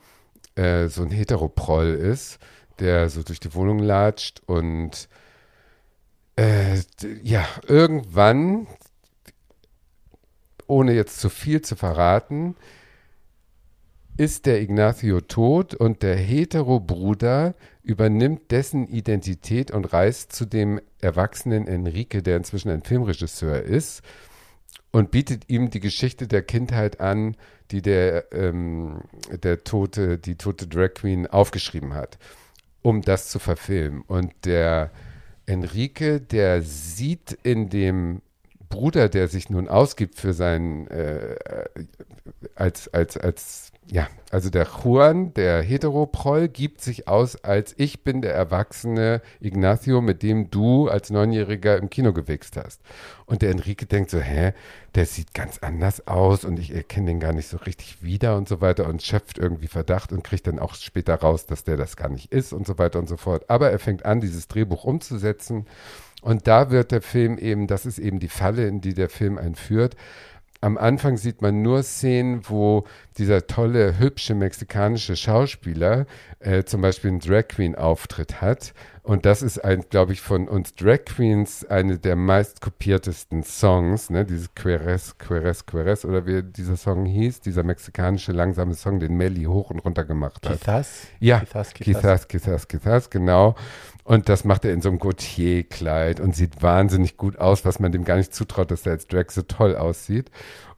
äh, 0.55 0.87
so 0.87 1.01
ein 1.01 1.11
Heteroproll 1.11 1.93
ist, 1.93 2.39
der 2.79 3.09
so 3.09 3.23
durch 3.23 3.39
die 3.39 3.53
Wohnung 3.55 3.79
latscht 3.79 4.41
und 4.45 5.07
äh, 6.35 6.79
ja, 7.21 7.45
irgendwann, 7.67 8.67
ohne 10.67 10.93
jetzt 10.93 11.19
zu 11.19 11.29
viel 11.29 11.61
zu 11.61 11.75
verraten, 11.75 12.55
ist 14.17 14.45
der 14.45 14.61
Ignacio 14.61 15.21
tot 15.21 15.73
und 15.73 16.03
der 16.03 16.15
Hetero-Bruder 16.15 17.55
übernimmt 17.81 18.51
dessen 18.51 18.87
Identität 18.87 19.71
und 19.71 19.91
reist 19.91 20.33
zu 20.33 20.45
dem 20.45 20.79
erwachsenen 21.01 21.67
Enrique, 21.67 22.21
der 22.21 22.37
inzwischen 22.37 22.69
ein 22.69 22.83
Filmregisseur 22.83 23.61
ist, 23.61 24.03
und 24.91 25.09
bietet 25.09 25.49
ihm 25.49 25.71
die 25.71 25.79
Geschichte 25.79 26.27
der 26.27 26.43
Kindheit 26.43 27.01
an, 27.01 27.35
die 27.71 27.81
der, 27.81 28.31
ähm, 28.31 29.01
der 29.31 29.63
tote, 29.63 30.19
die 30.19 30.35
tote 30.35 30.67
Drag 30.67 30.93
Queen 30.93 31.25
aufgeschrieben 31.25 31.95
hat, 31.95 32.19
um 32.83 33.01
das 33.01 33.29
zu 33.29 33.39
verfilmen. 33.39 34.03
Und 34.03 34.31
der 34.45 34.91
Enrique, 35.45 36.19
der 36.19 36.61
sieht 36.61 37.37
in 37.43 37.69
dem 37.69 38.21
Bruder, 38.69 39.09
der 39.09 39.27
sich 39.27 39.49
nun 39.49 39.67
ausgibt 39.67 40.15
für 40.19 40.33
seinen, 40.33 40.87
äh, 40.87 41.35
als, 42.55 42.91
als, 42.93 43.17
als, 43.17 43.72
ja, 43.87 44.07
also 44.31 44.49
der 44.49 44.65
Juan, 44.65 45.33
der 45.33 45.61
Heteroproll, 45.61 46.47
gibt 46.47 46.81
sich 46.81 47.07
aus 47.07 47.43
als 47.43 47.75
ich 47.77 48.03
bin 48.03 48.21
der 48.21 48.33
erwachsene 48.33 49.21
Ignacio, 49.39 50.01
mit 50.01 50.23
dem 50.23 50.49
du 50.49 50.87
als 50.87 51.09
Neunjähriger 51.09 51.77
im 51.77 51.89
Kino 51.89 52.13
gewichst 52.13 52.57
hast. 52.57 52.81
Und 53.25 53.41
der 53.41 53.51
Enrique 53.51 53.85
denkt 53.85 54.09
so, 54.09 54.19
hä, 54.19 54.53
der 54.95 55.05
sieht 55.05 55.33
ganz 55.33 55.59
anders 55.59 56.07
aus 56.07 56.45
und 56.45 56.59
ich 56.59 56.73
erkenne 56.73 57.07
den 57.07 57.19
gar 57.19 57.33
nicht 57.33 57.47
so 57.47 57.57
richtig 57.57 58.01
wieder 58.01 58.35
und 58.37 58.47
so 58.47 58.61
weiter 58.61 58.87
und 58.87 59.03
schöpft 59.03 59.37
irgendwie 59.37 59.67
Verdacht 59.67 60.11
und 60.11 60.23
kriegt 60.23 60.47
dann 60.47 60.59
auch 60.59 60.75
später 60.75 61.15
raus, 61.15 61.45
dass 61.45 61.63
der 61.63 61.77
das 61.77 61.95
gar 61.95 62.09
nicht 62.09 62.31
ist 62.31 62.53
und 62.53 62.65
so 62.65 62.77
weiter 62.77 62.99
und 62.99 63.09
so 63.09 63.17
fort. 63.17 63.49
Aber 63.49 63.69
er 63.69 63.79
fängt 63.79 64.05
an, 64.05 64.21
dieses 64.21 64.47
Drehbuch 64.47 64.83
umzusetzen 64.83 65.65
und 66.23 66.47
da 66.47 66.71
wird 66.71 66.91
der 66.91 67.01
Film 67.01 67.37
eben, 67.37 67.67
das 67.67 67.85
ist 67.85 67.99
eben 67.99 68.19
die 68.19 68.29
Falle, 68.29 68.65
in 68.67 68.79
die 68.79 68.93
der 68.93 69.09
Film 69.09 69.37
einführt. 69.37 69.97
Am 70.63 70.77
Anfang 70.77 71.17
sieht 71.17 71.41
man 71.41 71.61
nur 71.61 71.83
Szenen, 71.83 72.47
wo 72.47 72.85
dieser 73.17 73.47
tolle, 73.47 73.99
hübsche 73.99 74.33
mexikanische 74.33 75.17
Schauspieler 75.17 76.05
äh, 76.39 76.63
zum 76.63 76.79
Beispiel 76.79 77.09
einen 77.09 77.19
Drag 77.19 77.49
Queen 77.49 77.75
Auftritt 77.75 78.39
hat. 78.39 78.73
Und 79.03 79.25
das 79.25 79.41
ist 79.41 79.59
ein, 79.59 79.83
glaube 79.89 80.13
ich, 80.13 80.21
von 80.21 80.47
uns 80.47 80.75
Drag 80.75 81.03
Queens 81.03 81.65
eine 81.65 81.99
der 81.99 82.15
meistkopiertesten 82.15 83.43
Songs, 83.43 84.09
ne? 84.09 84.23
Dieses 84.23 84.55
Queres, 84.55 85.17
Queres, 85.17 85.65
Queres 85.65 86.05
oder 86.05 86.25
wie 86.25 86.41
dieser 86.41 86.77
Song 86.77 87.05
hieß, 87.05 87.41
dieser 87.41 87.63
mexikanische 87.63 88.31
langsame 88.31 88.75
Song, 88.75 89.01
den 89.01 89.17
Melly 89.17 89.43
hoch 89.43 89.71
und 89.71 89.79
runter 89.79 90.05
gemacht 90.05 90.47
hat. 90.47 90.61
Quizás? 90.61 91.07
Ja, 91.19 91.39
quizás, 91.39 91.73
quizás, 91.73 92.27
quizás, 92.29 92.69
quizás, 92.69 93.09
genau. 93.09 93.55
Und 94.05 94.29
das 94.29 94.45
macht 94.45 94.63
er 94.63 94.71
in 94.71 94.81
so 94.81 94.87
einem 94.87 94.99
Gautier-Kleid 94.99 96.21
und 96.21 96.33
sieht 96.33 96.61
wahnsinnig 96.61 97.17
gut 97.17 97.37
aus, 97.39 97.65
was 97.65 97.79
man 97.79 97.91
dem 97.91 98.05
gar 98.05 98.15
nicht 98.15 98.33
zutraut, 98.33 98.71
dass 98.71 98.85
er 98.85 98.93
als 98.93 99.07
Drag 99.07 99.31
so 99.31 99.41
toll 99.41 99.75
aussieht. 99.75 100.31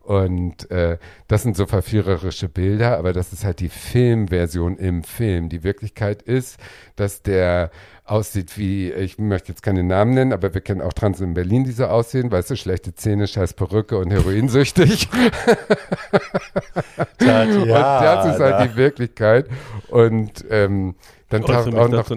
Und 0.06 0.70
äh, 0.70 1.00
das 1.28 1.42
sind 1.42 1.58
so 1.58 1.66
verführerische 1.66 2.48
Bilder, 2.48 2.98
aber 3.00 3.12
das 3.12 3.34
ist 3.34 3.44
halt 3.44 3.60
die 3.60 3.70
Filmversion 3.70 4.78
im 4.78 5.04
Film. 5.04 5.50
Die 5.50 5.64
Wirklichkeit 5.64 6.22
ist, 6.22 6.60
dass 6.96 7.24
der 7.24 7.72
aussieht 8.06 8.58
wie, 8.58 8.92
ich 8.92 9.18
möchte 9.18 9.50
jetzt 9.50 9.64
keine 9.64 9.84
Namen 9.84 10.14
nennen, 10.14 10.32
aber 10.32 10.54
wir 10.54 10.62
kennen 10.62 10.82
auch 10.82 10.94
Trans 10.94 11.20
in 11.22 11.34
Berlin, 11.34 11.64
die 11.64 11.72
so 11.72 11.86
aussehen, 11.86 12.32
weißt 12.32 12.52
du, 12.52 12.56
schlechte 12.56 12.94
Zähne, 12.94 13.28
scheiß 13.28 13.56
Perücke 13.56 13.98
und 13.98 14.12
heroinsüchtig. 14.12 15.10
Tatjana. 17.18 17.62
und 17.62 17.70
das 17.70 18.36
ist 18.36 18.40
halt 18.40 18.72
die 18.72 18.76
Wirklichkeit. 18.76 19.48
Und 19.90 20.46
ähm, 20.50 20.96
dann 21.30 21.42
taucht 21.42 21.74
auch 21.74 21.90
noch, 21.90 22.08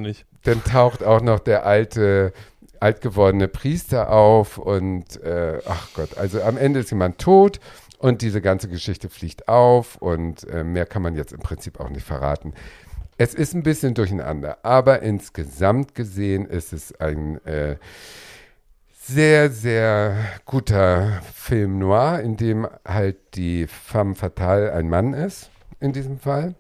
dann 0.44 0.64
taucht 0.64 1.02
auch 1.02 1.22
noch 1.22 1.40
der 1.40 1.64
alte 1.64 2.32
alt 2.80 3.00
gewordene 3.00 3.48
Priester 3.48 4.12
auf 4.12 4.58
und 4.58 5.20
äh, 5.22 5.58
ach 5.66 5.88
Gott, 5.94 6.16
also 6.16 6.42
am 6.42 6.56
Ende 6.56 6.80
ist 6.80 6.90
jemand 6.90 7.18
tot 7.18 7.58
und 7.98 8.22
diese 8.22 8.40
ganze 8.40 8.68
Geschichte 8.68 9.08
fliegt 9.08 9.48
auf 9.48 9.96
und 9.96 10.48
äh, 10.48 10.62
mehr 10.62 10.86
kann 10.86 11.02
man 11.02 11.16
jetzt 11.16 11.32
im 11.32 11.40
Prinzip 11.40 11.80
auch 11.80 11.90
nicht 11.90 12.06
verraten. 12.06 12.54
Es 13.20 13.34
ist 13.34 13.52
ein 13.52 13.64
bisschen 13.64 13.94
durcheinander, 13.94 14.58
aber 14.62 15.02
insgesamt 15.02 15.96
gesehen 15.96 16.46
ist 16.46 16.72
es 16.72 16.98
ein 17.00 17.44
äh, 17.44 17.76
sehr, 18.92 19.50
sehr 19.50 20.16
guter 20.44 21.20
Film 21.34 21.80
noir, 21.80 22.20
in 22.20 22.36
dem 22.36 22.68
halt 22.86 23.16
die 23.34 23.66
femme 23.66 24.14
fatale 24.14 24.72
ein 24.72 24.88
Mann 24.88 25.14
ist, 25.14 25.50
in 25.80 25.92
diesem 25.92 26.20
Fall. 26.20 26.54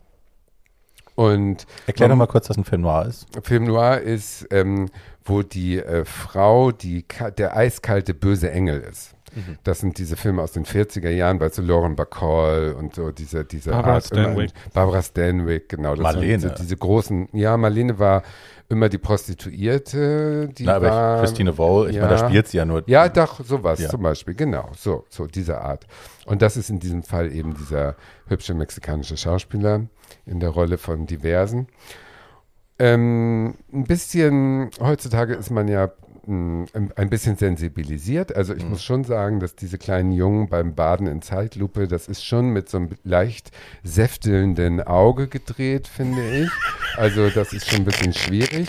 Und 1.14 1.66
Erklär 1.86 2.08
doch 2.08 2.16
mal 2.16 2.26
kurz, 2.26 2.50
was 2.50 2.56
ein 2.56 2.64
Film 2.64 2.82
noir 2.82 3.06
ist. 3.06 3.26
Film 3.44 3.64
noir 3.64 4.00
ist, 4.00 4.48
ähm, 4.50 4.90
wo 5.24 5.42
die 5.42 5.78
äh, 5.78 6.04
Frau 6.04 6.72
die, 6.72 7.04
der 7.36 7.56
eiskalte 7.56 8.14
böse 8.14 8.50
Engel 8.50 8.80
ist. 8.80 9.14
Mhm. 9.34 9.58
Das 9.64 9.80
sind 9.80 9.98
diese 9.98 10.16
Filme 10.16 10.42
aus 10.42 10.52
den 10.52 10.64
40er 10.64 11.10
Jahren, 11.10 11.38
bei 11.38 11.48
so 11.48 11.62
Lauren 11.62 11.96
Bacall 11.96 12.74
und 12.78 12.94
so 12.94 13.10
diese, 13.10 13.44
diese 13.44 13.70
Barbara 13.70 13.94
Art. 13.94 14.04
Stanwyck. 14.06 14.50
Barbara 14.72 15.02
Stanwyck, 15.02 15.68
genau. 15.68 15.94
Das 15.94 16.02
Marlene. 16.02 16.40
So, 16.40 16.48
diese 16.50 16.76
großen, 16.76 17.28
ja, 17.32 17.56
Marlene 17.56 17.98
war 17.98 18.22
immer 18.68 18.88
die 18.88 18.98
Prostituierte. 18.98 20.48
Die 20.48 20.64
Na, 20.64 20.76
aber 20.76 20.90
war, 20.90 21.20
Christine 21.20 21.56
Wohl, 21.56 21.90
ich 21.90 21.96
ja, 21.96 22.02
meine, 22.02 22.16
da 22.16 22.28
spielt 22.28 22.48
sie 22.48 22.58
ja 22.58 22.64
nur. 22.64 22.82
Ja, 22.86 23.08
doch, 23.08 23.42
sowas 23.44 23.80
Ja. 23.80 23.88
zum 23.88 24.02
Beispiel, 24.02 24.34
genau, 24.34 24.68
so, 24.76 25.04
so 25.08 25.26
diese 25.26 25.60
Art. 25.60 25.86
Und 26.26 26.42
das 26.42 26.56
ist 26.56 26.68
in 26.70 26.78
diesem 26.78 27.02
Fall 27.02 27.32
eben 27.32 27.54
dieser 27.54 27.96
hübsche 28.26 28.54
mexikanische 28.54 29.16
Schauspieler 29.16 29.86
in 30.26 30.40
der 30.40 30.50
Rolle 30.50 30.76
von 30.78 31.06
diversen. 31.06 31.68
Ähm, 32.78 33.54
ein 33.72 33.84
bisschen, 33.84 34.70
heutzutage 34.80 35.34
ist 35.34 35.50
man 35.50 35.66
ja 35.66 35.90
ein, 36.26 37.10
bisschen 37.10 37.36
sensibilisiert. 37.36 38.34
Also 38.34 38.54
ich 38.54 38.64
muss 38.64 38.82
schon 38.82 39.04
sagen, 39.04 39.40
dass 39.40 39.54
diese 39.54 39.78
kleinen 39.78 40.12
Jungen 40.12 40.48
beim 40.48 40.74
Baden 40.74 41.06
in 41.06 41.22
Zeitlupe, 41.22 41.88
das 41.88 42.08
ist 42.08 42.24
schon 42.24 42.50
mit 42.50 42.68
so 42.68 42.78
einem 42.78 42.90
leicht 43.04 43.50
säftelnden 43.82 44.82
Auge 44.82 45.28
gedreht, 45.28 45.88
finde 45.88 46.22
ich. 46.42 46.50
Also 46.96 47.30
das 47.30 47.52
ist 47.52 47.70
schon 47.70 47.80
ein 47.80 47.84
bisschen 47.84 48.12
schwierig. 48.12 48.68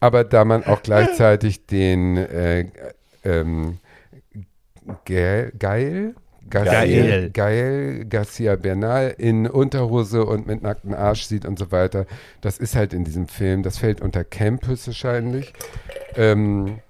Aber 0.00 0.24
da 0.24 0.44
man 0.44 0.64
auch 0.64 0.82
gleichzeitig 0.82 1.66
den 1.66 2.16
äh, 2.16 2.66
ähm, 3.24 3.78
Gael, 5.04 5.52
Geil, 5.58 6.14
Gael. 6.52 7.30
Gael 7.30 8.04
Garcia 8.04 8.56
Bernal 8.56 9.14
in 9.18 9.46
Unterhose 9.46 10.24
und 10.24 10.46
mit 10.46 10.62
nacktem 10.62 10.94
Arsch 10.94 11.24
sieht 11.24 11.44
und 11.44 11.58
so 11.58 11.72
weiter. 11.72 12.06
Das 12.40 12.58
ist 12.58 12.76
halt 12.76 12.92
in 12.92 13.04
diesem 13.04 13.26
Film, 13.28 13.62
das 13.62 13.78
fällt 13.78 14.00
unter 14.00 14.24
Camp 14.24 14.66
höchstwahrscheinlich. 14.66 15.52
Ähm, 16.16 16.80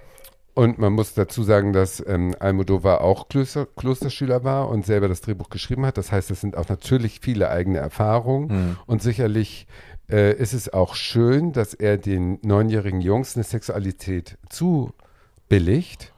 und 0.54 0.78
man 0.78 0.92
muss 0.92 1.14
dazu 1.14 1.42
sagen, 1.42 1.72
dass 1.72 2.04
ähm, 2.06 2.34
Almodovar 2.38 3.00
auch 3.00 3.28
Kloster, 3.28 3.66
Klosterschüler 3.76 4.44
war 4.44 4.68
und 4.68 4.84
selber 4.84 5.08
das 5.08 5.22
Drehbuch 5.22 5.48
geschrieben 5.48 5.86
hat. 5.86 5.96
Das 5.96 6.12
heißt, 6.12 6.30
es 6.30 6.42
sind 6.42 6.58
auch 6.58 6.68
natürlich 6.68 7.20
viele 7.20 7.48
eigene 7.48 7.78
Erfahrungen. 7.78 8.50
Hm. 8.50 8.76
Und 8.86 9.02
sicherlich 9.02 9.66
äh, 10.10 10.36
ist 10.36 10.52
es 10.52 10.70
auch 10.70 10.94
schön, 10.94 11.52
dass 11.52 11.72
er 11.72 11.96
den 11.96 12.38
neunjährigen 12.42 13.00
Jungs 13.00 13.34
eine 13.34 13.44
Sexualität 13.44 14.36
zubilligt. 14.50 16.12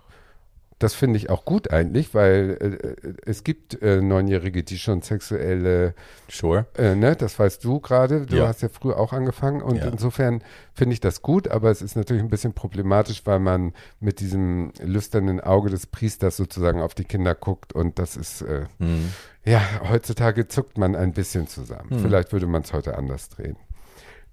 Das 0.85 0.93
finde 0.93 1.17
ich 1.17 1.31
auch 1.31 1.47
gut 1.47 1.71
eigentlich, 1.71 2.13
weil 2.13 2.59
äh, 2.61 3.15
es 3.25 3.43
gibt 3.43 3.81
äh, 3.81 4.03
Neunjährige, 4.03 4.63
die 4.63 4.79
schon 4.79 5.01
sexuelle, 5.01 5.95
sure. 6.29 6.67
Äh, 6.77 6.95
ne, 6.95 7.17
das 7.17 7.39
weißt 7.39 7.65
du 7.65 7.81
gerade, 7.81 8.27
du 8.27 8.37
ja. 8.37 8.49
hast 8.49 8.61
ja 8.61 8.69
früher 8.69 8.99
auch 8.99 9.15
angefangen 9.15 9.63
und 9.63 9.77
ja. 9.77 9.87
insofern 9.87 10.43
finde 10.75 10.93
ich 10.93 11.01
das 11.01 11.23
gut, 11.23 11.49
aber 11.49 11.71
es 11.71 11.81
ist 11.81 11.97
natürlich 11.97 12.23
ein 12.23 12.29
bisschen 12.29 12.53
problematisch, 12.53 13.23
weil 13.25 13.39
man 13.39 13.73
mit 13.99 14.21
diesem 14.21 14.73
lüsternen 14.83 15.41
Auge 15.41 15.71
des 15.71 15.87
Priesters 15.87 16.37
sozusagen 16.37 16.83
auf 16.83 16.93
die 16.93 17.05
Kinder 17.05 17.35
guckt 17.35 17.73
und 17.73 17.99
das 17.99 18.15
ist, 18.15 18.43
äh, 18.43 18.67
mhm. 18.79 19.09
ja, 19.47 19.63
heutzutage 19.89 20.49
zuckt 20.49 20.77
man 20.77 20.95
ein 20.97 21.15
bisschen 21.15 21.47
zusammen. 21.47 21.89
Mhm. 21.93 21.99
Vielleicht 22.01 22.35
würde 22.35 22.47
man 22.47 22.61
es 22.61 22.75
heute 22.75 22.99
anders 22.99 23.31
drehen. 23.31 23.57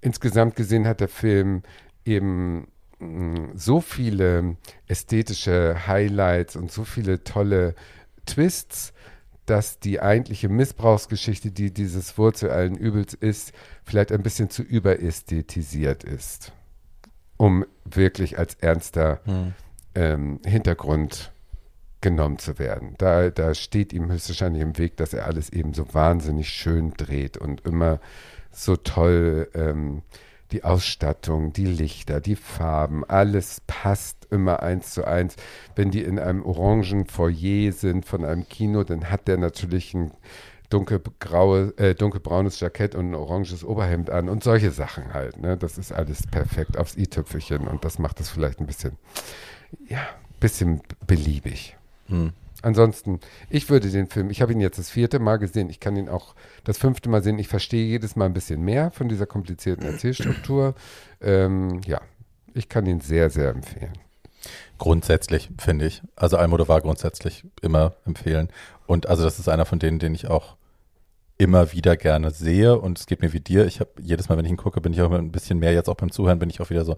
Insgesamt 0.02 0.54
gesehen 0.54 0.86
hat 0.86 1.00
der 1.00 1.08
Film 1.08 1.62
eben 2.04 2.68
so 3.54 3.80
viele 3.80 4.56
ästhetische 4.86 5.86
Highlights 5.86 6.56
und 6.56 6.70
so 6.70 6.84
viele 6.84 7.24
tolle 7.24 7.74
Twists, 8.26 8.92
dass 9.46 9.80
die 9.80 10.00
eigentliche 10.00 10.48
Missbrauchsgeschichte, 10.48 11.50
die 11.50 11.72
dieses 11.72 12.16
Wurzel 12.16 12.50
allen 12.50 12.76
Übels 12.76 13.14
ist, 13.14 13.52
vielleicht 13.84 14.12
ein 14.12 14.22
bisschen 14.22 14.50
zu 14.50 14.62
überästhetisiert 14.62 16.04
ist, 16.04 16.52
um 17.36 17.64
wirklich 17.84 18.38
als 18.38 18.54
ernster 18.54 19.20
hm. 19.24 19.54
ähm, 19.94 20.40
Hintergrund 20.46 21.32
genommen 22.00 22.38
zu 22.38 22.58
werden. 22.58 22.94
Da, 22.98 23.30
da 23.30 23.54
steht 23.54 23.92
ihm 23.92 24.10
höchstwahrscheinlich 24.10 24.62
im 24.62 24.78
Weg, 24.78 24.96
dass 24.96 25.12
er 25.12 25.26
alles 25.26 25.50
eben 25.50 25.72
so 25.72 25.92
wahnsinnig 25.92 26.48
schön 26.48 26.92
dreht 26.96 27.36
und 27.36 27.64
immer 27.64 28.00
so 28.50 28.76
toll 28.76 29.48
ähm, 29.54 30.02
die 30.52 30.64
Ausstattung, 30.64 31.52
die 31.52 31.66
Lichter, 31.66 32.20
die 32.20 32.36
Farben, 32.36 33.04
alles 33.04 33.62
passt 33.66 34.26
immer 34.30 34.62
eins 34.62 34.92
zu 34.92 35.04
eins. 35.04 35.36
Wenn 35.74 35.90
die 35.90 36.02
in 36.02 36.18
einem 36.18 36.44
orangen 36.44 37.06
Foyer 37.06 37.72
sind 37.72 38.04
von 38.04 38.24
einem 38.24 38.48
Kino, 38.48 38.84
dann 38.84 39.10
hat 39.10 39.28
der 39.28 39.38
natürlich 39.38 39.94
ein 39.94 40.12
dunkelgraue, 40.70 41.74
äh, 41.76 41.94
dunkelbraunes 41.94 42.60
Jackett 42.60 42.94
und 42.94 43.10
ein 43.10 43.14
oranges 43.14 43.64
Oberhemd 43.64 44.10
an 44.10 44.28
und 44.28 44.42
solche 44.42 44.70
Sachen 44.70 45.12
halt. 45.12 45.38
Ne? 45.38 45.56
Das 45.56 45.78
ist 45.78 45.92
alles 45.92 46.26
perfekt 46.26 46.78
aufs 46.78 46.96
i-Tüpfelchen 46.96 47.66
und 47.68 47.84
das 47.84 47.98
macht 47.98 48.20
es 48.20 48.30
vielleicht 48.30 48.60
ein 48.60 48.66
bisschen, 48.66 48.96
ja, 49.86 50.06
bisschen 50.40 50.82
beliebig. 51.06 51.76
Hm. 52.06 52.32
Ansonsten, 52.62 53.20
ich 53.50 53.68
würde 53.68 53.90
den 53.90 54.06
Film, 54.06 54.30
ich 54.30 54.40
habe 54.40 54.52
ihn 54.52 54.60
jetzt 54.60 54.78
das 54.78 54.90
vierte 54.90 55.18
Mal 55.18 55.36
gesehen, 55.36 55.68
ich 55.68 55.80
kann 55.80 55.96
ihn 55.96 56.08
auch 56.08 56.34
das 56.64 56.78
fünfte 56.78 57.08
Mal 57.08 57.22
sehen. 57.22 57.38
Ich 57.38 57.48
verstehe 57.48 57.84
jedes 57.86 58.16
Mal 58.16 58.26
ein 58.26 58.32
bisschen 58.32 58.62
mehr 58.62 58.90
von 58.92 59.08
dieser 59.08 59.26
komplizierten 59.26 59.84
Erzählstruktur. 59.84 60.74
Ähm, 61.20 61.80
ja, 61.86 62.00
ich 62.54 62.68
kann 62.68 62.86
ihn 62.86 63.00
sehr, 63.00 63.30
sehr 63.30 63.50
empfehlen. 63.50 63.92
Grundsätzlich, 64.78 65.50
finde 65.58 65.86
ich. 65.86 66.02
Also 66.16 66.36
Almodovar 66.36 66.80
grundsätzlich 66.80 67.44
immer 67.60 67.94
empfehlen. 68.04 68.48
Und 68.86 69.08
also 69.08 69.24
das 69.24 69.38
ist 69.38 69.48
einer 69.48 69.64
von 69.64 69.78
denen, 69.78 69.98
den 69.98 70.14
ich 70.14 70.28
auch 70.28 70.56
immer 71.38 71.72
wieder 71.72 71.96
gerne 71.96 72.30
sehe 72.30 72.78
und 72.78 72.98
es 72.98 73.06
geht 73.06 73.20
mir 73.20 73.32
wie 73.32 73.40
dir. 73.40 73.66
Ich 73.66 73.80
habe 73.80 73.90
jedes 74.00 74.28
Mal, 74.28 74.38
wenn 74.38 74.44
ich 74.44 74.50
ihn 74.50 74.56
gucke, 74.56 74.80
bin 74.80 74.92
ich 74.92 75.02
auch 75.02 75.10
ein 75.10 75.32
bisschen 75.32 75.58
mehr 75.58 75.72
jetzt 75.72 75.88
auch 75.88 75.96
beim 75.96 76.12
Zuhören, 76.12 76.38
bin 76.38 76.50
ich 76.50 76.60
auch 76.60 76.70
wieder 76.70 76.84
so, 76.84 76.96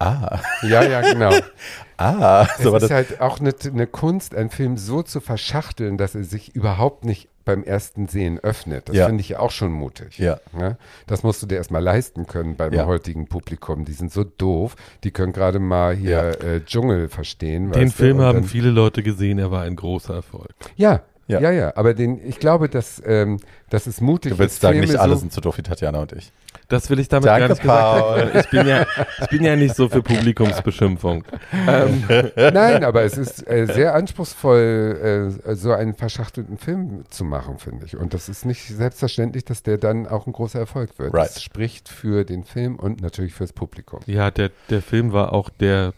Ah. 0.00 0.40
Ja, 0.62 0.82
ja, 0.82 1.02
genau. 1.02 1.30
ah. 1.98 2.46
So 2.58 2.74
es 2.74 2.84
ist 2.84 2.90
halt 2.90 3.20
auch 3.20 3.38
eine, 3.38 3.54
eine 3.64 3.86
Kunst, 3.86 4.34
einen 4.34 4.48
Film 4.48 4.78
so 4.78 5.02
zu 5.02 5.20
verschachteln, 5.20 5.98
dass 5.98 6.14
er 6.14 6.24
sich 6.24 6.54
überhaupt 6.56 7.04
nicht 7.04 7.28
beim 7.44 7.62
ersten 7.64 8.08
Sehen 8.08 8.38
öffnet. 8.38 8.88
Das 8.88 8.96
ja. 8.96 9.06
finde 9.06 9.20
ich 9.20 9.30
ja 9.30 9.40
auch 9.40 9.50
schon 9.50 9.72
mutig. 9.72 10.18
Ja. 10.18 10.40
ja. 10.58 10.76
Das 11.06 11.22
musst 11.22 11.42
du 11.42 11.46
dir 11.46 11.56
erstmal 11.56 11.82
leisten 11.82 12.26
können 12.26 12.56
beim 12.56 12.72
ja. 12.72 12.86
heutigen 12.86 13.26
Publikum. 13.26 13.84
Die 13.84 13.92
sind 13.92 14.10
so 14.10 14.24
doof, 14.24 14.74
die 15.04 15.10
können 15.10 15.32
gerade 15.32 15.58
mal 15.58 15.94
hier 15.94 16.10
ja. 16.10 16.30
äh, 16.30 16.64
Dschungel 16.64 17.08
verstehen. 17.08 17.72
Den 17.72 17.90
Film 17.90 18.20
haben 18.20 18.44
viele 18.44 18.70
Leute 18.70 19.02
gesehen, 19.02 19.38
er 19.38 19.50
war 19.50 19.62
ein 19.62 19.76
großer 19.76 20.14
Erfolg. 20.14 20.54
Ja, 20.76 21.02
ja. 21.26 21.40
ja, 21.40 21.50
ja, 21.52 21.76
aber 21.76 21.94
den, 21.94 22.20
ich 22.26 22.40
glaube, 22.40 22.68
dass, 22.68 23.00
ähm, 23.06 23.38
das 23.68 23.86
ist 23.86 24.00
mutig. 24.00 24.32
Du 24.32 24.38
willst 24.38 24.60
sagen, 24.60 24.80
nicht 24.80 24.96
alle 24.96 25.14
so 25.14 25.20
sind 25.20 25.32
so 25.32 25.40
doof 25.40 25.58
wie 25.58 25.62
Tatjana 25.62 26.00
und 26.00 26.12
ich. 26.12 26.32
Das 26.70 26.88
will 26.88 27.00
ich 27.00 27.08
damit 27.08 27.26
Danke, 27.26 27.40
gar 27.40 27.48
nicht 27.48 27.62
Paul. 27.62 28.14
gesagt 28.14 28.34
haben. 28.34 28.40
Ich 28.40 28.50
bin, 28.50 28.66
ja, 28.68 28.86
ich 29.22 29.28
bin 29.28 29.44
ja 29.44 29.56
nicht 29.56 29.74
so 29.74 29.88
für 29.88 30.02
Publikumsbeschimpfung. 30.02 31.24
Ähm. 31.66 32.04
Nein, 32.36 32.84
aber 32.84 33.02
es 33.02 33.18
ist 33.18 33.46
äh, 33.48 33.66
sehr 33.66 33.94
anspruchsvoll, 33.96 35.34
äh, 35.44 35.54
so 35.56 35.72
einen 35.72 35.94
verschachtelten 35.94 36.58
Film 36.58 37.02
zu 37.10 37.24
machen, 37.24 37.58
finde 37.58 37.86
ich. 37.86 37.96
Und 37.96 38.14
das 38.14 38.28
ist 38.28 38.46
nicht 38.46 38.68
selbstverständlich, 38.68 39.44
dass 39.44 39.64
der 39.64 39.78
dann 39.78 40.06
auch 40.06 40.28
ein 40.28 40.32
großer 40.32 40.60
Erfolg 40.60 40.96
wird. 41.00 41.12
Right. 41.12 41.28
Das 41.28 41.42
spricht 41.42 41.88
für 41.88 42.24
den 42.24 42.44
Film 42.44 42.76
und 42.76 43.02
natürlich 43.02 43.34
fürs 43.34 43.52
Publikum. 43.52 43.98
Ja, 44.06 44.30
der, 44.30 44.52
der 44.70 44.80
Film 44.80 45.12
war 45.12 45.32
auch 45.32 45.50
der 45.50 45.92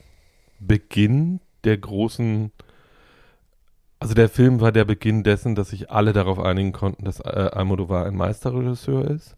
Beginn 0.58 1.40
der 1.64 1.76
großen 1.76 2.50
also 4.00 4.14
der 4.14 4.28
Film 4.28 4.60
war 4.60 4.72
der 4.72 4.84
Beginn 4.84 5.22
dessen, 5.22 5.54
dass 5.54 5.68
sich 5.68 5.92
alle 5.92 6.12
darauf 6.12 6.40
einigen 6.40 6.72
konnten, 6.72 7.04
dass 7.04 7.20
äh, 7.20 7.50
Almodovar 7.52 8.04
ein 8.04 8.16
Meisterregisseur 8.16 9.08
ist. 9.08 9.36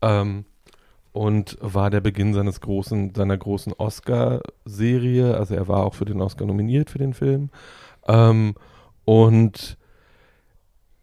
Ähm, 0.00 0.46
und 1.18 1.58
war 1.60 1.90
der 1.90 2.00
Beginn 2.00 2.32
seines 2.32 2.60
großen, 2.60 3.12
seiner 3.12 3.36
großen 3.36 3.72
Oscar-Serie. 3.72 5.36
Also 5.36 5.56
er 5.56 5.66
war 5.66 5.84
auch 5.84 5.94
für 5.94 6.04
den 6.04 6.20
Oscar 6.20 6.46
nominiert 6.46 6.90
für 6.90 6.98
den 6.98 7.12
Film. 7.12 7.50
Ähm, 8.06 8.54
und 9.04 9.76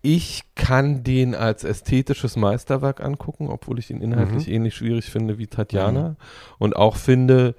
ich 0.02 0.44
kann 0.56 1.04
den 1.04 1.36
als 1.36 1.66
ästhetisches 1.66 2.38
Meisterwerk 2.38 3.04
angucken, 3.04 3.50
obwohl 3.50 3.78
ich 3.78 3.92
ihn 3.92 4.00
inhaltlich 4.00 4.48
mhm. 4.48 4.54
ähnlich 4.54 4.76
schwierig 4.76 5.12
finde 5.12 5.38
wie 5.38 5.48
Tatjana. 5.48 6.10
Mhm. 6.12 6.16
Und 6.60 6.78
auch 6.78 6.96
finde, 6.96 7.54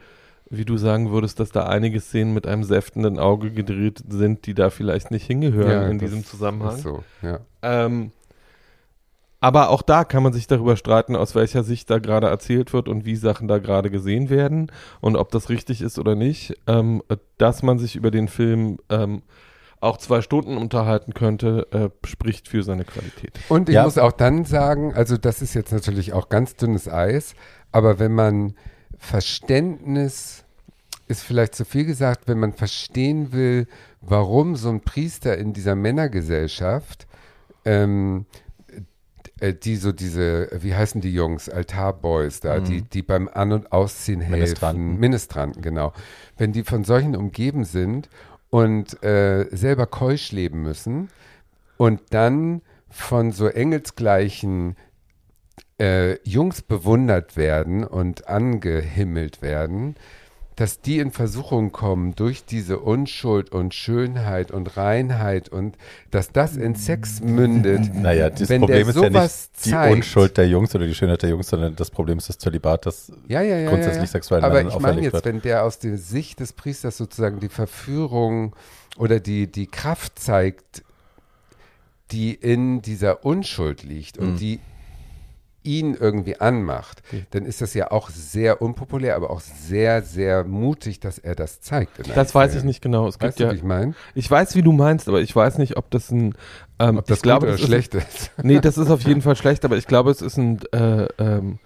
wie 0.48 0.64
du 0.64 0.78
sagen 0.78 1.11
würdest, 1.11 1.38
dass 1.40 1.50
da 1.50 1.66
einige 1.66 2.00
Szenen 2.00 2.32
mit 2.32 2.46
einem 2.46 2.64
säftenden 2.64 3.18
Auge 3.18 3.50
gedreht 3.50 4.02
sind, 4.09 4.46
die 4.46 4.54
da 4.54 4.70
vielleicht 4.70 5.11
nicht 5.11 5.26
hingehören 5.26 5.70
ja, 5.70 5.88
in 5.88 5.98
diesem 5.98 6.24
Zusammenhang. 6.24 6.78
so, 6.78 7.04
ja. 7.20 7.40
Ähm, 7.61 8.12
aber 9.41 9.70
auch 9.70 9.82
da 9.82 10.05
kann 10.05 10.22
man 10.22 10.32
sich 10.32 10.47
darüber 10.47 10.76
streiten, 10.76 11.14
aus 11.14 11.34
welcher 11.34 11.62
Sicht 11.62 11.91
da 11.91 11.99
gerade 11.99 12.28
erzählt 12.28 12.72
wird 12.72 12.89
und 12.89 13.05
wie 13.05 13.16
Sachen 13.16 13.49
da 13.49 13.59
gerade 13.59 13.91
gesehen 13.91 14.30
werden 14.30 14.72
und 15.01 15.16
ob 15.16 15.30
das 15.30 15.49
richtig 15.49 15.82
ist 15.82 15.99
oder 15.99 16.14
nicht. 16.14 16.55
Ähm, 16.66 17.03
dass 17.39 17.62
man 17.62 17.78
sich 17.78 17.97
über 17.97 18.11
den 18.11 18.28
Film 18.28 18.78
ähm, 18.89 19.22
auch 19.80 19.99
zwei 19.99 20.22
Stunden 20.22 20.57
unterhalten 20.57 21.12
könnte, 21.12 21.66
äh, 21.70 22.07
spricht 22.07 22.49
für 22.49 22.62
seine 22.62 22.84
Qualität. 22.84 23.39
Und 23.49 23.68
ich 23.68 23.74
ja. 23.74 23.84
muss 23.84 23.99
auch 23.99 24.12
dann 24.12 24.45
sagen, 24.45 24.95
also 24.95 25.16
das 25.18 25.43
ist 25.43 25.55
jetzt 25.55 25.72
natürlich 25.72 26.12
auch 26.14 26.28
ganz 26.28 26.57
dünnes 26.57 26.89
Eis, 26.89 27.34
aber 27.72 27.99
wenn 27.99 28.14
man 28.14 28.55
Verständnis 28.99 30.45
ist 31.09 31.22
vielleicht 31.22 31.55
zu 31.55 31.64
viel 31.64 31.84
gesagt, 31.84 32.26
wenn 32.26 32.41
man 32.41 32.53
verstehen 32.53 33.32
will, 33.32 33.68
warum 34.01 34.57
so 34.57 34.70
ein 34.70 34.80
Priester 34.80 35.37
in 35.39 35.53
dieser 35.53 35.74
Männergesellschaft, 35.76 37.07
ähm, 37.64 38.26
äh, 38.32 38.45
die 39.41 39.76
so 39.76 39.93
diese, 39.93 40.49
wie 40.61 40.74
heißen 40.74 41.01
die 41.01 41.12
Jungs, 41.12 41.49
Altarboys 41.49 42.41
da, 42.41 42.59
mhm. 42.59 42.64
die, 42.64 42.82
die 42.82 43.03
beim 43.03 43.28
An- 43.28 43.53
und 43.53 43.72
Ausziehen 43.72 44.20
helfen, 44.20 44.39
Ministranten. 44.41 44.99
Ministranten, 44.99 45.62
genau. 45.62 45.93
Wenn 46.39 46.53
die 46.53 46.64
von 46.64 46.84
solchen 46.84 47.14
umgeben 47.14 47.64
sind 47.64 48.09
und 48.49 49.03
äh, 49.03 49.47
selber 49.55 49.87
keusch 49.87 50.32
leben 50.32 50.62
müssen 50.62 51.09
und 51.76 52.01
dann 52.11 52.62
von 52.89 53.32
so 53.32 53.49
engelsgleichen 53.49 54.76
äh, 55.78 56.18
Jungs 56.26 56.62
bewundert 56.62 57.37
werden 57.37 57.84
und 57.84 58.28
angehimmelt 58.28 59.43
werden, 59.43 59.97
dass 60.57 60.80
die 60.80 60.98
in 60.98 61.11
Versuchung 61.11 61.70
kommen 61.70 62.14
durch 62.14 62.46
diese 62.46 62.78
Unschuld 62.78 63.52
und 63.52 63.74
Schönheit 63.74 64.50
und 64.50 64.78
Reinheit 64.78 65.50
und 65.50 65.76
dass 66.11 66.32
das 66.32 66.56
in 66.56 66.74
Sex 66.74 67.20
mündet. 67.20 67.94
Naja, 67.94 68.31
das 68.31 68.48
Problem 68.48 68.89
ist 68.89 68.97
ja 68.97 69.10
nicht 69.10 69.66
die 69.66 69.70
zeigt, 69.70 69.93
Unschuld 69.93 70.39
der 70.39 70.48
Jungs 70.48 70.74
oder 70.74 70.86
die 70.86 70.94
Schönheit 70.94 71.20
der 71.20 71.28
Jungs, 71.28 71.48
sondern 71.48 71.76
das 71.76 71.90
Problem 71.90 72.16
ist 72.16 72.31
das 72.31 72.39
Zölibat, 72.39 72.86
das 72.86 73.12
ja, 73.28 73.43
ja, 73.43 73.59
ja, 73.59 73.68
grundsätzlich 73.68 74.09
sexuell 74.09 74.43
Aber 74.43 74.62
ich 74.62 74.78
meine 74.78 75.02
jetzt, 75.02 75.12
wird. 75.12 75.26
wenn 75.26 75.43
der 75.43 75.62
aus 75.62 75.78
der 75.78 75.98
Sicht 75.98 76.40
des 76.40 76.55
Priesters 76.55 76.97
sozusagen 76.97 77.39
die 77.39 77.51
Verführung 77.51 78.56
oder 78.97 79.20
die, 79.20 79.52
die 79.52 79.66
Kraft 79.66 80.18
zeigt, 80.18 80.82
die 82.12 82.32
in 82.32 82.81
dieser 82.81 83.26
Unschuld 83.26 83.82
liegt 83.82 84.16
und 84.16 84.35
mhm. 84.35 84.36
die 84.39 84.60
ihn 85.66 85.94
irgendwie 85.94 86.40
anmacht, 86.40 87.02
dann 87.30 87.44
ist 87.44 87.60
das 87.60 87.74
ja 87.74 87.90
auch 87.90 88.10
sehr 88.10 88.62
unpopulär, 88.62 89.16
aber 89.16 89.30
auch 89.30 89.40
sehr, 89.40 90.02
sehr 90.02 90.44
mutig, 90.44 91.01
dass 91.01 91.18
er 91.18 91.34
das 91.34 91.60
zeigt. 91.60 91.93
Das 92.14 92.34
weiß 92.34 92.55
ich 92.55 92.64
nicht 92.64 92.80
genau. 92.80 93.09
Es 93.09 93.20
weißt 93.20 93.36
gibt 93.36 93.51
du, 93.51 93.52
wie 93.52 93.59
ich 93.59 93.64
meine? 93.64 93.94
Ich 94.14 94.30
weiß, 94.30 94.55
wie 94.55 94.62
du 94.62 94.72
meinst, 94.72 95.09
aber 95.09 95.20
ich 95.20 95.34
weiß 95.34 95.59
nicht, 95.59 95.76
ob 95.76 95.90
das 95.90 96.10
ein 96.10 96.34
ähm, 96.78 96.98
ob 96.98 97.06
das 97.06 97.18
ich 97.18 97.22
glaube, 97.22 97.47
oder 97.47 97.59
schlecht 97.59 97.94
ist, 97.94 98.06
ist. 98.06 98.30
Nee, 98.43 98.60
das 98.60 98.78
ist 98.78 98.90
auf 98.90 99.02
jeden 99.02 99.22
Fall 99.22 99.36
schlecht, 99.36 99.64
aber 99.64 99.76
ich 99.76 99.86
glaube, 99.86 100.10
es 100.10 100.20
ist 100.20 100.36
ein 100.36 100.60
äh, 100.72 101.06
ähm, 101.18 101.59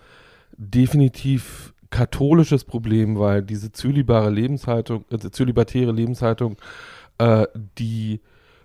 definitiv 0.57 1.73
katholisches 1.91 2.65
Problem, 2.65 3.19
weil 3.19 3.43
diese 3.43 3.73
zölibare 3.73 4.31
Lebenshaltung, 4.31 5.05
äh, 5.11 5.19
zölibatäre 5.31 5.91
Lebenshaltung, 5.93 6.57
äh, 7.19 7.47
die 7.79 8.21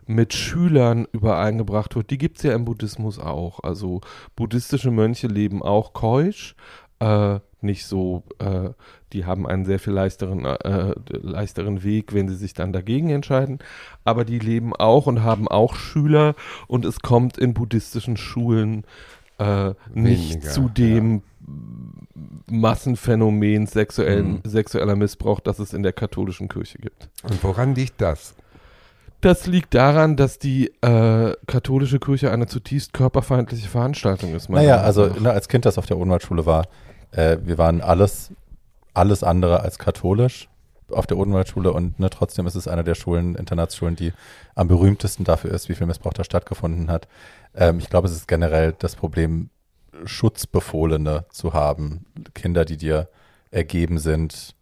mit 0.07 0.33
Schülern 0.33 1.07
übereingebracht 1.11 1.95
wird, 1.95 2.09
die 2.09 2.17
gibt 2.17 2.37
es 2.37 2.43
ja 2.43 2.53
im 2.53 2.65
Buddhismus 2.65 3.19
auch. 3.19 3.61
Also 3.63 4.01
buddhistische 4.35 4.91
Mönche 4.91 5.27
leben 5.27 5.63
auch 5.63 5.93
keusch, 5.93 6.55
äh, 6.99 7.39
nicht 7.61 7.85
so, 7.85 8.23
äh, 8.39 8.69
die 9.11 9.25
haben 9.25 9.47
einen 9.47 9.65
sehr 9.65 9.79
viel 9.79 9.93
leichteren, 9.93 10.45
äh, 10.45 10.93
leichteren 11.07 11.83
Weg, 11.83 12.13
wenn 12.13 12.29
sie 12.29 12.35
sich 12.35 12.53
dann 12.53 12.71
dagegen 12.71 13.09
entscheiden. 13.09 13.59
Aber 14.03 14.23
die 14.23 14.39
leben 14.39 14.75
auch 14.75 15.07
und 15.07 15.23
haben 15.23 15.47
auch 15.47 15.75
Schüler 15.75 16.35
und 16.67 16.85
es 16.85 16.99
kommt 16.99 17.37
in 17.37 17.53
buddhistischen 17.53 18.17
Schulen 18.17 18.83
äh, 19.39 19.73
nicht 19.93 20.35
Weniger, 20.35 20.49
zu 20.49 20.69
dem 20.69 21.15
ja. 21.15 21.21
Massenphänomen 22.49 23.67
sexuellen, 23.67 24.41
mhm. 24.43 24.49
sexueller 24.49 24.95
Missbrauch, 24.95 25.39
das 25.39 25.59
es 25.59 25.73
in 25.73 25.83
der 25.83 25.93
katholischen 25.93 26.47
Kirche 26.47 26.77
gibt. 26.77 27.09
Und 27.23 27.43
woran 27.43 27.75
liegt 27.75 27.99
das? 27.99 28.35
Das 29.25 29.47
liegt 29.47 29.73
daran, 29.73 30.17
dass 30.17 30.37
die 30.37 30.67
äh, 30.83 31.33
katholische 31.47 31.97
Kirche 31.97 32.29
eine 32.29 32.45
zutiefst 32.45 32.93
körperfeindliche 32.93 33.67
Veranstaltung 33.67 34.35
ist. 34.35 34.51
Naja, 34.51 34.81
also 34.81 35.07
ne, 35.07 35.31
als 35.31 35.47
Kind, 35.47 35.65
das 35.65 35.79
auf 35.79 35.87
der 35.87 35.97
Odenwaldschule 35.97 36.45
war, 36.45 36.67
äh, 37.09 37.37
wir 37.41 37.57
waren 37.57 37.81
alles, 37.81 38.29
alles 38.93 39.23
andere 39.23 39.61
als 39.61 39.79
katholisch 39.79 40.47
auf 40.91 41.07
der 41.07 41.17
Odenwaldschule 41.17 41.73
und 41.73 41.99
ne, 41.99 42.11
trotzdem 42.11 42.45
ist 42.45 42.53
es 42.53 42.67
eine 42.67 42.83
der 42.83 42.93
Schulen, 42.93 43.33
Internatsschulen, 43.33 43.95
die 43.95 44.13
am 44.53 44.67
berühmtesten 44.67 45.23
dafür 45.23 45.49
ist, 45.49 45.69
wie 45.69 45.73
viel 45.73 45.87
Missbrauch 45.87 46.13
da 46.13 46.23
stattgefunden 46.23 46.91
hat. 46.91 47.07
Ähm, 47.55 47.79
ich 47.79 47.89
glaube, 47.89 48.07
es 48.07 48.13
ist 48.13 48.27
generell 48.27 48.75
das 48.77 48.95
Problem, 48.95 49.49
Schutzbefohlene 50.05 51.25
zu 51.31 51.51
haben. 51.55 52.05
Kinder, 52.35 52.63
die 52.63 52.77
dir 52.77 53.09
ergeben 53.49 53.97
sind, 53.97 54.53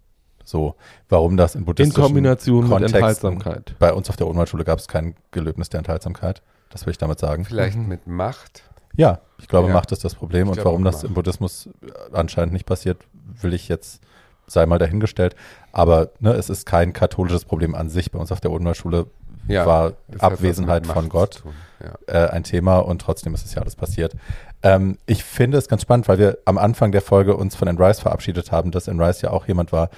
so, 0.43 0.75
warum 1.09 1.37
das 1.37 1.55
in 1.55 1.65
buddhistischen 1.65 2.01
In 2.01 2.05
Kombination 2.05 2.67
Kontexten, 2.67 2.83
mit 2.83 2.95
Enthaltsamkeit. 2.95 3.75
Bei 3.79 3.93
uns 3.93 4.09
auf 4.09 4.17
der 4.17 4.27
Odenwaldschule 4.27 4.63
gab 4.63 4.79
es 4.79 4.87
kein 4.87 5.15
Gelöbnis 5.31 5.69
der 5.69 5.79
Enthaltsamkeit. 5.79 6.41
Das 6.69 6.85
will 6.85 6.91
ich 6.91 6.97
damit 6.97 7.19
sagen. 7.19 7.45
Vielleicht 7.45 7.77
mhm. 7.77 7.87
mit 7.87 8.07
Macht? 8.07 8.63
Ja, 8.95 9.19
ich 9.39 9.47
glaube, 9.47 9.69
ja. 9.69 9.73
Macht 9.73 9.91
ist 9.91 10.03
das 10.03 10.15
Problem. 10.15 10.47
Ich 10.51 10.57
und 10.57 10.65
warum 10.65 10.83
das 10.83 10.95
Macht. 10.95 11.05
im 11.05 11.13
Buddhismus 11.13 11.69
anscheinend 12.11 12.53
nicht 12.53 12.65
passiert, 12.65 12.97
will 13.41 13.53
ich 13.53 13.67
jetzt, 13.67 14.01
sei 14.47 14.65
mal 14.65 14.79
dahingestellt. 14.79 15.35
Aber 15.71 16.09
ne, 16.19 16.33
es 16.33 16.49
ist 16.49 16.65
kein 16.65 16.93
katholisches 16.93 17.45
Problem 17.45 17.75
an 17.75 17.89
sich. 17.89 18.11
Bei 18.11 18.19
uns 18.19 18.31
auf 18.31 18.41
der 18.41 18.51
Odenwaldschule 18.51 19.07
ja, 19.47 19.65
war 19.65 19.93
Abwesenheit 20.19 20.87
von 20.87 21.09
Gott 21.09 21.43
ja. 21.83 22.25
äh, 22.25 22.29
ein 22.29 22.43
Thema 22.43 22.79
und 22.79 23.01
trotzdem 23.01 23.33
ist 23.33 23.45
es 23.45 23.53
ja 23.55 23.61
alles 23.61 23.75
passiert. 23.75 24.15
Ähm, 24.61 24.97
ich 25.05 25.23
finde 25.23 25.57
es 25.57 25.67
ganz 25.67 25.81
spannend, 25.81 26.07
weil 26.07 26.17
wir 26.17 26.37
am 26.45 26.57
Anfang 26.57 26.91
der 26.91 27.01
Folge 27.01 27.35
uns 27.35 27.55
von 27.55 27.67
Anne 27.67 27.79
Rice 27.79 27.99
verabschiedet 27.99 28.51
haben, 28.51 28.71
dass 28.71 28.87
Anne 28.87 29.05
Rice 29.05 29.21
ja 29.21 29.31
auch 29.31 29.47
jemand 29.47 29.71
war, 29.71 29.89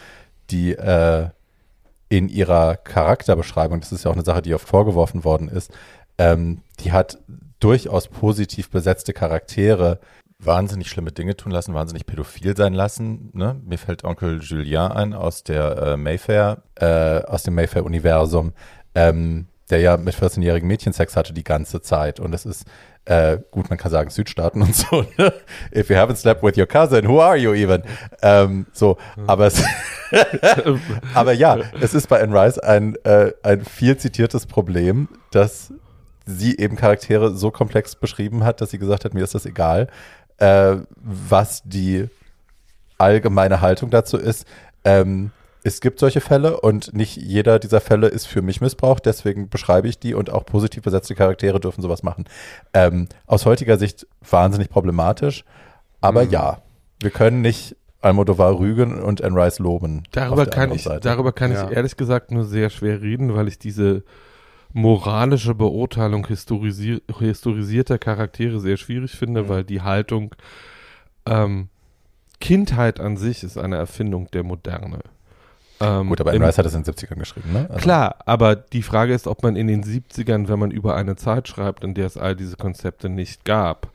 die 0.50 0.74
äh, 0.74 1.30
in 2.10 2.30
ihrer 2.30 2.76
Charakterbeschreibung, 2.78 3.80
das 3.80 3.92
ist 3.92 4.06
ja 4.06 4.12
auch 4.12 4.16
eine 4.16 4.26
Sache, 4.26 4.42
die 4.42 4.54
oft 4.54 4.68
vorgeworfen 4.68 5.24
worden 5.24 5.50
ist, 5.50 5.72
ähm, 6.18 6.62
die 6.80 6.92
hat 6.92 7.20
durchaus 7.60 8.08
positiv 8.08 8.70
besetzte 8.70 9.14
Charaktere 9.14 10.00
wahnsinnig 10.40 10.90
schlimme 10.90 11.12
Dinge 11.12 11.36
tun 11.36 11.52
lassen, 11.52 11.74
wahnsinnig 11.74 12.06
pädophil 12.06 12.56
sein 12.56 12.74
lassen. 12.74 13.32
Ne? 13.34 13.60
Mir 13.64 13.78
fällt 13.78 14.04
Onkel 14.04 14.42
Julien 14.42 14.92
ein 14.92 15.14
aus 15.14 15.44
der 15.44 15.78
äh, 15.78 15.98
Mayfair, 15.98 16.64
äh, 16.76 17.24
aus 17.24 17.44
dem 17.44 17.56
Mayfair-Universum, 17.56 18.54
ähm, 18.94 19.48
der 19.70 19.80
ja 19.80 19.98
mit 19.98 20.16
14-jährigen 20.16 20.68
Mädchen 20.68 20.94
Sex 20.94 21.16
hatte 21.16 21.34
die 21.34 21.44
ganze 21.44 21.82
Zeit. 21.82 22.20
Und 22.20 22.34
es 22.34 22.46
ist 22.46 22.66
äh, 23.06 23.38
gut, 23.52 23.70
man 23.70 23.78
kann 23.78 23.92
sagen 23.92 24.10
Südstaaten 24.10 24.62
und 24.64 24.76
so. 24.76 25.06
Ne? 25.18 25.34
If 25.74 25.90
you 25.90 25.96
haven't 25.96 26.18
slept 26.18 26.44
with 26.44 26.58
your 26.58 26.68
cousin, 26.68 27.08
who 27.08 27.22
are 27.22 27.38
you 27.38 27.54
even? 27.54 27.84
Ähm, 28.22 28.66
so, 28.74 28.98
aber 29.28 29.48
es, 29.48 29.64
aber 31.14 31.34
ja, 31.34 31.58
es 31.80 31.94
ist 31.94 32.10
bei 32.10 32.22
Anne 32.22 32.34
Rice 32.34 32.60
ein, 32.60 32.96
äh, 33.04 33.32
ein 33.44 33.64
viel 33.64 33.98
zitiertes 33.98 34.46
Problem, 34.46 35.08
dass 35.32 35.72
sie 36.26 36.58
eben 36.58 36.76
Charaktere 36.76 37.36
so 37.36 37.52
komplex 37.52 37.96
beschrieben 37.96 38.44
hat, 38.44 38.62
dass 38.62 38.72
sie 38.72 38.80
gesagt 38.80 39.06
hat, 39.06 39.14
mir 39.14 39.24
ist 39.24 39.36
das 39.36 39.46
egal, 39.46 39.88
äh, 40.38 40.78
was 40.96 41.62
die 41.64 42.10
allgemeine 42.98 43.62
Haltung 43.62 43.90
dazu 43.90 44.18
ist. 44.18 44.46
Ähm, 44.84 45.32
es 45.66 45.82
gibt 45.82 45.98
solche 45.98 46.22
Fälle 46.22 46.62
und 46.62 46.94
nicht 46.94 47.18
jeder 47.18 47.58
dieser 47.58 47.82
Fälle 47.82 48.08
ist 48.08 48.28
für 48.28 48.44
mich 48.44 48.62
Missbrauch, 48.62 49.00
deswegen 49.00 49.50
beschreibe 49.50 49.88
ich 49.88 49.98
die 49.98 50.14
und 50.14 50.30
auch 50.30 50.46
positiv 50.46 50.84
besetzte 50.84 51.16
Charaktere 51.16 51.60
dürfen 51.60 51.82
sowas 51.82 52.04
machen. 52.04 52.26
Ähm, 52.74 53.08
aus 53.26 53.48
heutiger 53.48 53.80
Sicht 53.80 54.06
wahnsinnig 54.30 54.70
problematisch, 54.70 55.44
aber 56.02 56.26
mhm. 56.26 56.30
ja, 56.30 56.62
wir 57.02 57.10
können 57.10 57.42
nicht 57.42 57.76
Almodovar 58.00 58.60
rügen 58.60 59.02
und 59.02 59.24
Anne 59.24 59.44
Rice 59.44 59.58
loben. 59.58 60.04
Darüber 60.12 60.46
kann 60.46 60.72
ich, 60.72 60.88
darüber 61.02 61.32
kann 61.32 61.52
ja. 61.52 61.66
ich 61.66 61.76
ehrlich 61.76 61.98
gesagt 61.98 62.30
nur 62.30 62.46
sehr 62.46 62.70
schwer 62.70 63.02
reden, 63.02 63.34
weil 63.34 63.48
ich 63.48 63.58
diese 63.58 64.04
moralische 64.72 65.56
Beurteilung 65.56 66.28
historisier 66.28 67.02
historisierter 67.18 67.98
Charaktere 67.98 68.60
sehr 68.60 68.78
schwierig 68.78 69.14
finde, 69.14 69.44
mhm. 69.44 69.50
weil 69.50 69.64
die 69.64 69.82
Haltung 69.82 70.36
ähm, 71.26 71.70
Kindheit 72.40 73.00
an 73.00 73.18
sich 73.18 73.44
ist 73.44 73.58
eine 73.58 73.78
Erfindung 73.78 74.30
der 74.30 74.44
Moderne. 74.44 75.00
Ähm, 75.80 76.10
Gut, 76.10 76.22
aber 76.22 76.32
Anne 76.32 76.48
Rice 76.48 76.58
hat 76.58 76.66
das 76.66 76.74
in 76.74 76.84
den 76.84 76.94
70ern 76.94 77.20
geschrieben, 77.20 77.52
ne? 77.52 77.68
Also. 77.70 77.82
Klar, 77.82 78.16
aber 78.26 78.56
die 78.56 78.82
Frage 78.82 79.14
ist, 79.14 79.28
ob 79.28 79.44
man 79.44 79.56
in 79.56 79.68
den 79.68 79.84
70ern, 79.84 80.48
wenn 80.48 80.60
man 80.60 80.72
über 80.72 80.96
eine 80.96 81.16
Zeit 81.16 81.48
schreibt, 81.48 81.84
in 81.84 81.94
der 81.94 82.06
es 82.06 82.18
all 82.18 82.36
diese 82.36 82.56
Konzepte 82.56 83.10
nicht 83.10 83.44
gab, 83.46 83.92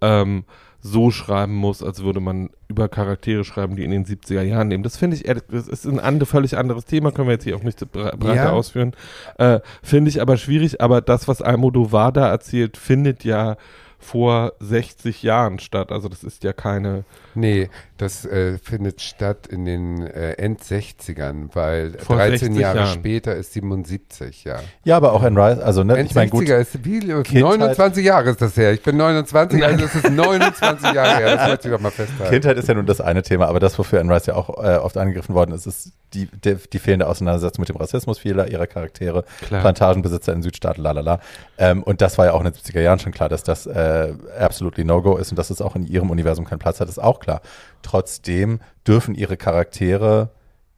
ähm, 0.00 0.44
so 0.80 1.10
schreiben 1.10 1.54
muss, 1.54 1.82
als 1.82 2.04
würde 2.04 2.20
man 2.20 2.50
über 2.68 2.88
Charaktere 2.88 3.42
schreiben, 3.42 3.74
die 3.74 3.84
in 3.84 3.90
den 3.90 4.04
70er 4.04 4.42
Jahren 4.42 4.68
leben. 4.68 4.82
Das 4.82 4.98
finde 4.98 5.16
ich, 5.16 5.22
das 5.22 5.66
ist 5.66 5.86
ein 5.86 5.98
andere, 5.98 6.26
völlig 6.26 6.58
anderes 6.58 6.84
Thema, 6.84 7.10
können 7.10 7.26
wir 7.26 7.32
jetzt 7.32 7.44
hier 7.44 7.56
auch 7.56 7.62
nicht 7.62 7.90
breiter 7.90 8.34
ja. 8.34 8.52
ausführen. 8.52 8.92
Äh, 9.38 9.60
finde 9.82 10.10
ich 10.10 10.20
aber 10.20 10.36
schwierig, 10.36 10.82
aber 10.82 11.00
das, 11.00 11.26
was 11.26 11.40
Almodovar 11.40 12.12
da 12.12 12.28
erzählt, 12.28 12.76
findet 12.76 13.24
ja 13.24 13.56
vor 13.98 14.52
60 14.60 15.22
Jahren 15.22 15.58
statt. 15.58 15.90
Also 15.90 16.08
das 16.08 16.22
ist 16.22 16.44
ja 16.44 16.52
keine. 16.52 17.04
Nee, 17.34 17.68
das 17.96 18.24
äh, 18.24 18.58
findet 18.58 19.00
statt 19.00 19.46
in 19.46 19.64
den 19.64 20.04
äh, 20.04 20.32
End-60ern, 20.32 21.50
weil 21.52 21.92
vor 21.98 22.16
13 22.16 22.54
Jahre 22.56 22.78
Jahren. 22.78 22.92
später 22.92 23.34
ist 23.36 23.52
77, 23.52 24.44
ja. 24.44 24.56
Ja, 24.82 24.96
aber 24.96 25.12
auch 25.12 25.22
in 25.22 25.38
Rice, 25.38 25.60
also 25.60 25.84
ne, 25.84 26.00
ich 26.02 26.14
meine 26.14 26.30
gut. 26.30 26.48
Ist 26.48 26.84
wie, 26.84 26.98
29 27.00 28.04
Jahre 28.04 28.30
ist 28.30 28.42
das 28.42 28.56
her. 28.56 28.72
Ich 28.72 28.82
bin 28.82 28.96
29, 28.96 29.64
also 29.64 29.84
es 29.84 29.94
ist 29.94 30.10
29 30.10 30.92
Jahre 30.92 31.16
her. 31.18 31.36
Das 31.36 31.48
möchte 31.48 31.68
ich 31.68 31.74
doch 31.74 31.80
mal 31.80 31.90
festhalten. 31.90 32.32
Kindheit 32.32 32.56
ist 32.56 32.68
ja 32.68 32.74
nun 32.74 32.86
das 32.86 33.00
eine 33.00 33.22
Thema, 33.22 33.46
aber 33.46 33.60
das, 33.60 33.78
wofür 33.78 34.00
Anne 34.00 34.12
Rice 34.12 34.26
ja 34.26 34.34
auch 34.34 34.50
äh, 34.62 34.76
oft 34.76 34.96
angegriffen 34.96 35.34
worden 35.34 35.52
ist, 35.52 35.66
ist 35.66 35.92
die, 36.14 36.26
die, 36.26 36.56
die, 36.72 36.78
fehlende 36.78 37.06
Auseinandersetzung 37.08 37.62
mit 37.62 37.68
dem 37.68 37.76
Rassismus 37.76 38.18
vieler 38.18 38.48
ihrer 38.48 38.66
Charaktere, 38.66 39.24
klar. 39.46 39.60
Plantagenbesitzer 39.60 40.32
in 40.32 40.42
Südstaaten, 40.42 40.80
lalala. 40.80 41.20
Ähm, 41.58 41.82
und 41.82 42.00
das 42.00 42.18
war 42.18 42.26
ja 42.26 42.32
auch 42.32 42.40
in 42.40 42.44
den 42.44 42.54
70er 42.54 42.80
Jahren 42.80 42.98
schon 42.98 43.12
klar, 43.12 43.28
dass 43.28 43.42
das 43.42 43.66
äh, 43.66 44.14
absolutely 44.38 44.84
No-Go 44.84 45.16
ist 45.16 45.30
und 45.30 45.38
dass 45.38 45.50
es 45.50 45.60
auch 45.60 45.76
in 45.76 45.86
ihrem 45.86 46.10
Universum 46.10 46.44
keinen 46.44 46.58
Platz 46.58 46.80
hat, 46.80 46.88
ist 46.88 47.02
auch 47.02 47.20
klar. 47.24 47.40
Trotzdem 47.82 48.60
dürfen 48.86 49.14
ihre 49.14 49.36
Charaktere 49.36 50.30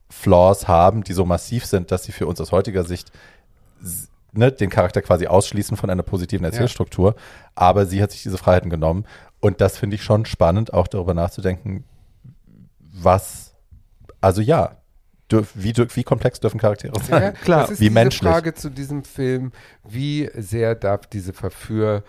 Flaws 0.08 0.68
haben, 0.68 1.04
die 1.04 1.12
so 1.12 1.24
massiv 1.24 1.66
sind, 1.66 1.90
dass 1.90 2.04
sie 2.04 2.12
für 2.12 2.26
uns 2.26 2.40
aus 2.40 2.52
heutiger 2.52 2.84
Sicht 2.84 3.10
ne, 4.32 4.52
den 4.52 4.70
Charakter 4.70 5.02
quasi 5.02 5.26
ausschließen 5.26 5.76
von 5.76 5.90
einer 5.90 6.02
positiven 6.02 6.44
Erzählstruktur. 6.44 7.14
Ja. 7.14 7.22
Aber 7.54 7.86
sie 7.86 8.02
hat 8.02 8.12
sich 8.12 8.22
diese 8.22 8.38
Freiheiten 8.38 8.70
genommen. 8.70 9.04
Und 9.40 9.60
das 9.60 9.76
finde 9.76 9.96
ich 9.96 10.02
schon 10.02 10.24
spannend, 10.24 10.72
auch 10.72 10.86
darüber 10.88 11.14
nachzudenken, 11.14 11.84
was, 12.78 13.54
also 14.20 14.40
ja, 14.40 14.76
Dürf, 15.30 15.52
wie, 15.54 15.74
wie, 15.76 16.04
komplex 16.04 16.38
dürfen 16.38 16.60
Charaktere 16.60 16.92
sein? 17.02 17.22
Ja, 17.22 17.30
klar. 17.32 17.62
Das 17.62 17.70
ist 17.72 17.80
wie 17.80 17.86
diese 17.86 17.94
menschlich. 17.94 18.30
Frage 18.30 18.54
zu 18.54 18.70
diesem 18.70 19.02
Film, 19.02 19.50
wie 19.82 20.30
sehr 20.36 20.76
darf 20.76 21.06
diese 21.06 21.32
Verführ 21.32 22.04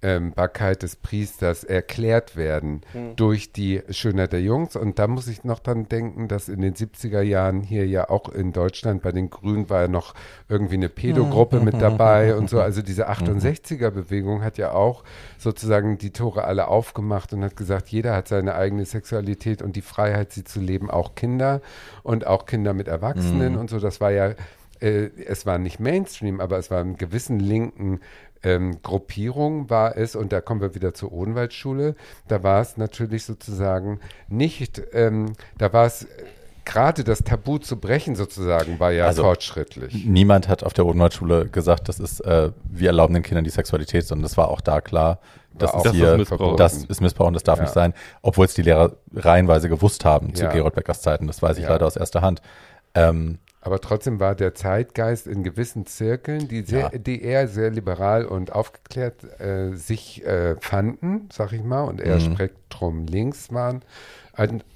ähm, 0.00 0.32
Barkeit 0.32 0.82
des 0.82 0.94
Priesters 0.94 1.64
erklärt 1.64 2.36
werden 2.36 2.82
mhm. 2.94 3.16
durch 3.16 3.52
die 3.52 3.82
Schönheit 3.90 4.32
der 4.32 4.42
Jungs. 4.42 4.76
Und 4.76 4.98
da 4.98 5.08
muss 5.08 5.26
ich 5.26 5.42
noch 5.42 5.58
dran 5.58 5.88
denken, 5.88 6.28
dass 6.28 6.48
in 6.48 6.60
den 6.60 6.74
70er 6.74 7.20
Jahren 7.20 7.62
hier 7.62 7.86
ja 7.86 8.08
auch 8.08 8.28
in 8.28 8.52
Deutschland 8.52 9.02
bei 9.02 9.10
den 9.10 9.28
Grünen 9.28 9.68
war 9.70 9.82
ja 9.82 9.88
noch 9.88 10.14
irgendwie 10.48 10.76
eine 10.76 10.88
Pedogruppe 10.88 11.58
mhm. 11.58 11.64
mit 11.64 11.82
dabei 11.82 12.34
und 12.36 12.48
so. 12.48 12.60
Also 12.60 12.80
diese 12.80 13.08
68er-Bewegung 13.08 14.44
hat 14.44 14.56
ja 14.56 14.72
auch 14.72 15.02
sozusagen 15.36 15.98
die 15.98 16.10
Tore 16.10 16.44
alle 16.44 16.68
aufgemacht 16.68 17.32
und 17.32 17.42
hat 17.42 17.56
gesagt, 17.56 17.88
jeder 17.88 18.14
hat 18.14 18.28
seine 18.28 18.54
eigene 18.54 18.84
Sexualität 18.84 19.62
und 19.62 19.74
die 19.74 19.82
Freiheit, 19.82 20.32
sie 20.32 20.44
zu 20.44 20.60
leben, 20.60 20.90
auch 20.90 21.16
Kinder 21.16 21.60
und 22.04 22.26
auch 22.26 22.46
Kinder 22.46 22.72
mit 22.72 22.86
Erwachsenen 22.86 23.54
mhm. 23.54 23.58
und 23.58 23.70
so. 23.70 23.80
Das 23.80 24.00
war 24.00 24.12
ja 24.12 24.34
äh, 24.80 25.10
es 25.26 25.46
war 25.46 25.58
nicht 25.58 25.80
Mainstream, 25.80 26.40
aber 26.40 26.58
es 26.58 26.70
war 26.70 26.80
einen 26.80 26.96
gewissen 26.96 27.40
linken 27.40 28.00
ähm, 28.42 28.82
Gruppierung 28.82 29.70
war 29.70 29.96
es, 29.96 30.16
und 30.16 30.32
da 30.32 30.40
kommen 30.40 30.60
wir 30.60 30.74
wieder 30.74 30.94
zur 30.94 31.12
Odenwaldschule, 31.12 31.94
da 32.28 32.42
war 32.42 32.60
es 32.60 32.76
natürlich 32.76 33.24
sozusagen 33.24 34.00
nicht, 34.28 34.82
ähm, 34.92 35.32
da 35.58 35.72
war 35.72 35.86
es 35.86 36.06
gerade 36.64 37.02
das 37.02 37.20
Tabu 37.20 37.58
zu 37.58 37.78
brechen 37.78 38.14
sozusagen 38.14 38.78
war 38.78 38.92
ja 38.92 39.06
also, 39.06 39.22
fortschrittlich. 39.22 40.04
Niemand 40.04 40.48
hat 40.48 40.62
auf 40.62 40.74
der 40.74 40.84
Odenwaldschule 40.86 41.48
gesagt, 41.48 41.88
das 41.88 41.98
ist, 41.98 42.20
äh, 42.20 42.52
wir 42.64 42.88
erlauben 42.88 43.14
den 43.14 43.22
Kindern 43.22 43.44
die 43.44 43.50
Sexualität, 43.50 44.06
sondern 44.06 44.24
das 44.24 44.36
war 44.36 44.48
auch 44.48 44.60
da 44.60 44.80
klar, 44.80 45.18
das 45.56 45.74
ist 45.74 45.90
hier, 45.92 46.06
das 46.06 46.18
Missbrauch. 46.18 46.56
das 46.56 46.84
ist 46.84 47.00
Missbrauch 47.00 47.26
und 47.26 47.34
das 47.34 47.42
darf 47.42 47.58
ja. 47.58 47.64
nicht 47.64 47.72
sein, 47.72 47.94
obwohl 48.22 48.44
es 48.44 48.54
die 48.54 48.62
Lehrer 48.62 48.92
reihenweise 49.14 49.68
gewusst 49.68 50.04
haben 50.04 50.34
zu 50.34 50.44
ja. 50.44 50.52
Gerold 50.52 50.74
Beckers 50.74 51.00
Zeiten, 51.00 51.26
das 51.26 51.42
weiß 51.42 51.56
ich 51.56 51.64
ja. 51.64 51.70
leider 51.70 51.86
aus 51.86 51.96
erster 51.96 52.20
Hand. 52.20 52.42
Ähm, 52.94 53.38
aber 53.60 53.80
trotzdem 53.80 54.20
war 54.20 54.34
der 54.34 54.54
Zeitgeist 54.54 55.26
in 55.26 55.42
gewissen 55.42 55.86
Zirkeln, 55.86 56.48
die, 56.48 56.62
sehr, 56.62 56.90
ja. 56.92 56.98
die 56.98 57.22
eher 57.22 57.48
sehr 57.48 57.70
liberal 57.70 58.24
und 58.24 58.52
aufgeklärt 58.52 59.40
äh, 59.40 59.72
sich 59.74 60.24
äh, 60.24 60.56
fanden, 60.60 61.28
sag 61.32 61.52
ich 61.52 61.64
mal, 61.64 61.82
und 61.82 62.00
eher 62.00 62.16
mhm. 62.16 62.34
Spektrum 62.34 63.06
links 63.06 63.52
waren, 63.52 63.82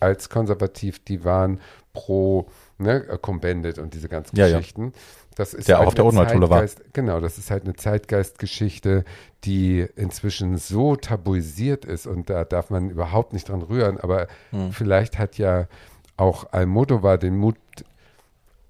als 0.00 0.28
konservativ, 0.28 1.04
die 1.04 1.24
waren 1.24 1.60
pro 1.92 2.48
ne, 2.78 3.00
Combendit 3.20 3.78
und 3.78 3.94
diese 3.94 4.08
ganzen 4.08 4.36
Ja, 4.36 4.46
ja. 4.46 4.58
Geschichten. 4.58 4.92
Das 5.34 5.54
ist 5.54 5.68
Der 5.68 5.76
auch 5.76 5.80
halt 5.80 5.88
auf 5.88 5.94
der 5.94 6.04
Urnenschule 6.04 6.50
war. 6.50 6.64
Genau, 6.92 7.20
das 7.20 7.38
ist 7.38 7.50
halt 7.50 7.64
eine 7.64 7.74
Zeitgeistgeschichte, 7.74 9.04
die 9.44 9.86
inzwischen 9.96 10.58
so 10.58 10.96
tabuisiert 10.96 11.84
ist 11.84 12.06
und 12.06 12.28
da 12.28 12.44
darf 12.44 12.70
man 12.70 12.90
überhaupt 12.90 13.32
nicht 13.32 13.48
dran 13.48 13.62
rühren. 13.62 13.98
Aber 13.98 14.26
Hm. 14.50 14.72
vielleicht 14.72 15.18
hat 15.18 15.38
ja 15.38 15.68
auch 16.16 16.52
Almodovar 16.52 17.16
den 17.16 17.36
Mut, 17.36 17.56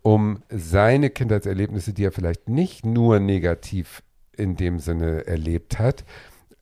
um 0.02 0.42
seine 0.50 1.10
Kindheitserlebnisse, 1.10 1.92
die 1.92 2.04
er 2.04 2.12
vielleicht 2.12 2.48
nicht 2.48 2.84
nur 2.84 3.20
negativ 3.20 4.02
in 4.36 4.56
dem 4.56 4.78
Sinne 4.78 5.26
erlebt 5.26 5.78
hat, 5.78 6.04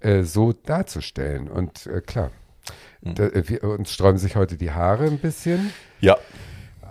äh, 0.01 0.23
so 0.23 0.53
darzustellen. 0.53 1.49
Und 1.49 1.87
äh, 1.87 2.01
klar, 2.01 2.31
Hm. 3.03 3.15
da, 3.15 3.25
äh, 3.25 3.49
wir, 3.49 3.65
uns 3.65 3.93
sträuben 3.93 4.19
sich 4.19 4.37
heute 4.37 4.57
die 4.57 4.71
Haare 4.73 5.05
ein 5.07 5.19
bisschen. 5.19 5.73
Ja, 6.01 6.19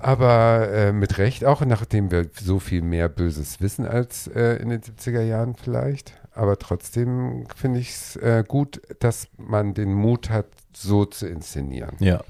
Aber 0.01 0.69
äh, 0.71 0.91
mit 0.91 1.17
Recht 1.17 1.45
auch, 1.45 1.63
nachdem 1.65 2.09
wir 2.09 2.29
so 2.33 2.57
viel 2.59 2.81
mehr 2.81 3.09
Böses 3.09 3.59
wissen 3.61 3.85
als 3.85 4.27
äh, 4.27 4.55
in 4.61 4.69
den 4.69 4.81
70er 4.81 5.21
Jahren 5.21 5.55
vielleicht. 5.55 6.13
Aber 6.33 6.57
trotzdem 6.57 7.45
finde 7.55 7.79
ich 7.79 7.89
es 7.89 8.15
äh, 8.15 8.43
gut, 8.47 8.81
dass 8.99 9.27
man 9.37 9.73
den 9.73 9.93
Mut 9.93 10.29
hat, 10.29 10.47
so 10.73 11.05
zu 11.05 11.27
inszenieren. 11.27 11.95
ja. 11.99 12.21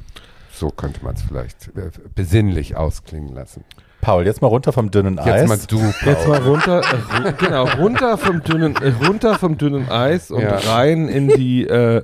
So 0.52 0.72
könnte 0.72 1.02
man 1.06 1.16
es 1.16 1.22
vielleicht 1.22 1.70
besinnlich 2.16 2.76
ausklingen 2.76 3.34
lassen. 3.34 3.64
Paul, 4.02 4.26
jetzt 4.26 4.42
mal 4.42 4.48
runter 4.48 4.72
vom 4.72 4.92
dünnen 4.92 5.18
Jetzt 5.18 5.28
Eis. 5.28 5.50
mal 5.50 5.58
du, 5.68 5.80
Jetzt 6.06 6.26
Paul. 6.26 6.40
mal 6.40 6.42
runter, 6.42 6.82
äh, 6.82 7.34
genau, 7.38 7.66
runter 7.78 8.18
vom 8.18 8.42
dünnen, 8.44 8.76
äh, 8.78 8.94
runter 9.08 9.38
vom 9.38 9.58
dünnen 9.58 9.90
Eis 9.90 10.32
und 10.32 10.42
Ja. 10.42 10.56
rein 10.58 11.10
in 11.10 11.28
die, 11.28 11.68
äh, 11.68 12.04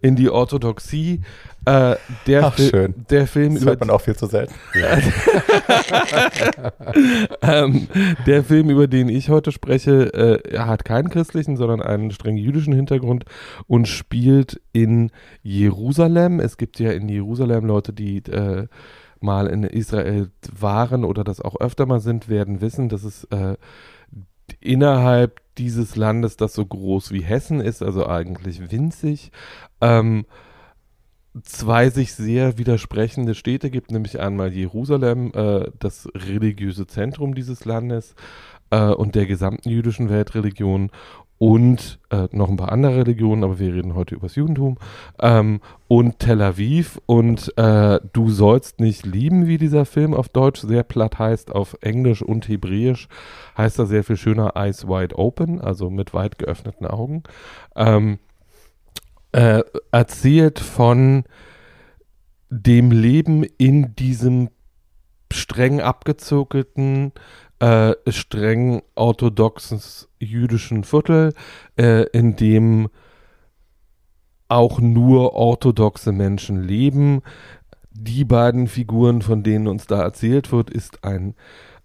in 0.00 0.16
die 0.16 0.30
Orthodoxie. 0.30 1.20
Äh, 1.66 1.96
der, 2.26 2.44
Ach, 2.46 2.54
Fi- 2.54 2.68
schön. 2.68 2.94
der 3.08 3.26
Film 3.26 3.54
das 3.54 3.62
über 3.62 3.70
hört 3.72 3.80
man 3.80 3.88
auch 3.90 4.00
viel 4.02 4.16
zu 4.16 4.26
selten. 4.26 4.52
ähm, 7.42 7.88
der 8.26 8.44
Film, 8.44 8.68
über 8.70 8.86
den 8.86 9.08
ich 9.08 9.28
heute 9.30 9.50
spreche, 9.52 10.12
äh, 10.12 10.50
er 10.50 10.66
hat 10.66 10.84
keinen 10.84 11.08
christlichen, 11.08 11.56
sondern 11.56 11.80
einen 11.82 12.10
streng 12.10 12.36
jüdischen 12.36 12.74
Hintergrund 12.74 13.24
und 13.66 13.88
spielt 13.88 14.60
in 14.72 15.10
Jerusalem. 15.42 16.38
Es 16.40 16.56
gibt 16.58 16.78
ja 16.80 16.90
in 16.92 17.08
Jerusalem 17.08 17.64
Leute, 17.64 17.92
die 17.94 18.18
äh, 18.30 18.66
mal 19.24 19.48
in 19.48 19.64
Israel 19.64 20.30
waren 20.52 21.04
oder 21.04 21.24
das 21.24 21.40
auch 21.40 21.56
öfter 21.56 21.86
mal 21.86 22.00
sind, 22.00 22.28
werden 22.28 22.60
wissen, 22.60 22.88
dass 22.88 23.02
es 23.02 23.24
äh, 23.24 23.56
innerhalb 24.60 25.40
dieses 25.58 25.96
Landes, 25.96 26.36
das 26.36 26.54
so 26.54 26.64
groß 26.64 27.12
wie 27.12 27.22
Hessen 27.22 27.60
ist, 27.60 27.82
also 27.82 28.06
eigentlich 28.06 28.70
winzig, 28.70 29.32
ähm, 29.80 30.26
zwei 31.42 31.90
sich 31.90 32.14
sehr 32.14 32.58
widersprechende 32.58 33.34
Städte 33.34 33.70
gibt, 33.70 33.90
nämlich 33.90 34.20
einmal 34.20 34.52
Jerusalem, 34.52 35.32
äh, 35.34 35.70
das 35.78 36.08
religiöse 36.14 36.86
Zentrum 36.86 37.34
dieses 37.34 37.64
Landes 37.64 38.14
äh, 38.70 38.86
und 38.86 39.14
der 39.14 39.26
gesamten 39.26 39.70
jüdischen 39.70 40.08
Weltreligion 40.10 40.90
und 41.38 41.98
äh, 42.10 42.28
noch 42.30 42.48
ein 42.48 42.56
paar 42.56 42.72
andere 42.72 42.96
Religionen, 42.96 43.44
aber 43.44 43.58
wir 43.58 43.74
reden 43.74 43.94
heute 43.94 44.14
über 44.14 44.28
das 44.28 44.36
Judentum. 44.36 44.78
Ähm, 45.20 45.60
und 45.88 46.18
Tel 46.20 46.40
Aviv. 46.40 47.00
Und 47.06 47.52
äh, 47.58 48.00
Du 48.12 48.30
sollst 48.30 48.80
nicht 48.80 49.04
lieben, 49.04 49.46
wie 49.46 49.58
dieser 49.58 49.84
Film 49.84 50.14
auf 50.14 50.28
Deutsch 50.28 50.60
sehr 50.60 50.84
platt 50.84 51.18
heißt, 51.18 51.52
auf 51.52 51.76
Englisch 51.80 52.22
und 52.22 52.48
Hebräisch 52.48 53.08
heißt 53.58 53.78
er 53.78 53.86
sehr 53.86 54.04
viel 54.04 54.16
schöner 54.16 54.52
Eyes 54.54 54.86
Wide 54.86 55.18
Open, 55.18 55.60
also 55.60 55.90
mit 55.90 56.14
weit 56.14 56.38
geöffneten 56.38 56.86
Augen. 56.86 57.24
Ähm, 57.74 58.18
äh, 59.32 59.62
erzählt 59.90 60.60
von 60.60 61.24
dem 62.48 62.92
Leben 62.92 63.44
in 63.58 63.96
diesem 63.96 64.50
streng 65.32 65.80
abgezogelten, 65.80 67.12
äh, 67.58 67.94
streng 68.08 68.82
orthodoxen 68.94 69.80
jüdischen 70.18 70.84
Viertel, 70.84 71.32
äh, 71.76 72.04
in 72.10 72.36
dem 72.36 72.88
auch 74.48 74.80
nur 74.80 75.34
orthodoxe 75.34 76.12
Menschen 76.12 76.62
leben. 76.62 77.22
Die 77.90 78.24
beiden 78.24 78.66
Figuren, 78.66 79.22
von 79.22 79.42
denen 79.42 79.66
uns 79.68 79.86
da 79.86 80.02
erzählt 80.02 80.52
wird, 80.52 80.70
ist 80.70 81.04
ein 81.04 81.34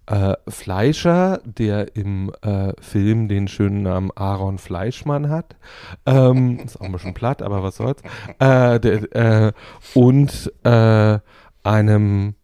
äh, 0.06 0.34
Fleischer, 0.48 1.40
der 1.44 1.94
im 1.96 2.32
äh, 2.42 2.72
Film 2.80 3.28
den 3.28 3.48
schönen 3.48 3.82
Namen 3.82 4.10
Aaron 4.16 4.58
Fleischmann 4.58 5.28
hat. 5.28 5.56
Ähm, 6.04 6.58
ist 6.64 6.80
auch 6.80 6.86
ein 6.86 6.92
bisschen 6.92 7.14
platt, 7.14 7.42
aber 7.42 7.62
was 7.62 7.76
soll's. 7.76 8.02
Äh, 8.38 8.80
der, 8.80 9.14
äh, 9.14 9.52
und 9.94 10.52
äh, 10.64 11.18
einem 11.62 12.34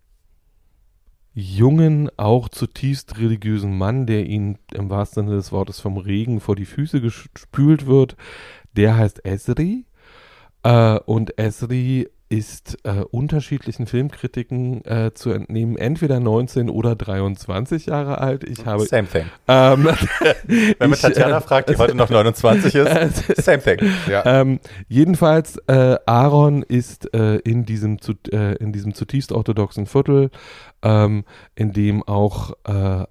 jungen, 1.39 2.09
auch 2.17 2.49
zutiefst 2.49 3.19
religiösen 3.19 3.77
Mann, 3.77 4.07
der 4.07 4.25
ihn 4.25 4.59
im 4.73 4.89
wahrsten 4.89 5.27
Sinne 5.27 5.37
des 5.37 5.53
Wortes 5.53 5.81
vom 5.81 5.99
Regen 5.99 6.41
vor 6.41 6.57
die 6.57 6.65
Füße 6.65 7.03
gespült 7.03 7.87
wird. 7.87 8.17
Der 8.75 8.97
heißt 8.97 9.25
Esri. 9.27 9.85
Äh, 10.63 10.99
und 11.01 11.39
Esri 11.39 12.09
ist 12.29 12.79
äh, 12.85 13.05
unterschiedlichen 13.11 13.87
Filmkritiken 13.87 14.85
äh, 14.85 15.13
zu 15.15 15.31
entnehmen, 15.31 15.77
entweder 15.77 16.19
19 16.19 16.69
oder 16.71 16.97
23 16.97 17.87
Jahre 17.87 18.19
alt. 18.19 18.43
Ich 18.45 18.67
habe 18.67 18.85
Same 18.85 19.07
thing. 19.07 19.27
ähm, 19.47 19.85
Wenn 20.47 20.75
man 20.79 20.93
ich, 20.93 21.01
Tatjana 21.01 21.39
äh, 21.39 21.41
fragt, 21.41 21.71
die 21.71 21.77
heute 21.77 21.95
noch 21.95 22.11
29 22.11 22.75
ist, 22.75 23.37
same 23.45 23.61
thing. 23.61 23.79
Ja. 24.09 24.41
ähm, 24.41 24.61
jedenfalls, 24.89 25.59
äh, 25.69 25.97
Aaron 26.07 26.63
ist 26.63 27.13
äh, 27.15 27.37
in, 27.37 27.65
diesem 27.65 28.01
zu, 28.01 28.15
äh, 28.33 28.57
in 28.57 28.73
diesem 28.73 28.95
zutiefst 28.95 29.31
orthodoxen 29.31 29.87
Viertel, 29.87 30.31
ähm, 30.83 31.25
in 31.55 31.73
dem 31.73 32.03
auch 32.03 32.53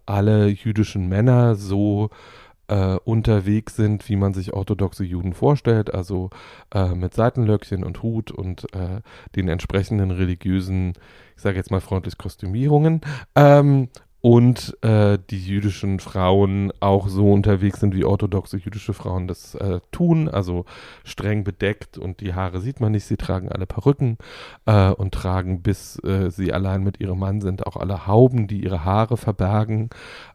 alle 0.05 0.47
jüdischen 0.47 1.07
Männer 1.07 1.55
so 1.55 2.09
äh, 2.11 2.44
unterwegs 2.67 3.75
sind, 3.75 4.07
wie 4.09 4.15
man 4.15 4.33
sich 4.33 4.53
orthodoxe 4.53 5.03
Juden 5.03 5.33
vorstellt, 5.33 5.93
also 5.93 6.29
äh, 6.73 6.95
mit 6.95 7.13
Seitenlöckchen 7.13 7.83
und 7.83 8.01
Hut 8.01 8.31
und 8.31 8.73
äh, 8.73 9.01
den 9.35 9.49
entsprechenden 9.49 10.11
religiösen, 10.11 10.93
ich 11.35 11.41
sage 11.41 11.57
jetzt 11.57 11.71
mal 11.71 11.81
freundlich 11.81 12.17
Kostümierungen. 12.17 13.01
Ähm, 13.35 13.89
und 14.25 14.75
äh, 14.81 15.19
die 15.29 15.37
jüdischen 15.37 15.99
Frauen 15.99 16.73
auch 16.79 17.09
so 17.09 17.31
unterwegs 17.31 17.81
sind, 17.81 17.93
wie 17.93 18.05
orthodoxe 18.05 18.57
jüdische 18.57 18.93
Frauen 18.95 19.27
das 19.27 19.53
äh, 19.53 19.81
tun, 19.91 20.29
also 20.29 20.65
streng 21.03 21.43
bedeckt 21.43 21.99
und 21.99 22.21
die 22.21 22.33
Haare 22.33 22.59
sieht 22.59 22.79
man 22.79 22.93
nicht, 22.93 23.05
sie 23.05 23.17
tragen 23.17 23.51
alle 23.51 23.67
Perücken 23.67 24.17
äh, 24.65 24.89
und 24.89 25.13
tragen, 25.13 25.61
bis 25.61 26.03
äh, 26.03 26.31
sie 26.31 26.51
allein 26.51 26.83
mit 26.83 26.99
ihrem 26.99 27.19
Mann 27.19 27.39
sind, 27.39 27.67
auch 27.67 27.77
alle 27.77 28.07
Hauben, 28.07 28.47
die 28.47 28.63
ihre 28.63 28.83
Haare 28.83 29.15
verbergen. 29.15 29.91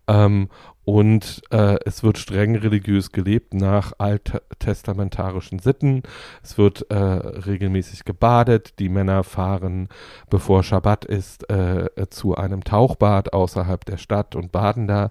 Ähm, 0.06 0.50
und 0.90 1.40
äh, 1.50 1.76
es 1.84 2.02
wird 2.02 2.18
streng 2.18 2.56
religiös 2.56 3.12
gelebt 3.12 3.54
nach 3.54 3.92
alttestamentarischen 3.98 5.60
Sitten. 5.60 6.02
Es 6.42 6.58
wird 6.58 6.90
äh, 6.90 6.96
regelmäßig 6.96 8.04
gebadet. 8.04 8.80
Die 8.80 8.88
Männer 8.88 9.22
fahren, 9.22 9.88
bevor 10.30 10.64
Schabbat 10.64 11.04
ist, 11.04 11.48
äh, 11.48 11.88
zu 12.10 12.34
einem 12.34 12.64
Tauchbad 12.64 13.32
außerhalb 13.32 13.84
der 13.84 13.98
Stadt 13.98 14.34
und 14.34 14.50
baden 14.50 14.88
da. 14.88 15.10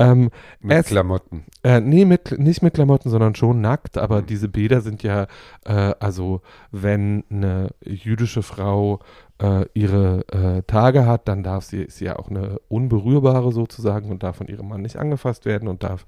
Ähm, 0.00 0.30
Mit 0.60 0.78
es- 0.78 0.86
Klamotten. 0.86 1.44
äh, 1.62 1.80
nee, 1.80 2.04
mit, 2.04 2.36
nicht 2.38 2.62
mit 2.62 2.74
Klamotten, 2.74 3.08
sondern 3.08 3.36
schon 3.36 3.60
nackt. 3.60 3.98
Aber 3.98 4.22
diese 4.22 4.48
Bäder 4.48 4.80
sind 4.80 5.04
ja, 5.04 5.28
äh, 5.64 5.94
also 6.00 6.40
wenn 6.72 7.22
eine 7.30 7.68
jüdische 7.84 8.42
Frau 8.42 8.98
äh, 9.40 9.64
ihre 9.74 10.24
äh, 10.28 10.62
Tage 10.66 11.06
hat, 11.06 11.26
dann 11.28 11.42
darf 11.42 11.64
sie, 11.64 11.82
ist 11.82 11.98
sie 11.98 12.06
ja 12.06 12.18
auch 12.18 12.28
eine 12.28 12.60
unberührbare 12.68 13.52
sozusagen 13.52 14.10
und 14.10 14.22
darf 14.22 14.36
von 14.36 14.48
ihrem 14.48 14.68
Mann 14.68 14.82
nicht 14.82 14.96
angefasst 14.96 15.44
werden 15.46 15.68
und 15.68 15.82
darf 15.82 16.06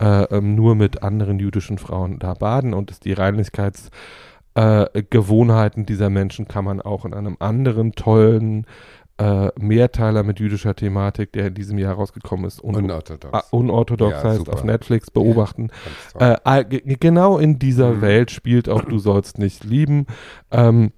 äh, 0.00 0.24
ähm, 0.34 0.54
nur 0.54 0.74
mit 0.74 1.02
anderen 1.02 1.38
jüdischen 1.38 1.78
Frauen 1.78 2.18
da 2.18 2.34
baden 2.34 2.74
und 2.74 2.90
ist 2.90 3.04
die 3.04 3.12
Reinlichkeits 3.12 3.90
äh, 4.54 4.86
Gewohnheiten 5.10 5.86
dieser 5.86 6.10
Menschen 6.10 6.48
kann 6.48 6.64
man 6.64 6.80
auch 6.80 7.04
in 7.04 7.14
einem 7.14 7.36
anderen 7.40 7.92
tollen 7.92 8.66
äh, 9.20 9.48
Mehrteiler 9.58 10.22
mit 10.22 10.38
jüdischer 10.38 10.76
Thematik, 10.76 11.32
der 11.32 11.48
in 11.48 11.54
diesem 11.54 11.76
Jahr 11.78 11.94
rausgekommen 11.94 12.44
ist, 12.46 12.62
un 12.62 12.76
Unorthodox. 12.76 13.34
Ah, 13.34 13.42
unorthodox 13.50 14.12
Ja, 14.12 14.22
heißt 14.22 14.38
super. 14.38 14.52
auf 14.52 14.64
Netflix 14.64 15.10
beobachten. 15.10 15.70
Toll. 16.16 16.36
Äh, 16.44 16.64
genau 16.64 17.38
in 17.38 17.58
dieser 17.58 17.94
Mhm. 17.94 18.00
Welt 18.00 18.30
spielt 18.30 18.68
auch 18.68 18.82
Du 18.82 18.98
sollst 18.98 19.38
nicht 19.38 19.64
lieben. 19.64 20.06
Ähm, 20.52 20.92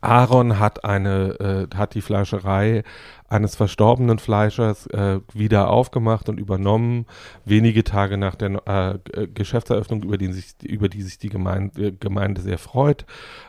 Aaron 0.00 0.58
hat 0.58 0.84
eine, 0.84 1.68
äh, 1.72 1.76
hat 1.76 1.94
die 1.94 2.00
Fleischerei 2.00 2.84
eines 3.28 3.56
verstorbenen 3.56 4.18
Fleischers 4.18 4.86
äh, 4.88 5.20
wieder 5.32 5.70
aufgemacht 5.70 6.28
und 6.28 6.38
übernommen, 6.38 7.06
wenige 7.44 7.82
Tage 7.82 8.18
nach 8.18 8.34
der 8.34 9.00
äh, 9.12 9.26
Geschäftseröffnung, 9.26 10.02
über, 10.02 10.18
den 10.18 10.32
sich, 10.32 10.54
über 10.62 10.88
die 10.88 11.02
sich 11.02 11.18
die 11.18 11.30
Gemeinde, 11.30 11.88
äh, 11.88 11.92
Gemeinde 11.92 12.42
sehr 12.42 12.58
freut, 12.58 13.06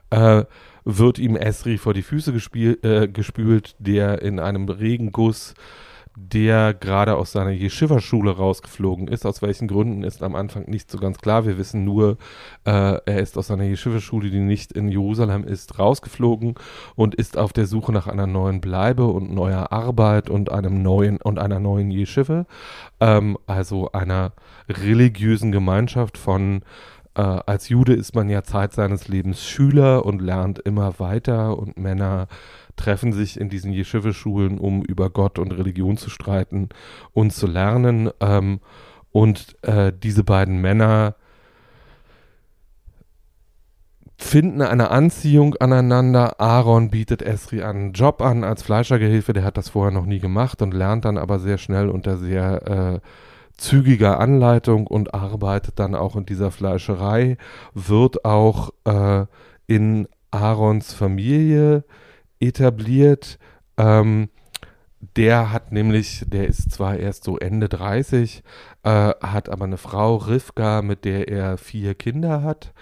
äh, 0.10 0.46
wird 0.86 1.20
ihm 1.20 1.36
Esri 1.36 1.78
vor 1.78 1.94
die 1.94 2.02
Füße 2.02 2.34
gespiel, 2.34 2.80
äh, 2.82 3.08
gespült, 3.08 3.76
der 3.80 4.22
in 4.22 4.40
einem 4.40 4.70
Regenguss 4.70 5.54
der 6.16 6.74
gerade 6.74 7.16
aus 7.16 7.32
seiner 7.32 7.52
Yeshiva-Schule 7.52 8.32
rausgeflogen 8.32 9.08
ist. 9.08 9.26
Aus 9.26 9.42
welchen 9.42 9.68
Gründen 9.68 10.04
ist 10.04 10.22
am 10.22 10.36
Anfang 10.36 10.70
nicht 10.70 10.92
so 10.92 10.98
ganz 10.98 11.18
klar. 11.18 11.46
Wir 11.46 11.58
wissen 11.58 11.84
nur, 11.84 12.18
äh, 12.66 12.98
er 13.06 13.20
ist 13.20 13.38
aus 13.38 13.48
seiner 13.48 13.64
Yeshiva-Schule, 13.64 14.30
die 14.30 14.40
nicht 14.40 14.72
in 14.74 14.90
Jerusalem 14.90 15.44
ist, 15.44 15.80
rausgeflogen 15.80 16.56
und 16.96 17.16
ist 17.16 17.38
auf 17.38 17.54
der 17.54 17.66
Suche 17.66 17.92
nach 17.92 18.08
einer 18.08 18.28
neuen 18.28 18.62
Bleibe 18.62 19.06
und 19.06 19.34
neuer 19.34 19.72
Arbeit 19.72 20.30
und 20.30 20.52
einem 20.52 20.82
neuen 20.84 21.18
und 21.18 21.40
einer 21.40 21.60
neuen 21.60 21.92
Yeshiva, 21.92 22.46
ähm, 23.00 23.38
also 23.48 23.92
einer 23.92 24.34
religiösen 24.70 25.52
Gemeinschaft 25.52 26.18
von 26.18 26.62
äh, 27.16 27.22
als 27.22 27.70
Jude 27.70 27.94
ist 27.94 28.16
man 28.16 28.30
ja 28.30 28.44
Zeit 28.44 28.74
seines 28.74 29.08
Lebens 29.08 29.44
Schüler 29.44 30.06
und 30.06 30.22
lernt 30.22 30.60
immer 30.60 31.00
weiter 31.00 31.58
und 31.58 31.78
Männer 31.78 32.28
treffen 32.76 33.14
sich 33.14 33.40
in 33.40 33.50
diesen 33.50 33.72
Yeshiva-Schulen, 33.72 34.58
um 34.58 34.84
über 34.84 35.10
Gott 35.10 35.40
und 35.40 35.52
Religion 35.52 35.98
zu 35.98 36.10
streiten 36.10 36.70
und 37.12 37.32
zu 37.32 37.48
lernen. 37.48 38.10
Ähm, 38.20 38.60
und 39.12 39.56
äh, 39.64 39.94
diese 39.96 40.24
beiden 40.24 40.60
Männer 40.60 41.16
finden 44.18 44.62
eine 44.62 44.90
Anziehung 44.90 45.56
aneinander. 45.56 46.40
Aaron 46.40 46.90
bietet 46.90 47.22
Esri 47.22 47.62
einen 47.62 47.94
Job 47.94 48.22
an 48.22 48.44
als 48.44 48.64
Fleischergehilfe, 48.64 49.34
der 49.34 49.44
hat 49.44 49.58
das 49.58 49.70
vorher 49.70 49.92
noch 49.92 50.06
nie 50.06 50.20
gemacht 50.20 50.62
und 50.62 50.74
lernt 50.74 51.06
dann 51.06 51.18
aber 51.18 51.40
sehr 51.40 51.58
schnell 51.58 51.90
unter 51.90 52.18
sehr 52.18 52.68
äh, 52.68 53.00
zügiger 53.58 54.20
Anleitung 54.20 54.88
und 54.88 55.14
arbeitet 55.14 55.80
dann 55.80 55.94
auch 55.94 56.16
in 56.16 56.26
dieser 56.26 56.52
Fleischerei, 56.52 57.38
wird 57.74 58.26
auch 58.26 58.72
äh, 58.86 59.26
in 59.68 60.08
Aarons 60.32 60.94
Familie 60.94 61.84
etabliert. 62.40 63.40
Ähm, 63.78 64.30
der 65.18 65.52
hat 65.52 65.72
nämlich, 65.72 66.24
der 66.28 66.48
ist 66.48 66.72
zwar 66.72 66.98
erst 66.98 67.24
so 67.26 67.38
Ende 67.38 67.68
30, 67.70 68.44
äh, 68.84 68.90
hat 68.90 69.50
aber 69.50 69.66
eine 69.66 69.78
Frau, 69.78 70.16
Rivka, 70.16 70.82
mit 70.82 71.06
der 71.06 71.28
er 71.28 71.58
vier 71.58 71.96
Kinder 71.96 72.42
hat. 72.44 72.74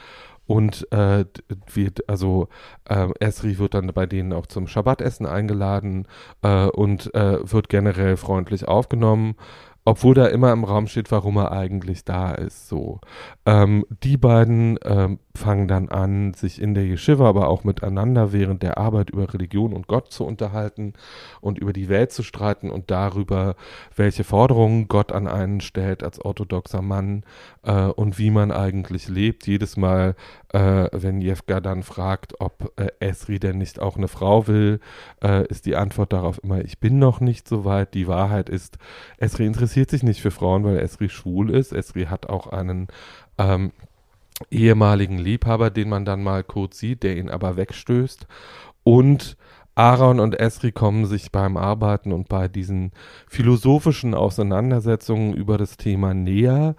Und 0.46 0.92
äh, 0.92 1.26
wird, 1.74 2.10
also 2.10 2.50
äh, 2.86 3.08
Esri 3.20 3.58
wird 3.58 3.74
dann 3.74 3.88
bei 3.88 4.06
denen 4.06 4.34
auch 4.34 4.48
zum 4.48 4.68
Schabbatessen 4.68 5.26
eingeladen 5.26 6.08
äh, 6.42 6.66
und 6.66 7.14
äh, 7.16 7.40
wird 7.50 7.70
generell 7.70 8.18
freundlich 8.18 8.68
aufgenommen 8.68 9.36
obwohl 9.86 10.14
da 10.14 10.28
immer 10.28 10.52
im 10.52 10.64
Raum 10.64 10.88
steht, 10.88 11.12
warum 11.12 11.38
er 11.38 11.52
eigentlich 11.52 12.06
da 12.06 12.32
ist. 12.32 12.68
So, 12.68 13.00
ähm, 13.46 13.86
die 14.04 14.18
beiden 14.18 14.78
ähm, 14.84 15.20
fangen 15.36 15.68
dann 15.68 15.90
an, 15.90 16.34
sich 16.34 16.62
in 16.62 16.74
der 16.74 16.84
Yeshiva, 16.84 17.28
aber 17.28 17.48
auch 17.48 17.64
miteinander 17.64 18.34
während 18.34 18.64
der 18.64 18.78
Arbeit 18.78 19.10
über 19.10 19.34
Religion 19.34 19.74
und 19.74 19.88
Gott 19.88 20.12
zu 20.12 20.26
unterhalten 20.26 20.94
und 21.40 21.58
über 21.58 21.74
die 21.74 21.90
Welt 21.90 22.12
zu 22.12 22.24
streiten 22.24 22.70
und 22.70 22.92
darüber, 22.92 23.56
welche 23.96 24.24
Forderungen 24.24 24.88
Gott 24.88 25.12
an 25.12 25.28
einen 25.28 25.62
stellt 25.62 26.04
als 26.04 26.24
orthodoxer 26.24 26.82
Mann 26.82 27.24
äh, 27.64 27.86
und 27.86 28.18
wie 28.18 28.32
man 28.32 28.52
eigentlich 28.52 29.08
lebt. 29.08 29.48
Jedes 29.48 29.78
Mal, 29.78 30.16
äh, 30.50 30.88
wenn 30.92 31.22
Jefka 31.22 31.60
dann 31.62 31.84
fragt, 31.84 32.40
ob 32.40 32.74
äh, 32.78 32.88
Esri 33.00 33.40
denn 33.40 33.58
nicht 33.58 33.80
auch 33.80 33.98
eine 33.98 34.08
Frau 34.08 34.48
will, 34.48 34.80
äh, 35.24 35.48
ist 35.48 35.66
die 35.66 35.76
Antwort 35.76 36.14
darauf 36.14 36.44
immer, 36.44 36.64
ich 36.64 36.80
bin 36.80 37.00
noch 37.00 37.22
nicht 37.22 37.48
so 37.48 37.66
weit. 37.66 37.94
Die 37.94 38.08
Wahrheit 38.08 38.50
ist, 38.50 38.78
Esri 39.18 39.46
interessiert 39.46 39.90
sich 39.90 40.04
nicht 40.04 40.22
für 40.22 40.32
Frauen, 40.32 40.64
weil 40.64 40.80
Esri 40.80 41.10
schwul 41.10 41.50
ist. 41.52 41.72
Esri 41.72 42.06
hat 42.06 42.28
auch 42.28 42.48
einen 42.48 42.88
ähm, 43.38 43.72
ehemaligen 44.50 45.18
Liebhaber, 45.18 45.70
den 45.70 45.90
man 45.90 46.06
dann 46.06 46.24
mal 46.24 46.44
kurz 46.44 46.80
sieht, 46.80 47.04
der 47.04 47.18
ihn 47.18 47.30
aber 47.30 47.58
wegstößt. 47.58 48.28
Und 48.84 49.38
Aaron 49.76 50.20
und 50.20 50.40
Esri 50.40 50.72
kommen 50.72 51.06
sich 51.06 51.32
beim 51.32 51.58
Arbeiten 51.58 52.12
und 52.12 52.28
bei 52.28 52.48
diesen 52.48 52.92
philosophischen 53.28 54.14
Auseinandersetzungen 54.14 55.34
über 55.34 55.58
das 55.58 55.78
Thema 55.78 56.14
näher. 56.14 56.76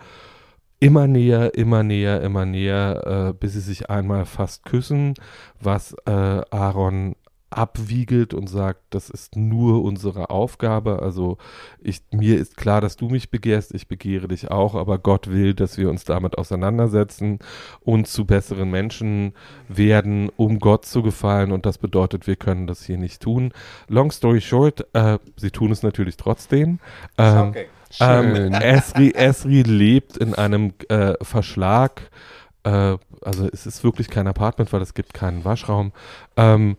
Immer 0.79 1.07
näher, 1.07 1.55
immer 1.55 1.85
näher, 1.85 2.21
immer 2.23 2.45
näher, 2.45 3.29
äh, 3.31 3.33
bis 3.33 3.53
sie 3.53 3.61
sich 3.61 3.89
einmal 3.89 4.27
fast 4.27 4.65
küssen, 4.65 5.15
was 5.61 5.95
äh, 6.07 6.11
Aaron 6.11 7.15
abwiegelt 7.53 8.35
und 8.35 8.49
sagt, 8.49 8.81
das 8.91 9.11
ist 9.11 9.37
nur 9.37 9.83
unsere 9.83 10.31
Aufgabe. 10.31 11.03
Also 11.03 11.39
ich, 11.81 12.03
mir 12.11 12.39
ist 12.39 12.57
klar, 12.57 12.81
dass 12.81 12.97
du 12.97 13.09
mich 13.09 13.31
begehrst, 13.31 13.75
ich 13.75 13.89
begehre 13.89 14.29
dich 14.29 14.51
auch, 14.51 14.75
aber 14.75 14.99
Gott 14.99 15.31
will, 15.31 15.55
dass 15.55 15.79
wir 15.79 15.91
uns 15.91 16.05
damit 16.05 16.39
auseinandersetzen 16.39 17.39
und 17.81 18.09
zu 18.09 18.25
besseren 18.25 18.71
Menschen 18.71 19.35
werden, 19.69 20.31
um 20.37 20.59
Gott 20.59 20.85
zu 20.85 21.03
gefallen. 21.03 21.53
Und 21.53 21.67
das 21.67 21.79
bedeutet, 21.79 22.27
wir 22.27 22.37
können 22.37 22.67
das 22.67 22.85
hier 22.85 22.99
nicht 22.99 23.23
tun. 23.23 23.53
Long 23.89 24.11
story 24.11 24.41
short, 24.41 24.87
äh, 24.95 25.19
sie 25.37 25.51
tun 25.51 25.71
es 25.71 25.83
natürlich 25.83 26.17
trotzdem. 26.17 26.79
Ähm, 27.19 27.49
okay. 27.49 27.67
Ähm, 28.01 28.35
Esri, 28.55 29.13
Esri 29.15 29.63
lebt 29.63 30.17
in 30.17 30.35
einem 30.35 30.73
äh, 30.89 31.15
Verschlag. 31.23 32.11
Äh, 32.65 32.97
also 33.21 33.49
es 33.53 33.67
ist 33.67 33.85
wirklich 33.85 34.09
kein 34.09 34.27
Apartment, 34.27 34.73
weil 34.73 34.83
es 34.83 34.95
gibt 34.95 35.15
keinen 35.15 35.45
Waschraum. 35.45 35.93
Ähm, 36.37 36.77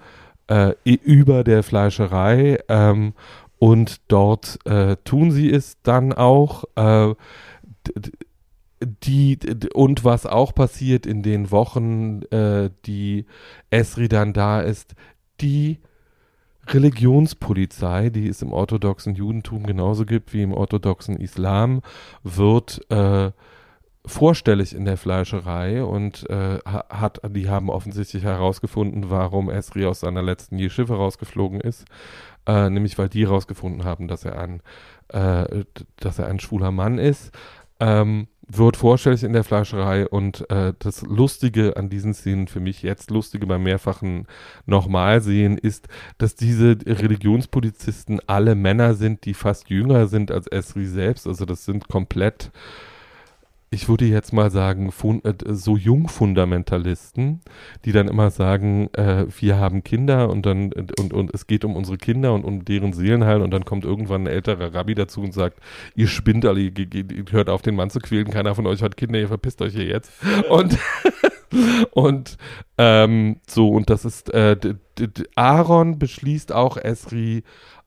äh, 0.48 0.74
über 0.86 1.44
der 1.44 1.64
Fleischerei 1.64 2.60
ähm, 2.70 3.14
und 3.60 4.02
dort 4.08 4.60
äh, 4.66 4.98
tun 5.04 5.32
sie 5.32 5.52
es 5.52 5.78
dann 5.84 6.14
auch. 6.14 6.66
Äh, 6.76 7.16
die 8.82 9.40
und 9.74 10.04
was 10.04 10.26
auch 10.26 10.54
passiert 10.54 11.06
in 11.06 11.24
den 11.24 11.52
Wochen, 11.52 12.24
äh, 12.32 12.70
die 12.86 13.26
Esri 13.70 14.10
dann 14.10 14.34
da 14.34 14.62
ist, 14.62 14.96
die 15.40 15.80
Religionspolizei, 16.68 18.10
die 18.10 18.28
es 18.28 18.42
im 18.42 18.54
orthodoxen 18.54 19.16
Judentum 19.16 19.66
genauso 19.66 20.06
gibt 20.06 20.34
wie 20.34 20.44
im 20.44 20.54
orthodoxen 20.54 21.18
Islam, 21.18 21.82
wird 22.24 22.90
äh, 22.90 23.32
vorstellig 24.06 24.76
in 24.76 24.86
der 24.86 24.98
Fleischerei 24.98 25.84
und 25.84 26.30
äh, 26.30 26.60
hat, 26.66 27.22
die 27.30 27.50
haben 27.50 27.70
offensichtlich 27.70 28.24
herausgefunden, 28.24 29.10
warum 29.10 29.50
Esri 29.50 29.86
aus 29.86 30.02
seiner 30.02 30.22
letzten 30.22 30.60
Yeshiva 30.60 30.96
rausgeflogen 30.96 31.62
ist, 31.62 31.86
äh, 32.46 32.70
nämlich 32.70 32.98
weil 32.98 33.10
die 33.10 33.26
herausgefunden 33.26 33.86
haben, 33.86 34.08
dass 34.08 34.26
er 34.26 34.38
ein, 34.38 34.62
äh, 35.10 35.64
dass 35.98 36.20
er 36.20 36.28
ein 36.28 36.40
schwuler 36.40 36.72
Mann 36.72 36.98
ist. 36.98 37.32
Ähm, 37.80 38.28
wird 38.48 38.76
vorstellig 38.76 39.24
in 39.24 39.34
der 39.34 39.46
Fleischerei 39.46 40.08
und 40.08 40.50
äh, 40.50 40.74
das 40.78 41.02
Lustige 41.02 41.78
an 41.78 41.90
diesen 41.90 42.14
Szenen 42.14 42.48
für 42.48 42.60
mich 42.60 42.84
jetzt 42.84 43.10
Lustige 43.10 43.48
beim 43.48 43.64
mehrfachen 43.64 44.28
nochmal 44.66 45.22
sehen 45.22 45.58
ist, 45.58 45.88
dass 46.18 46.36
diese 46.36 46.78
Religionspolizisten 46.86 48.20
alle 48.28 48.56
Männer 48.56 48.96
sind, 48.96 49.26
die 49.26 49.34
fast 49.34 49.70
jünger 49.70 50.08
sind 50.08 50.30
als 50.30 50.48
Esri 50.48 50.86
selbst. 50.86 51.26
Also 51.26 51.46
das 51.46 51.64
sind 51.64 51.88
komplett 51.88 52.52
ich 53.74 53.90
würde 53.90 54.06
jetzt 54.06 54.34
mal 54.34 54.52
sagen, 54.52 54.94
äh, 55.24 55.34
so 55.48 55.76
Jungfundamentalisten, 55.76 57.42
die 57.86 57.92
dann 57.92 58.08
immer 58.08 58.30
sagen, 58.30 58.90
äh, 58.94 59.26
wir 59.40 59.58
haben 59.58 59.84
Kinder 59.84 60.30
und 60.30 60.46
dann 60.46 60.72
und, 60.72 61.14
und 61.14 61.34
es 61.34 61.48
geht 61.48 61.66
um 61.66 61.76
unsere 61.76 61.98
Kinder 61.98 62.34
und 62.34 62.46
um 62.46 62.64
deren 62.64 62.94
Seelenheil 62.94 63.42
und 63.42 63.52
dann 63.52 63.66
kommt 63.66 63.84
irgendwann 63.84 64.24
ein 64.24 64.28
älterer 64.28 64.74
Rabbi 64.74 64.96
dazu 64.96 65.22
und 65.22 65.34
sagt, 65.34 65.60
ihr 65.96 66.08
spinnt 66.08 66.46
alle, 66.46 66.62
ihr, 66.62 66.78
ihr 66.78 67.26
hört 67.32 67.50
auf, 67.50 67.62
den 67.62 67.76
Mann 67.76 67.90
zu 67.90 68.00
quälen, 68.00 68.30
keiner 68.30 68.56
von 68.56 68.68
euch 68.68 68.84
hat 68.84 68.96
Kinder, 68.96 69.20
ihr 69.20 69.28
verpisst 69.28 69.62
euch 69.62 69.74
hier 69.74 69.86
jetzt. 69.86 70.12
Und 70.50 70.78
und 71.92 72.38
ähm, 72.80 73.38
so, 73.48 73.70
und 73.70 73.92
das 73.92 74.06
ist, 74.06 74.34
äh, 74.34 74.58
Aaron 75.36 76.00
beschließt 76.00 76.52
auch 76.52 76.78
Esri 76.78 77.44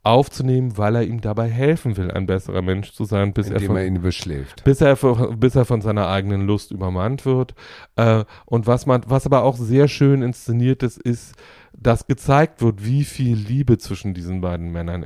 aufzunehmen, 0.06 0.78
weil 0.78 0.94
er 0.94 1.02
ihm 1.02 1.20
dabei 1.20 1.48
helfen 1.48 1.96
will, 1.96 2.10
ein 2.10 2.26
besserer 2.26 2.62
Mensch 2.62 2.92
zu 2.92 3.04
sein, 3.04 3.32
bis 3.32 3.48
Indem 3.48 3.62
er, 3.62 3.66
von, 3.66 3.76
er 3.76 3.86
ihn 3.86 4.00
beschläft. 4.00 4.62
Bis 4.62 4.80
er, 4.80 4.96
bis 4.96 5.56
er 5.56 5.64
von 5.64 5.80
seiner 5.80 6.08
eigenen 6.08 6.46
Lust 6.46 6.70
übermannt 6.70 7.26
wird. 7.26 7.54
Äh, 7.96 8.24
und 8.44 8.66
was 8.68 8.86
man, 8.86 9.02
was 9.06 9.26
aber 9.26 9.42
auch 9.42 9.56
sehr 9.56 9.88
schön 9.88 10.22
inszeniert 10.22 10.84
ist, 10.84 10.98
ist, 10.98 11.34
dass 11.72 12.06
gezeigt 12.06 12.62
wird, 12.62 12.84
wie 12.84 13.04
viel 13.04 13.36
Liebe 13.36 13.78
zwischen 13.78 14.14
diesen 14.14 14.40
beiden 14.40 14.70
Männern 14.70 15.04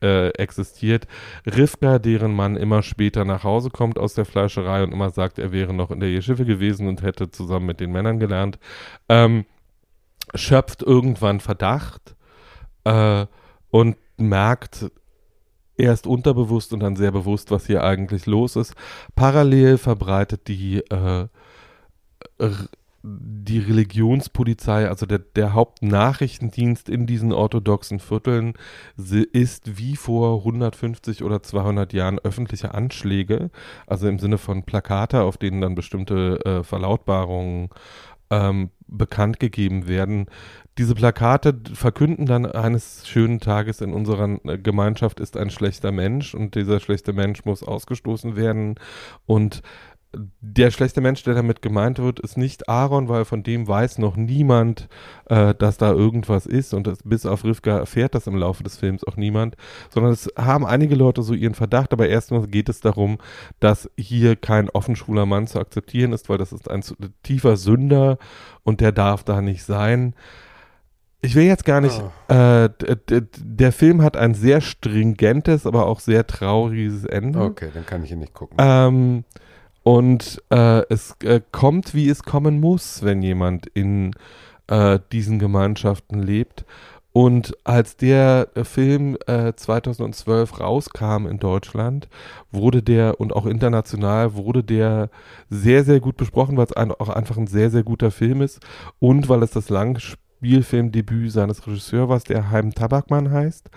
äh, 0.00 0.28
existiert. 0.28 1.08
Rivka, 1.44 1.98
deren 1.98 2.34
Mann 2.34 2.56
immer 2.56 2.82
später 2.82 3.24
nach 3.24 3.42
Hause 3.42 3.70
kommt 3.70 3.98
aus 3.98 4.14
der 4.14 4.24
Fleischerei 4.24 4.84
und 4.84 4.92
immer 4.92 5.10
sagt, 5.10 5.38
er 5.40 5.52
wäre 5.52 5.74
noch 5.74 5.90
in 5.90 6.00
der 6.00 6.08
Yeshiva 6.08 6.44
gewesen 6.44 6.86
und 6.86 7.02
hätte 7.02 7.30
zusammen 7.30 7.66
mit 7.66 7.80
den 7.80 7.90
Männern 7.90 8.18
gelernt, 8.20 8.58
ähm, 9.08 9.44
schöpft 10.34 10.82
irgendwann 10.82 11.40
Verdacht 11.40 12.14
äh, 12.84 13.26
und 13.70 13.96
merkt 14.18 14.90
erst 15.76 16.06
unterbewusst 16.06 16.72
und 16.72 16.80
dann 16.80 16.96
sehr 16.96 17.12
bewusst, 17.12 17.50
was 17.50 17.66
hier 17.66 17.84
eigentlich 17.84 18.26
los 18.26 18.56
ist. 18.56 18.74
Parallel 19.14 19.78
verbreitet 19.78 20.48
die, 20.48 20.78
äh, 20.78 21.26
die 23.02 23.58
Religionspolizei, 23.58 24.88
also 24.88 25.06
der, 25.06 25.18
der 25.18 25.52
Hauptnachrichtendienst 25.52 26.88
in 26.88 27.06
diesen 27.06 27.32
orthodoxen 27.32 28.00
Vierteln, 28.00 28.54
ist 28.96 29.78
wie 29.78 29.96
vor 29.96 30.38
150 30.38 31.22
oder 31.22 31.42
200 31.42 31.92
Jahren 31.92 32.18
öffentliche 32.18 32.74
Anschläge, 32.74 33.50
also 33.86 34.08
im 34.08 34.18
Sinne 34.18 34.38
von 34.38 34.64
Plakate, 34.64 35.22
auf 35.22 35.36
denen 35.36 35.60
dann 35.60 35.74
bestimmte 35.74 36.40
äh, 36.44 36.64
Verlautbarungen 36.64 37.68
ähm, 38.30 38.70
bekannt 38.88 39.38
gegeben 39.38 39.86
werden. 39.86 40.26
Diese 40.78 40.94
Plakate 40.94 41.58
verkünden 41.72 42.26
dann 42.26 42.44
eines 42.44 43.08
schönen 43.08 43.40
Tages 43.40 43.80
in 43.80 43.94
unserer 43.94 44.38
Gemeinschaft 44.58 45.20
ist 45.20 45.36
ein 45.36 45.50
schlechter 45.50 45.90
Mensch 45.90 46.34
und 46.34 46.54
dieser 46.54 46.80
schlechte 46.80 47.14
Mensch 47.14 47.44
muss 47.46 47.62
ausgestoßen 47.62 48.36
werden. 48.36 48.74
Und 49.24 49.62
der 50.40 50.70
schlechte 50.70 51.00
Mensch, 51.00 51.22
der 51.24 51.34
damit 51.34 51.62
gemeint 51.62 51.98
wird, 51.98 52.20
ist 52.20 52.38
nicht 52.38 52.68
Aaron, 52.68 53.08
weil 53.08 53.24
von 53.24 53.42
dem 53.42 53.68
weiß 53.68 53.98
noch 53.98 54.16
niemand, 54.16 54.88
äh, 55.26 55.54
dass 55.54 55.76
da 55.78 55.92
irgendwas 55.92 56.46
ist. 56.46 56.74
Und 56.74 56.86
das, 56.86 56.98
bis 57.04 57.26
auf 57.26 57.44
Rivka 57.44 57.78
erfährt 57.78 58.14
das 58.14 58.26
im 58.26 58.36
Laufe 58.36 58.62
des 58.62 58.76
Films 58.76 59.04
auch 59.04 59.16
niemand, 59.16 59.56
sondern 59.90 60.12
es 60.12 60.30
haben 60.36 60.64
einige 60.64 60.94
Leute 60.94 61.22
so 61.22 61.34
ihren 61.34 61.54
Verdacht, 61.54 61.92
aber 61.92 62.08
erstmal 62.08 62.46
geht 62.46 62.68
es 62.68 62.80
darum, 62.80 63.18
dass 63.60 63.90
hier 63.98 64.36
kein 64.36 64.70
offen 64.70 64.96
schwuler 64.96 65.26
Mann 65.26 65.46
zu 65.46 65.58
akzeptieren 65.58 66.12
ist, 66.12 66.28
weil 66.28 66.38
das 66.38 66.52
ist 66.52 66.70
ein 66.70 66.82
tiefer 67.22 67.56
Sünder. 67.56 68.18
Und 68.62 68.80
der 68.80 68.92
darf 68.92 69.22
da 69.22 69.40
nicht 69.40 69.64
sein. 69.64 70.14
Ich 71.26 71.34
will 71.34 71.44
jetzt 71.44 71.64
gar 71.64 71.80
nicht. 71.80 72.00
Oh. 72.00 72.32
Äh, 72.32 72.70
der 73.36 73.72
Film 73.72 74.02
hat 74.02 74.16
ein 74.16 74.34
sehr 74.34 74.60
stringentes, 74.60 75.66
aber 75.66 75.86
auch 75.86 75.98
sehr 75.98 76.26
trauriges 76.26 77.04
Ende. 77.04 77.40
Okay, 77.40 77.70
dann 77.74 77.84
kann 77.84 78.04
ich 78.04 78.12
ihn 78.12 78.20
nicht 78.20 78.32
gucken. 78.32 78.56
Ähm, 78.60 79.24
und 79.82 80.40
äh, 80.50 80.82
es 80.88 81.16
äh, 81.24 81.40
kommt, 81.50 81.94
wie 81.94 82.08
es 82.08 82.22
kommen 82.22 82.60
muss, 82.60 83.02
wenn 83.02 83.22
jemand 83.22 83.66
in 83.66 84.12
äh, 84.68 85.00
diesen 85.10 85.40
Gemeinschaften 85.40 86.22
lebt. 86.22 86.64
Und 87.12 87.56
als 87.64 87.96
der 87.96 88.48
Film 88.62 89.16
2012 89.26 90.52
äh, 90.52 90.62
rauskam 90.62 91.26
in 91.26 91.38
Deutschland, 91.38 92.08
wurde 92.52 92.82
der 92.82 93.18
und 93.18 93.34
auch 93.34 93.46
international 93.46 94.34
wurde 94.34 94.62
der 94.62 95.08
sehr, 95.48 95.82
sehr 95.84 96.00
gut 96.00 96.18
besprochen, 96.18 96.58
weil 96.58 96.66
es 96.66 96.74
ein, 96.74 96.92
auch 96.92 97.08
einfach 97.08 97.38
ein 97.38 97.46
sehr, 97.46 97.70
sehr 97.70 97.84
guter 97.84 98.10
Film 98.10 98.42
ist 98.42 98.60
und 98.98 99.30
weil 99.30 99.42
es 99.42 99.52
das 99.52 99.70
Langspiel 99.70 100.25
Spielfilmdebüt 100.36 101.32
seines 101.32 101.66
Regisseurs 101.66 102.24
der 102.24 102.50
Heim 102.50 102.72
Tabakmann 102.72 103.30
heißt 103.30 103.70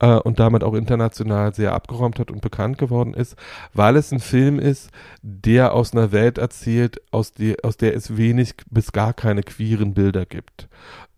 äh, 0.00 0.16
und 0.16 0.38
damit 0.38 0.62
auch 0.62 0.74
international 0.74 1.54
sehr 1.54 1.72
abgeräumt 1.72 2.18
hat 2.18 2.30
und 2.30 2.40
bekannt 2.40 2.78
geworden 2.78 3.14
ist, 3.14 3.36
weil 3.72 3.96
es 3.96 4.12
ein 4.12 4.20
Film 4.20 4.58
ist, 4.58 4.90
der 5.22 5.72
aus 5.72 5.92
einer 5.92 6.12
Welt 6.12 6.38
erzählt, 6.38 7.00
aus, 7.10 7.32
die, 7.32 7.62
aus 7.64 7.76
der 7.76 7.96
es 7.96 8.16
wenig 8.16 8.54
bis 8.70 8.92
gar 8.92 9.14
keine 9.14 9.42
queeren 9.42 9.94
Bilder 9.94 10.26
gibt. 10.26 10.68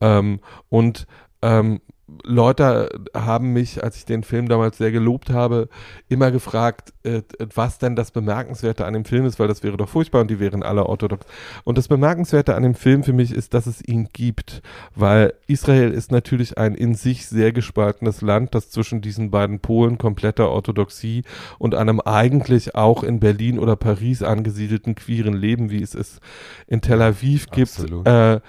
Ähm, 0.01 0.41
und 0.69 1.07
ähm, 1.43 1.81
Leute 2.23 2.91
haben 3.15 3.53
mich, 3.53 3.83
als 3.83 3.97
ich 3.97 4.05
den 4.05 4.25
Film 4.25 4.49
damals 4.49 4.77
sehr 4.77 4.93
gelobt 4.93 5.31
habe, 5.31 5.69
immer 6.09 6.31
gefragt, 6.31 6.93
äh, 7.03 7.23
was 7.55 7.79
denn 7.79 7.97
das 7.97 8.11
Bemerkenswerte 8.11 8.85
an 8.85 8.93
dem 8.93 9.05
Film 9.07 9.25
ist, 9.25 9.39
weil 9.39 9.49
das 9.49 9.63
wäre 9.63 9.79
doch 9.79 9.89
furchtbar 9.89 10.21
und 10.21 10.31
die 10.31 10.39
wären 10.39 10.63
alle 10.63 10.87
orthodox. 10.87 11.27
Und 11.65 11.79
das 11.79 11.89
Bemerkenswerte 11.89 12.55
an 12.55 12.63
dem 12.63 12.75
Film 12.75 13.05
für 13.05 13.15
mich 13.15 13.33
ist, 13.33 13.55
dass 13.55 13.67
es 13.67 13.87
ihn 13.87 14.11
gibt, 14.13 14.63
weil 14.95 15.33
Israel 15.47 15.93
ist 15.93 16.13
natürlich 16.13 16.59
ein 16.59 16.75
in 16.75 16.95
sich 16.95 17.27
sehr 17.27 17.53
gespaltenes 17.53 18.21
Land, 18.21 18.55
das 18.55 18.71
zwischen 18.71 19.01
diesen 19.01 19.31
beiden 19.31 19.61
Polen 19.61 19.97
kompletter 19.97 20.51
Orthodoxie 20.51 21.23
und 21.59 21.75
einem 21.75 22.01
eigentlich 22.01 22.75
auch 22.75 23.03
in 23.03 23.19
Berlin 23.19 23.59
oder 23.59 23.77
Paris 23.77 24.23
angesiedelten 24.23 24.95
queeren 24.95 25.35
Leben, 25.35 25.71
wie 25.71 25.83
es 25.83 25.95
es 25.95 26.21
in 26.67 26.83
Tel 26.83 27.01
Aviv 27.01 27.47
gibt, 27.51 27.79
äh, 28.05 28.41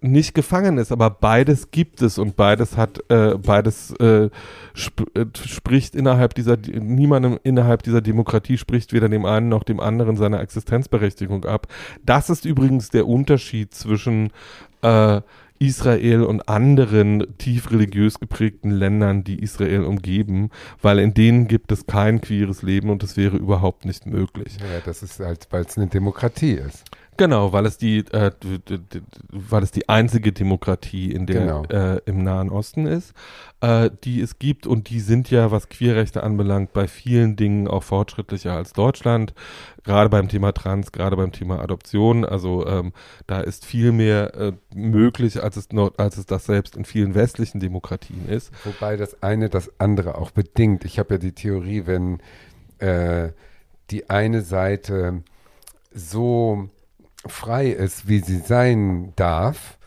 nicht 0.00 0.34
gefangen 0.34 0.78
ist, 0.78 0.92
aber 0.92 1.10
beides 1.10 1.70
gibt 1.70 2.02
es 2.02 2.18
und 2.18 2.36
beides 2.36 2.76
hat, 2.76 2.98
äh, 3.10 3.36
beides 3.36 3.92
äh, 4.00 4.30
sp 4.74 5.06
äh, 5.14 5.26
spricht 5.46 5.94
innerhalb 5.94 6.34
dieser, 6.34 6.56
niemandem 6.56 7.38
innerhalb 7.42 7.82
dieser 7.82 8.00
Demokratie 8.00 8.58
spricht 8.58 8.92
weder 8.92 9.08
dem 9.08 9.24
einen 9.24 9.48
noch 9.48 9.64
dem 9.64 9.80
anderen 9.80 10.16
seine 10.16 10.38
Existenzberechtigung 10.40 11.44
ab. 11.44 11.68
Das 12.04 12.30
ist 12.30 12.44
übrigens 12.44 12.90
der 12.90 13.06
Unterschied 13.06 13.74
zwischen 13.74 14.30
äh, 14.82 15.20
Israel 15.58 16.22
und 16.22 16.48
anderen 16.48 17.36
tief 17.38 17.70
religiös 17.70 18.20
geprägten 18.20 18.70
Ländern, 18.70 19.24
die 19.24 19.42
Israel 19.42 19.84
umgeben, 19.84 20.50
weil 20.82 20.98
in 20.98 21.14
denen 21.14 21.48
gibt 21.48 21.72
es 21.72 21.86
kein 21.86 22.20
queeres 22.20 22.62
Leben 22.62 22.90
und 22.90 23.02
das 23.02 23.16
wäre 23.16 23.36
überhaupt 23.36 23.84
nicht 23.84 24.06
möglich. 24.06 24.56
Ja, 24.60 24.80
das 24.84 25.02
ist 25.02 25.18
halt, 25.18 25.48
weil 25.50 25.64
es 25.64 25.76
eine 25.76 25.88
Demokratie 25.88 26.52
ist. 26.52 26.84
Genau, 27.18 27.52
weil 27.52 27.66
es 27.66 27.76
die, 27.78 27.98
äh, 28.12 28.30
weil 29.28 29.64
es 29.64 29.72
die 29.72 29.88
einzige 29.88 30.32
Demokratie 30.32 31.10
in 31.10 31.26
der 31.26 31.40
genau. 31.40 31.64
äh, 31.64 32.00
im 32.06 32.22
Nahen 32.22 32.48
Osten 32.48 32.86
ist, 32.86 33.12
äh, 33.60 33.90
die 34.04 34.20
es 34.20 34.38
gibt 34.38 34.68
und 34.68 34.88
die 34.88 35.00
sind 35.00 35.28
ja, 35.28 35.50
was 35.50 35.68
Queerrechte 35.68 36.22
anbelangt, 36.22 36.72
bei 36.72 36.86
vielen 36.86 37.34
Dingen 37.34 37.66
auch 37.66 37.82
fortschrittlicher 37.82 38.52
als 38.52 38.72
Deutschland. 38.72 39.34
Gerade 39.82 40.08
beim 40.10 40.28
Thema 40.28 40.52
Trans, 40.52 40.92
gerade 40.92 41.16
beim 41.16 41.32
Thema 41.32 41.58
Adoption. 41.58 42.24
Also 42.24 42.64
ähm, 42.68 42.92
da 43.26 43.40
ist 43.40 43.66
viel 43.66 43.90
mehr 43.90 44.34
äh, 44.36 44.52
möglich, 44.72 45.42
als 45.42 45.56
es 45.56 45.72
noch, 45.72 45.98
als 45.98 46.18
es 46.18 46.26
das 46.26 46.46
selbst 46.46 46.76
in 46.76 46.84
vielen 46.84 47.16
westlichen 47.16 47.58
Demokratien 47.58 48.28
ist. 48.28 48.52
Wobei 48.64 48.96
das 48.96 49.24
eine 49.24 49.48
das 49.48 49.72
andere 49.80 50.18
auch 50.18 50.30
bedingt. 50.30 50.84
Ich 50.84 51.00
habe 51.00 51.14
ja 51.14 51.18
die 51.18 51.32
Theorie, 51.32 51.82
wenn 51.86 52.20
äh, 52.78 53.30
die 53.90 54.08
eine 54.08 54.42
Seite 54.42 55.24
so 55.92 56.68
frei 57.26 57.68
ist, 57.68 58.08
wie 58.08 58.20
sie 58.20 58.38
sein 58.38 59.12
darf, 59.16 59.78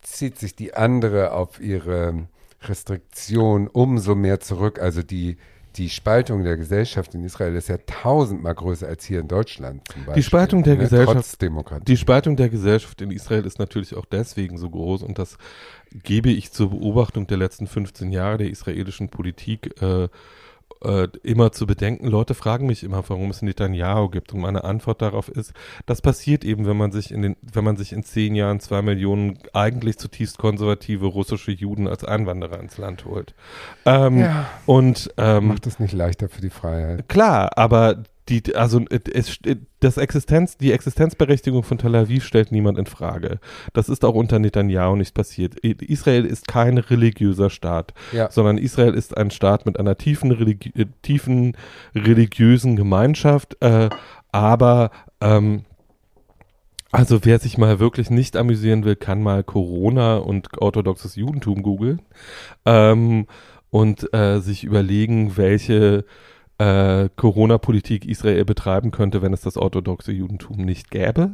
zieht 0.00 0.38
sich 0.38 0.54
die 0.54 0.74
andere 0.74 1.32
auf 1.32 1.60
ihre 1.60 2.28
Restriktion 2.62 3.68
umso 3.68 4.14
mehr 4.14 4.40
zurück. 4.40 4.80
Also 4.80 5.02
die, 5.02 5.36
die 5.76 5.90
Spaltung 5.90 6.44
der 6.44 6.56
Gesellschaft 6.56 7.14
in 7.14 7.24
Israel 7.24 7.54
ist 7.56 7.68
ja 7.68 7.78
tausendmal 7.78 8.54
größer 8.54 8.86
als 8.86 9.04
hier 9.04 9.20
in 9.20 9.28
Deutschland 9.28 9.82
zum 9.88 10.02
Beispiel. 10.02 10.14
Die 10.14 10.22
Spaltung 10.22 10.62
der 10.62 10.74
ne? 10.74 10.80
Gesellschaft, 10.80 11.38
die 11.86 11.96
Spaltung 11.96 12.36
der 12.36 12.48
Gesellschaft 12.48 13.00
in 13.00 13.10
Israel 13.10 13.44
ist 13.44 13.58
natürlich 13.58 13.94
auch 13.94 14.06
deswegen 14.06 14.58
so 14.58 14.70
groß 14.70 15.02
und 15.02 15.18
das 15.18 15.36
gebe 16.02 16.30
ich 16.30 16.52
zur 16.52 16.70
Beobachtung 16.70 17.26
der 17.26 17.38
letzten 17.38 17.66
15 17.66 18.12
Jahre 18.12 18.38
der 18.38 18.50
israelischen 18.50 19.08
Politik 19.08 19.80
äh, 19.82 20.08
äh, 20.84 21.08
immer 21.22 21.52
zu 21.52 21.66
bedenken. 21.66 22.06
Leute 22.06 22.34
fragen 22.34 22.66
mich 22.66 22.84
immer, 22.84 23.02
warum 23.08 23.30
es 23.30 23.42
Netanyahu 23.42 24.08
gibt. 24.08 24.32
Und 24.32 24.40
meine 24.40 24.64
Antwort 24.64 25.02
darauf 25.02 25.28
ist, 25.28 25.52
das 25.86 26.02
passiert 26.02 26.44
eben, 26.44 26.66
wenn 26.66 26.76
man 26.76 26.92
sich 26.92 27.10
in 27.10 27.22
den, 27.22 27.36
wenn 27.42 27.64
man 27.64 27.76
sich 27.76 27.92
in 27.92 28.04
zehn 28.04 28.34
Jahren 28.34 28.60
zwei 28.60 28.82
Millionen 28.82 29.38
eigentlich 29.52 29.98
zutiefst 29.98 30.38
konservative 30.38 31.06
russische 31.06 31.52
Juden 31.52 31.88
als 31.88 32.04
Einwanderer 32.04 32.60
ins 32.60 32.78
Land 32.78 33.04
holt. 33.04 33.34
Ähm, 33.84 34.20
ja. 34.20 34.46
Und 34.66 35.12
ähm, 35.16 35.48
macht 35.48 35.66
es 35.66 35.78
nicht 35.78 35.92
leichter 35.92 36.28
für 36.28 36.40
die 36.40 36.50
Freiheit. 36.50 37.08
Klar, 37.08 37.50
aber 37.56 38.04
die, 38.28 38.54
also 38.54 38.82
es, 38.90 39.38
das 39.80 39.96
Existenz, 39.98 40.56
die 40.56 40.72
Existenzberechtigung 40.72 41.62
von 41.62 41.78
Tel 41.78 41.94
Aviv 41.94 42.24
stellt 42.24 42.52
niemand 42.52 42.78
in 42.78 42.86
Frage. 42.86 43.38
Das 43.74 43.88
ist 43.88 44.04
auch 44.04 44.14
unter 44.14 44.38
Netanyahu 44.38 44.96
nicht 44.96 45.14
passiert. 45.14 45.58
Israel 45.58 46.24
ist 46.24 46.48
kein 46.48 46.78
religiöser 46.78 47.50
Staat, 47.50 47.92
ja. 48.12 48.30
sondern 48.30 48.56
Israel 48.56 48.94
ist 48.94 49.16
ein 49.16 49.30
Staat 49.30 49.66
mit 49.66 49.78
einer 49.78 49.98
tiefen, 49.98 50.30
religi 50.32 50.72
äh, 50.74 50.86
tiefen 51.02 51.56
religiösen 51.94 52.76
Gemeinschaft, 52.76 53.56
äh, 53.60 53.90
aber 54.32 54.90
ähm, 55.20 55.64
also 56.90 57.24
wer 57.24 57.40
sich 57.40 57.58
mal 57.58 57.80
wirklich 57.80 58.08
nicht 58.08 58.36
amüsieren 58.36 58.84
will, 58.84 58.96
kann 58.96 59.20
mal 59.20 59.42
Corona 59.42 60.16
und 60.16 60.48
orthodoxes 60.58 61.16
Judentum 61.16 61.62
googeln 61.62 62.00
ähm, 62.64 63.26
und 63.70 64.14
äh, 64.14 64.38
sich 64.38 64.62
überlegen, 64.62 65.36
welche 65.36 66.04
äh, 66.58 67.08
Corona-Politik 67.16 68.04
Israel 68.04 68.44
betreiben 68.44 68.90
könnte, 68.90 69.22
wenn 69.22 69.32
es 69.32 69.40
das 69.40 69.56
orthodoxe 69.56 70.12
Judentum 70.12 70.58
nicht 70.58 70.90
gäbe, 70.90 71.32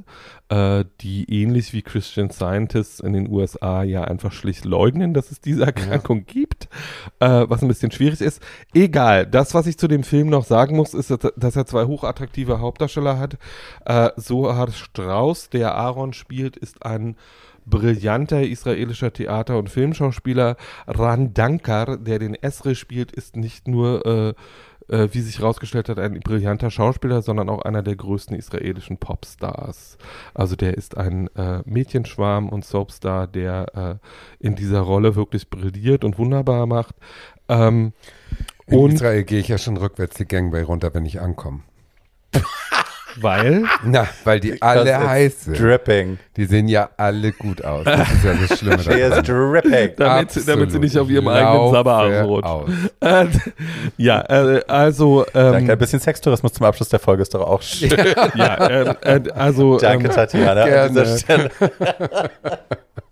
äh, 0.48 0.84
die 1.02 1.24
ähnlich 1.28 1.72
wie 1.72 1.82
Christian 1.82 2.30
Scientists 2.30 3.00
in 3.00 3.12
den 3.12 3.28
USA 3.28 3.82
ja 3.82 4.04
einfach 4.04 4.32
schlicht 4.32 4.64
leugnen, 4.64 5.12
dass 5.12 5.30
es 5.30 5.40
diese 5.40 5.64
Erkrankung 5.66 6.24
ja. 6.26 6.32
gibt, 6.32 6.68
äh, 7.18 7.44
was 7.48 7.62
ein 7.62 7.68
bisschen 7.68 7.90
schwierig 7.90 8.20
ist. 8.20 8.42
Egal, 8.72 9.26
das, 9.26 9.52
was 9.52 9.66
ich 9.66 9.76
zu 9.76 9.88
dem 9.88 10.04
Film 10.04 10.28
noch 10.28 10.44
sagen 10.44 10.76
muss, 10.76 10.94
ist, 10.94 11.10
dass 11.10 11.56
er 11.56 11.66
zwei 11.66 11.84
hochattraktive 11.84 12.60
Hauptdarsteller 12.60 13.18
hat. 13.18 13.36
Äh, 13.84 14.10
Sohar 14.16 14.70
Strauss, 14.72 15.50
der 15.50 15.74
Aaron 15.74 16.14
spielt, 16.14 16.56
ist 16.56 16.84
ein 16.86 17.16
brillanter 17.66 18.42
israelischer 18.42 19.12
Theater- 19.12 19.58
und 19.58 19.70
Filmschauspieler. 19.70 20.56
Ran 20.86 21.34
Dankar, 21.34 21.98
der 21.98 22.18
den 22.18 22.34
Esre 22.34 22.74
spielt, 22.74 23.12
ist 23.12 23.36
nicht 23.36 23.68
nur 23.68 24.06
äh, 24.06 24.34
äh, 24.90 25.08
wie 25.12 25.20
sich 25.20 25.38
herausgestellt 25.38 25.88
hat, 25.88 25.98
ein 25.98 26.20
brillanter 26.20 26.70
Schauspieler, 26.70 27.22
sondern 27.22 27.48
auch 27.48 27.62
einer 27.62 27.82
der 27.82 27.96
größten 27.96 28.36
israelischen 28.36 28.98
Popstars. 28.98 29.98
Also 30.34 30.56
der 30.56 30.76
ist 30.76 30.96
ein 30.96 31.28
äh, 31.36 31.62
Mädchenschwarm 31.64 32.48
und 32.48 32.64
Soapstar, 32.64 33.26
der 33.26 34.00
äh, 34.40 34.44
in 34.44 34.56
dieser 34.56 34.80
Rolle 34.80 35.14
wirklich 35.14 35.48
brilliert 35.48 36.04
und 36.04 36.18
wunderbar 36.18 36.66
macht. 36.66 36.96
Ähm, 37.48 37.92
in 38.66 38.78
und 38.78 38.92
Israel 38.94 39.24
gehe 39.24 39.40
ich 39.40 39.48
ja 39.48 39.58
schon 39.58 39.76
rückwärts 39.76 40.16
die 40.16 40.26
Gangway 40.26 40.62
runter, 40.62 40.92
wenn 40.94 41.06
ich 41.06 41.20
ankomme. 41.20 41.60
Weil? 43.16 43.64
Na, 43.84 44.06
weil 44.24 44.40
die 44.40 44.60
alle 44.62 44.98
heiß 45.08 45.44
sind. 45.44 45.58
Dripping. 45.60 46.18
Die 46.36 46.44
sehen 46.44 46.68
ja 46.68 46.90
alle 46.96 47.32
gut 47.32 47.64
aus. 47.64 47.84
Das 47.84 48.10
ist 48.12 48.24
ja 48.24 48.34
das 48.34 48.58
Schlimme 48.58 48.78
She 48.82 48.90
is 48.92 49.22
dripping. 49.22 49.90
damit, 49.96 50.30
sie- 50.32 50.44
damit 50.44 50.70
sie 50.72 50.78
nicht 50.78 50.96
auf 50.98 51.08
ihrem 51.10 51.28
eigenen 51.28 51.54
Laufe 51.54 51.76
Sabber 51.76 52.22
rutschen. 52.22 52.44
aus. 52.44 52.70
Äh, 53.00 53.26
ja, 53.96 54.20
äh, 54.22 54.62
also, 54.68 55.24
ähm, 55.34 55.52
Danke. 55.52 55.72
Ein 55.72 55.78
bisschen 55.78 56.00
Sextourismus 56.00 56.52
zum 56.52 56.66
Abschluss 56.66 56.88
der 56.88 57.00
Folge 57.00 57.22
ist 57.22 57.34
doch 57.34 57.46
auch 57.46 57.62
schön. 57.62 57.90
ja, 58.34 58.54
äh, 58.66 58.94
äh, 59.02 59.30
also, 59.32 59.78
Danke, 59.78 60.06
ähm, 60.08 60.12
Tatjana, 60.14 60.62
an 60.62 60.68
gerne. 60.68 60.88
dieser 60.90 61.18
Stelle. 61.18 61.50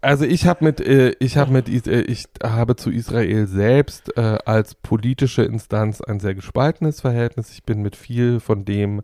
also 0.00 0.24
ich 0.24 0.46
habe 0.46 0.64
mit, 0.64 0.80
äh, 0.80 1.14
ich 1.18 1.36
habe 1.36 1.52
mit, 1.52 1.68
äh, 1.86 2.00
ich 2.02 2.24
habe 2.42 2.76
zu 2.76 2.90
Israel 2.90 3.46
selbst 3.46 4.16
äh, 4.16 4.38
als 4.44 4.74
politische 4.74 5.42
Instanz 5.42 6.00
ein 6.00 6.20
sehr 6.20 6.34
gespaltenes 6.34 7.00
Verhältnis. 7.00 7.50
Ich 7.52 7.64
bin 7.64 7.82
mit 7.82 7.96
viel 7.96 8.40
von 8.40 8.64
dem 8.64 9.02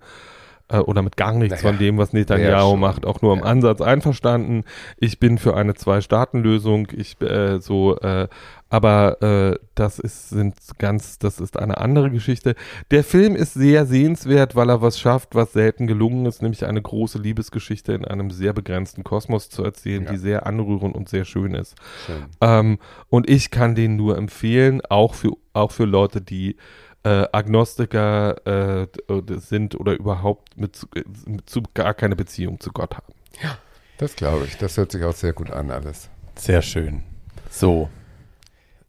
äh, 0.68 0.78
oder 0.78 1.02
mit 1.02 1.16
gar 1.16 1.32
nichts 1.34 1.62
Naja, 1.62 1.68
von 1.70 1.78
dem, 1.78 1.98
was 1.98 2.12
ja, 2.12 2.18
Netanyahu 2.20 2.70
schon. 2.70 2.80
macht, 2.80 3.04
auch 3.06 3.20
nur 3.22 3.32
im 3.34 3.40
Ja. 3.40 3.44
Ansatz 3.46 3.80
einverstanden. 3.80 4.64
Ich 4.96 5.18
bin 5.18 5.38
für 5.38 5.56
eine 5.56 5.74
Zwei-Staaten-Lösung. 5.74 6.88
Ich 6.96 7.20
äh, 7.20 7.60
so, 7.60 7.96
äh, 7.98 8.28
aber 8.70 9.22
äh, 9.22 9.58
das 9.74 9.98
ist 9.98 10.30
sind 10.30 10.54
ganz, 10.78 11.18
das 11.18 11.38
ist 11.38 11.58
eine 11.58 11.78
andere 11.78 12.10
Geschichte. 12.10 12.54
Der 12.90 13.04
Film 13.04 13.36
ist 13.36 13.54
sehr 13.54 13.86
sehenswert, 13.86 14.56
weil 14.56 14.68
er 14.68 14.80
was 14.82 14.98
schafft, 14.98 15.34
was 15.34 15.52
selten 15.52 15.86
gelungen 15.86 16.26
ist, 16.26 16.42
nämlich 16.42 16.64
eine 16.66 16.82
große 16.82 17.18
Liebesgeschichte 17.18 17.92
in 17.92 18.04
einem 18.04 18.30
sehr 18.30 18.52
begrenzten 18.52 19.04
Kosmos 19.04 19.48
zu 19.50 19.62
erzählen, 19.62 20.04
Ja. 20.04 20.10
die 20.12 20.16
sehr 20.18 20.46
anrührend 20.46 20.96
und 20.96 21.08
sehr 21.08 21.24
schön 21.24 21.54
ist. 21.54 21.76
Schön. 22.06 22.24
Ähm, 22.40 22.78
und 23.10 23.28
ich 23.30 23.50
kann 23.50 23.74
den 23.76 23.96
nur 23.96 24.16
empfehlen, 24.18 24.80
auch 24.88 25.14
für, 25.14 25.32
auch 25.52 25.70
für 25.70 25.84
Leute, 25.84 26.20
die 26.20 26.56
äh, 27.04 27.26
Agnostiker 27.32 28.82
äh, 28.82 28.86
sind 29.38 29.78
oder 29.78 29.92
überhaupt 29.94 30.56
mit, 30.58 30.74
zu- 30.76 30.88
mit 31.26 31.48
zu 31.48 31.62
gar 31.74 31.94
keine 31.94 32.16
Beziehung 32.16 32.60
zu 32.60 32.72
Gott 32.72 32.94
haben. 32.96 33.12
Das 33.98 34.16
glaube 34.16 34.44
ich. 34.46 34.56
Das 34.58 34.76
hört 34.76 34.90
sich 34.92 35.04
auch 35.04 35.14
sehr 35.14 35.32
gut 35.32 35.50
an 35.50 35.70
alles. 35.70 36.10
Sehr 36.36 36.62
schön. 36.62 37.04
So. 37.50 37.88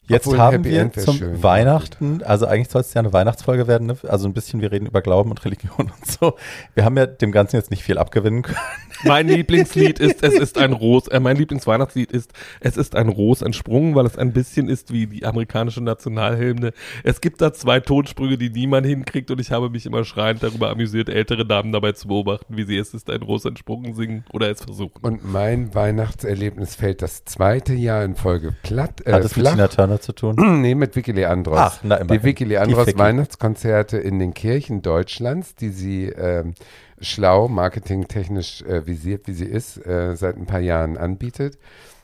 Jetzt 0.08 0.28
Obwohl 0.28 0.40
haben 0.40 0.64
wir 0.64 0.92
zum 0.94 1.18
schön. 1.18 1.42
Weihnachten, 1.44 2.22
also 2.24 2.46
eigentlich 2.46 2.70
soll 2.70 2.82
es 2.82 2.94
ja 2.94 3.00
eine 3.00 3.12
Weihnachtsfolge 3.12 3.68
werden, 3.68 3.88
ne? 3.88 3.98
also 4.08 4.28
ein 4.28 4.34
bisschen, 4.34 4.62
wir 4.62 4.72
reden 4.72 4.86
über 4.86 5.02
Glauben 5.02 5.32
und 5.32 5.44
Religion 5.46 5.72
und 5.96 6.06
so. 6.06 6.36
Wir 6.76 6.86
haben 6.86 6.96
ja 6.96 7.08
dem 7.08 7.32
Ganzen 7.32 7.56
jetzt 7.56 7.72
nicht 7.72 7.84
viel 7.84 7.98
abgewinnen 7.98 8.44
können. 8.44 8.58
Mein 9.04 9.28
Lieblingslied 9.28 10.00
ist, 10.00 10.24
es 10.24 10.34
ist 10.34 10.58
ein 10.58 10.74
Ros, 10.74 11.08
äh, 11.08 11.20
mein 11.20 11.38
Lieblingsweihnachtslied 11.38 12.12
ist, 12.12 12.32
es 12.60 12.78
ist 12.78 12.96
ein 12.96 13.10
Ros 13.10 13.42
entsprungen, 13.42 13.96
weil 13.96 14.06
es 14.06 14.18
ein 14.18 14.34
bisschen 14.34 14.70
ist 14.70 14.92
wie 14.92 15.08
die 15.08 15.26
amerikanische 15.26 15.82
Nationalhymne. 15.84 16.72
Es 17.04 17.22
gibt 17.22 17.42
da 17.42 17.54
zwei 17.54 17.80
Tonsprünge, 17.80 18.38
die 18.38 18.50
niemand 18.50 18.86
hinkriegt 18.86 19.32
und 19.32 19.40
ich 19.42 19.52
habe 19.52 19.70
mich 19.70 19.86
immer 19.86 20.04
schreiend 20.06 20.44
darüber 20.44 20.70
amüsiert, 20.70 21.10
ältere 21.10 21.46
Damen 21.46 21.72
dabei 21.72 21.92
zu 21.92 22.08
beobachten, 22.08 22.58
wie 22.58 22.64
sie 22.64 22.78
es 22.78 22.94
ist 22.94 23.10
ein 23.10 23.22
Ros 23.22 23.46
entsprungen 23.46 23.94
singen 23.96 24.24
oder 24.32 24.50
es 24.50 24.62
versuchen. 24.64 25.00
Und 25.02 25.30
mein 25.32 25.74
Weihnachtserlebnis 25.76 26.76
fällt 26.76 27.02
das 27.02 27.26
zweite 27.26 27.74
Jahr 27.74 28.04
in 28.04 28.16
Folge 28.16 28.54
platt. 28.64 29.02
Äh, 29.06 29.14
Hat 29.14 29.24
es 29.26 29.36
mit 29.36 29.44
flach. 29.46 29.52
Tina 29.54 29.68
Turner 29.68 30.00
zu 30.02 30.14
tun? 30.14 30.36
Nee, 30.66 30.74
mit 30.76 30.96
Vicky 30.96 31.12
Leandros. 31.12 31.60
Ach, 31.60 31.80
na, 31.84 31.96
immerhin. 31.98 32.22
die 32.22 32.26
Vicky 32.26 32.44
Die 32.46 32.50
Leandros 32.52 32.88
Vicky. 32.88 32.98
Weihnachtskonzerte 33.00 33.98
in 33.98 34.20
den 34.20 34.34
Kirchen 34.34 34.82
Deutschlands, 34.82 35.54
die 35.56 35.70
sie 35.70 36.06
ähm, 36.06 36.54
schlau, 37.02 37.48
marketingtechnisch 37.48 38.62
äh, 38.64 38.86
visiert, 38.88 39.28
wie 39.28 39.34
sie 39.34 39.46
ist, 39.46 39.78
äh, 39.86 40.16
seit 40.16 40.38
ein 40.38 40.46
paar 40.46 40.60
Jahren 40.60 40.98
anbietet, 40.98 41.58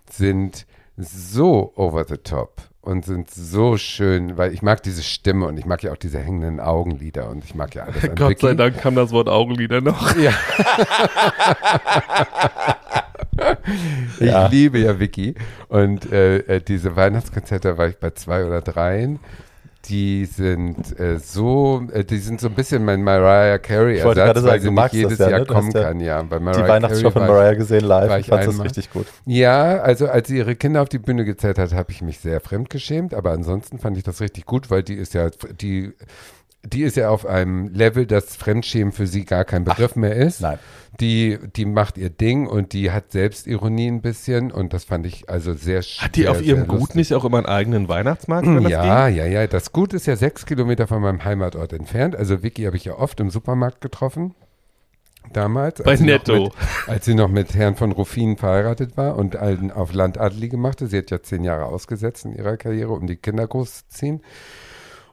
sind 0.10 0.66
so 0.98 1.72
over 1.76 2.06
the 2.08 2.18
top 2.18 2.62
und 2.82 3.06
sind 3.06 3.30
so 3.30 3.78
schön, 3.78 4.38
weil 4.38 4.54
ich 4.54 4.62
mag 4.62 4.84
diese 4.84 5.04
Stimme 5.04 5.48
und 5.48 5.58
ich 5.58 5.66
mag 5.66 5.84
ja 5.84 5.92
auch 5.92 5.98
diese 5.98 6.20
hängenden 6.20 6.60
Augenlider 6.60 7.30
und 7.30 7.44
ich 7.44 7.56
mag 7.56 7.74
ja 7.76 7.84
alles 7.84 8.04
an 8.04 8.16
Gott 8.16 8.40
sei 8.40 8.50
Vicky. 8.50 8.58
Dank 8.58 8.78
kam 8.80 8.96
das 8.96 9.12
Wort 9.12 9.30
Augenlider 9.30 9.82
noch. 9.82 10.16
Ja. 10.18 10.32
ich 14.20 14.28
Ja. 14.28 14.48
liebe 14.48 14.80
ja 14.80 15.00
Vicky. 15.00 15.36
Und 15.70 16.12
äh, 16.12 16.38
äh, 16.40 16.62
diese 16.62 16.96
Weihnachtskonzerte 16.96 17.78
war 17.78 17.88
ich 17.88 17.98
bei 17.98 18.12
zwei 18.12 18.46
oder 18.46 18.62
dreien. 18.62 19.20
Die 19.86 20.26
sind 20.26 20.99
äh, 20.99 21.18
so, 21.18 21.84
äh, 21.91 22.03
die 22.03 22.20
sind 22.20 22.40
so 22.40 22.49
ein 22.49 22.53
bisschen 22.53 22.86
mein 22.86 23.03
Mariah 23.03 23.58
Carey 23.58 23.95
Ich 23.95 23.99
Ersatz, 24.02 24.16
gerade 24.16 24.44
weil 24.44 24.62
sagen, 24.62 24.62
sie 24.62 24.72
nicht 24.72 24.94
jedes 24.94 25.18
ja, 25.18 25.30
Jahr 25.30 25.40
ne? 25.40 25.45
Kommen 25.48 25.72
ja 25.72 25.84
kann. 25.84 25.99
Ja, 25.99 26.22
bei 26.22 26.38
Die 26.38 26.44
Mariah 26.44 26.68
Weihnachtsshow 26.68 27.10
Carey 27.10 27.12
von 27.12 27.28
Mariah 27.28 27.53
gesehen 27.56 27.84
live. 27.86 28.20
Ich 28.20 28.28
fand 28.28 28.48
das 28.48 28.64
richtig 28.64 28.91
gut. 28.91 29.08
Ja, 29.26 29.80
also 29.80 30.08
als 30.08 30.28
sie 30.28 30.38
ihre 30.38 30.56
Kinder 30.56 30.82
auf 30.84 30.90
die 30.90 30.99
Bühne 30.99 31.26
gezählt 31.26 31.58
hat, 31.58 31.74
habe 31.74 31.91
ich 31.91 32.02
mich 32.02 32.20
sehr 32.20 32.41
fremdgeschämt, 32.41 33.14
aber 33.16 33.32
ansonsten 33.32 33.80
fand 33.80 33.98
ich 33.98 34.03
das 34.03 34.22
richtig 34.22 34.45
gut, 34.45 34.70
weil 34.70 34.84
die 34.84 34.95
ist 34.95 35.16
ja, 35.16 35.30
die, 35.60 35.94
die 36.64 36.84
ist 36.84 36.96
ja 36.96 37.10
auf 37.10 37.26
einem 37.26 37.70
Level, 37.74 38.06
dass 38.06 38.36
Fremdschämen 38.36 38.92
für 38.92 39.08
sie 39.08 39.26
gar 39.26 39.46
kein 39.46 39.64
Begriff 39.64 39.96
mehr 39.96 40.16
ist. 40.16 40.42
Nein. 40.42 40.60
Die, 41.00 41.40
die 41.56 41.66
macht 41.66 41.98
ihr 41.98 42.10
Ding 42.10 42.48
und 42.48 42.74
die 42.74 42.92
hat 42.92 43.12
Selbstironie 43.12 43.88
ein 43.88 44.02
bisschen 44.02 44.52
und 44.52 44.74
das 44.74 44.84
fand 44.84 45.06
ich 45.06 45.30
also 45.30 45.54
sehr 45.54 45.82
Hat 45.82 46.16
die 46.16 46.22
sehr, 46.22 46.32
auf 46.32 46.42
ihrem 46.42 46.68
Gut 46.68 46.80
lustig. 46.80 46.96
nicht 46.98 47.14
auch 47.14 47.26
immer 47.26 47.38
einen 47.38 47.48
eigenen 47.48 47.88
Weihnachtsmarkt, 47.88 48.46
wenn 48.46 48.64
das 48.64 48.72
Ja, 48.72 49.08
ja, 49.08 49.26
ja. 49.26 49.48
Das 49.48 49.72
Gut 49.72 49.94
ist 49.94 50.06
ja 50.06 50.16
sechs 50.16 50.46
Kilometer 50.46 50.88
von 50.88 51.02
meinem 51.02 51.24
Heimatort 51.24 51.74
entfernt. 51.74 52.16
Also 52.16 52.44
Vicky 52.44 52.64
habe 52.64 52.78
ich 52.78 52.86
ja 52.86 52.98
oft 52.98 53.20
im 53.20 53.30
Supermarkt 53.32 53.82
getroffen. 53.82 54.36
Damals. 55.34 55.82
Bei 55.82 55.92
als 55.92 56.00
sie 56.00 56.06
Netto. 56.06 56.44
Mit, 56.44 56.54
als 56.88 57.06
sie 57.06 57.16
noch 57.16 57.30
mit 57.30 57.54
Herrn 57.54 57.76
von 57.76 57.92
Ruffin 57.92 58.38
verheiratet 58.38 58.98
war 58.98 59.18
und 59.18 59.36
einen 59.36 59.72
auf 59.72 59.94
Land 59.94 60.20
Adelige 60.20 60.58
machte. 60.58 60.88
Sie 60.88 60.98
hat 60.98 61.10
ja 61.10 61.22
zehn 61.22 61.44
Jahre 61.44 61.66
ausgesetzt 61.66 62.26
in 62.26 62.36
ihrer 62.36 62.58
Karriere, 62.58 62.92
um 62.92 63.08
die 63.08 63.16
Kinder 63.16 63.48
großzuziehen. 63.48 64.22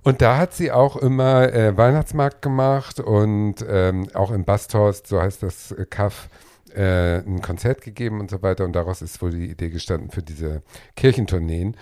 Und 0.03 0.23
da 0.23 0.37
hat 0.37 0.55
sie 0.55 0.71
auch 0.71 0.97
immer 0.97 1.53
äh, 1.53 1.77
Weihnachtsmarkt 1.77 2.43
gemacht 2.43 3.01
und 3.01 3.57
ähm, 3.69 4.09
auch 4.15 4.31
in 4.31 4.45
Basthorst, 4.45 5.07
so 5.07 5.21
heißt 5.21 5.43
das 5.43 5.73
äh, 5.73 5.87
Kaff, 5.89 6.29
äh, 6.75 7.19
ein 7.19 7.43
Konzert 7.43 7.81
gegeben 7.83 8.21
und 8.21 8.31
so 8.31 8.43
weiter. 8.43 8.65
Und 8.65 8.73
daraus 8.75 9.03
ist 9.03 9.21
wohl 9.23 9.31
die 9.31 9.51
Idee 9.51 9.71
gestanden 9.71 10.11
für 10.11 10.23
diese 10.23 10.63
Kirchentourneen. 10.97 11.77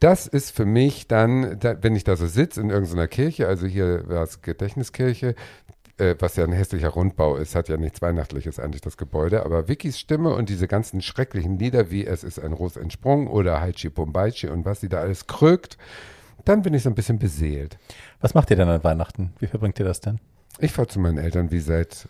Das 0.00 0.26
ist 0.26 0.50
für 0.56 0.64
mich 0.64 1.06
dann, 1.06 1.60
da, 1.60 1.76
wenn 1.80 1.94
ich 1.94 2.02
da 2.02 2.16
so 2.16 2.26
sitze 2.26 2.60
in 2.60 2.70
irgendeiner 2.70 3.06
Kirche, 3.06 3.46
also 3.46 3.66
hier 3.66 4.08
war 4.08 4.24
es 4.24 4.42
Gedächtniskirche, 4.42 5.36
äh, 5.98 6.16
was 6.18 6.36
ja 6.36 6.44
ein 6.44 6.52
hässlicher 6.52 6.88
Rundbau 6.88 7.36
ist, 7.36 7.54
hat 7.54 7.68
ja 7.68 7.76
nichts 7.76 8.02
Weihnachtliches 8.02 8.58
eigentlich 8.58 8.80
das 8.80 8.96
Gebäude, 8.96 9.44
aber 9.44 9.68
Vickys 9.68 10.00
Stimme 10.00 10.34
und 10.34 10.48
diese 10.48 10.66
ganzen 10.66 11.02
schrecklichen 11.02 11.58
Lieder 11.58 11.90
wie 11.90 12.04
Es 12.04 12.24
ist 12.24 12.40
ein 12.40 12.52
Ros 12.52 12.76
entsprungen 12.76 13.28
oder 13.28 13.60
Haichi 13.60 13.90
Bombaichi 13.90 14.48
und 14.48 14.64
was 14.64 14.80
sie 14.80 14.88
da 14.88 14.98
alles 14.98 15.26
krögt, 15.26 15.78
dann 16.44 16.62
bin 16.62 16.74
ich 16.74 16.82
so 16.82 16.88
ein 16.90 16.94
bisschen 16.94 17.18
beseelt. 17.18 17.78
Was 18.20 18.34
macht 18.34 18.50
ihr 18.50 18.56
denn 18.56 18.68
an 18.68 18.82
Weihnachten? 18.84 19.32
Wie 19.38 19.46
verbringt 19.46 19.78
ihr 19.78 19.84
das 19.86 20.00
denn? 20.00 20.18
Ich 20.58 20.72
fahre 20.72 20.88
zu 20.88 21.00
meinen 21.00 21.18
Eltern 21.18 21.50
wie 21.50 21.60
seit 21.60 22.08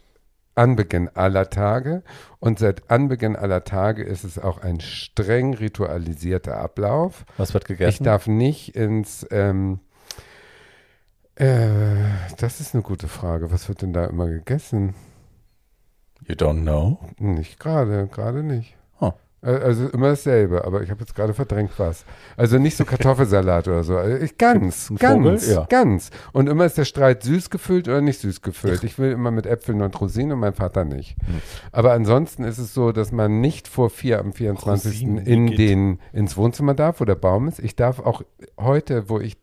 Anbeginn 0.55 1.09
aller 1.15 1.49
Tage 1.49 2.03
und 2.39 2.59
seit 2.59 2.91
Anbeginn 2.91 3.37
aller 3.37 3.65
Tage 3.65 4.03
ist 4.03 4.25
es 4.25 4.39
auch 4.39 4.59
ein 4.61 4.81
streng 4.81 5.55
ritualisierter 5.55 6.59
Ablauf. 6.59 7.25
Was 7.39 7.55
wird 7.55 7.65
Ich 7.65 7.69
gegessen? 7.79 8.05
darf 8.05 8.27
nicht 8.27 8.75
ins. 8.77 9.27
Ähm, 9.31 9.81
äh, 11.37 11.95
das 12.39 12.61
ist 12.61 12.75
eine 12.75 12.83
gute 12.83 13.09
Frage. 13.09 13.51
Was 13.51 13.69
wird 13.69 13.81
denn 13.83 13.93
da 13.95 14.05
immer 14.05 14.29
gegessen? 14.29 14.95
you 16.27 16.35
don't 16.35 16.61
know? 16.63 16.99
Nicht 17.19 17.59
gerade, 17.59 18.07
gerade 18.09 18.43
nicht. 18.43 18.77
Also 19.43 19.89
immer 19.89 20.11
dasselbe, 20.11 20.65
aber 20.65 20.83
ich 20.83 20.91
habe 20.91 21.01
jetzt 21.01 21.17
gerade 21.17 21.35
verdrängt 21.35 21.73
was. 21.77 22.05
Also 22.37 22.59
nicht 22.59 22.77
so 22.77 22.85
Kartoffelsalat 22.85 23.67
oder 23.67 23.83
so. 23.83 23.97
Also 23.97 24.17
ich, 24.25 24.39
ganz, 24.39 24.89
Ein 24.91 24.99
Vogel? 24.99 25.23
ganz, 25.25 25.49
Ja. 25.49 25.67
ganz. 25.69 26.11
Und 26.33 26.49
immer 26.49 26.65
ist 26.65 26.79
der 26.79 26.85
Streit 26.85 27.25
süß 27.25 27.51
gefüllt 27.51 27.89
oder 27.89 28.01
nicht 28.01 28.21
süß 28.21 28.41
gefüllt. 28.43 28.85
Ich 28.85 29.01
will 29.01 29.11
immer 29.11 29.33
mit 29.33 29.47
Äpfeln 29.47 29.83
und 29.83 30.01
Rosinen 30.01 30.33
und 30.33 30.39
mein 30.39 30.55
Vater 30.55 30.85
nicht. 30.85 31.17
Hm. 31.27 31.41
Aber 31.73 31.93
ansonsten 31.93 32.45
ist 32.45 32.59
es 32.59 32.73
so, 32.73 32.93
dass 32.93 33.11
man 33.11 33.41
nicht 33.41 33.67
vor 33.67 33.91
vier 33.91 34.21
am 34.21 34.33
24. 34.33 34.93
Rosinen, 34.93 35.27
in 35.27 35.47
geht. 35.49 35.59
den, 35.59 35.99
ins 36.13 36.37
Wohnzimmer 36.37 36.75
darf, 36.75 37.01
wo 37.01 37.05
der 37.05 37.17
Baum 37.17 37.49
ist. 37.49 37.59
Ich 37.59 37.75
darf 37.75 37.99
auch 37.99 38.23
heute, 38.61 39.09
wo 39.09 39.19
ich 39.19 39.37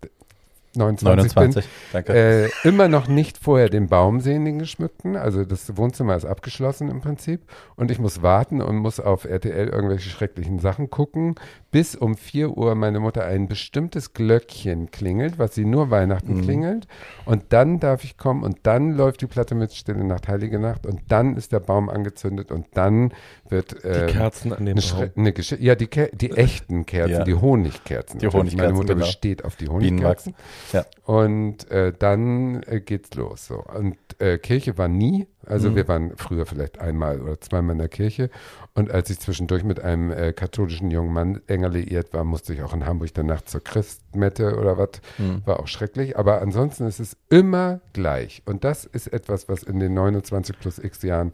29, 0.76 1.36
29, 1.36 1.66
danke. 1.92 2.14
bin, 2.14 2.22
äh, 2.22 2.50
immer 2.68 2.88
noch 2.88 3.08
nicht 3.08 3.38
vorher 3.38 3.70
den 3.70 3.88
Baum 3.88 4.20
sehen, 4.22 4.46
den 4.46 4.60
geschmückten. 4.60 5.16
Also 5.16 5.44
das 5.44 5.76
Wohnzimmer 5.78 6.16
ist 6.16 6.26
abgeschlossen 6.26 6.90
im 6.90 7.02
Prinzip. 7.02 7.42
Und 7.76 7.90
ich 7.92 8.00
muss 8.00 8.22
warten 8.22 8.62
und 8.62 8.78
muss 8.78 9.00
auf 9.00 9.26
RTL 9.26 9.68
irgendwelche 9.70 10.10
schrecklichen 10.10 10.60
Sachen 10.60 10.90
gucken, 10.90 11.36
bis 11.72 11.96
um 11.96 12.16
4 12.16 12.56
Uhr 12.56 12.76
meine 12.76 13.00
Mutter 13.00 13.26
ein 13.26 13.48
bestimmtes 13.48 14.14
Glöckchen 14.14 14.92
klingelt, 14.92 15.40
was 15.40 15.56
sie 15.56 15.66
nur 15.66 15.90
Weihnachten 15.90 16.36
Mhm. 16.38 16.42
klingelt. 16.44 16.88
Und 17.26 17.46
dann 17.50 17.80
darf 17.80 18.04
ich 18.04 18.18
kommen 18.18 18.44
und 18.44 18.60
dann 18.64 18.92
läuft 18.96 19.22
die 19.22 19.28
Platte 19.28 19.56
mit 19.56 19.74
Stille 19.74 20.04
Nacht, 20.04 20.28
Heilige 20.28 20.60
Nacht 20.60 20.86
und 20.86 21.02
dann 21.10 21.36
ist 21.36 21.52
der 21.52 21.60
Baum 21.60 21.90
angezündet 21.90 22.52
und 22.52 22.68
dann 22.74 23.14
wird 23.50 23.84
Die 23.84 23.88
äh, 23.88 24.08
Kerzen 24.12 24.54
an 24.54 24.66
dem 24.66 24.78
eine, 24.78 24.86
Baum. 24.86 25.12
Eine 25.16 25.34
Gesch 25.34 25.52
ja, 25.60 25.76
die, 25.76 25.88
Ke 25.88 26.10
die 26.14 26.32
echten 26.32 26.86
Kerzen, 26.86 27.12
Ja. 27.14 27.24
die 27.24 27.34
Honigkerzen. 27.36 28.20
Die 28.20 28.26
natürlich. 28.28 28.56
Meine 28.56 28.68
Honigkerzen, 28.70 28.76
Mutter 28.76 28.94
genau. 28.94 29.06
besteht 29.06 29.46
auf 29.46 29.56
die 29.56 29.68
Honigkerzen. 29.68 30.36
Ja. 30.74 30.86
Und 31.06 31.70
äh, 31.72 31.94
dann 31.98 32.64
äh, 32.64 32.80
geht's 32.82 33.14
los. 33.16 33.48
So. 33.48 33.64
Und 33.64 33.98
äh, 34.20 34.38
Kirche 34.38 34.78
war 34.78 34.88
nie. 34.88 35.28
Also 35.46 35.72
Mhm. 35.72 35.76
wir 35.76 35.88
waren 35.88 36.18
früher 36.18 36.46
vielleicht 36.46 36.80
einmal 36.80 37.22
oder 37.22 37.40
zweimal 37.42 37.74
in 37.74 37.80
der 37.80 37.88
Kirche. 37.90 38.30
Und 38.76 38.92
als 38.92 39.10
ich 39.10 39.20
zwischendurch 39.20 39.64
mit 39.64 39.80
einem 39.80 40.12
äh, 40.12 40.34
katholischen 40.34 40.92
jungen 40.92 41.12
Mann 41.14 41.42
enger 41.48 41.70
liiert 41.70 42.14
war, 42.14 42.24
musste 42.24 42.54
ich 42.54 42.62
auch 42.62 42.74
in 42.74 42.86
Hamburg 42.86 43.14
danach 43.14 43.42
zur 43.42 43.64
Christmette 43.64 44.58
oder 44.58 44.78
was. 44.78 44.90
Mhm. 45.18 45.42
War 45.46 45.60
auch 45.60 45.68
schrecklich. 45.68 46.18
Aber 46.18 46.42
ansonsten 46.42 46.86
ist 46.88 47.00
es 47.00 47.18
immer 47.30 47.80
gleich. 47.94 48.44
Und 48.46 48.64
das 48.64 48.86
ist 48.86 49.08
etwas, 49.08 49.50
was 49.50 49.64
in 49.64 49.80
den 49.80 49.94
29 49.94 50.60
plus 50.60 50.78
x 50.80 51.02
Jahren 51.02 51.32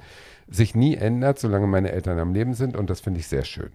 sich 0.47 0.75
nie 0.75 0.95
ändert, 0.95 1.39
solange 1.39 1.67
meine 1.67 1.91
Eltern 1.91 2.19
am 2.19 2.33
Leben 2.33 2.53
sind. 2.53 2.77
Und 2.77 2.89
das 2.89 3.01
finde 3.01 3.19
ich 3.19 3.27
sehr 3.27 3.43
schön. 3.43 3.71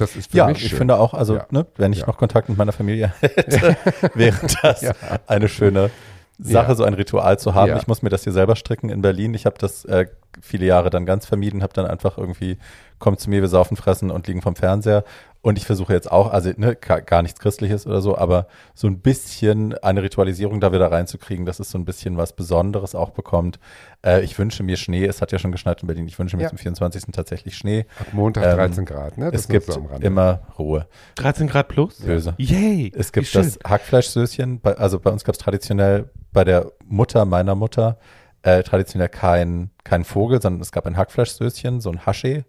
Das 0.00 0.16
ist 0.16 0.30
für 0.32 0.36
Ja, 0.38 0.46
mich 0.46 0.62
ich 0.62 0.70
schön. 0.70 0.78
finde 0.78 0.98
auch, 0.98 1.14
also 1.14 1.36
Ja. 1.36 1.46
ne, 1.50 1.66
wenn 1.76 1.92
ich 1.92 2.00
Ja. 2.00 2.06
noch 2.06 2.16
Kontakt 2.16 2.48
mit 2.48 2.58
meiner 2.58 2.72
Familie 2.72 3.12
hätte, 3.20 3.76
wäre 4.14 4.36
das 4.62 4.80
Ja. 4.82 4.92
eine 5.26 5.48
schöne 5.48 5.90
Sache, 6.38 6.68
Ja. 6.70 6.74
so 6.74 6.84
ein 6.84 6.94
Ritual 6.94 7.38
zu 7.38 7.54
haben. 7.54 7.68
Ja. 7.68 7.76
Ich 7.76 7.86
muss 7.86 8.02
mir 8.02 8.08
das 8.08 8.24
hier 8.24 8.32
selber 8.32 8.56
stricken 8.56 8.88
in 8.88 9.02
Berlin. 9.02 9.34
Ich 9.34 9.46
habe 9.46 9.56
das 9.58 9.84
äh, 9.84 10.06
viele 10.40 10.64
Jahre 10.66 10.88
dann 10.90 11.04
ganz 11.06 11.26
vermieden, 11.26 11.62
habe 11.62 11.74
dann 11.74 11.86
einfach 11.86 12.16
irgendwie, 12.18 12.56
kommt 13.00 13.18
zu 13.18 13.28
mir, 13.28 13.40
wir 13.40 13.48
saufen, 13.48 13.76
fressen 13.76 14.10
und 14.12 14.28
liegen 14.28 14.42
vom 14.42 14.54
Fernseher. 14.54 15.02
Und 15.42 15.56
ich 15.56 15.64
versuche 15.64 15.94
jetzt 15.94 16.12
auch, 16.12 16.30
also 16.30 16.50
ne, 16.58 16.76
gar 16.76 17.22
nichts 17.22 17.40
Christliches 17.40 17.86
oder 17.86 18.02
so, 18.02 18.16
aber 18.18 18.46
so 18.74 18.86
ein 18.86 19.00
bisschen 19.00 19.72
eine 19.78 20.02
Ritualisierung 20.02 20.60
da 20.60 20.70
wieder 20.70 20.92
reinzukriegen, 20.92 21.46
dass 21.46 21.60
es 21.60 21.70
so 21.70 21.78
ein 21.78 21.86
bisschen 21.86 22.18
was 22.18 22.34
Besonderes 22.34 22.94
auch 22.94 23.08
bekommt. 23.08 23.58
Äh, 24.04 24.20
ich 24.20 24.38
wünsche 24.38 24.62
mir 24.62 24.76
Schnee, 24.76 25.06
es 25.06 25.22
hat 25.22 25.32
ja 25.32 25.38
schon 25.38 25.50
geschneit 25.50 25.80
in 25.80 25.86
Berlin, 25.86 26.06
ich 26.06 26.18
wünsche 26.18 26.36
mir 26.36 26.42
Ja. 26.42 26.48
zum 26.50 26.58
24. 26.58 27.04
tatsächlich 27.12 27.56
Schnee. 27.56 27.86
Ab 27.98 28.08
Montag 28.12 28.44
Ähm, 28.44 28.56
13 28.56 28.84
Grad, 28.84 29.16
ne? 29.16 29.30
es 29.32 29.48
nur 29.48 29.58
gibt 29.60 29.72
so 29.72 29.80
Rande. 29.80 30.06
immer 30.06 30.40
Ruhe. 30.58 30.86
13 31.14 31.46
Grad 31.46 31.68
plus? 31.68 32.00
Böse. 32.02 32.34
Yay! 32.36 32.92
Es 32.94 33.08
wie 33.08 33.12
gibt 33.12 33.28
schön. 33.28 33.42
das 33.44 33.58
Hackfleischsößchen. 33.66 34.60
Bei, 34.60 34.76
also 34.76 35.00
bei 35.00 35.10
uns 35.10 35.24
gab 35.24 35.34
es 35.34 35.38
traditionell 35.38 36.10
bei 36.32 36.44
der 36.44 36.70
Mutter 36.86 37.24
meiner 37.24 37.54
Mutter 37.54 37.98
äh, 38.42 38.62
traditionell 38.62 39.08
kein, 39.08 39.70
kein 39.84 40.04
Vogel, 40.04 40.40
sondern 40.42 40.60
es 40.60 40.70
gab 40.70 40.86
ein 40.86 40.98
Hackfleischsößchen, 40.98 41.80
so 41.80 41.90
ein 41.90 42.00
Haché, 42.00 42.44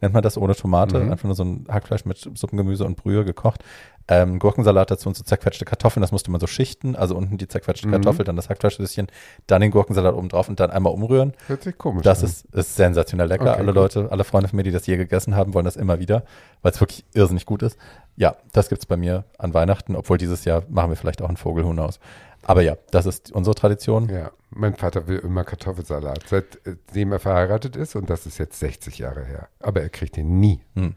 nennt 0.00 0.14
man 0.14 0.22
das 0.22 0.36
ohne 0.38 0.54
Tomate. 0.54 0.98
Mhm. 0.98 1.12
Einfach 1.12 1.24
nur 1.24 1.34
so 1.34 1.44
ein 1.44 1.66
Hackfleisch 1.68 2.04
mit 2.04 2.18
Suppengemüse 2.18 2.84
und 2.84 2.96
Brühe 2.96 3.24
gekocht. 3.24 3.62
Ähm, 4.08 4.38
Gurkensalat 4.38 4.88
dazu 4.90 5.08
und 5.08 5.16
so 5.16 5.24
zerquetschte 5.24 5.64
Kartoffeln, 5.64 6.00
das 6.00 6.12
musste 6.12 6.30
man 6.30 6.40
so 6.40 6.46
schichten. 6.46 6.94
Also 6.94 7.16
unten 7.16 7.38
die 7.38 7.48
zerquetschte 7.48 7.88
Mhm. 7.88 7.92
Kartoffel, 7.92 8.24
dann 8.24 8.36
das 8.36 8.48
Hackfleischsößchen, 8.48 9.08
dann 9.48 9.60
den 9.60 9.72
Gurkensalat 9.72 10.14
oben 10.14 10.28
drauf 10.28 10.48
und 10.48 10.60
dann 10.60 10.70
einmal 10.70 10.92
umrühren. 10.92 11.32
Hört 11.48 11.62
sich 11.64 11.76
komisch 11.76 12.04
Das 12.04 12.20
an. 12.22 12.26
ist, 12.28 12.44
ist 12.54 12.76
sensationell 12.76 13.26
lecker. 13.26 13.50
Okay, 13.50 13.58
alle 13.58 13.66
gut. 13.66 13.74
Leute, 13.74 14.08
alle 14.12 14.22
Freunde 14.22 14.48
von 14.48 14.56
mir, 14.58 14.62
die 14.62 14.70
das 14.70 14.86
je 14.86 14.96
gegessen 14.96 15.34
haben, 15.34 15.54
wollen 15.54 15.64
das 15.64 15.74
immer 15.76 15.98
wieder, 15.98 16.22
weil 16.62 16.70
es 16.70 16.80
wirklich 16.80 17.04
irrsinnig 17.14 17.46
gut 17.46 17.62
ist. 17.62 17.76
Ja, 18.16 18.36
das 18.52 18.68
gibt's 18.68 18.86
bei 18.86 18.96
mir 18.96 19.24
an 19.38 19.54
Weihnachten, 19.54 19.96
obwohl 19.96 20.18
dieses 20.18 20.44
Jahr 20.44 20.62
machen 20.68 20.90
wir 20.90 20.96
vielleicht 20.96 21.20
auch 21.20 21.28
einen 21.28 21.36
Vogel, 21.36 21.64
who 21.64 21.72
knows. 21.72 21.98
Aber 22.42 22.62
ja, 22.62 22.76
das 22.90 23.06
ist 23.06 23.32
unsere 23.32 23.54
Tradition. 23.54 24.08
Ja, 24.08 24.30
mein 24.50 24.74
Vater 24.74 25.08
will 25.08 25.18
immer 25.18 25.44
Kartoffelsalat, 25.44 26.24
seitdem 26.28 27.12
er 27.12 27.18
verheiratet 27.18 27.76
ist 27.76 27.96
und 27.96 28.08
das 28.10 28.26
ist 28.26 28.38
jetzt 28.38 28.58
60 28.60 28.98
Jahre 28.98 29.24
her. 29.24 29.48
Aber 29.60 29.82
er 29.82 29.88
kriegt 29.88 30.16
ihn 30.16 30.38
nie. 30.40 30.60
Hm. 30.74 30.94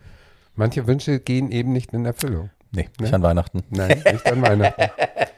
Manche 0.56 0.88
Wünsche 0.88 1.20
gehen 1.20 1.52
eben 1.52 1.72
nicht 1.72 1.94
in 1.94 2.06
Erfüllung. 2.06 2.50
Nee, 2.72 2.90
nicht 3.00 3.10
Ne? 3.12 3.16
an 3.16 3.24
Weihnachten. 3.24 3.64
Nein, 3.70 4.04
nicht 4.12 4.26
an 4.32 4.42
Weihnachten. 4.44 4.84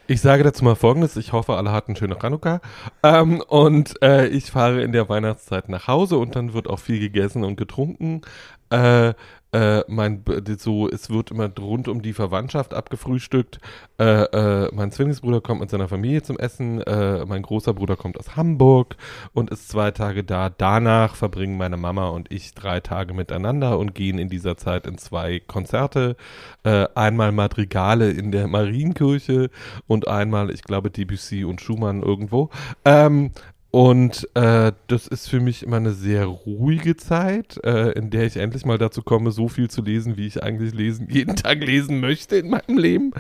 Ich 0.08 0.20
sage 0.20 0.44
dazu 0.44 0.66
mal 0.66 0.76
Folgendes. 0.76 1.16
Ich 1.16 1.32
hoffe, 1.32 1.54
alle 1.56 1.72
hatten 1.72 1.96
schöne 1.96 2.18
Chanukka. 2.20 2.60
Ähm, 3.04 3.42
und 3.48 4.02
äh, 4.04 4.28
ich 4.28 4.52
fahre 4.52 4.82
in 4.84 4.92
der 4.92 5.08
Weihnachtszeit 5.08 5.70
nach 5.70 5.88
Hause 5.88 6.18
und 6.18 6.36
dann 6.36 6.54
wird 6.54 6.68
auch 6.68 6.80
viel 6.80 7.00
gegessen 7.00 7.46
und 7.46 7.56
getrunken. 7.56 8.22
Äh, 8.70 9.14
äh, 9.54 9.82
mein, 9.88 10.24
so, 10.58 10.90
es 10.90 11.10
wird 11.10 11.32
immer 11.32 11.50
rund 11.60 11.88
um 11.88 12.02
die 12.02 12.14
Verwandtschaft 12.14 12.74
abgefrühstückt. 12.74 13.60
Äh, 14.00 14.24
äh, 14.24 14.70
mein 14.74 14.92
Zwillingsbruder 14.92 15.42
kommt 15.42 15.62
mit 15.62 15.70
seiner 15.70 15.88
Familie 15.88 16.22
zum 16.24 16.38
Essen. 16.38 16.82
Äh, 16.82 17.26
mein 17.26 17.42
großer 17.42 17.74
Bruder 17.74 17.98
kommt 17.98 18.18
aus 18.18 18.36
Hamburg 18.36 18.96
und 19.34 19.50
ist 19.50 19.70
zwei 19.70 19.92
Tage 19.92 20.24
da. 20.24 20.50
Danach 20.50 21.16
verbringen 21.16 21.58
meine 21.58 21.78
Mama 21.78 22.08
und 22.10 22.32
ich 22.32 22.54
drei 22.54 22.80
Tage 22.80 23.14
miteinander 23.14 23.78
und 23.78 23.94
gehen 23.94 24.20
in 24.20 24.30
dieser 24.30 24.56
Zeit 24.56 24.88
in 24.88 24.98
zwei 24.98 25.40
Konzerte. 25.40 26.16
Äh, 26.64 26.88
einmal 26.96 27.32
Madrigale 27.32 28.12
in 28.12 28.32
der 28.32 28.48
Marienkirche 28.48 29.50
und 29.88 30.08
einmal, 30.08 30.50
ich 30.52 30.64
glaube, 30.64 30.92
Debussy 30.92 31.44
und 31.44 31.60
Schumann 31.60 32.02
irgendwo. 32.02 32.50
Ähm, 32.86 33.32
und 33.72 34.28
äh, 34.36 34.74
das 34.88 35.08
ist 35.08 35.30
für 35.30 35.40
mich 35.40 35.64
immer 35.64 35.78
eine 35.78 35.94
sehr 35.94 36.26
ruhige 36.26 36.98
Zeit, 36.98 37.58
äh, 37.64 37.92
in 37.92 38.10
der 38.10 38.26
ich 38.26 38.36
endlich 38.36 38.66
mal 38.66 38.78
dazu 38.78 39.02
komme, 39.02 39.32
so 39.32 39.48
viel 39.48 39.70
zu 39.70 39.82
lesen, 39.82 40.18
wie 40.18 40.28
ich 40.28 40.44
eigentlich 40.44 40.74
lesen, 40.74 41.08
jeden 41.10 41.38
Tag 41.38 41.64
lesen 41.64 42.02
möchte 42.02 42.36
in 42.36 42.50
meinem 42.50 42.78
Leben. 42.78 43.12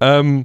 Ähm, 0.00 0.44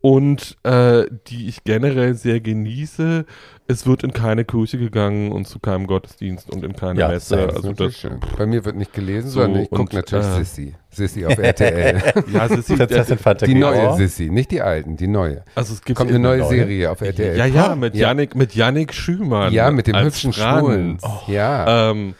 und 0.00 0.56
äh, 0.64 1.04
die 1.28 1.48
ich 1.48 1.64
generell 1.64 2.14
sehr 2.14 2.40
genieße. 2.40 3.24
Es 3.68 3.86
wird 3.86 4.02
in 4.02 4.12
keine 4.12 4.44
Kirche 4.44 4.78
gegangen 4.78 5.30
und 5.30 5.46
zu 5.46 5.60
keinem 5.60 5.86
Gottesdienst 5.86 6.50
und 6.50 6.64
in 6.64 6.72
keine 6.74 6.98
Ja, 6.98 7.08
Messe. 7.08 7.28
same. 7.36 7.46
Das 7.46 7.56
ist 7.58 7.64
Also 7.66 7.72
das, 7.72 7.94
schön. 7.96 8.18
Bei 8.36 8.44
mir 8.44 8.64
wird 8.64 8.74
nicht 8.74 8.92
gelesen, 8.92 9.28
So, 9.30 9.42
sondern 9.42 9.62
ich 9.62 9.70
gucke 9.70 9.94
natürlich 9.94 10.26
äh, 10.26 10.38
Sissy. 10.38 10.74
Sissy 10.90 11.24
auf 11.24 11.38
RTL. 11.38 12.02
ja, 12.32 12.46
ist 12.46 12.66
Prinzessin 12.66 13.18
Fanta 13.18 13.46
die 13.46 13.54
neue. 13.54 13.94
Sissy, 13.96 14.28
nicht 14.28 14.50
die 14.50 14.60
alten, 14.60 14.96
die 14.96 15.06
neue. 15.06 15.44
also 15.54 15.74
es 15.74 15.82
gibt 15.84 15.96
Kommt 15.98 16.10
eine 16.10 16.18
neue 16.18 16.38
neue? 16.40 16.48
Serie 16.48 16.90
auf 16.90 17.00
RTL. 17.00 17.36
Ja, 17.36 17.46
ja, 17.46 17.76
mit 17.76 17.94
Ja. 17.94 18.08
Yannick, 18.08 18.34
mit 18.34 18.56
Yannick 18.56 18.92
Schümann. 18.92 19.52
Ja, 19.52 19.70
mit 19.70 19.86
dem 19.86 19.96
hübschen 20.00 20.32
Franz. 20.32 20.58
Schwulen. 20.60 20.98
Ja. 21.28 21.90
Ähm, 21.92 22.14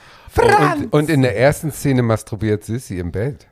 Und, 0.80 0.92
und 0.92 1.10
in 1.10 1.22
der 1.22 1.36
ersten 1.36 1.72
Szene 1.72 2.02
masturbiert 2.02 2.62
Sissy 2.62 2.98
im 3.00 3.10
Bett. 3.10 3.48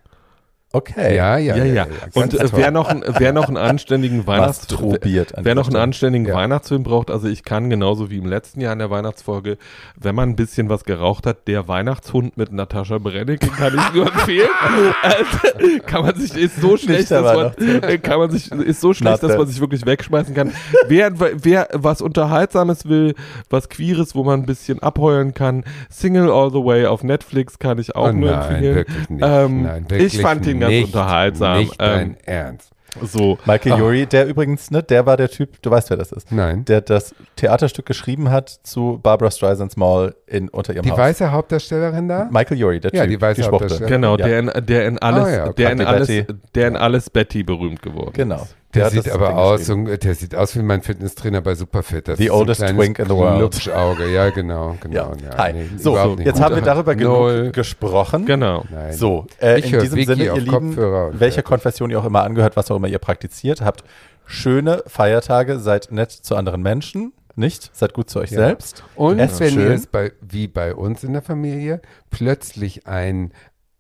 Okay. 0.71 1.17
Ja, 1.17 1.39
ja, 1.39 1.57
ja, 1.57 1.65
ja. 1.65 1.87
Und 2.13 2.33
Ganz 2.33 2.53
äh, 2.53 2.57
wer 2.57 2.71
noch, 2.71 2.89
ein- 2.89 3.03
wer 3.07 3.33
noch 3.33 3.49
einen 3.49 3.57
anständigen 3.57 4.27
Weihnachtsfilm, 4.27 4.99
wer 5.03 5.55
noch 5.55 5.67
einen 5.69 5.77
anständigen 5.77 6.27
Ja. 6.27 6.35
Weihnachtsfilm 6.35 6.83
braucht, 6.83 7.11
also 7.11 7.27
ich 7.27 7.43
kann 7.43 7.71
genauso 7.71 8.11
wie 8.11 8.19
im 8.19 8.27
letzten 8.27 8.61
Jahr 8.61 8.75
in 8.75 8.79
der 8.79 8.91
Weihnachtsfolge, 8.91 9.57
wenn 9.99 10.15
man 10.15 10.29
ein 10.29 10.37
bisschen 10.37 10.69
was 10.69 10.85
geraucht 10.85 11.27
hat, 11.27 11.49
der 11.49 11.69
Weihnachtshund 11.69 12.37
mit 12.37 12.53
Natascha 12.53 12.99
Brennick, 12.99 13.41
den 13.41 13.51
kann 13.53 13.75
ich 13.79 13.95
nur 13.95 14.09
empfehlen. 14.09 14.49
also, 15.03 15.79
kann 15.87 16.03
man 16.03 16.15
sich, 16.17 16.37
ist 16.37 16.61
so 16.61 16.77
schlecht, 16.77 17.11
dass 17.13 17.35
man, 17.35 17.83
äh, 17.83 17.97
kann 17.97 18.19
man 18.19 18.31
sich, 18.31 18.53
ist 18.53 18.83
so 18.83 18.93
schlecht, 18.93 19.23
dass 19.23 19.31
bad. 19.31 19.39
man 19.39 19.47
sich 19.47 19.61
wirklich 19.61 19.87
wegschmeißen 19.87 20.35
kann. 20.35 20.53
wer, 20.87 21.13
wer 21.19 21.69
was 21.73 22.03
Unterhaltsames 22.03 22.87
will, 22.87 23.15
was 23.49 23.71
Queeres, 23.71 24.15
wo 24.15 24.23
man 24.23 24.41
ein 24.41 24.47
bisschen 24.47 24.83
abheulen 24.83 25.33
kann, 25.33 25.65
Single 25.89 26.31
All 26.31 26.51
the 26.51 26.63
Way 26.63 26.85
auf 26.87 27.03
Netflix 27.03 27.59
kann 27.59 27.79
ich 27.79 27.97
auch 27.97 28.09
oh 28.11 28.13
nur 28.13 28.33
nein, 28.33 28.51
empfehlen. 28.51 28.75
wirklich 28.75 29.09
nicht. 29.09 29.25
Ähm, 29.27 29.63
nein, 29.63 29.85
ich 29.85 29.91
wirklich 29.91 30.21
fand 30.21 30.47
ihn 30.59 30.61
ganz 30.61 30.71
nicht, 30.73 30.85
unterhaltsam. 30.87 31.59
Nicht 31.59 31.81
dein 31.81 32.11
Ähm, 32.11 32.17
Ernst. 32.27 32.71
So. 33.03 33.39
Michael. 33.45 33.81
Urie, 33.83 34.07
der 34.07 34.27
übrigens, 34.27 34.71
ne, 34.71 34.83
der 34.83 35.05
war 35.07 35.17
der 35.19 35.29
Typ, 35.29 35.61
du 35.63 35.71
weißt, 35.71 35.91
wer 35.91 35.99
das 35.99 36.11
ist, 36.11 36.33
Nein. 36.33 36.65
der 36.65 36.81
das 36.81 37.15
Theaterstück 37.37 37.85
geschrieben 37.87 38.31
hat 38.31 38.49
zu 38.63 38.99
Barbara 39.03 39.31
Streisand's 39.31 39.77
Mall 39.77 40.15
in 40.27 40.49
Unter 40.49 40.73
ihrem 40.73 40.83
Die 40.85 40.91
Haus. 40.91 40.99
weiße 40.99 41.31
Hauptdarstellerin 41.31 42.09
da? 42.09 42.29
Michael 42.33 42.65
Urie, 42.65 42.81
der 42.81 42.93
Ja, 42.95 43.03
Typ, 43.03 43.11
die 43.11 43.21
weiße 43.21 43.43
Schwuchtel. 43.43 43.53
Hauptdarstellerin. 43.61 43.95
Genau, 44.03 44.17
Ja. 44.17 44.27
der, 44.27 44.39
in, 44.39 44.67
der 44.67 44.87
in 44.87 44.99
alles, 44.99 45.25
Ah 45.27 45.31
ja, 45.31 45.53
der 45.53 45.71
in 45.73 45.79
Papi 45.79 45.91
alles, 45.91 46.09
Betty. 46.09 46.35
der 46.55 46.69
in 46.69 46.77
alles 46.77 47.11
Betty 47.11 47.43
berühmt 47.45 47.83
geworden 47.83 48.13
Genau. 48.15 48.47
Der, 48.75 48.85
hat 48.85 48.93
sieht 48.93 49.09
aber 49.11 49.35
aus, 49.37 49.61
geschrieben. 49.61 49.87
so, 49.87 49.97
der 49.97 50.15
sieht 50.15 50.35
aus 50.35 50.55
wie 50.55 50.63
mein 50.63 50.83
Fitnesstrainer 50.83 51.41
bei 51.41 51.55
Superfit. 51.55 52.07
Das 52.09 52.19
The 52.19 52.25
ist 52.25 52.29
so 52.29 52.35
ein 52.35 52.41
oldest 52.41 52.61
kleines 52.61 52.77
twink 52.85 52.99
in 52.99 53.05
the 53.07 53.11
world. 53.15 53.41
Lupschauge, 53.41 54.13
ja, 54.13 54.29
genau, 54.31 54.77
genau. 54.81 54.95
Ja. 54.95 55.31
Ja, 55.31 55.39
Hi. 55.39 55.53
nee, 55.55 55.69
so, 55.79 55.97
jetzt 56.19 56.35
gut. 56.35 56.43
haben 56.43 56.55
wir 56.55 56.63
darüber 56.63 56.95
genug 56.95 57.53
gesprochen. 57.55 58.27
Genau. 58.27 58.65
Nein. 58.71 58.93
So, 58.93 59.27
äh, 59.41 59.59
Ich 59.61 59.73
in 59.73 59.81
diesem 59.81 59.97
Wiki 59.97 60.07
Sinne, 60.07 60.25
ihr 60.25 60.37
Lieben, 60.37 60.77
und 60.79 61.19
fertig. 61.19 61.45
Konfession 61.45 61.91
ihr 61.91 61.99
auch 61.99 62.05
immer 62.05 62.25
angehört, 62.25 62.57
was 62.57 62.71
auch 62.71 62.77
immer 62.77 62.89
ihr 62.89 62.99
praktiziert, 62.99 63.63
habt 63.63 63.85
schöne 64.27 64.83
Feiertage, 64.87 65.59
seid 65.59 65.91
nett 65.91 66.11
zu 66.13 66.37
anderen 66.37 66.61
Menschen, 66.61 67.15
nicht? 67.37 67.71
Seid 67.75 67.95
gut 67.95 68.11
zu 68.11 68.19
euch 68.21 68.31
Ja. 68.33 68.39
selbst. 68.41 68.85
Und 68.97 69.19
Esst 69.19 69.41
wenn 69.41 69.51
schön. 69.55 69.61
ihr 69.69 69.71
es 69.75 69.87
bei, 69.87 70.13
wie 70.21 70.47
bei 70.49 70.75
uns 70.75 71.03
in 71.05 71.15
der 71.15 71.23
Familie 71.23 71.81
plötzlich 72.11 72.87
ein, 72.87 73.33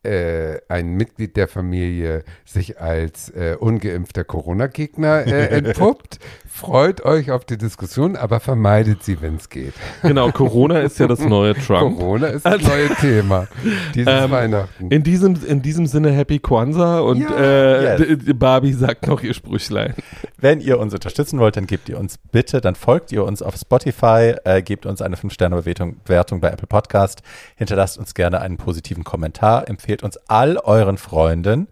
äh, 0.08 0.60
ein 0.68 0.94
Mitglied 0.94 1.36
der 1.36 1.48
Familie 1.48 2.24
sich 2.44 2.80
als 2.80 3.28
äh, 3.30 3.56
ungeimpfter 3.58 4.24
Corona-Gegner 4.24 5.26
äh, 5.26 5.46
entpuppt, 5.48 6.18
freut 6.48 7.04
euch 7.04 7.30
auf 7.30 7.44
die 7.44 7.58
Diskussion, 7.58 8.16
aber 8.16 8.40
vermeidet 8.40 9.02
sie, 9.02 9.20
wenn 9.20 9.36
es 9.36 9.48
geht. 9.48 9.74
Genau, 10.02 10.30
Corona 10.32 10.80
ist 10.80 10.98
ja 10.98 11.06
das 11.06 11.20
neue 11.20 11.54
Trump. 11.66 11.98
Corona 11.98 12.28
ist 12.28 12.44
das 12.46 12.62
neue 12.62 12.88
Thema 13.00 13.46
dieses 13.94 14.12
Ähm, 14.24 14.30
Weihnachten. 14.30 14.90
In 14.90 15.02
diesem, 15.02 15.38
in 15.46 15.62
diesem 15.62 15.86
Sinne 15.86 16.10
Happy 16.12 16.38
Kwanzaa 16.38 17.00
und 17.00 17.20
Ja. 17.20 17.36
äh, 17.38 17.98
Yes. 17.98 18.18
Barbie 18.34 18.72
sagt 18.72 19.06
noch 19.06 19.22
ihr 19.22 19.34
Sprüchlein. 19.34 19.94
Wenn 20.38 20.60
ihr 20.60 20.78
uns 20.78 20.94
unterstützen 20.94 21.38
wollt, 21.38 21.56
dann 21.56 21.66
gebt 21.66 21.88
ihr 21.88 21.98
uns 21.98 22.18
bitte, 22.18 22.60
dann 22.60 22.74
folgt 22.74 23.12
ihr 23.12 23.24
uns 23.24 23.42
auf 23.42 23.56
Spotify, 23.56 24.34
äh, 24.44 24.62
gebt 24.62 24.86
uns 24.86 25.02
eine 25.02 25.16
5-Sterne-Bewertung 25.16 25.96
Bewertung 26.04 26.40
bei 26.40 26.48
Apple 26.50 26.66
Podcast, 26.66 27.22
hinterlasst 27.56 27.98
uns 27.98 28.14
gerne 28.14 28.40
einen 28.40 28.56
positiven 28.56 29.04
Kommentar, 29.04 29.68
empfehlt 29.68 29.97
uns 30.02 30.18
all 30.28 30.56
euren 30.58 30.98
Freunden, 30.98 31.68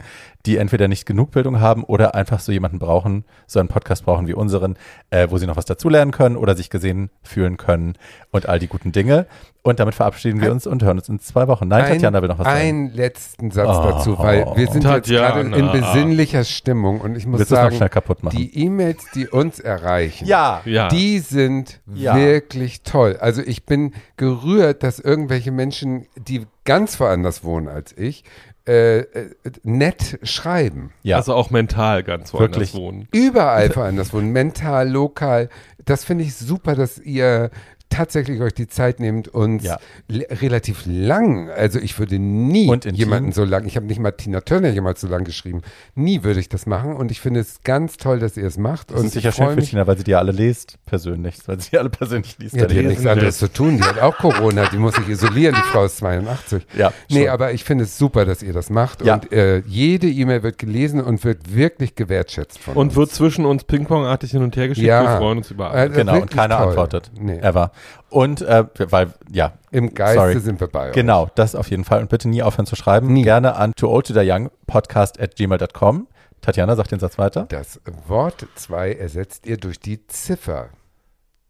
die 0.47 0.57
entweder 0.57 0.89
nicht 0.89 1.05
genug 1.07 1.33
Bildung 1.33 1.61
haben 1.61 1.85
oder 1.85 2.15
einfach 2.15 2.41
so 2.41 2.53
jemanden 2.53 2.79
brauchen, 2.79 3.25
so 3.47 3.59
einen 3.61 3.69
Podcast 3.69 4.05
brauchen 4.05 4.27
wie 4.29 4.35
unseren, 4.35 4.77
äh, 5.11 5.27
wo 5.31 5.39
sie 5.39 5.47
noch 5.47 5.57
was 5.57 5.65
dazulernen 5.65 6.13
können 6.13 6.37
oder 6.37 6.57
sich 6.57 6.71
gesehen 6.71 7.11
fühlen 7.23 7.57
können 7.57 7.95
und 8.31 8.49
all 8.49 8.59
die 8.59 8.69
guten 8.69 8.93
Dinge. 8.93 9.27
Und 9.63 9.81
damit 9.81 9.97
verabschieden 9.97 10.41
wir 10.41 10.53
uns 10.53 10.65
und 10.69 10.85
hören 10.85 10.97
uns 10.99 11.09
in 11.09 11.19
zwei 11.19 11.49
Wochen. 11.49 11.67
Nein, 11.67 11.85
Ein- 11.85 11.93
Tatjana 11.95 12.23
will 12.23 12.29
noch 12.29 12.39
was 12.39 12.47
sagen. 12.47 12.59
Einen 12.61 12.91
letzten 12.93 13.51
Satz 13.51 13.69
Oh. 13.69 13.83
dazu, 13.91 14.19
weil 14.19 14.47
wir 14.55 14.69
sind 14.69 14.85
jetzt 14.85 15.09
gerade 15.09 15.43
Tatjana. 15.51 15.57
in 15.57 15.73
besinnlicher 15.73 16.45
Stimmung 16.45 17.01
und 17.01 17.17
ich 17.17 17.27
muss 17.27 17.41
Willst 17.41 17.51
sagen, 17.51 17.75
schnell 17.75 17.89
kaputt 17.89 18.23
machen? 18.23 18.37
die 18.37 18.57
E-Mails, 18.65 19.05
die 19.17 19.27
uns 19.27 19.59
erreichen, 19.59 20.25
ja. 20.29 20.61
Ja. 20.65 20.87
die 20.89 21.19
sind 21.19 21.81
Ja. 21.93 22.15
wirklich 22.17 22.83
toll. 22.85 23.17
Also 23.21 23.43
ich 23.43 23.67
bin 23.67 23.93
gerührt, 24.17 24.85
dass 24.85 25.01
irgendwelche 25.01 25.51
Menschen, 25.51 26.07
die 26.17 26.47
ganz 26.65 26.99
woanders 27.01 27.43
wohnen 27.43 27.67
als 27.69 27.93
ich, 27.99 28.23
äh, 28.67 28.99
äh, 28.99 29.31
nett 29.63 30.19
schreiben. 30.23 30.93
ja. 31.03 31.17
Also 31.17 31.35
auch 31.35 31.51
mental 31.51 32.03
ganz 32.03 32.33
woanders 32.33 32.51
Wirklich. 32.51 32.75
wohnen. 32.75 33.09
Überall 33.13 33.75
woanders 33.75 34.13
wohnen, 34.13 34.33
mental, 34.33 34.89
lokal. 34.89 35.49
Das 35.85 36.05
finde 36.05 36.25
ich 36.25 36.35
super, 36.35 36.75
dass 36.75 36.99
ihr 36.99 37.51
tatsächlich 37.89 38.41
euch 38.41 38.53
die 38.55 38.67
Zeit 38.67 39.01
nehmt, 39.01 39.29
uns 39.29 39.65
Ja. 39.65 39.79
relativ 40.11 40.83
lang, 40.87 41.49
also 41.51 41.79
ich 41.79 41.99
würde 41.99 42.19
nie 42.19 42.69
Und 42.69 42.85
jemanden 42.85 43.33
so 43.33 43.45
lang, 43.45 43.65
ich 43.67 43.77
habe 43.77 43.87
nicht 43.87 44.01
mal 44.01 44.13
Tina 44.13 44.41
Turner 44.41 44.69
jemals 44.71 45.01
so 45.01 45.07
lang 45.09 45.25
geschrieben, 45.25 45.63
nie 45.95 46.23
würde 46.23 46.41
ich 46.41 46.49
das 46.49 46.67
machen 46.67 46.95
und 46.95 47.11
ich 47.11 47.21
finde 47.21 47.41
es 47.41 47.61
ganz 47.65 47.97
toll, 47.97 48.19
dass 48.19 48.37
ihr 48.37 48.47
es 48.47 48.59
macht 48.59 48.91
das 48.91 49.01
und 49.01 49.07
ist 49.07 49.13
sicher 49.15 49.31
ich 49.31 49.35
schön 49.35 49.45
freue 49.47 49.55
für 49.55 49.61
mich. 49.61 49.71
Tina, 49.71 49.87
weil 49.87 49.97
sie 49.99 50.05
die 50.05 50.15
alle 50.15 50.33
liest, 50.33 50.79
persönlich. 50.87 51.37
Weil 51.47 51.61
sie 51.61 51.71
die 51.71 51.79
alle 51.79 51.91
persönlich 51.91 52.37
liest. 52.39 52.55
Ja, 52.57 52.67
die 52.67 52.75
hat 52.75 52.83
Lesen. 52.83 52.89
nichts 52.89 53.07
anderes 53.07 53.39
zu 53.39 53.53
tun. 53.53 53.77
Die 53.79 53.83
hat 53.85 54.01
auch 54.01 54.17
Corona, 54.19 54.67
die 54.71 54.79
muss 54.79 54.95
sich 54.97 55.09
isolieren, 55.09 55.55
die 55.55 55.63
Frau 55.71 55.85
ist 55.85 55.99
82. 55.99 56.67
Ja, 56.77 56.93
Nee, 57.11 57.21
schon. 57.23 57.29
aber 57.31 57.53
ich 57.53 57.65
finde 57.65 57.85
es 57.85 57.97
super, 57.99 58.25
dass 58.25 58.43
ihr 58.43 58.53
das 58.53 58.71
macht. 58.71 59.05
Ja. 59.05 59.15
Und 59.15 59.33
äh, 59.33 59.59
jede 59.67 60.09
E-Mail 60.09 60.43
wird 60.43 60.59
gelesen 60.59 61.01
und 61.01 61.25
wird 61.25 61.55
wirklich 61.55 61.95
gewertschätzt 61.95 62.59
von 62.59 62.75
Und 62.77 62.89
uns. 62.89 62.97
wird 62.97 63.11
zwischen 63.13 63.45
uns 63.47 63.65
Ping-Pong-artig 63.65 64.31
hin 64.33 64.43
und 64.43 64.57
her 64.57 64.69
geschickt. 64.69 64.87
Ja. 64.87 65.03
Wir 65.03 65.19
freuen 65.19 65.39
uns 65.39 65.51
über 65.51 65.73
Äh, 65.73 65.79
alles. 65.79 65.97
Genau, 65.97 66.21
und 66.23 66.31
keiner 66.31 66.59
toll. 66.59 66.69
antwortet. 66.69 67.11
Nee. 67.19 67.39
Ever. 67.39 67.71
Und, 68.11 68.43
äh, 68.43 68.65
weil, 68.91 69.13
ja, 69.31 69.53
Im 69.71 69.95
Geiste 69.95 70.19
Sorry. 70.19 70.41
sind 70.41 70.61
wir 70.61 70.69
bei 70.69 70.89
euch. 70.89 70.95
Genau, 70.95 71.29
das 71.35 71.55
auf 71.55 71.71
jeden 71.71 71.85
Fall. 71.85 72.01
Und 72.01 72.09
bitte 72.09 72.29
nie 72.29 72.43
aufhören 72.43 72.67
zu 72.67 72.77
schreiben. 72.77 73.13
Nie. 73.13 73.23
Gerne 73.23 73.57
an 73.57 73.73
too 73.77 73.89
old 73.89 74.07
to 74.07 74.15
die 74.15 74.31
young 74.31 74.51
podcast 74.67 75.21
at 75.21 75.37
gmail.com. 75.37 76.09
Tatjana, 76.41 76.77
sag 76.77 76.89
den 76.89 77.01
Satz 77.01 77.19
weiter. 77.19 77.47
Das 77.49 77.81
Wort 78.07 78.47
2 78.55 78.93
ersetzt 78.93 79.47
ihr 79.47 79.57
durch 79.57 79.81
die 79.81 80.07
Ziffer. 80.07 80.69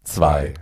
Zwei. 0.04 0.54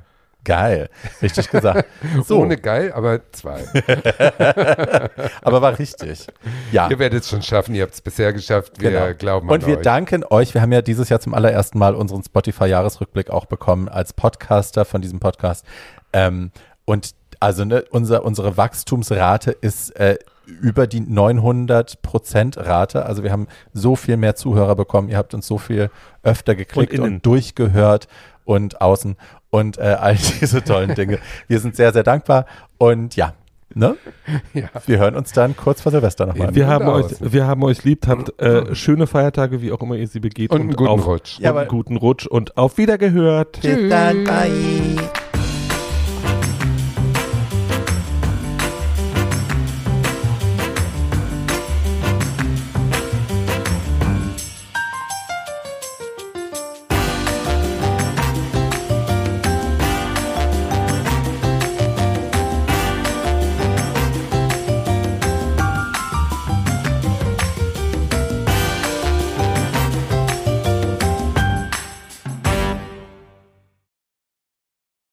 Geil. 0.44 0.88
Richtig 1.22 1.50
gesagt. 1.50 1.86
So, 2.26 2.40
Ohne 2.40 2.56
geil, 2.56 2.92
aber 2.94 3.20
zwei. 3.32 3.64
aber 5.42 5.62
war 5.62 5.78
richtig. 5.78 6.26
Ja. 6.72 6.88
ihr 6.90 6.98
werdet 6.98 7.22
es 7.22 7.30
schon 7.30 7.42
schaffen, 7.42 7.74
ihr 7.74 7.82
habt 7.82 7.94
es 7.94 8.00
bisher 8.00 8.32
geschafft. 8.32 8.80
Wir 8.80 8.90
Genau. 8.90 9.14
glauben 9.14 9.48
an 9.48 9.54
Und 9.54 9.66
wir 9.66 9.78
euch. 9.78 9.82
danken 9.82 10.24
euch. 10.28 10.54
Wir 10.54 10.62
haben 10.62 10.72
ja 10.72 10.82
dieses 10.82 11.08
Jahr 11.08 11.20
zum 11.20 11.34
allerersten 11.34 11.78
Mal 11.78 11.94
unseren 11.94 12.22
Spotify-Jahresrückblick 12.22 13.30
auch 13.30 13.46
bekommen 13.46 13.88
als 13.88 14.12
Podcaster 14.12 14.84
von 14.84 15.00
diesem 15.02 15.20
Podcast. 15.20 15.64
Ähm, 16.12 16.50
und 16.84 17.14
also 17.40 17.64
ne, 17.64 17.84
unser, 17.90 18.24
unsere 18.24 18.56
Wachstumsrate 18.56 19.50
ist 19.50 19.90
äh, 19.96 20.18
über 20.46 20.86
die 20.86 21.00
900 21.00 22.02
Prozent 22.02 22.56
Rate. 22.58 23.06
Also 23.06 23.22
wir 23.24 23.32
haben 23.32 23.48
so 23.72 23.96
viel 23.96 24.16
mehr 24.16 24.34
Zuhörer 24.36 24.76
bekommen. 24.76 25.08
Ihr 25.08 25.16
habt 25.16 25.34
uns 25.34 25.46
so 25.46 25.58
viel 25.58 25.90
öfter 26.22 26.54
geklickt 26.54 26.92
Und 26.98 27.00
und, 27.04 27.26
durchgehört 27.26 28.08
und 28.44 28.80
außen 28.82 29.16
und 29.54 29.78
äh, 29.78 29.82
all 29.82 30.16
diese 30.40 30.62
tollen 30.64 30.94
Dinge. 30.94 31.18
Wir 31.48 31.60
sind 31.60 31.76
sehr, 31.76 31.92
sehr 31.92 32.02
dankbar. 32.02 32.46
Und 32.78 33.14
ja, 33.16 33.34
ne? 33.74 33.96
Ja. 34.52 34.68
Wir 34.86 34.98
hören 34.98 35.14
uns 35.14 35.32
dann 35.32 35.56
kurz 35.56 35.80
vor 35.80 35.92
Silvester 35.92 36.26
nochmal. 36.26 36.54
Wir 36.54 36.64
Und 36.66 36.70
haben, 36.70 36.88
euch, 36.88 37.04
außen. 37.04 37.32
wir 37.32 37.46
haben 37.46 37.62
euch 37.62 37.84
lieb, 37.84 38.06
habt 38.08 38.40
äh, 38.40 38.74
schöne 38.74 39.06
Feiertage, 39.06 39.62
wie 39.62 39.70
auch 39.72 39.80
immer 39.80 39.94
ihr 39.94 40.08
sie 40.08 40.20
begeht. 40.20 40.50
Und 40.50 40.60
einen 40.60 40.72
guten 40.74 40.88
auf, 40.90 41.06
Rutsch. 41.06 41.36
Und 41.38 41.44
Ja, 41.44 41.50
einen 41.50 41.58
aber- 41.58 41.66
guten 41.68 41.96
Rutsch 41.96 42.26
und 42.26 42.56
auf 42.56 42.78
Wiedergehört. 42.78 43.60
Bis 43.62 43.88
dann. 43.88 44.24
Bye. 44.24 45.23